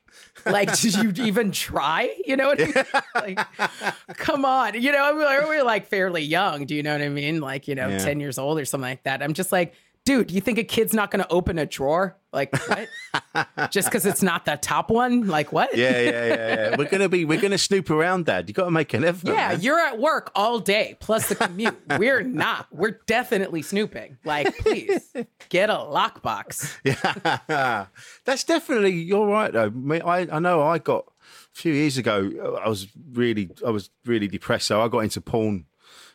Like, 0.46 0.78
did 0.80 0.94
you 0.94 1.24
even 1.24 1.52
try? 1.52 2.14
You 2.26 2.36
know 2.36 2.48
what 2.48 2.60
I 2.60 2.64
mean? 2.66 2.74
Like, 3.36 4.16
come 4.16 4.44
on. 4.44 4.80
You 4.80 4.90
know, 4.92 5.02
I 5.04 5.12
mean, 5.12 5.48
we're 5.48 5.62
like 5.64 5.86
fairly 5.86 6.22
young. 6.22 6.66
Do 6.66 6.74
you 6.74 6.82
know 6.82 6.92
what 6.92 7.02
I 7.02 7.08
mean? 7.08 7.40
Like, 7.40 7.68
you 7.68 7.74
know, 7.74 7.88
Yeah. 7.88 7.98
10 7.98 8.20
years 8.20 8.38
old 8.38 8.58
or 8.58 8.64
something 8.64 8.88
like 8.90 9.02
that. 9.04 9.22
I'm 9.22 9.32
just 9.34 9.52
like, 9.52 9.74
dude, 10.04 10.30
you 10.30 10.40
think 10.40 10.58
a 10.58 10.64
kid's 10.64 10.92
not 10.92 11.10
going 11.10 11.22
to 11.22 11.30
open 11.30 11.58
a 11.58 11.66
drawer? 11.66 12.16
Like 12.32 12.50
what? 12.66 12.88
Just 13.70 13.88
because 13.88 14.06
it's 14.06 14.22
not 14.22 14.46
the 14.46 14.56
top 14.56 14.90
one? 14.90 15.26
Like 15.28 15.52
what? 15.52 15.76
Yeah, 15.76 16.00
yeah, 16.00 16.10
yeah, 16.10 16.34
yeah. 16.34 16.76
We're 16.78 16.88
gonna 16.88 17.10
be, 17.10 17.26
we're 17.26 17.40
gonna 17.40 17.58
snoop 17.58 17.90
around, 17.90 18.24
Dad. 18.24 18.48
You 18.48 18.54
got 18.54 18.64
to 18.64 18.70
make 18.70 18.94
an 18.94 19.04
effort. 19.04 19.26
Yeah, 19.28 19.48
man. 19.48 19.60
you're 19.60 19.78
at 19.78 19.98
work 19.98 20.32
all 20.34 20.58
day 20.58 20.96
plus 20.98 21.28
the 21.28 21.34
commute. 21.34 21.78
We're 21.98 22.22
not. 22.22 22.68
We're 22.72 23.00
definitely 23.06 23.60
snooping. 23.60 24.16
Like, 24.24 24.56
please 24.58 25.14
get 25.50 25.68
a 25.68 25.74
lockbox. 25.74 26.76
Yeah, 27.48 27.86
that's 28.24 28.44
definitely. 28.44 28.92
You're 28.92 29.26
right 29.26 29.52
though. 29.52 29.70
I 30.04 30.26
I 30.32 30.38
know 30.38 30.62
I 30.62 30.78
got 30.78 31.04
a 31.06 31.54
few 31.54 31.72
years 31.72 31.98
ago. 31.98 32.58
I 32.64 32.68
was 32.68 32.88
really 33.12 33.50
I 33.66 33.70
was 33.70 33.90
really 34.06 34.28
depressed, 34.28 34.66
so 34.68 34.80
I 34.80 34.88
got 34.88 35.00
into 35.00 35.20
porn 35.20 35.66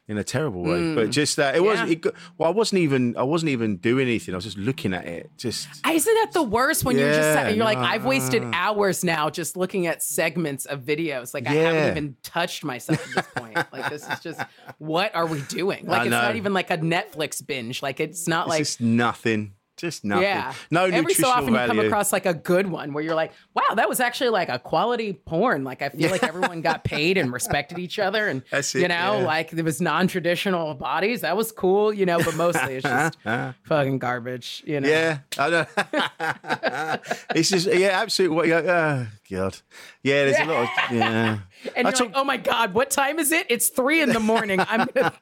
in 0.07 0.17
a 0.17 0.23
terrible 0.23 0.63
way. 0.63 0.95
But 0.95 1.09
just 1.09 1.35
that 1.35 1.55
it 1.55 1.63
wasn't. 1.63 1.89
Mm. 1.89 2.05
It, 2.05 2.15
well, 2.37 2.49
I 2.49 2.53
wasn't 2.53 2.79
even 2.81 3.17
I 3.17 3.23
wasn't 3.23 3.49
even 3.49 3.77
doing 3.77 4.07
anything. 4.07 4.33
I 4.33 4.37
was 4.37 4.45
just 4.45 4.57
looking 4.57 4.93
at 4.93 5.05
it. 5.05 5.29
Just 5.37 5.67
Isn't 5.85 6.13
that 6.13 6.31
the 6.31 6.43
worst 6.43 6.85
when 6.85 6.97
you're 6.97 7.13
just 7.13 7.35
Yeah, 7.35 7.49
you're 7.49 7.65
like. 7.65 7.77
I've 7.77 8.05
wasted 8.05 8.43
hours 8.53 9.03
now 9.03 9.29
just 9.29 9.57
looking 9.57 9.87
at 9.87 10.01
segments 10.01 10.65
of 10.65 10.81
videos. 10.81 11.33
Like 11.33 11.47
I 11.47 11.53
haven't 11.53 11.91
even 11.91 12.15
touched 12.23 12.63
myself 12.63 13.05
at 13.09 13.15
this 13.15 13.33
point. 13.35 13.55
like 13.73 13.89
this 13.89 14.07
is 14.07 14.19
just 14.19 14.41
what 14.77 15.13
are 15.15 15.25
we 15.25 15.41
doing? 15.43 15.85
Like 15.85 16.01
I 16.01 16.03
it's 16.03 16.11
know. 16.11 16.21
not 16.21 16.35
even 16.35 16.53
like 16.53 16.71
a 16.71 16.77
Netflix 16.77 17.45
binge. 17.45 17.81
Like 17.81 17.99
it's 17.99 18.27
not 18.27 18.45
it's 18.47 18.49
like 18.49 18.59
just 18.59 18.81
nothing. 18.81 19.53
Just 19.77 20.03
nothing. 20.03 20.23
Yeah. 20.23 20.53
No 20.71 20.85
Every 20.85 21.13
so 21.13 21.29
often 21.29 21.53
you 21.53 21.59
come 21.59 21.79
across 21.79 22.11
like 22.11 22.25
a 22.25 22.33
good 22.33 22.65
one 22.67 22.93
where 22.93 23.03
you're 23.03 23.13
like, 23.13 23.31
wow, 23.53 23.75
that 23.75 23.87
was 23.87 23.99
actually 23.99 24.31
like 24.31 24.49
a 24.49 24.57
quality 24.57 25.13
porn. 25.13 25.63
Like 25.63 25.83
I 25.83 25.89
feel 25.89 26.09
like 26.09 26.23
everyone 26.23 26.61
got 26.61 26.83
paid 26.83 27.15
and 27.15 27.31
respected 27.31 27.77
each 27.77 27.99
other 27.99 28.27
and 28.27 28.41
That's 28.51 28.73
it, 28.73 28.81
you 28.81 28.87
know, 28.87 29.19
yeah. 29.19 29.25
like 29.25 29.51
there 29.51 29.63
was 29.63 29.79
non-traditional 29.79 30.73
bodies. 30.73 31.21
That 31.21 31.37
was 31.37 31.51
cool, 31.51 31.93
you 31.93 32.07
know, 32.07 32.17
but 32.17 32.35
mostly 32.35 32.77
it's 32.77 32.83
just 32.83 33.17
uh-huh. 33.25 33.53
fucking 33.65 33.99
garbage, 33.99 34.63
you 34.65 34.81
know. 34.81 34.89
Yeah, 34.89 35.19
I 35.37 35.49
know. 35.49 35.65
it's 37.35 37.49
just 37.49 37.67
yeah, 37.67 38.01
absolutely. 38.01 38.51
What? 38.51 38.65
Oh, 38.65 39.07
God. 39.29 39.57
Yeah, 40.01 40.25
there's 40.25 40.39
a 40.39 40.45
lot 40.45 40.63
of 40.63 40.95
yeah. 40.95 41.37
And 41.75 41.87
I 41.87 41.91
took- 41.91 42.07
like, 42.07 42.15
oh 42.15 42.23
my 42.23 42.37
God, 42.37 42.73
what 42.73 42.89
time 42.89 43.19
is 43.19 43.31
it? 43.31 43.45
It's 43.49 43.69
three 43.69 44.01
in 44.01 44.09
the 44.09 44.19
morning. 44.19 44.59
I'm 44.59 44.87
gonna 44.93 45.13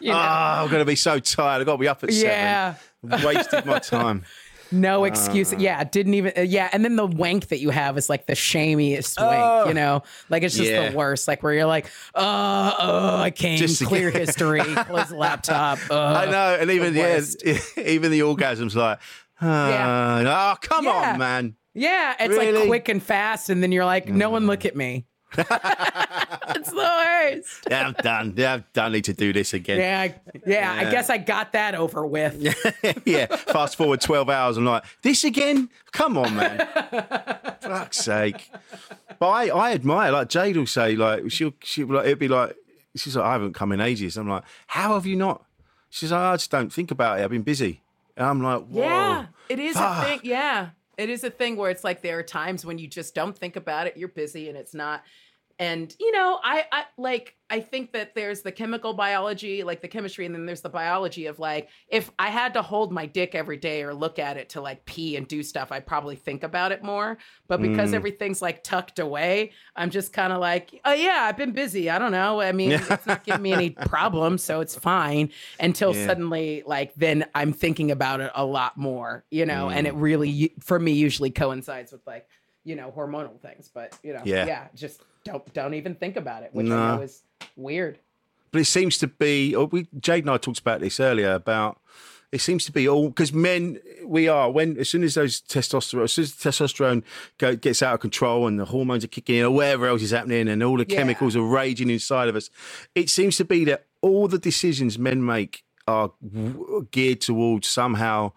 you 0.00 0.10
know. 0.10 0.16
Oh, 0.18 0.64
I'm 0.64 0.70
gonna 0.70 0.84
be 0.84 0.96
so 0.96 1.18
tired. 1.18 1.60
I've 1.60 1.66
got 1.66 1.72
to 1.72 1.78
be 1.78 1.88
up 1.88 2.02
at 2.04 2.12
Yeah. 2.12 2.74
seven. 2.74 2.80
Wasted 3.24 3.64
my 3.66 3.78
time. 3.78 4.24
No 4.72 5.04
excuse. 5.04 5.52
yeah, 5.52 5.84
didn't 5.84 6.14
even. 6.14 6.32
Uh, 6.36 6.40
yeah, 6.40 6.68
and 6.72 6.84
then 6.84 6.96
the 6.96 7.06
wank 7.06 7.46
that 7.50 7.60
you 7.60 7.70
have 7.70 7.96
is 7.96 8.08
like 8.08 8.26
the 8.26 8.32
shamiest 8.32 9.16
wank. 9.24 9.38
Oh. 9.38 9.68
You 9.68 9.74
know, 9.74 10.02
like 10.28 10.42
it's 10.42 10.56
just 10.56 10.68
Yeah. 10.68 10.90
the 10.90 10.96
worst. 10.96 11.28
Like 11.28 11.44
where 11.44 11.52
you're 11.54 11.66
like, 11.66 11.86
oh, 12.16 12.74
oh 12.76 13.16
I 13.16 13.30
came, 13.30 13.58
Just 13.58 13.84
clear 13.84 14.10
history, 14.24 14.62
close 14.62 15.12
laptop. 15.12 15.78
Uh, 15.88 15.94
I 16.26 16.26
know, 16.26 16.58
and 16.60 16.68
even 16.72 16.94
the 16.94 17.38
yeah, 17.44 17.82
even 17.84 18.10
the 18.10 18.20
orgasms 18.20 18.74
like. 18.74 18.98
Uh, 19.40 19.46
Yeah. 19.46 20.52
Oh, 20.52 20.56
come 20.60 20.86
Yeah. 20.86 21.12
on, 21.12 21.18
man. 21.20 21.54
Yeah, 21.72 22.14
it's 22.18 22.36
like 22.36 22.66
quick 22.66 22.88
and 22.88 23.00
fast, 23.00 23.50
and 23.50 23.62
then 23.62 23.70
you're 23.70 23.84
like, 23.84 24.08
no 24.08 24.30
one 24.30 24.48
look 24.48 24.64
at 24.64 24.74
me. 24.74 25.06
It's 25.38 26.70
the 26.70 26.76
worst. 26.76 27.66
Yeah, 27.70 27.86
I'm 27.86 27.92
done. 27.94 28.34
Yeah, 28.36 28.54
I 28.54 28.64
don't 28.72 28.92
need 28.92 29.04
to 29.04 29.12
do 29.12 29.32
this 29.32 29.54
again. 29.54 29.78
Yeah, 29.78 30.00
I, 30.00 30.40
yeah, 30.46 30.72
I 30.72 30.90
guess 30.90 31.10
I 31.10 31.18
got 31.18 31.52
that 31.52 31.74
over 31.74 32.06
with. 32.06 32.40
yeah. 33.04 33.26
Fast 33.26 33.76
forward 33.76 34.00
12 34.00 34.28
hours. 34.30 34.56
I'm 34.56 34.64
like, 34.64 34.84
this 35.02 35.24
again? 35.24 35.68
Come 35.92 36.18
on, 36.18 36.36
man. 36.36 36.58
Fuck's 37.60 37.98
sake. 37.98 38.50
But 39.18 39.28
I, 39.28 39.48
I 39.48 39.72
admire, 39.72 40.12
like 40.12 40.28
Jade 40.28 40.56
will 40.56 40.66
say, 40.66 40.96
like, 40.96 41.30
she'll, 41.30 41.54
she'll 41.62 41.86
be 41.86 41.94
like, 41.94 42.06
it'd 42.06 42.18
be 42.18 42.28
like, 42.28 42.56
she's 42.94 43.16
like, 43.16 43.24
I 43.24 43.32
haven't 43.32 43.54
come 43.54 43.72
in 43.72 43.80
ages. 43.80 44.16
I'm 44.16 44.28
like, 44.28 44.44
how 44.66 44.94
have 44.94 45.06
you 45.06 45.16
not? 45.16 45.44
She's 45.90 46.12
like, 46.12 46.20
I 46.20 46.34
just 46.36 46.50
don't 46.50 46.72
think 46.72 46.90
about 46.90 47.18
it. 47.18 47.22
I've 47.24 47.30
been 47.30 47.42
busy. 47.42 47.82
And 48.16 48.26
I'm 48.26 48.42
like, 48.42 48.66
Whoa. 48.66 48.82
Yeah, 48.82 49.26
it 49.48 49.58
is 49.58 49.76
a 49.76 50.04
thing. 50.04 50.20
Yeah, 50.22 50.70
it 50.96 51.10
is 51.10 51.24
a 51.24 51.30
thing 51.30 51.56
where 51.56 51.70
it's 51.70 51.84
like 51.84 52.02
there 52.02 52.18
are 52.18 52.22
times 52.22 52.64
when 52.64 52.78
you 52.78 52.88
just 52.88 53.14
don't 53.14 53.36
think 53.36 53.56
about 53.56 53.86
it. 53.86 53.96
You're 53.96 54.08
busy, 54.08 54.48
and 54.48 54.56
it's 54.56 54.74
not. 54.74 55.04
And 55.58 55.94
you 55.98 56.12
know, 56.12 56.38
I, 56.42 56.64
I 56.70 56.84
like 56.98 57.34
I 57.48 57.60
think 57.60 57.92
that 57.92 58.14
there's 58.14 58.42
the 58.42 58.52
chemical 58.52 58.92
biology, 58.92 59.62
like 59.62 59.80
the 59.80 59.88
chemistry, 59.88 60.26
and 60.26 60.34
then 60.34 60.44
there's 60.46 60.60
the 60.60 60.68
biology 60.68 61.26
of 61.26 61.38
like 61.38 61.68
if 61.88 62.10
I 62.18 62.28
had 62.28 62.54
to 62.54 62.62
hold 62.62 62.92
my 62.92 63.06
dick 63.06 63.34
every 63.34 63.56
day 63.56 63.82
or 63.82 63.94
look 63.94 64.18
at 64.18 64.36
it 64.36 64.50
to 64.50 64.60
like 64.60 64.84
pee 64.84 65.16
and 65.16 65.26
do 65.26 65.42
stuff, 65.42 65.72
I'd 65.72 65.86
probably 65.86 66.16
think 66.16 66.42
about 66.42 66.72
it 66.72 66.82
more. 66.82 67.16
But 67.48 67.62
because 67.62 67.92
mm. 67.92 67.94
everything's 67.94 68.42
like 68.42 68.64
tucked 68.64 68.98
away, 68.98 69.52
I'm 69.76 69.90
just 69.90 70.12
kind 70.12 70.32
of 70.32 70.40
like, 70.40 70.78
oh 70.84 70.92
yeah, 70.92 71.22
I've 71.22 71.36
been 71.36 71.52
busy. 71.52 71.88
I 71.88 71.98
don't 71.98 72.12
know. 72.12 72.40
I 72.40 72.52
mean, 72.52 72.72
it's 72.72 73.06
not 73.06 73.24
giving 73.24 73.42
me 73.42 73.52
any 73.52 73.70
problems, 73.86 74.42
so 74.42 74.60
it's 74.60 74.76
fine. 74.76 75.30
Until 75.58 75.94
Yeah. 75.94 76.06
suddenly, 76.06 76.64
like 76.66 76.94
then 76.96 77.26
I'm 77.34 77.52
thinking 77.52 77.90
about 77.90 78.20
it 78.20 78.32
a 78.34 78.44
lot 78.44 78.76
more, 78.76 79.24
you 79.30 79.46
know, 79.46 79.70
and 79.70 79.86
mm. 79.86 79.90
it 79.90 79.94
really 79.94 80.52
for 80.60 80.78
me 80.78 80.92
usually 80.92 81.30
coincides 81.30 81.92
with 81.92 82.06
like 82.06 82.26
you 82.66 82.74
know 82.76 82.92
hormonal 82.94 83.40
things. 83.40 83.70
But 83.72 83.98
you 84.02 84.12
know, 84.12 84.22
Yeah. 84.24 84.44
yeah, 84.46 84.68
just 84.74 85.00
don't 85.24 85.50
don't 85.54 85.72
even 85.74 85.94
think 85.94 86.16
about 86.16 86.42
it, 86.42 86.50
which 86.52 86.66
No. 86.66 86.76
I 86.76 86.96
know 86.96 87.02
is 87.02 87.22
weird. 87.56 87.98
But 88.52 88.60
it 88.60 88.66
seems 88.66 88.98
to 88.98 89.06
be. 89.06 89.54
Oh, 89.56 89.64
we 89.64 89.86
Jade 89.98 90.24
and 90.24 90.30
I 90.30 90.36
talked 90.36 90.58
about 90.60 90.80
this 90.80 91.00
earlier 91.00 91.32
about. 91.32 91.80
It 92.32 92.40
seems 92.40 92.64
to 92.66 92.72
be 92.72 92.88
all 92.88 93.08
because 93.08 93.32
men 93.32 93.78
we 94.04 94.26
are 94.28 94.50
when 94.50 94.76
as 94.78 94.88
soon 94.90 95.04
as 95.04 95.14
those 95.14 95.40
testosterone 95.40 96.04
as 96.04 96.12
soon 96.12 96.24
as 96.24 96.32
testosterone 96.32 97.02
go, 97.38 97.54
gets 97.54 97.82
out 97.82 97.94
of 97.94 98.00
control 98.00 98.48
and 98.48 98.58
the 98.58 98.64
hormones 98.66 99.04
are 99.04 99.08
kicking 99.08 99.36
in 99.36 99.44
or 99.44 99.52
whatever 99.52 99.86
else 99.86 100.02
is 100.02 100.10
happening 100.10 100.48
and 100.48 100.60
all 100.62 100.76
the 100.76 100.84
Yeah. 100.88 100.96
chemicals 100.96 101.36
are 101.36 101.42
raging 101.42 101.88
inside 101.88 102.28
of 102.28 102.34
us, 102.34 102.50
it 102.96 103.08
seems 103.10 103.36
to 103.36 103.44
be 103.44 103.64
that 103.66 103.86
all 104.02 104.26
the 104.26 104.38
decisions 104.38 104.98
men 104.98 105.24
make 105.24 105.64
are 105.86 106.10
w- 106.20 106.86
geared 106.90 107.20
towards 107.20 107.68
somehow 107.68 108.32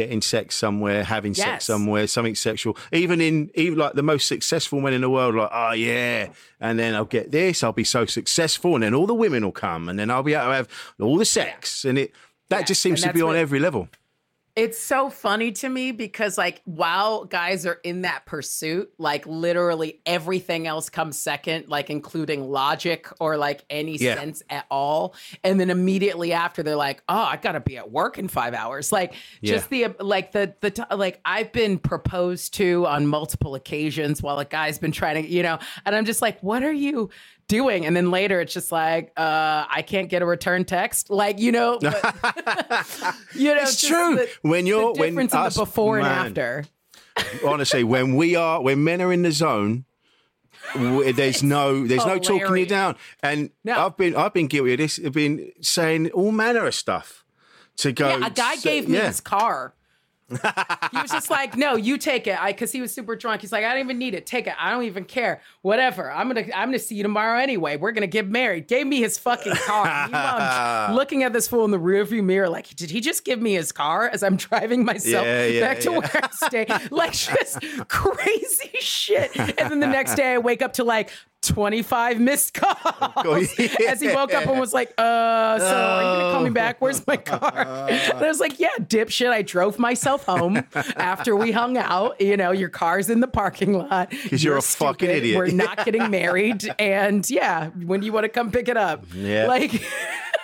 getting 0.00 0.22
sex 0.22 0.54
somewhere, 0.54 1.02
having 1.04 1.34
sex 1.34 1.64
somewhere, 1.66 2.06
something 2.06 2.34
sexual. 2.36 2.76
Even 2.92 3.20
in 3.20 3.50
even 3.54 3.76
like 3.78 3.94
the 3.94 4.02
most 4.12 4.28
successful 4.28 4.80
men 4.80 4.92
in 4.92 5.00
the 5.00 5.10
world, 5.10 5.34
like 5.34 5.50
oh 5.52 5.72
yeah, 5.72 6.28
and 6.60 6.78
then 6.78 6.94
I'll 6.94 7.04
get 7.18 7.30
this, 7.32 7.62
I'll 7.64 7.72
be 7.84 7.84
so 7.84 8.06
successful, 8.06 8.74
and 8.76 8.82
then 8.84 8.94
all 8.94 9.06
the 9.06 9.14
women 9.24 9.44
will 9.44 9.52
come, 9.66 9.88
and 9.88 9.98
then 9.98 10.08
I'll 10.10 10.22
be 10.22 10.34
able 10.34 10.46
to 10.46 10.54
have 10.54 10.68
all 11.00 11.16
the 11.18 11.24
sex, 11.24 11.84
and 11.84 11.98
it 11.98 12.12
that 12.50 12.60
Yeah, 12.60 12.64
just 12.66 12.80
seems 12.80 13.02
to 13.02 13.12
be 13.12 13.20
on 13.22 13.28
what- 13.28 13.36
every 13.36 13.58
level. 13.60 13.88
It's 14.58 14.76
so 14.76 15.08
funny 15.08 15.52
to 15.52 15.68
me 15.68 15.92
because, 15.92 16.36
like, 16.36 16.62
while 16.64 17.24
guys 17.24 17.64
are 17.64 17.78
in 17.84 18.02
that 18.02 18.26
pursuit, 18.26 18.92
like, 18.98 19.24
literally 19.24 20.00
everything 20.04 20.66
else 20.66 20.90
comes 20.90 21.16
second, 21.16 21.68
like, 21.68 21.90
including 21.90 22.50
logic 22.50 23.06
or 23.20 23.36
like 23.36 23.64
any 23.70 23.96
Yeah. 23.96 24.16
sense 24.16 24.42
at 24.50 24.66
all. 24.68 25.14
And 25.44 25.60
then 25.60 25.70
immediately 25.70 26.32
after, 26.32 26.64
they're 26.64 26.74
like, 26.74 27.04
oh, 27.08 27.14
I 27.16 27.36
gotta 27.36 27.60
be 27.60 27.76
at 27.76 27.92
work 27.92 28.18
in 28.18 28.26
five 28.26 28.52
hours. 28.52 28.90
Like, 28.90 29.14
just 29.44 29.70
the, 29.70 29.94
like, 30.00 30.32
the, 30.32 30.52
the, 30.60 30.72
t- 30.72 30.82
like, 30.90 31.20
I've 31.24 31.52
been 31.52 31.78
proposed 31.78 32.54
to 32.54 32.84
on 32.86 33.06
multiple 33.06 33.54
occasions 33.54 34.22
while 34.24 34.40
a 34.40 34.44
guy's 34.44 34.78
been 34.80 34.90
trying 34.90 35.22
to, 35.22 35.30
you 35.30 35.44
know, 35.44 35.60
and 35.86 35.94
I'm 35.94 36.04
just 36.04 36.20
like, 36.20 36.40
what 36.40 36.64
are 36.64 36.72
you? 36.72 37.10
Doing 37.48 37.86
and 37.86 37.96
then 37.96 38.10
later 38.10 38.40
it's 38.40 38.52
just 38.52 38.70
like 38.70 39.10
uh 39.16 39.64
i 39.70 39.82
can't 39.86 40.10
get 40.10 40.20
a 40.20 40.26
return 40.26 40.64
text 40.66 41.08
like 41.08 41.38
you 41.38 41.50
know 41.50 41.78
but, 41.80 41.94
you 43.34 43.54
know 43.54 43.62
It's 43.62 43.80
true. 43.80 44.16
the- 44.16 44.28
When 44.42 44.66
you're- 44.66 44.92
the 44.94 45.00
when 45.00 45.10
difference 45.10 45.32
in 45.32 45.38
us- 45.38 45.54
the 45.54 45.60
before 45.62 45.98
and 45.98 46.06
after 46.06 46.64
Honestly, 47.44 47.82
when 47.82 48.14
we 48.14 48.36
are 48.36 48.62
when 48.62 48.84
men 48.84 49.00
are 49.02 49.12
in 49.12 49.22
the 49.22 49.32
zone. 49.32 49.84
There's 50.76 51.42
no, 51.42 51.86
there's 51.86 52.04
no 52.06 52.18
talking 52.18 52.56
you 52.56 52.66
down, 52.66 52.96
and 53.22 53.50
No. 53.64 53.86
I've 53.86 53.96
been, 53.96 54.14
I've 54.14 54.34
been 54.34 54.46
guilty 54.48 54.72
of 54.74 54.78
this. 54.78 55.00
I've 55.04 55.12
been 55.12 55.50
saying 55.60 56.10
all 56.10 56.30
manner 56.30 56.66
of 56.66 56.74
stuff 56.74 57.24
to 57.78 57.90
go. 57.92 58.08
yeah 58.18 58.26
a 58.26 58.30
guy 58.30 58.54
so- 58.56 58.68
gave 58.70 58.88
me 58.88 58.98
yeah. 58.98 59.06
his 59.08 59.20
car 59.20 59.74
he 60.30 60.98
was 61.00 61.10
just 61.10 61.30
like 61.30 61.56
no 61.56 61.74
you 61.76 61.96
take 61.96 62.26
it. 62.26 62.40
I 62.40 62.52
because 62.52 62.70
he 62.70 62.80
was 62.80 62.92
super 62.92 63.16
drunk. 63.16 63.40
He's 63.40 63.52
like 63.52 63.64
i 63.64 63.70
don't 63.72 63.82
even 63.84 63.98
need 63.98 64.14
it. 64.14 64.26
Take 64.26 64.46
it. 64.46 64.54
I 64.58 64.70
don't 64.70 64.84
even 64.84 65.04
care. 65.04 65.40
Whatever. 65.62 66.10
I'm 66.12 66.28
gonna 66.28 66.46
i'm 66.54 66.68
gonna 66.68 66.78
see 66.78 66.96
you 66.96 67.02
tomorrow 67.02 67.38
anyway. 67.38 67.76
We're 67.76 67.92
gonna 67.92 68.06
get 68.06 68.28
married. 68.28 68.68
Gave 68.68 68.86
me 68.86 68.98
his 69.00 69.18
fucking 69.18 69.54
car. 69.54 69.84
Meanwhile, 70.04 70.86
I'm 70.88 70.94
looking 70.94 71.22
at 71.22 71.32
this 71.32 71.48
fool 71.48 71.64
in 71.64 71.70
the 71.70 71.78
rearview 71.78 72.22
mirror 72.22 72.48
like 72.48 72.68
did 72.76 72.90
he 72.90 73.00
just 73.00 73.24
give 73.24 73.40
me 73.40 73.54
his 73.54 73.72
car 73.72 74.08
as 74.08 74.22
i'm 74.22 74.36
driving 74.36 74.84
myself 74.84 75.24
Yeah, 75.26 75.46
yeah, 75.46 75.60
back 75.60 75.80
to 75.80 75.90
yeah. 75.92 75.98
where 75.98 76.10
i 76.14 76.28
stay? 76.32 76.66
Like 76.90 77.12
just 77.12 77.60
crazy 77.88 78.70
shit. 78.80 79.36
And 79.36 79.70
then 79.70 79.80
the 79.80 79.86
next 79.86 80.14
day 80.14 80.34
i 80.34 80.38
wake 80.38 80.62
up 80.62 80.74
to 80.74 80.84
like 80.84 81.10
25 81.42 82.20
missed 82.20 82.54
calls 82.54 83.48
as 83.88 84.00
he 84.00 84.08
woke 84.08 84.34
up 84.34 84.46
and 84.46 84.58
was 84.58 84.72
like 84.74 84.92
uh 84.98 85.58
so 85.58 85.64
are 85.66 86.02
you 86.02 86.20
gonna 86.20 86.32
call 86.34 86.42
me 86.42 86.50
back 86.50 86.80
where's 86.80 87.06
my 87.06 87.16
car 87.16 87.52
and 87.88 88.18
i 88.24 88.26
was 88.28 88.40
like 88.40 88.58
yeah 88.58 88.68
dipshit 88.80 89.30
i 89.30 89.40
drove 89.40 89.78
myself 89.78 90.24
home 90.26 90.62
after 90.96 91.36
we 91.36 91.52
hung 91.52 91.78
out 91.78 92.20
you 92.20 92.36
know 92.36 92.50
your 92.50 92.68
car's 92.68 93.08
in 93.08 93.20
the 93.20 93.28
parking 93.28 93.72
lot 93.72 94.10
'Cause 94.28 94.42
you're 94.42 94.56
a 94.56 94.62
fucking 94.62 95.08
idiot. 95.08 95.38
we're 95.38 95.46
not 95.52 95.84
getting 95.84 96.10
married 96.10 96.68
and 96.78 97.28
yeah 97.30 97.68
when 97.70 98.00
do 98.00 98.06
you 98.06 98.12
want 98.12 98.24
to 98.24 98.28
come 98.28 98.50
pick 98.50 98.68
it 98.68 98.76
up 98.76 99.04
Yeah. 99.14 99.46
like 99.46 99.80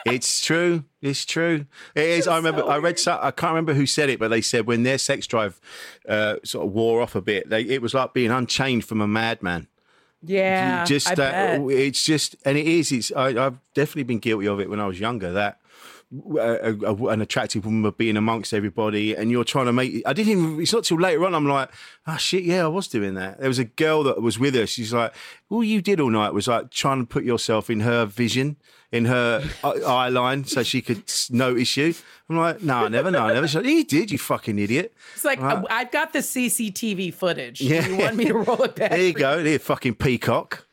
It's 0.06 0.42
true. 0.42 0.84
It's 1.00 1.24
true. 1.24 1.64
It 1.94 2.02
is. 2.04 2.28
I 2.28 2.36
remember. 2.36 2.60
so 2.60 2.68
I 2.68 2.76
read. 2.76 2.98
Some, 2.98 3.18
I 3.22 3.30
can't 3.30 3.52
remember 3.52 3.72
who 3.72 3.86
said 3.86 4.10
it, 4.10 4.18
but 4.18 4.28
they 4.28 4.42
said 4.42 4.66
when 4.66 4.82
their 4.82 4.98
sex 4.98 5.26
drive 5.26 5.58
uh, 6.06 6.36
sort 6.44 6.66
of 6.66 6.72
wore 6.74 7.00
off 7.00 7.14
a 7.14 7.22
bit, 7.22 7.48
they, 7.48 7.62
it 7.62 7.80
was 7.80 7.94
like 7.94 8.12
being 8.12 8.30
unchained 8.30 8.84
from 8.84 9.00
a 9.00 9.06
madman. 9.08 9.66
Yeah 10.26 10.84
just 10.84 11.08
I 11.08 11.14
that. 11.14 11.58
bet. 11.58 11.70
It's 11.70 12.02
just, 12.04 12.36
and 12.44 12.58
it 12.58 12.66
is. 12.66 12.92
It's. 12.92 13.12
I, 13.12 13.28
I've 13.28 13.58
definitely 13.74 14.04
been 14.04 14.18
guilty 14.18 14.46
of 14.46 14.60
it 14.60 14.70
when 14.70 14.80
I 14.80 14.86
was 14.86 15.00
younger. 15.00 15.32
That 15.32 15.60
a, 16.36 16.74
a, 16.84 17.06
an 17.06 17.20
attractive 17.20 17.64
woman 17.64 17.92
being 17.96 18.16
amongst 18.16 18.52
everybody, 18.52 19.14
and 19.14 19.30
you're 19.30 19.44
trying 19.44 19.66
to 19.66 19.72
make. 19.72 20.02
I 20.06 20.12
didn't 20.12 20.32
even. 20.32 20.60
It's 20.60 20.72
not 20.72 20.84
till 20.84 20.98
later 21.00 21.24
on. 21.24 21.34
I'm 21.34 21.46
like, 21.46 21.70
oh 22.06 22.16
shit, 22.16 22.44
yeah, 22.44 22.64
I 22.64 22.68
was 22.68 22.88
doing 22.88 23.14
that. 23.14 23.40
There 23.40 23.48
was 23.48 23.58
a 23.58 23.64
girl 23.64 24.02
that 24.04 24.22
was 24.22 24.38
with 24.38 24.54
us. 24.56 24.70
She's 24.70 24.92
like, 24.92 25.14
all 25.50 25.64
you 25.64 25.82
did 25.82 26.00
all 26.00 26.10
night 26.10 26.32
was 26.32 26.48
like 26.48 26.70
trying 26.70 27.00
to 27.00 27.06
put 27.06 27.24
yourself 27.24 27.70
in 27.70 27.80
her 27.80 28.06
vision, 28.06 28.56
in 28.94 29.04
her 29.06 29.42
eye 29.64 30.08
line, 30.08 30.44
so 30.44 30.62
she 30.62 30.80
could 30.80 31.02
notice 31.30 31.76
you. 31.76 31.94
I'm 32.30 32.36
like, 32.38 32.62
no, 32.62 32.84
I 32.84 32.88
never, 32.88 33.10
no, 33.10 33.20
I 33.26 33.34
never. 33.34 33.46
She's 33.46 33.56
like, 33.56 33.66
you 33.66 33.84
did, 33.84 34.10
you 34.10 34.16
fucking 34.18 34.58
idiot. 34.58 34.94
It's 35.14 35.24
like 35.24 35.40
Right. 35.40 35.64
I've 35.68 35.90
got 35.90 36.12
the 36.12 36.20
CCTV 36.20 37.12
footage. 37.12 37.60
Yeah. 37.60 37.86
You 37.86 37.96
want 37.98 38.16
me 38.16 38.26
to 38.26 38.34
roll 38.34 38.62
it 38.62 38.76
back? 38.76 38.90
There 38.92 39.00
you 39.00 39.12
go, 39.12 39.42
there, 39.42 39.58
fucking 39.58 39.96
peacock. 39.96 40.66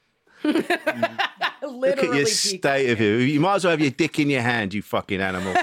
Literally, 0.44 0.68
Look 1.64 1.98
at 1.98 2.04
your 2.04 2.14
peacock. 2.14 2.28
state 2.28 2.90
of 2.92 3.00
you. 3.02 3.16
You 3.16 3.40
might 3.40 3.56
as 3.56 3.64
well 3.66 3.72
have 3.72 3.82
your 3.82 3.92
dick 3.92 4.18
in 4.20 4.30
your 4.30 4.42
hand, 4.42 4.74
you 4.74 4.82
fucking 4.82 5.20
animal. 5.20 5.54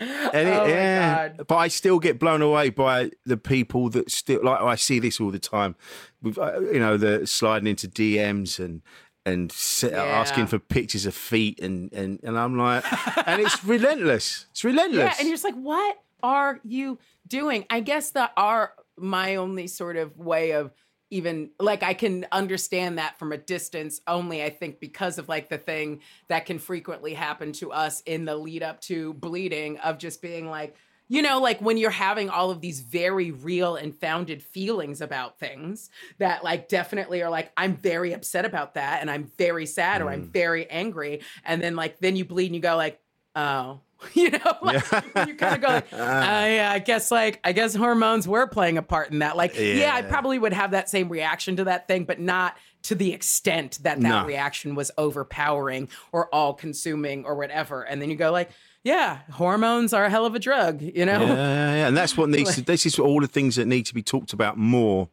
And 0.00 0.48
it- 0.48 0.54
Oh 0.54 0.64
my 0.64 0.68
yeah, 0.68 1.28
God. 1.28 1.46
but 1.48 1.56
I 1.56 1.68
still 1.68 1.98
get 1.98 2.18
blown 2.20 2.40
away 2.42 2.70
by 2.70 3.10
the 3.24 3.36
people 3.36 3.88
that 3.90 4.10
still 4.10 4.44
like. 4.44 4.60
I 4.60 4.76
see 4.76 4.98
this 5.00 5.20
all 5.20 5.30
the 5.30 5.38
time. 5.40 5.74
With 6.22 6.38
uh, 6.38 6.60
you 6.60 6.78
know 6.78 6.96
the 6.96 7.26
sliding 7.26 7.66
into 7.66 7.88
DMs 7.88 8.58
and 8.62 8.82
and 9.28 9.50
s- 9.50 9.84
asking 9.84 10.46
for 10.46 10.58
pictures 10.58 11.06
of 11.06 11.14
feet 11.14 11.60
and 11.60 11.92
and 11.92 12.20
and 12.22 12.38
I'm 12.38 12.56
like, 12.58 12.84
and 13.28 13.40
it's 13.42 13.64
relentless. 13.74 14.46
It's 14.50 14.64
relentless. 14.64 14.98
Yeah, 14.98 15.14
and 15.18 15.28
you're 15.28 15.34
just 15.34 15.44
like, 15.44 15.54
what 15.54 15.96
are 16.22 16.60
you 16.64 16.98
doing? 17.26 17.64
I 17.70 17.80
guess 17.80 18.10
that 18.12 18.32
are 18.36 18.72
my 18.96 19.36
only 19.36 19.66
sort 19.68 19.96
of 19.96 20.16
way 20.16 20.52
of 20.52 20.72
even 21.10 21.50
like 21.58 21.82
I 21.82 21.94
can 21.94 22.26
understand 22.32 22.98
that 22.98 23.18
from 23.18 23.32
a 23.32 23.38
distance 23.38 24.00
only, 24.06 24.42
I 24.42 24.50
think, 24.50 24.78
because 24.80 25.18
of 25.18 25.28
like 25.28 25.48
the 25.48 25.56
thing 25.56 26.00
that 26.28 26.44
can 26.44 26.58
frequently 26.58 27.14
happen 27.14 27.52
to 27.52 27.72
us 27.72 28.02
in 28.02 28.24
the 28.26 28.36
lead 28.36 28.62
up 28.62 28.80
to 28.82 29.14
bleeding 29.14 29.78
of 29.78 29.96
just 29.98 30.20
being 30.20 30.50
like, 30.50 30.74
you 31.08 31.22
know, 31.22 31.40
like 31.40 31.60
when 31.60 31.78
you're 31.78 31.90
having 31.90 32.28
all 32.28 32.50
of 32.50 32.60
these 32.60 32.80
very 32.80 33.30
real 33.30 33.76
and 33.76 33.94
founded 33.94 34.42
feelings 34.42 35.00
about 35.00 35.38
things 35.38 35.90
that, 36.18 36.44
like, 36.44 36.68
definitely 36.68 37.22
are 37.22 37.30
like, 37.30 37.50
I'm 37.56 37.76
very 37.76 38.12
upset 38.12 38.44
about 38.44 38.74
that 38.74 39.00
and 39.00 39.10
I'm 39.10 39.24
very 39.38 39.66
sad 39.66 40.02
or 40.02 40.10
I'm 40.10 40.24
mm. 40.24 40.32
very 40.32 40.70
angry. 40.70 41.22
And 41.44 41.62
then, 41.62 41.76
like, 41.76 41.98
then 41.98 42.14
you 42.14 42.24
bleed 42.24 42.46
and 42.46 42.54
you 42.54 42.60
go, 42.60 42.76
like, 42.76 43.00
oh, 43.34 43.80
you 44.12 44.30
know, 44.30 44.56
like, 44.62 44.84
you 45.26 45.34
kind 45.34 45.54
of 45.56 45.60
go, 45.60 45.68
like, 45.68 45.86
ah. 45.92 45.96
uh, 45.96 46.30
I, 46.30 46.74
I 46.74 46.78
guess, 46.78 47.10
like, 47.10 47.40
I 47.42 47.52
guess 47.52 47.74
hormones 47.74 48.28
were 48.28 48.46
playing 48.46 48.78
a 48.78 48.82
part 48.82 49.10
in 49.10 49.20
that. 49.20 49.36
Like, 49.36 49.58
yeah. 49.58 49.94
I 49.94 50.02
probably 50.02 50.38
would 50.38 50.52
have 50.52 50.72
that 50.72 50.88
same 50.88 51.08
reaction 51.08 51.56
to 51.56 51.64
that 51.64 51.88
thing, 51.88 52.04
but 52.04 52.20
not 52.20 52.56
to 52.82 52.94
the 52.94 53.12
extent 53.12 53.78
that 53.82 54.00
that 54.00 54.22
No. 54.22 54.26
reaction 54.26 54.74
was 54.74 54.90
overpowering 54.98 55.88
or 56.12 56.32
all 56.32 56.54
consuming 56.54 57.24
or 57.24 57.34
whatever. 57.34 57.82
And 57.82 58.00
then 58.00 58.10
you 58.10 58.16
go, 58.16 58.30
like, 58.30 58.50
yeah, 58.88 59.18
hormones 59.32 59.92
are 59.92 60.06
a 60.06 60.10
hell 60.10 60.24
of 60.24 60.34
a 60.34 60.38
drug, 60.38 60.80
you 60.80 61.04
know? 61.04 61.20
Yeah, 61.20 61.34
yeah, 61.34 61.74
yeah. 61.74 61.88
and 61.88 61.96
that's 61.96 62.16
what 62.16 62.28
needs. 62.30 62.54
To, 62.54 62.62
this 62.62 62.86
is 62.86 62.98
all 62.98 63.20
the 63.20 63.26
things 63.26 63.56
that 63.56 63.66
need 63.66 63.84
to 63.86 63.94
be 63.94 64.02
talked 64.02 64.32
about 64.32 64.56
more. 64.56 65.10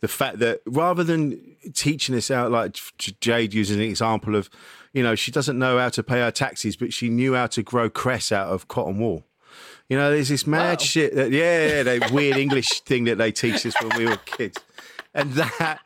The 0.00 0.08
fact 0.08 0.38
that 0.40 0.60
rather 0.66 1.02
than 1.02 1.56
teaching 1.72 2.14
us 2.14 2.30
out, 2.30 2.52
like 2.52 2.76
Jade 2.98 3.54
using 3.54 3.80
an 3.80 3.86
example 3.86 4.36
of, 4.36 4.50
you 4.92 5.02
know, 5.02 5.14
she 5.14 5.30
doesn't 5.30 5.58
know 5.58 5.78
how 5.78 5.88
to 5.88 6.02
pay 6.02 6.20
her 6.20 6.30
taxes, 6.30 6.76
but 6.76 6.92
she 6.92 7.08
knew 7.08 7.34
how 7.34 7.46
to 7.46 7.62
grow 7.62 7.88
cress 7.88 8.30
out 8.30 8.48
of 8.48 8.68
cotton 8.68 9.00
wool. 9.00 9.24
You 9.88 9.96
know, 9.96 10.10
there's 10.10 10.28
this 10.28 10.46
mad 10.46 10.80
Whoa. 10.80 10.84
shit 10.84 11.14
that 11.14 11.30
yeah, 11.30 11.68
yeah, 11.68 11.82
that 11.84 12.10
weird 12.10 12.36
English 12.36 12.82
thing 12.82 13.04
that 13.04 13.16
they 13.16 13.32
teach 13.32 13.64
us 13.64 13.74
when 13.80 13.96
we 13.96 14.04
were 14.04 14.18
kids, 14.18 14.58
and 15.14 15.32
that 15.32 15.80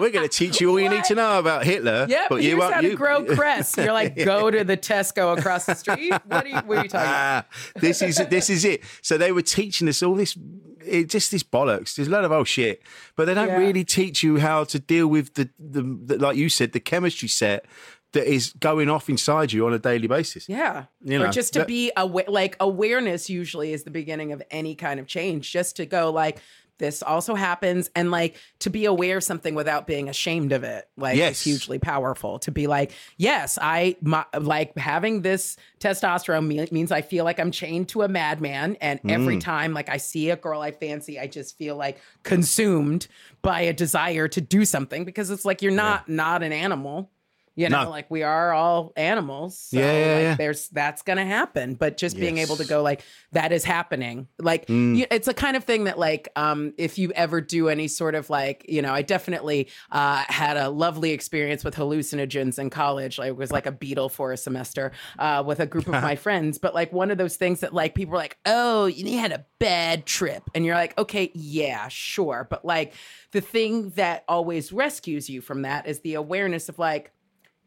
we're 0.00 0.10
going 0.10 0.28
to 0.28 0.34
teach 0.36 0.60
you 0.60 0.70
all 0.70 0.80
you 0.80 0.88
need 0.88 1.04
to 1.04 1.14
know 1.14 1.38
about 1.38 1.64
Hitler. 1.64 2.06
Yeah, 2.12 2.26
but 2.28 2.42
you 2.42 2.56
won't. 2.58 2.80
to 2.80 2.82
you, 2.88 2.96
grow 2.96 3.24
cress. 3.36 3.76
You're 3.76 3.92
like, 3.92 4.16
go 4.16 4.50
to 4.50 4.64
the 4.64 4.76
Tesco 4.76 5.36
across 5.38 5.66
the 5.66 5.74
street. 5.74 6.12
What 6.26 6.44
are 6.44 6.48
you, 6.48 6.56
what 6.56 6.78
are 6.78 6.82
you 6.82 6.88
talking 6.88 7.08
about? 7.08 7.44
Ah, 7.44 7.46
this 7.76 8.02
is 8.02 8.16
this 8.30 8.50
is 8.50 8.64
it. 8.64 8.82
So 9.02 9.16
they 9.18 9.32
were 9.32 9.42
teaching 9.42 9.88
us 9.88 10.02
all 10.02 10.14
this, 10.14 10.36
it, 10.84 11.08
just 11.08 11.30
this 11.30 11.42
bollocks. 11.42 11.94
There's 11.94 12.08
a 12.08 12.10
lot 12.10 12.24
of 12.24 12.32
old 12.32 12.48
shit, 12.48 12.82
but 13.16 13.26
they 13.26 13.34
don't 13.34 13.48
Yeah. 13.48 13.56
really 13.58 13.84
teach 13.84 14.22
you 14.22 14.38
how 14.38 14.64
to 14.64 14.78
deal 14.78 15.06
with 15.08 15.34
the, 15.34 15.48
the, 15.58 15.82
the 15.82 16.18
like 16.18 16.36
you 16.36 16.48
said, 16.48 16.72
the 16.72 16.80
chemistry 16.80 17.28
set 17.28 17.64
that 18.12 18.26
is 18.30 18.52
going 18.60 18.90
off 18.90 19.08
inside 19.08 19.52
you 19.54 19.64
on 19.66 19.72
a 19.72 19.78
daily 19.78 20.06
basis. 20.06 20.46
Yeah. 20.46 20.84
You 21.02 21.16
or 21.22 21.26
know, 21.26 21.30
just 21.30 21.54
to 21.54 21.60
that- 21.60 21.68
be 21.68 21.92
aware, 21.96 22.26
like 22.28 22.56
awareness 22.60 23.30
usually 23.30 23.72
is 23.72 23.84
the 23.84 23.90
beginning 23.90 24.32
of 24.32 24.42
any 24.50 24.74
kind 24.74 25.00
of 25.00 25.06
change. 25.06 25.50
Just 25.50 25.76
to 25.76 25.86
go 25.86 26.10
like, 26.10 26.38
this 26.82 27.02
also 27.02 27.34
happens. 27.34 27.88
And 27.96 28.10
like 28.10 28.36
to 28.58 28.68
be 28.68 28.84
aware 28.84 29.16
of 29.16 29.24
something 29.24 29.54
without 29.54 29.86
being 29.86 30.10
ashamed 30.10 30.52
of 30.52 30.64
it, 30.64 30.86
like 30.98 31.16
Yes. 31.16 31.38
is 31.38 31.44
hugely 31.44 31.78
powerful. 31.78 32.38
To 32.40 32.50
be 32.50 32.66
like, 32.66 32.92
yes, 33.16 33.58
I 33.62 33.96
my, 34.02 34.26
like 34.38 34.76
having 34.76 35.22
this 35.22 35.56
testosterone 35.80 36.46
me- 36.46 36.68
means 36.70 36.92
I 36.92 37.00
feel 37.00 37.24
like 37.24 37.40
I'm 37.40 37.50
chained 37.52 37.88
to 37.90 38.02
a 38.02 38.08
madman. 38.08 38.76
And 38.80 39.00
every 39.08 39.36
Mm. 39.36 39.40
time 39.40 39.72
like 39.72 39.88
I 39.88 39.96
see 39.96 40.28
a 40.30 40.36
girl 40.36 40.60
I 40.60 40.72
fancy, 40.72 41.18
I 41.18 41.26
just 41.28 41.56
feel 41.56 41.76
like 41.76 41.98
consumed 42.24 43.06
by 43.42 43.60
a 43.62 43.72
desire 43.72 44.28
to 44.28 44.40
do 44.40 44.64
something 44.64 45.04
because 45.04 45.30
it's 45.30 45.44
like 45.44 45.62
you're 45.62 45.72
not 45.72 46.08
not 46.08 46.42
an 46.42 46.52
animal. 46.52 47.10
You 47.54 47.68
know, 47.68 47.84
No. 47.84 47.90
like 47.90 48.10
we 48.10 48.22
are 48.22 48.52
all 48.54 48.92
animals. 48.96 49.58
So 49.58 49.78
Yeah, 49.78 49.92
yeah, 49.92 50.14
like, 50.14 50.22
yeah. 50.22 50.34
there's 50.36 50.68
that's 50.68 51.02
gonna 51.02 51.26
happen. 51.26 51.74
But 51.74 51.96
just 51.98 52.16
being 52.16 52.38
able 52.38 52.56
to 52.56 52.64
go 52.64 52.82
like 52.82 53.02
that 53.32 53.52
is 53.52 53.62
happening. 53.64 54.28
Like 54.38 54.66
Mm. 54.66 54.96
you, 54.96 55.06
it's 55.10 55.28
a 55.28 55.34
kind 55.34 55.56
of 55.56 55.64
thing 55.64 55.84
that 55.84 55.98
like 55.98 56.28
um 56.36 56.72
if 56.78 56.98
you 56.98 57.12
ever 57.14 57.40
do 57.42 57.68
any 57.68 57.88
sort 57.88 58.14
of 58.14 58.30
like, 58.30 58.64
you 58.68 58.80
know, 58.80 58.92
I 58.92 59.02
definitely 59.02 59.68
uh 59.90 60.24
had 60.28 60.56
a 60.56 60.70
lovely 60.70 61.10
experience 61.10 61.62
with 61.62 61.74
hallucinogens 61.74 62.58
in 62.58 62.70
college. 62.70 63.18
Like 63.18 63.28
it 63.28 63.36
was 63.36 63.52
like 63.52 63.66
a 63.66 63.72
beetle 63.72 64.08
for 64.08 64.32
a 64.32 64.36
semester 64.36 64.92
uh 65.18 65.42
with 65.46 65.60
a 65.60 65.66
group 65.66 65.86
of 65.86 65.92
my 66.02 66.16
friends. 66.16 66.58
But 66.58 66.74
like 66.74 66.92
one 66.92 67.10
of 67.10 67.18
those 67.18 67.36
things 67.36 67.60
that 67.60 67.74
like 67.74 67.94
people 67.94 68.14
are 68.14 68.18
like, 68.18 68.38
oh, 68.46 68.86
you 68.86 69.18
had 69.18 69.32
a 69.32 69.44
bad 69.58 70.06
trip. 70.06 70.42
And 70.54 70.64
you're 70.64 70.74
like, 70.74 70.96
okay, 70.98 71.30
yeah, 71.34 71.88
sure. 71.88 72.46
But 72.48 72.64
like 72.64 72.94
the 73.32 73.40
thing 73.42 73.90
that 73.90 74.24
always 74.28 74.72
rescues 74.72 75.28
you 75.28 75.40
from 75.42 75.62
that 75.62 75.86
is 75.86 76.00
the 76.00 76.14
awareness 76.14 76.68
of 76.68 76.78
like, 76.78 77.10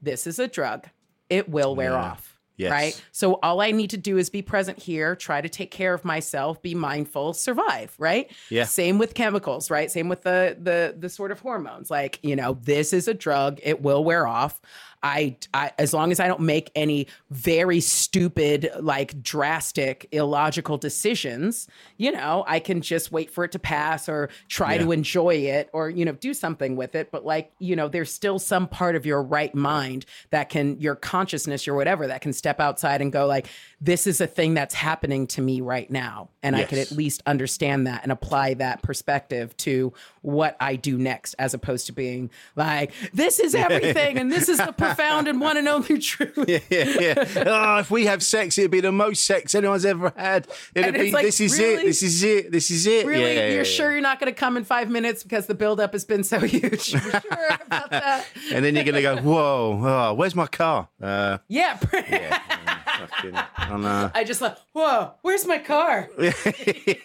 this 0.01 0.27
is 0.27 0.39
a 0.39 0.47
drug. 0.47 0.87
It 1.29 1.49
will 1.49 1.75
wear 1.75 1.91
Yeah. 1.91 1.95
off. 2.11 2.31
Yes. 2.57 2.71
Right. 2.71 3.03
So 3.11 3.33
all 3.43 3.59
I 3.59 3.71
need 3.71 3.89
to 3.89 3.97
do 3.97 4.17
is 4.17 4.29
be 4.29 4.41
present 4.41 4.79
here, 4.79 5.13
try 5.13 5.41
to 5.41 5.49
take 5.49 5.71
care 5.71 5.93
of 5.93 6.05
myself, 6.05 6.61
be 6.61 6.73
mindful, 6.73 7.33
survive. 7.33 7.93
Right. 7.97 8.31
Yeah. 8.49 8.63
Same 8.63 8.97
with 8.97 9.13
chemicals. 9.13 9.69
Right. 9.69 9.91
Same 9.91 10.07
with 10.07 10.21
the 10.21 10.55
the 10.61 10.95
the 10.97 11.09
sort 11.09 11.33
of 11.33 11.41
hormones. 11.41 11.91
Like 11.91 12.17
you 12.21 12.33
know, 12.33 12.57
this 12.61 12.93
is 12.93 13.09
a 13.09 13.13
drug. 13.13 13.59
It 13.61 13.81
will 13.81 14.05
wear 14.05 14.25
off. 14.25 14.61
I, 15.05 15.37
I 15.53 15.71
as 15.77 15.93
long 15.93 16.11
as 16.11 16.19
I 16.19 16.27
don't 16.27 16.41
make 16.41 16.71
any 16.73 17.05
very 17.29 17.79
stupid, 17.79 18.71
like 18.79 19.21
drastic, 19.21 20.07
illogical 20.11 20.77
decisions, 20.79 21.67
you 21.97 22.11
know, 22.11 22.43
I 22.47 22.59
can 22.59 22.81
just 22.81 23.11
wait 23.11 23.29
for 23.29 23.43
it 23.43 23.51
to 23.51 23.59
pass 23.59 24.09
or 24.09 24.29
try 24.49 24.73
Yeah. 24.73 24.81
to 24.85 24.91
enjoy 24.91 25.35
it 25.35 25.69
or 25.73 25.91
you 25.91 26.05
know 26.05 26.13
do 26.13 26.33
something 26.33 26.75
with 26.75 26.95
it. 26.95 27.11
But 27.11 27.23
like 27.23 27.51
you 27.59 27.75
know, 27.75 27.87
there's 27.87 28.11
still 28.11 28.39
some 28.39 28.67
part 28.67 28.95
of 28.95 29.05
your 29.05 29.21
right 29.21 29.53
mind 29.53 30.05
that 30.31 30.49
can 30.49 30.79
your 30.79 30.95
consciousness 30.95 31.67
or 31.67 31.75
whatever 31.75 32.07
that 32.07 32.21
can 32.21 32.33
step 32.33 32.59
outside 32.59 32.99
and 32.99 33.11
go 33.11 33.27
like, 33.27 33.45
this 33.79 34.07
is 34.07 34.19
a 34.21 34.27
thing 34.27 34.55
that's 34.55 34.73
happening 34.73 35.27
to 35.27 35.41
me 35.41 35.61
right 35.61 35.91
now, 35.91 36.29
and 36.41 36.55
I 36.55 36.63
can 36.63 36.79
at 36.79 36.89
least 36.91 37.21
understand 37.27 37.85
that 37.85 38.01
and 38.01 38.11
apply 38.11 38.55
that 38.55 38.81
perspective 38.81 39.55
to 39.57 39.93
what 40.23 40.57
I 40.59 40.75
do 40.77 40.97
next, 40.97 41.35
as 41.37 41.53
opposed 41.53 41.85
to 41.85 41.93
being 41.93 42.31
like, 42.55 42.91
this 43.13 43.39
is 43.39 43.53
everything 43.67 44.17
and 44.17 44.31
this 44.31 44.49
is 44.49 44.57
the 44.57 44.73
profound 44.95 45.27
and 45.27 45.39
one 45.41 45.57
and 45.57 45.67
only 45.67 45.97
truth. 45.99 46.33
yeah, 46.47 46.59
yeah. 46.69 47.43
Oh, 47.45 47.77
if 47.79 47.91
we 47.91 48.05
have 48.05 48.23
sex, 48.23 48.57
it'd 48.57 48.71
be 48.71 48.81
the 48.81 48.91
most 48.91 49.25
sex 49.25 49.53
anyone's 49.55 49.85
ever 49.85 50.13
had. 50.15 50.47
It'd 50.73 50.87
And 50.95 50.97
be 51.03 51.11
like, 51.11 51.25
this 51.25 51.39
is 51.39 51.57
really? 51.59 51.73
it. 51.83 51.85
This 51.85 52.03
is 52.03 52.23
it. 52.23 52.51
This 52.51 52.71
is 52.71 52.87
it. 52.87 53.05
Really, 53.05 53.21
Yeah, 53.21 53.27
yeah, 53.41 53.47
you're 53.49 53.57
yeah. 53.57 53.63
sure 53.63 53.91
you're 53.91 54.01
not 54.01 54.19
going 54.19 54.31
to 54.33 54.39
come 54.39 54.57
in 54.57 54.63
five 54.63 54.89
minutes 54.89 55.23
because 55.23 55.47
the 55.47 55.55
buildup 55.55 55.93
has 55.93 56.05
been 56.05 56.23
so 56.23 56.39
huge. 56.45 56.93
You're 56.93 57.01
sure 57.01 57.49
about 57.65 57.89
that? 57.91 58.25
And 58.51 58.63
then 58.63 58.75
you're 58.75 58.83
gonna 58.83 59.01
go, 59.01 59.17
whoa, 59.17 59.79
oh, 59.83 60.13
where's 60.13 60.35
my 60.35 60.47
car? 60.47 60.89
Uh, 61.01 61.37
Yeah. 61.47 61.77
fucking, 62.95 63.35
I. 63.57 64.11
I 64.13 64.23
just 64.23 64.41
like, 64.41 64.57
whoa, 64.73 65.11
where's 65.21 65.45
my 65.45 65.57
car? 65.59 66.09
yeah, 66.17 66.31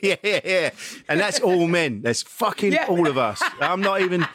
yeah, 0.03 0.17
yeah. 0.45 0.71
And 1.09 1.19
that's 1.21 1.41
all 1.41 1.67
men. 1.67 2.03
That's 2.03 2.23
fucking 2.23 2.73
Yeah. 2.73 2.87
all 2.89 3.07
of 3.09 3.19
us. 3.19 3.43
I'm 3.61 3.81
not 3.81 4.01
even. 4.03 4.27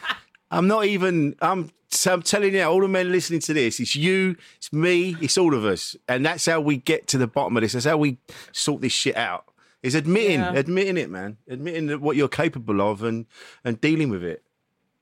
I'm 0.50 0.66
not 0.68 0.84
even. 0.86 1.34
I'm. 1.40 1.70
So 1.96 2.12
I'm 2.12 2.22
telling 2.22 2.54
you, 2.54 2.62
all 2.62 2.80
the 2.80 2.88
men 2.88 3.10
listening 3.10 3.40
to 3.40 3.54
this, 3.54 3.80
it's 3.80 3.96
you, 3.96 4.36
it's 4.56 4.72
me, 4.72 5.16
it's 5.20 5.38
all 5.38 5.54
of 5.54 5.64
us, 5.64 5.96
and 6.08 6.24
that's 6.24 6.46
how 6.46 6.60
we 6.60 6.76
get 6.76 7.06
to 7.08 7.18
the 7.18 7.26
bottom 7.26 7.56
of 7.56 7.62
this. 7.62 7.72
That's 7.72 7.84
how 7.86 7.96
we 7.96 8.18
sort 8.52 8.82
this 8.82 8.92
shit 8.92 9.16
out. 9.16 9.44
Is 9.82 9.94
admitting, 9.94 10.40
Yeah. 10.40 10.52
admitting 10.54 10.96
it, 10.96 11.10
man, 11.10 11.36
admitting 11.48 11.86
that 11.86 12.00
what 12.00 12.16
you're 12.16 12.28
capable 12.28 12.80
of, 12.80 13.02
and 13.02 13.26
and 13.64 13.80
dealing 13.80 14.08
with 14.10 14.24
it. 14.24 14.42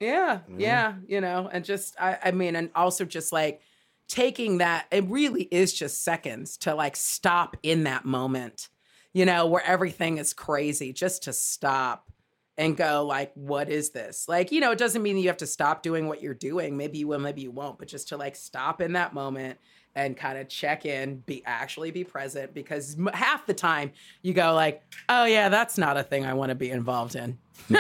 Yeah, 0.00 0.40
Mm-hmm. 0.48 0.60
yeah, 0.60 0.94
you 1.06 1.20
know, 1.20 1.48
and 1.50 1.64
just 1.64 1.94
I, 1.98 2.18
I 2.24 2.30
mean, 2.32 2.54
and 2.56 2.70
also 2.74 3.04
just 3.04 3.32
like 3.32 3.60
taking 4.08 4.58
that, 4.58 4.86
it 4.90 5.04
really 5.04 5.44
is 5.44 5.72
just 5.72 6.04
seconds 6.04 6.58
to 6.58 6.74
like 6.74 6.96
stop 6.96 7.56
in 7.62 7.84
that 7.84 8.04
moment, 8.04 8.68
you 9.14 9.24
know, 9.24 9.46
where 9.46 9.64
everything 9.64 10.18
is 10.18 10.34
crazy, 10.34 10.92
just 10.92 11.22
to 11.22 11.32
stop 11.32 12.10
and 12.56 12.76
go 12.76 13.04
like, 13.04 13.32
what 13.34 13.68
is 13.68 13.90
this? 13.90 14.28
Like, 14.28 14.52
you 14.52 14.60
know, 14.60 14.70
it 14.70 14.78
doesn't 14.78 15.02
mean 15.02 15.16
you 15.18 15.28
have 15.28 15.36
to 15.38 15.46
stop 15.46 15.82
doing 15.82 16.06
what 16.06 16.22
you're 16.22 16.34
doing. 16.34 16.76
Maybe 16.76 16.98
you 16.98 17.08
will, 17.08 17.18
maybe 17.18 17.42
you 17.42 17.50
won't, 17.50 17.78
but 17.78 17.88
just 17.88 18.08
to 18.08 18.16
like 18.16 18.36
stop 18.36 18.80
in 18.80 18.92
that 18.92 19.12
moment 19.12 19.58
and 19.96 20.16
kind 20.16 20.38
of 20.38 20.48
check 20.48 20.86
in, 20.86 21.16
be 21.18 21.42
actually 21.46 21.90
be 21.90 22.04
present 22.04 22.54
because 22.54 22.96
m- 22.98 23.10
half 23.12 23.46
the 23.46 23.54
time 23.54 23.92
you 24.22 24.34
go 24.34 24.52
like, 24.54 24.82
"Oh 25.08 25.24
yeah, 25.24 25.48
that's 25.48 25.78
not 25.78 25.96
a 25.96 26.02
thing 26.02 26.24
I 26.26 26.34
want 26.34 26.50
to 26.50 26.54
be 26.56 26.70
involved 26.70 27.14
in." 27.14 27.38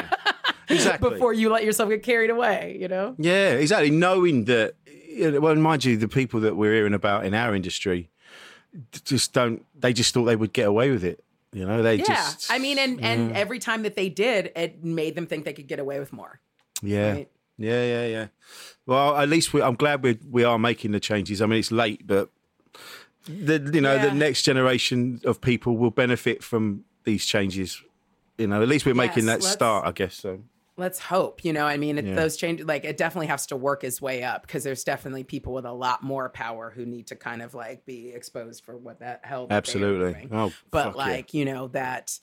Exactly. 0.68 1.10
Before 1.10 1.32
you 1.32 1.50
let 1.50 1.64
yourself 1.64 1.90
get 1.90 2.02
carried 2.02 2.30
away, 2.30 2.76
you 2.80 2.88
know? 2.88 3.14
Yeah, 3.18 3.50
exactly. 3.50 3.90
Knowing 3.90 4.44
that, 4.46 4.74
well, 5.40 5.54
mind 5.56 5.84
you, 5.84 5.96
the 5.96 6.08
people 6.08 6.40
that 6.40 6.56
we're 6.56 6.72
hearing 6.72 6.94
about 6.94 7.26
in 7.26 7.34
our 7.34 7.54
industry 7.54 8.10
just 9.04 9.32
don't. 9.32 9.64
They 9.78 9.92
just 9.92 10.14
thought 10.14 10.24
they 10.24 10.36
would 10.36 10.52
get 10.52 10.66
away 10.66 10.90
with 10.90 11.04
it. 11.04 11.23
You 11.54 11.64
know, 11.66 11.82
they 11.82 11.94
Yeah. 11.96 12.04
just. 12.04 12.50
I 12.50 12.58
mean, 12.58 12.78
and 12.78 13.00
and 13.00 13.32
every 13.32 13.58
time 13.60 13.84
that 13.84 13.94
they 13.94 14.08
did, 14.08 14.50
it 14.56 14.82
made 14.84 15.14
them 15.14 15.26
think 15.26 15.44
they 15.44 15.52
could 15.54 15.68
get 15.68 15.78
away 15.78 15.98
with 16.00 16.12
more. 16.12 16.40
Yeah. 16.82 17.12
Right. 17.12 17.30
Yeah, 17.56 17.84
yeah, 17.84 18.06
yeah. 18.06 18.26
Well, 18.84 19.16
at 19.16 19.28
least 19.28 19.52
we, 19.54 19.62
I'm 19.62 19.76
glad 19.76 20.02
we 20.02 20.18
we 20.28 20.42
are 20.44 20.58
making 20.58 20.90
the 20.92 21.00
changes. 21.00 21.40
I 21.40 21.46
mean, 21.46 21.60
it's 21.60 21.70
late, 21.70 22.04
but 22.06 22.30
the 23.26 23.70
you 23.72 23.80
know 23.80 23.94
Yeah. 23.94 24.06
the 24.06 24.14
next 24.14 24.42
generation 24.42 25.20
of 25.24 25.40
people 25.40 25.76
will 25.78 25.92
benefit 25.92 26.42
from 26.42 26.84
these 27.04 27.24
changes. 27.24 27.80
You 28.36 28.48
know, 28.48 28.60
at 28.60 28.68
least 28.68 28.84
we're 28.84 28.94
making 28.94 29.26
that 29.26 29.42
start, 29.44 29.86
I 29.86 29.92
guess. 29.92 30.16
So 30.16 30.40
Let's 30.76 30.98
hope. 30.98 31.44
You 31.44 31.52
know, 31.52 31.66
I 31.66 31.76
mean, 31.76 31.98
it, 31.98 32.04
Yeah. 32.04 32.14
those 32.16 32.36
changes, 32.36 32.66
like, 32.66 32.84
it 32.84 32.96
definitely 32.96 33.28
has 33.28 33.46
to 33.46 33.56
work 33.56 33.84
its 33.84 34.02
way 34.02 34.24
up 34.24 34.42
because 34.42 34.64
there's 34.64 34.82
definitely 34.82 35.22
people 35.24 35.52
with 35.52 35.64
a 35.64 35.72
lot 35.72 36.02
more 36.02 36.28
power 36.28 36.70
who 36.74 36.84
need 36.84 37.06
to 37.08 37.16
kind 37.16 37.42
of 37.42 37.54
like 37.54 37.84
be 37.86 38.08
exposed 38.10 38.64
for 38.64 38.76
what 38.76 38.98
that 39.00 39.20
hell. 39.24 39.46
that 39.46 39.48
they 39.48 39.54
are 39.54 39.58
absolutely. 39.58 40.28
Oh, 40.32 40.52
but 40.70 40.84
fuck 40.84 40.96
yeah. 40.96 41.00
like 41.12 41.32
you 41.34 41.44
know 41.44 41.68
that 41.68 42.18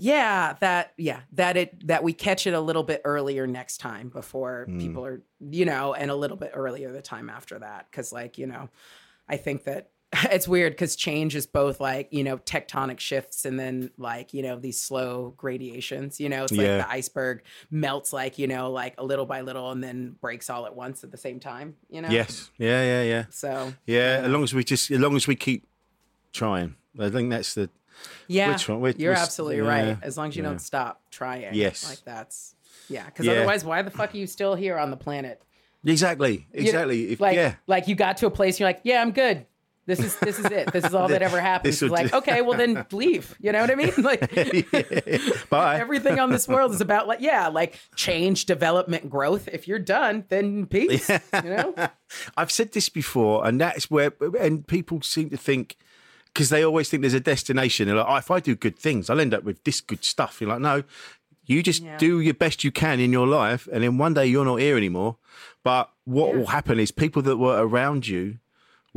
yeah 0.00 0.54
that 0.60 0.92
yeah 0.96 1.20
that 1.32 1.56
it 1.56 1.86
that 1.88 2.02
we 2.04 2.12
catch 2.12 2.46
it 2.46 2.54
a 2.54 2.60
little 2.60 2.84
bit 2.84 3.00
earlier 3.04 3.46
next 3.46 3.78
time 3.78 4.08
before 4.08 4.64
Hmm. 4.68 4.78
people 4.78 5.04
are 5.04 5.22
you 5.50 5.64
know 5.64 5.92
and 5.94 6.10
a 6.10 6.14
little 6.14 6.36
bit 6.36 6.52
earlier 6.54 6.92
the 6.92 7.02
time 7.02 7.28
after 7.28 7.58
that 7.58 7.86
because 7.90 8.12
like 8.12 8.38
you 8.38 8.46
know 8.46 8.68
i 9.28 9.36
think 9.36 9.64
that 9.64 9.90
it's 10.30 10.48
weird 10.48 10.72
because 10.72 10.96
change 10.96 11.36
is 11.36 11.46
both 11.46 11.80
like 11.80 12.08
you 12.12 12.24
know 12.24 12.38
tectonic 12.38 12.98
shifts 12.98 13.44
and 13.44 13.60
then 13.60 13.90
like 13.98 14.32
you 14.32 14.42
know 14.42 14.58
these 14.58 14.80
slow 14.80 15.34
gradations 15.36 16.18
you 16.18 16.28
know 16.30 16.44
it's 16.44 16.52
like 16.52 16.66
Yeah. 16.66 16.78
the 16.78 16.90
iceberg 16.90 17.42
melts 17.70 18.10
like 18.12 18.38
you 18.38 18.46
know 18.46 18.70
like 18.72 18.94
a 18.96 19.04
little 19.04 19.26
by 19.26 19.42
little 19.42 19.70
and 19.70 19.84
then 19.84 20.16
breaks 20.20 20.48
all 20.48 20.64
at 20.64 20.74
once 20.74 21.04
at 21.04 21.10
the 21.10 21.18
same 21.18 21.40
time 21.40 21.76
you 21.90 22.00
know 22.00 22.08
yes, 22.08 22.50
yeah, 22.56 22.82
yeah, 22.82 23.02
yeah, 23.02 23.24
so 23.30 23.74
yeah. 23.86 24.22
As 24.24 24.30
long 24.30 24.42
as 24.44 24.54
we 24.54 24.64
just, 24.64 24.90
as 24.90 24.98
long 24.98 25.14
as 25.14 25.26
we 25.26 25.36
keep 25.36 25.66
trying, 26.32 26.76
I 26.98 27.10
think 27.10 27.28
that's 27.30 27.54
the 27.54 27.68
Yeah, 28.28 28.52
Which 28.52 28.68
one? 28.68 28.80
Which- 28.80 28.96
you're 28.98 29.12
which- 29.12 29.18
absolutely 29.20 29.58
yeah, 29.58 29.88
right. 29.90 29.98
As 30.02 30.16
long 30.16 30.28
as 30.28 30.36
you 30.36 30.42
yeah. 30.42 30.48
don't 30.48 30.60
stop 30.60 31.02
trying. 31.10 31.52
Yes. 31.54 31.86
like 31.88 32.02
that's 32.04 32.54
yeah. 32.88 33.04
Because 33.04 33.28
otherwise, 33.28 33.62
why 33.64 33.82
the 33.82 33.90
fuck 33.90 34.14
are 34.14 34.16
you 34.16 34.26
still 34.26 34.54
here 34.54 34.78
on 34.78 34.90
the 34.90 34.96
planet? 34.96 35.42
exactly, 35.84 36.46
You 36.52 36.60
know, 36.62 36.66
exactly. 36.68 37.10
if, 37.12 37.20
like, 37.20 37.36
yeah, 37.36 37.54
like 37.66 37.88
you 37.88 37.94
got 37.94 38.16
to 38.18 38.26
a 38.26 38.30
place, 38.30 38.58
you're 38.58 38.68
like, 38.68 38.80
yeah, 38.84 39.00
I'm 39.02 39.12
good. 39.12 39.46
This 39.88 40.00
is 40.00 40.16
this 40.16 40.38
is 40.38 40.44
it. 40.44 40.70
This 40.70 40.84
is 40.84 40.94
all 40.98 41.08
that 41.08 41.22
ever 41.22 41.40
happens. 41.40 41.80
This 41.80 41.90
like, 41.90 42.12
okay, 42.12 42.42
well 42.42 42.58
then 42.58 42.84
leave. 42.92 43.34
You 43.40 43.52
know 43.52 43.62
what 43.62 43.70
I 43.70 43.74
mean? 43.74 43.92
Like 43.98 45.50
bye. 45.50 45.80
everything 45.80 46.20
on 46.20 46.30
this 46.30 46.46
world 46.46 46.72
is 46.72 46.80
about 46.82 47.08
like 47.08 47.20
yeah, 47.20 47.48
like 47.48 47.78
change, 47.96 48.44
development, 48.44 49.08
growth. 49.08 49.48
If 49.50 49.66
you're 49.66 49.78
done, 49.78 50.24
then 50.28 50.66
peace. 50.66 51.08
You 51.08 51.18
know? 51.42 51.74
I've 52.36 52.52
said 52.52 52.72
this 52.72 52.88
before, 52.90 53.46
and 53.46 53.60
that's 53.60 53.90
where, 53.90 54.12
and 54.38 54.66
people 54.66 55.00
seem 55.00 55.30
to 55.30 55.36
think 55.38 55.76
because 56.26 56.50
they 56.50 56.62
always 56.62 56.90
think 56.90 57.00
there's 57.00 57.14
a 57.14 57.20
destination. 57.20 57.88
They're 57.88 57.96
like, 57.96 58.06
oh, 58.08 58.16
if 58.16 58.30
I 58.30 58.40
do 58.40 58.54
good 58.54 58.78
things, 58.78 59.08
I'll 59.08 59.20
end 59.20 59.32
up 59.32 59.42
with 59.42 59.64
this 59.64 59.80
good 59.80 60.04
stuff. 60.04 60.40
You're 60.40 60.50
like, 60.50 60.60
no, 60.60 60.84
you 61.46 61.62
just 61.62 61.82
Yeah. 61.82 61.96
do 61.96 62.20
your 62.20 62.34
best 62.34 62.62
you 62.62 62.70
can 62.70 63.00
in 63.00 63.10
your 63.10 63.26
life, 63.26 63.66
and 63.72 63.82
then 63.82 63.96
one 63.96 64.12
day 64.14 64.26
you're 64.26 64.44
not 64.44 64.56
here 64.60 64.76
anymore. 64.76 65.16
But 65.64 65.90
what 66.04 66.36
will 66.36 66.46
happen 66.46 66.78
is 66.78 66.90
people 66.90 67.22
that 67.22 67.38
were 67.38 67.56
around 67.66 68.06
you 68.06 68.38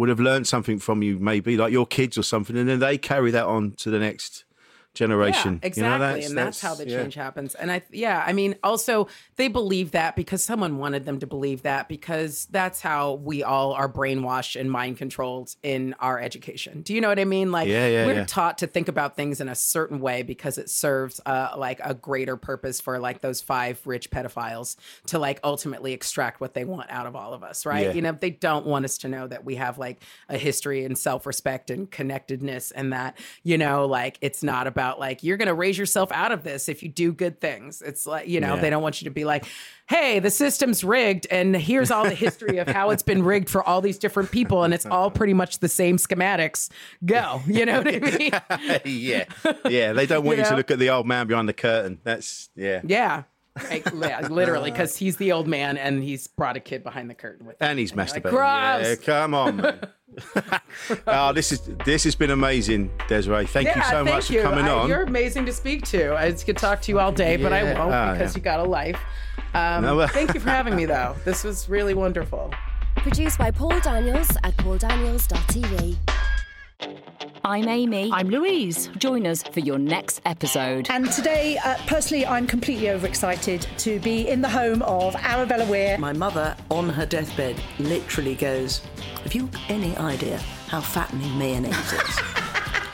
would 0.01 0.09
have 0.09 0.19
learned 0.19 0.47
something 0.47 0.79
from 0.79 1.03
you, 1.03 1.19
maybe 1.19 1.55
like 1.55 1.71
your 1.71 1.85
kids 1.85 2.17
or 2.17 2.23
something, 2.23 2.57
and 2.57 2.67
then 2.67 2.79
they 2.79 2.97
carry 2.97 3.29
that 3.29 3.45
on 3.45 3.71
to 3.73 3.91
the 3.91 3.99
next 3.99 4.45
generation. 4.93 5.59
Yeah, 5.63 5.71
You 5.75 5.81
know, 5.83 5.95
exactly, 5.95 6.23
and 6.25 6.37
that's, 6.37 6.61
how 6.61 6.75
the 6.75 6.87
yeah. 6.87 7.01
change 7.01 7.15
happens. 7.15 7.55
And 7.55 7.71
I, 7.71 7.81
yeah, 7.91 8.23
I 8.25 8.33
mean, 8.33 8.55
also 8.63 9.07
they 9.37 9.47
believe 9.47 9.91
that 9.91 10.15
because 10.15 10.43
someone 10.43 10.77
wanted 10.77 11.05
them 11.05 11.19
to 11.19 11.27
believe 11.27 11.61
that 11.61 11.87
because 11.87 12.45
that's 12.51 12.81
how 12.81 13.13
we 13.13 13.41
all 13.41 13.73
are 13.73 13.87
brainwashed 13.91 14.59
and 14.59 14.69
mind 14.69 14.97
controlled 14.97 15.55
in 15.63 15.95
our 15.99 16.19
education. 16.19 16.81
Do 16.81 16.93
you 16.93 16.99
know 16.99 17.07
what 17.07 17.19
I 17.19 17.25
mean? 17.25 17.51
Like, 17.51 17.69
Yeah, 17.69 17.87
yeah, 17.87 18.05
we're 18.05 18.13
yeah. 18.15 18.25
taught 18.25 18.57
to 18.59 18.67
think 18.67 18.89
about 18.89 19.15
things 19.15 19.39
in 19.39 19.47
a 19.47 19.55
certain 19.55 20.01
way 20.01 20.23
because 20.23 20.57
it 20.57 20.69
serves 20.69 21.21
uh, 21.25 21.53
like 21.57 21.79
a 21.83 21.93
greater 21.93 22.35
purpose 22.35 22.81
for 22.81 22.99
like 22.99 23.21
those 23.21 23.39
five 23.39 23.79
rich 23.85 24.11
pedophiles 24.11 24.75
to 25.07 25.19
like 25.19 25.39
ultimately 25.43 25.93
extract 25.93 26.41
what 26.41 26.53
they 26.53 26.65
want 26.65 26.89
out 26.89 27.05
of 27.05 27.15
all 27.15 27.33
of 27.33 27.43
us, 27.43 27.65
right? 27.65 27.87
Yeah. 27.87 27.93
You 27.93 28.01
know, 28.01 28.11
they 28.11 28.29
don't 28.29 28.65
want 28.65 28.83
us 28.85 28.97
to 28.99 29.07
know 29.07 29.27
that 29.27 29.45
we 29.45 29.55
have 29.55 29.77
like 29.77 30.01
a 30.27 30.37
history 30.37 30.83
and 30.83 30.97
self 30.97 31.25
respect 31.25 31.69
and 31.69 31.89
connectedness, 31.89 32.71
and 32.71 32.91
that, 32.91 33.17
you 33.43 33.57
know, 33.57 33.85
like 33.85 34.17
it's 34.19 34.43
not 34.43 34.67
about 34.67 34.80
like 34.99 35.23
you're 35.23 35.37
going 35.37 35.47
to 35.47 35.53
raise 35.53 35.77
yourself 35.77 36.11
out 36.11 36.31
of 36.31 36.43
this 36.43 36.67
if 36.69 36.81
you 36.83 36.89
do 36.89 37.11
good 37.13 37.39
things. 37.41 37.81
It's 37.81 38.05
like, 38.05 38.27
you 38.27 38.39
know, 38.39 38.55
Yeah. 38.55 38.61
they 38.61 38.69
don't 38.69 38.81
want 38.83 39.01
you 39.01 39.05
to 39.05 39.11
be 39.11 39.23
like, 39.25 39.45
hey, 39.87 40.19
the 40.19 40.29
system's 40.31 40.83
rigged, 40.83 41.27
and 41.29 41.55
here's 41.55 41.91
all 41.91 42.03
the 42.03 42.13
history 42.15 42.57
of 42.59 42.67
how 42.67 42.89
it's 42.91 43.03
been 43.03 43.23
rigged 43.23 43.49
for 43.49 43.61
all 43.67 43.81
these 43.81 43.97
different 43.97 44.31
people, 44.31 44.63
and 44.63 44.73
it's 44.73 44.85
all 44.85 45.11
pretty 45.11 45.33
much 45.33 45.59
the 45.59 45.67
same 45.69 45.97
schematics. 45.97 46.69
Go. 47.05 47.41
You 47.45 47.65
know 47.65 47.79
what 47.81 47.87
I 47.87 47.99
mean? 47.99 48.31
yeah, 48.85 49.25
yeah. 49.69 49.93
They 49.93 50.05
don't 50.05 50.23
want 50.25 50.37
you, 50.37 50.43
You 50.43 50.49
to 50.49 50.55
look 50.55 50.71
at 50.71 50.79
the 50.79 50.89
old 50.89 51.05
man 51.07 51.27
behind 51.27 51.49
the 51.49 51.53
curtain. 51.53 51.99
That's 52.03 52.49
yeah. 52.55 52.81
yeah. 52.85 53.23
Like, 53.69 53.85
yeah, 53.93 54.27
literally, 54.29 54.71
because 54.71 54.95
he's 54.95 55.17
the 55.17 55.31
old 55.33 55.47
man 55.47 55.77
and 55.77 56.01
he's 56.03 56.27
brought 56.27 56.55
a 56.55 56.59
kid 56.61 56.83
behind 56.83 57.09
the 57.09 57.13
curtain 57.13 57.45
with 57.45 57.61
him. 57.61 57.67
And 57.69 57.79
he's 57.79 57.91
you're 57.91 58.05
like, 58.05 58.23
"Gross." 58.23 58.33
yeah, 58.41 58.95
come 58.95 59.33
on, 59.33 59.57
man. 59.57 59.79
oh, 61.07 61.31
this 61.33 61.51
is 61.51 61.61
this 61.85 62.03
has 62.05 62.15
been 62.15 62.31
amazing, 62.31 62.91
Desiree. 63.07 63.45
Thank 63.45 63.75
you 63.75 63.81
so 63.83 64.03
thank 64.03 64.09
much 64.09 64.29
you. 64.29 64.41
for 64.41 64.49
coming 64.49 64.65
I- 64.65 64.69
on. 64.71 64.89
You're 64.89 65.03
amazing 65.03 65.45
to 65.47 65.53
speak 65.53 65.83
to. 65.87 66.15
I 66.15 66.31
could 66.31 66.57
talk 66.57 66.81
to 66.83 66.91
you 66.91 66.99
all 66.99 67.11
day, 67.11 67.37
but 67.37 67.51
I 67.53 67.63
won't 67.63 67.93
Ah, 67.93 68.13
because 68.13 68.33
yeah. 68.33 68.39
you 68.39 68.43
got 68.43 68.59
a 68.59 68.63
life. 68.63 68.99
Um, 69.53 69.83
No, 69.83 69.95
but- 69.97 70.11
thank 70.11 70.33
you 70.33 70.39
for 70.39 70.49
having 70.49 70.75
me, 70.75 70.85
though. 70.95 71.15
This 71.25 71.43
was 71.43 71.67
really 71.69 71.93
wonderful. 71.93 72.53
Produced 72.97 73.37
by 73.37 73.51
Paul 73.51 73.79
Daniels 73.81 74.29
at 74.43 74.55
pauldaniels.tv. 74.57 75.97
I'm 77.43 77.67
Amy. 77.67 78.11
I'm 78.13 78.29
Louise. 78.29 78.89
Join 78.97 79.25
us 79.25 79.43
for 79.43 79.59
your 79.59 79.79
next 79.79 80.21
episode. 80.25 80.87
And 80.89 81.11
today, 81.11 81.57
uh, 81.57 81.75
personally, 81.87 82.25
I'm 82.25 82.45
completely 82.47 82.89
overexcited 82.89 83.67
to 83.79 83.99
be 83.99 84.27
in 84.27 84.41
the 84.41 84.49
home 84.49 84.81
of 84.83 85.15
Arabella 85.15 85.65
Weir. 85.65 85.97
My 85.97 86.13
mother, 86.13 86.55
on 86.69 86.89
her 86.89 87.05
deathbed, 87.05 87.61
literally 87.79 88.35
goes, 88.35 88.81
Have 89.23 89.33
you 89.33 89.49
any 89.69 89.97
idea 89.97 90.37
how 90.67 90.81
fattening 90.81 91.37
mayonnaise 91.37 91.93
is? 91.93 92.19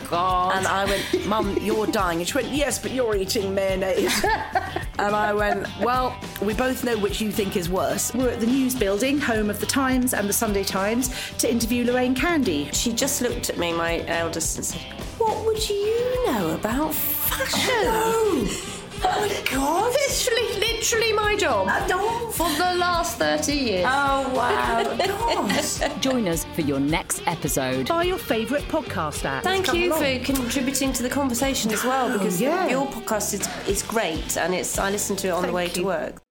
God. 0.10 0.56
and 0.58 0.66
I 0.66 0.86
went, 0.86 1.28
Mum, 1.28 1.58
you're 1.62 1.88
dying. 1.88 2.20
And 2.20 2.28
she 2.28 2.36
went, 2.36 2.48
Yes, 2.48 2.80
but 2.80 2.92
you're 2.92 3.16
eating 3.16 3.54
mayonnaise. 3.54 4.26
and 5.00 5.16
I 5.16 5.34
went, 5.34 5.68
Well, 5.80 6.16
we 6.42 6.54
both 6.54 6.84
know 6.84 6.98
which 6.98 7.22
you 7.22 7.32
think 7.32 7.56
is 7.56 7.70
worse. 7.70 8.14
We're 8.14 8.30
at 8.30 8.40
the 8.40 8.48
news 8.48 8.76
building, 8.76 9.20
home 9.20 9.50
of 9.50 9.60
the 9.60 9.66
Times 9.66 10.14
and 10.14 10.28
the 10.28 10.34
Sunday 10.34 10.64
Times, 10.64 11.10
to 11.40 11.50
interview 11.50 11.86
Lorraine 11.86 12.16
Candy. 12.16 12.70
She 12.74 12.94
just 12.94 13.22
looked 13.22 13.50
at 13.50 13.58
me, 13.58 13.74
my 13.74 14.06
eldest, 14.08 14.58
and 14.58 14.66
said, 14.66 14.82
What 15.18 15.46
would 15.46 15.70
you 15.70 16.26
know 16.28 16.56
about 16.56 16.94
fashion? 16.94 17.70
Oh, 17.86 18.82
oh 19.04 19.28
my 19.28 19.52
god! 19.52 19.94
Literally, 19.94 20.67
literally 20.78 21.14
my 21.14 21.36
job. 21.36 21.68
Uh, 21.70 22.32
for 22.32 22.50
the 22.50 22.76
last 22.76 23.18
30 23.18 23.54
years. 23.54 23.86
Oh 23.88 24.32
wow. 24.36 25.98
Join 26.02 26.28
us 26.28 26.46
for 26.54 26.62
your 26.62 26.80
next 26.80 27.24
episode. 27.26 27.88
Buy 27.88 28.04
your 28.04 28.18
favourite 28.18 28.64
podcast 28.66 29.26
app. 29.26 29.44
Thank 29.44 29.74
you 29.74 29.94
for 29.94 30.24
contributing 30.24 30.94
to 30.94 31.04
the 31.04 31.10
conversation 31.10 31.72
as 31.72 31.84
well 31.84 32.12
oh, 32.12 32.18
because 32.18 32.40
yeah. 32.40 32.68
your 32.68 32.86
podcast 32.88 33.34
is, 33.34 33.68
is 33.68 33.84
great 33.84 34.38
and 34.38 34.54
it's 34.54 34.78
I 34.78 34.92
listen 34.92 35.16
to 35.18 35.28
it 35.28 35.32
on 35.32 35.44
the 35.44 35.52
way 35.52 35.68
to 35.70 35.84
work. 35.84 36.22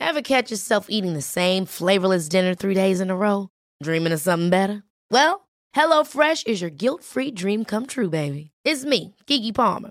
Ever 0.00 0.22
catch 0.22 0.50
yourself 0.50 0.86
eating 0.88 1.14
the 1.14 1.22
same 1.22 1.66
flavorless 1.66 2.28
dinner 2.28 2.54
three 2.54 2.74
days 2.74 3.00
in 3.00 3.10
a 3.10 3.16
row? 3.16 3.50
Dreaming 3.82 4.12
of 4.12 4.20
something 4.20 4.50
better? 4.50 4.82
Well, 5.10 5.48
HelloFresh 5.76 6.46
is 6.46 6.60
your 6.60 6.70
guilt 6.70 7.04
free 7.04 7.30
dream 7.30 7.64
come 7.64 7.86
true, 7.86 8.08
baby. 8.08 8.50
It's 8.64 8.84
me, 8.84 9.14
Keke 9.26 9.54
Palmer. 9.54 9.90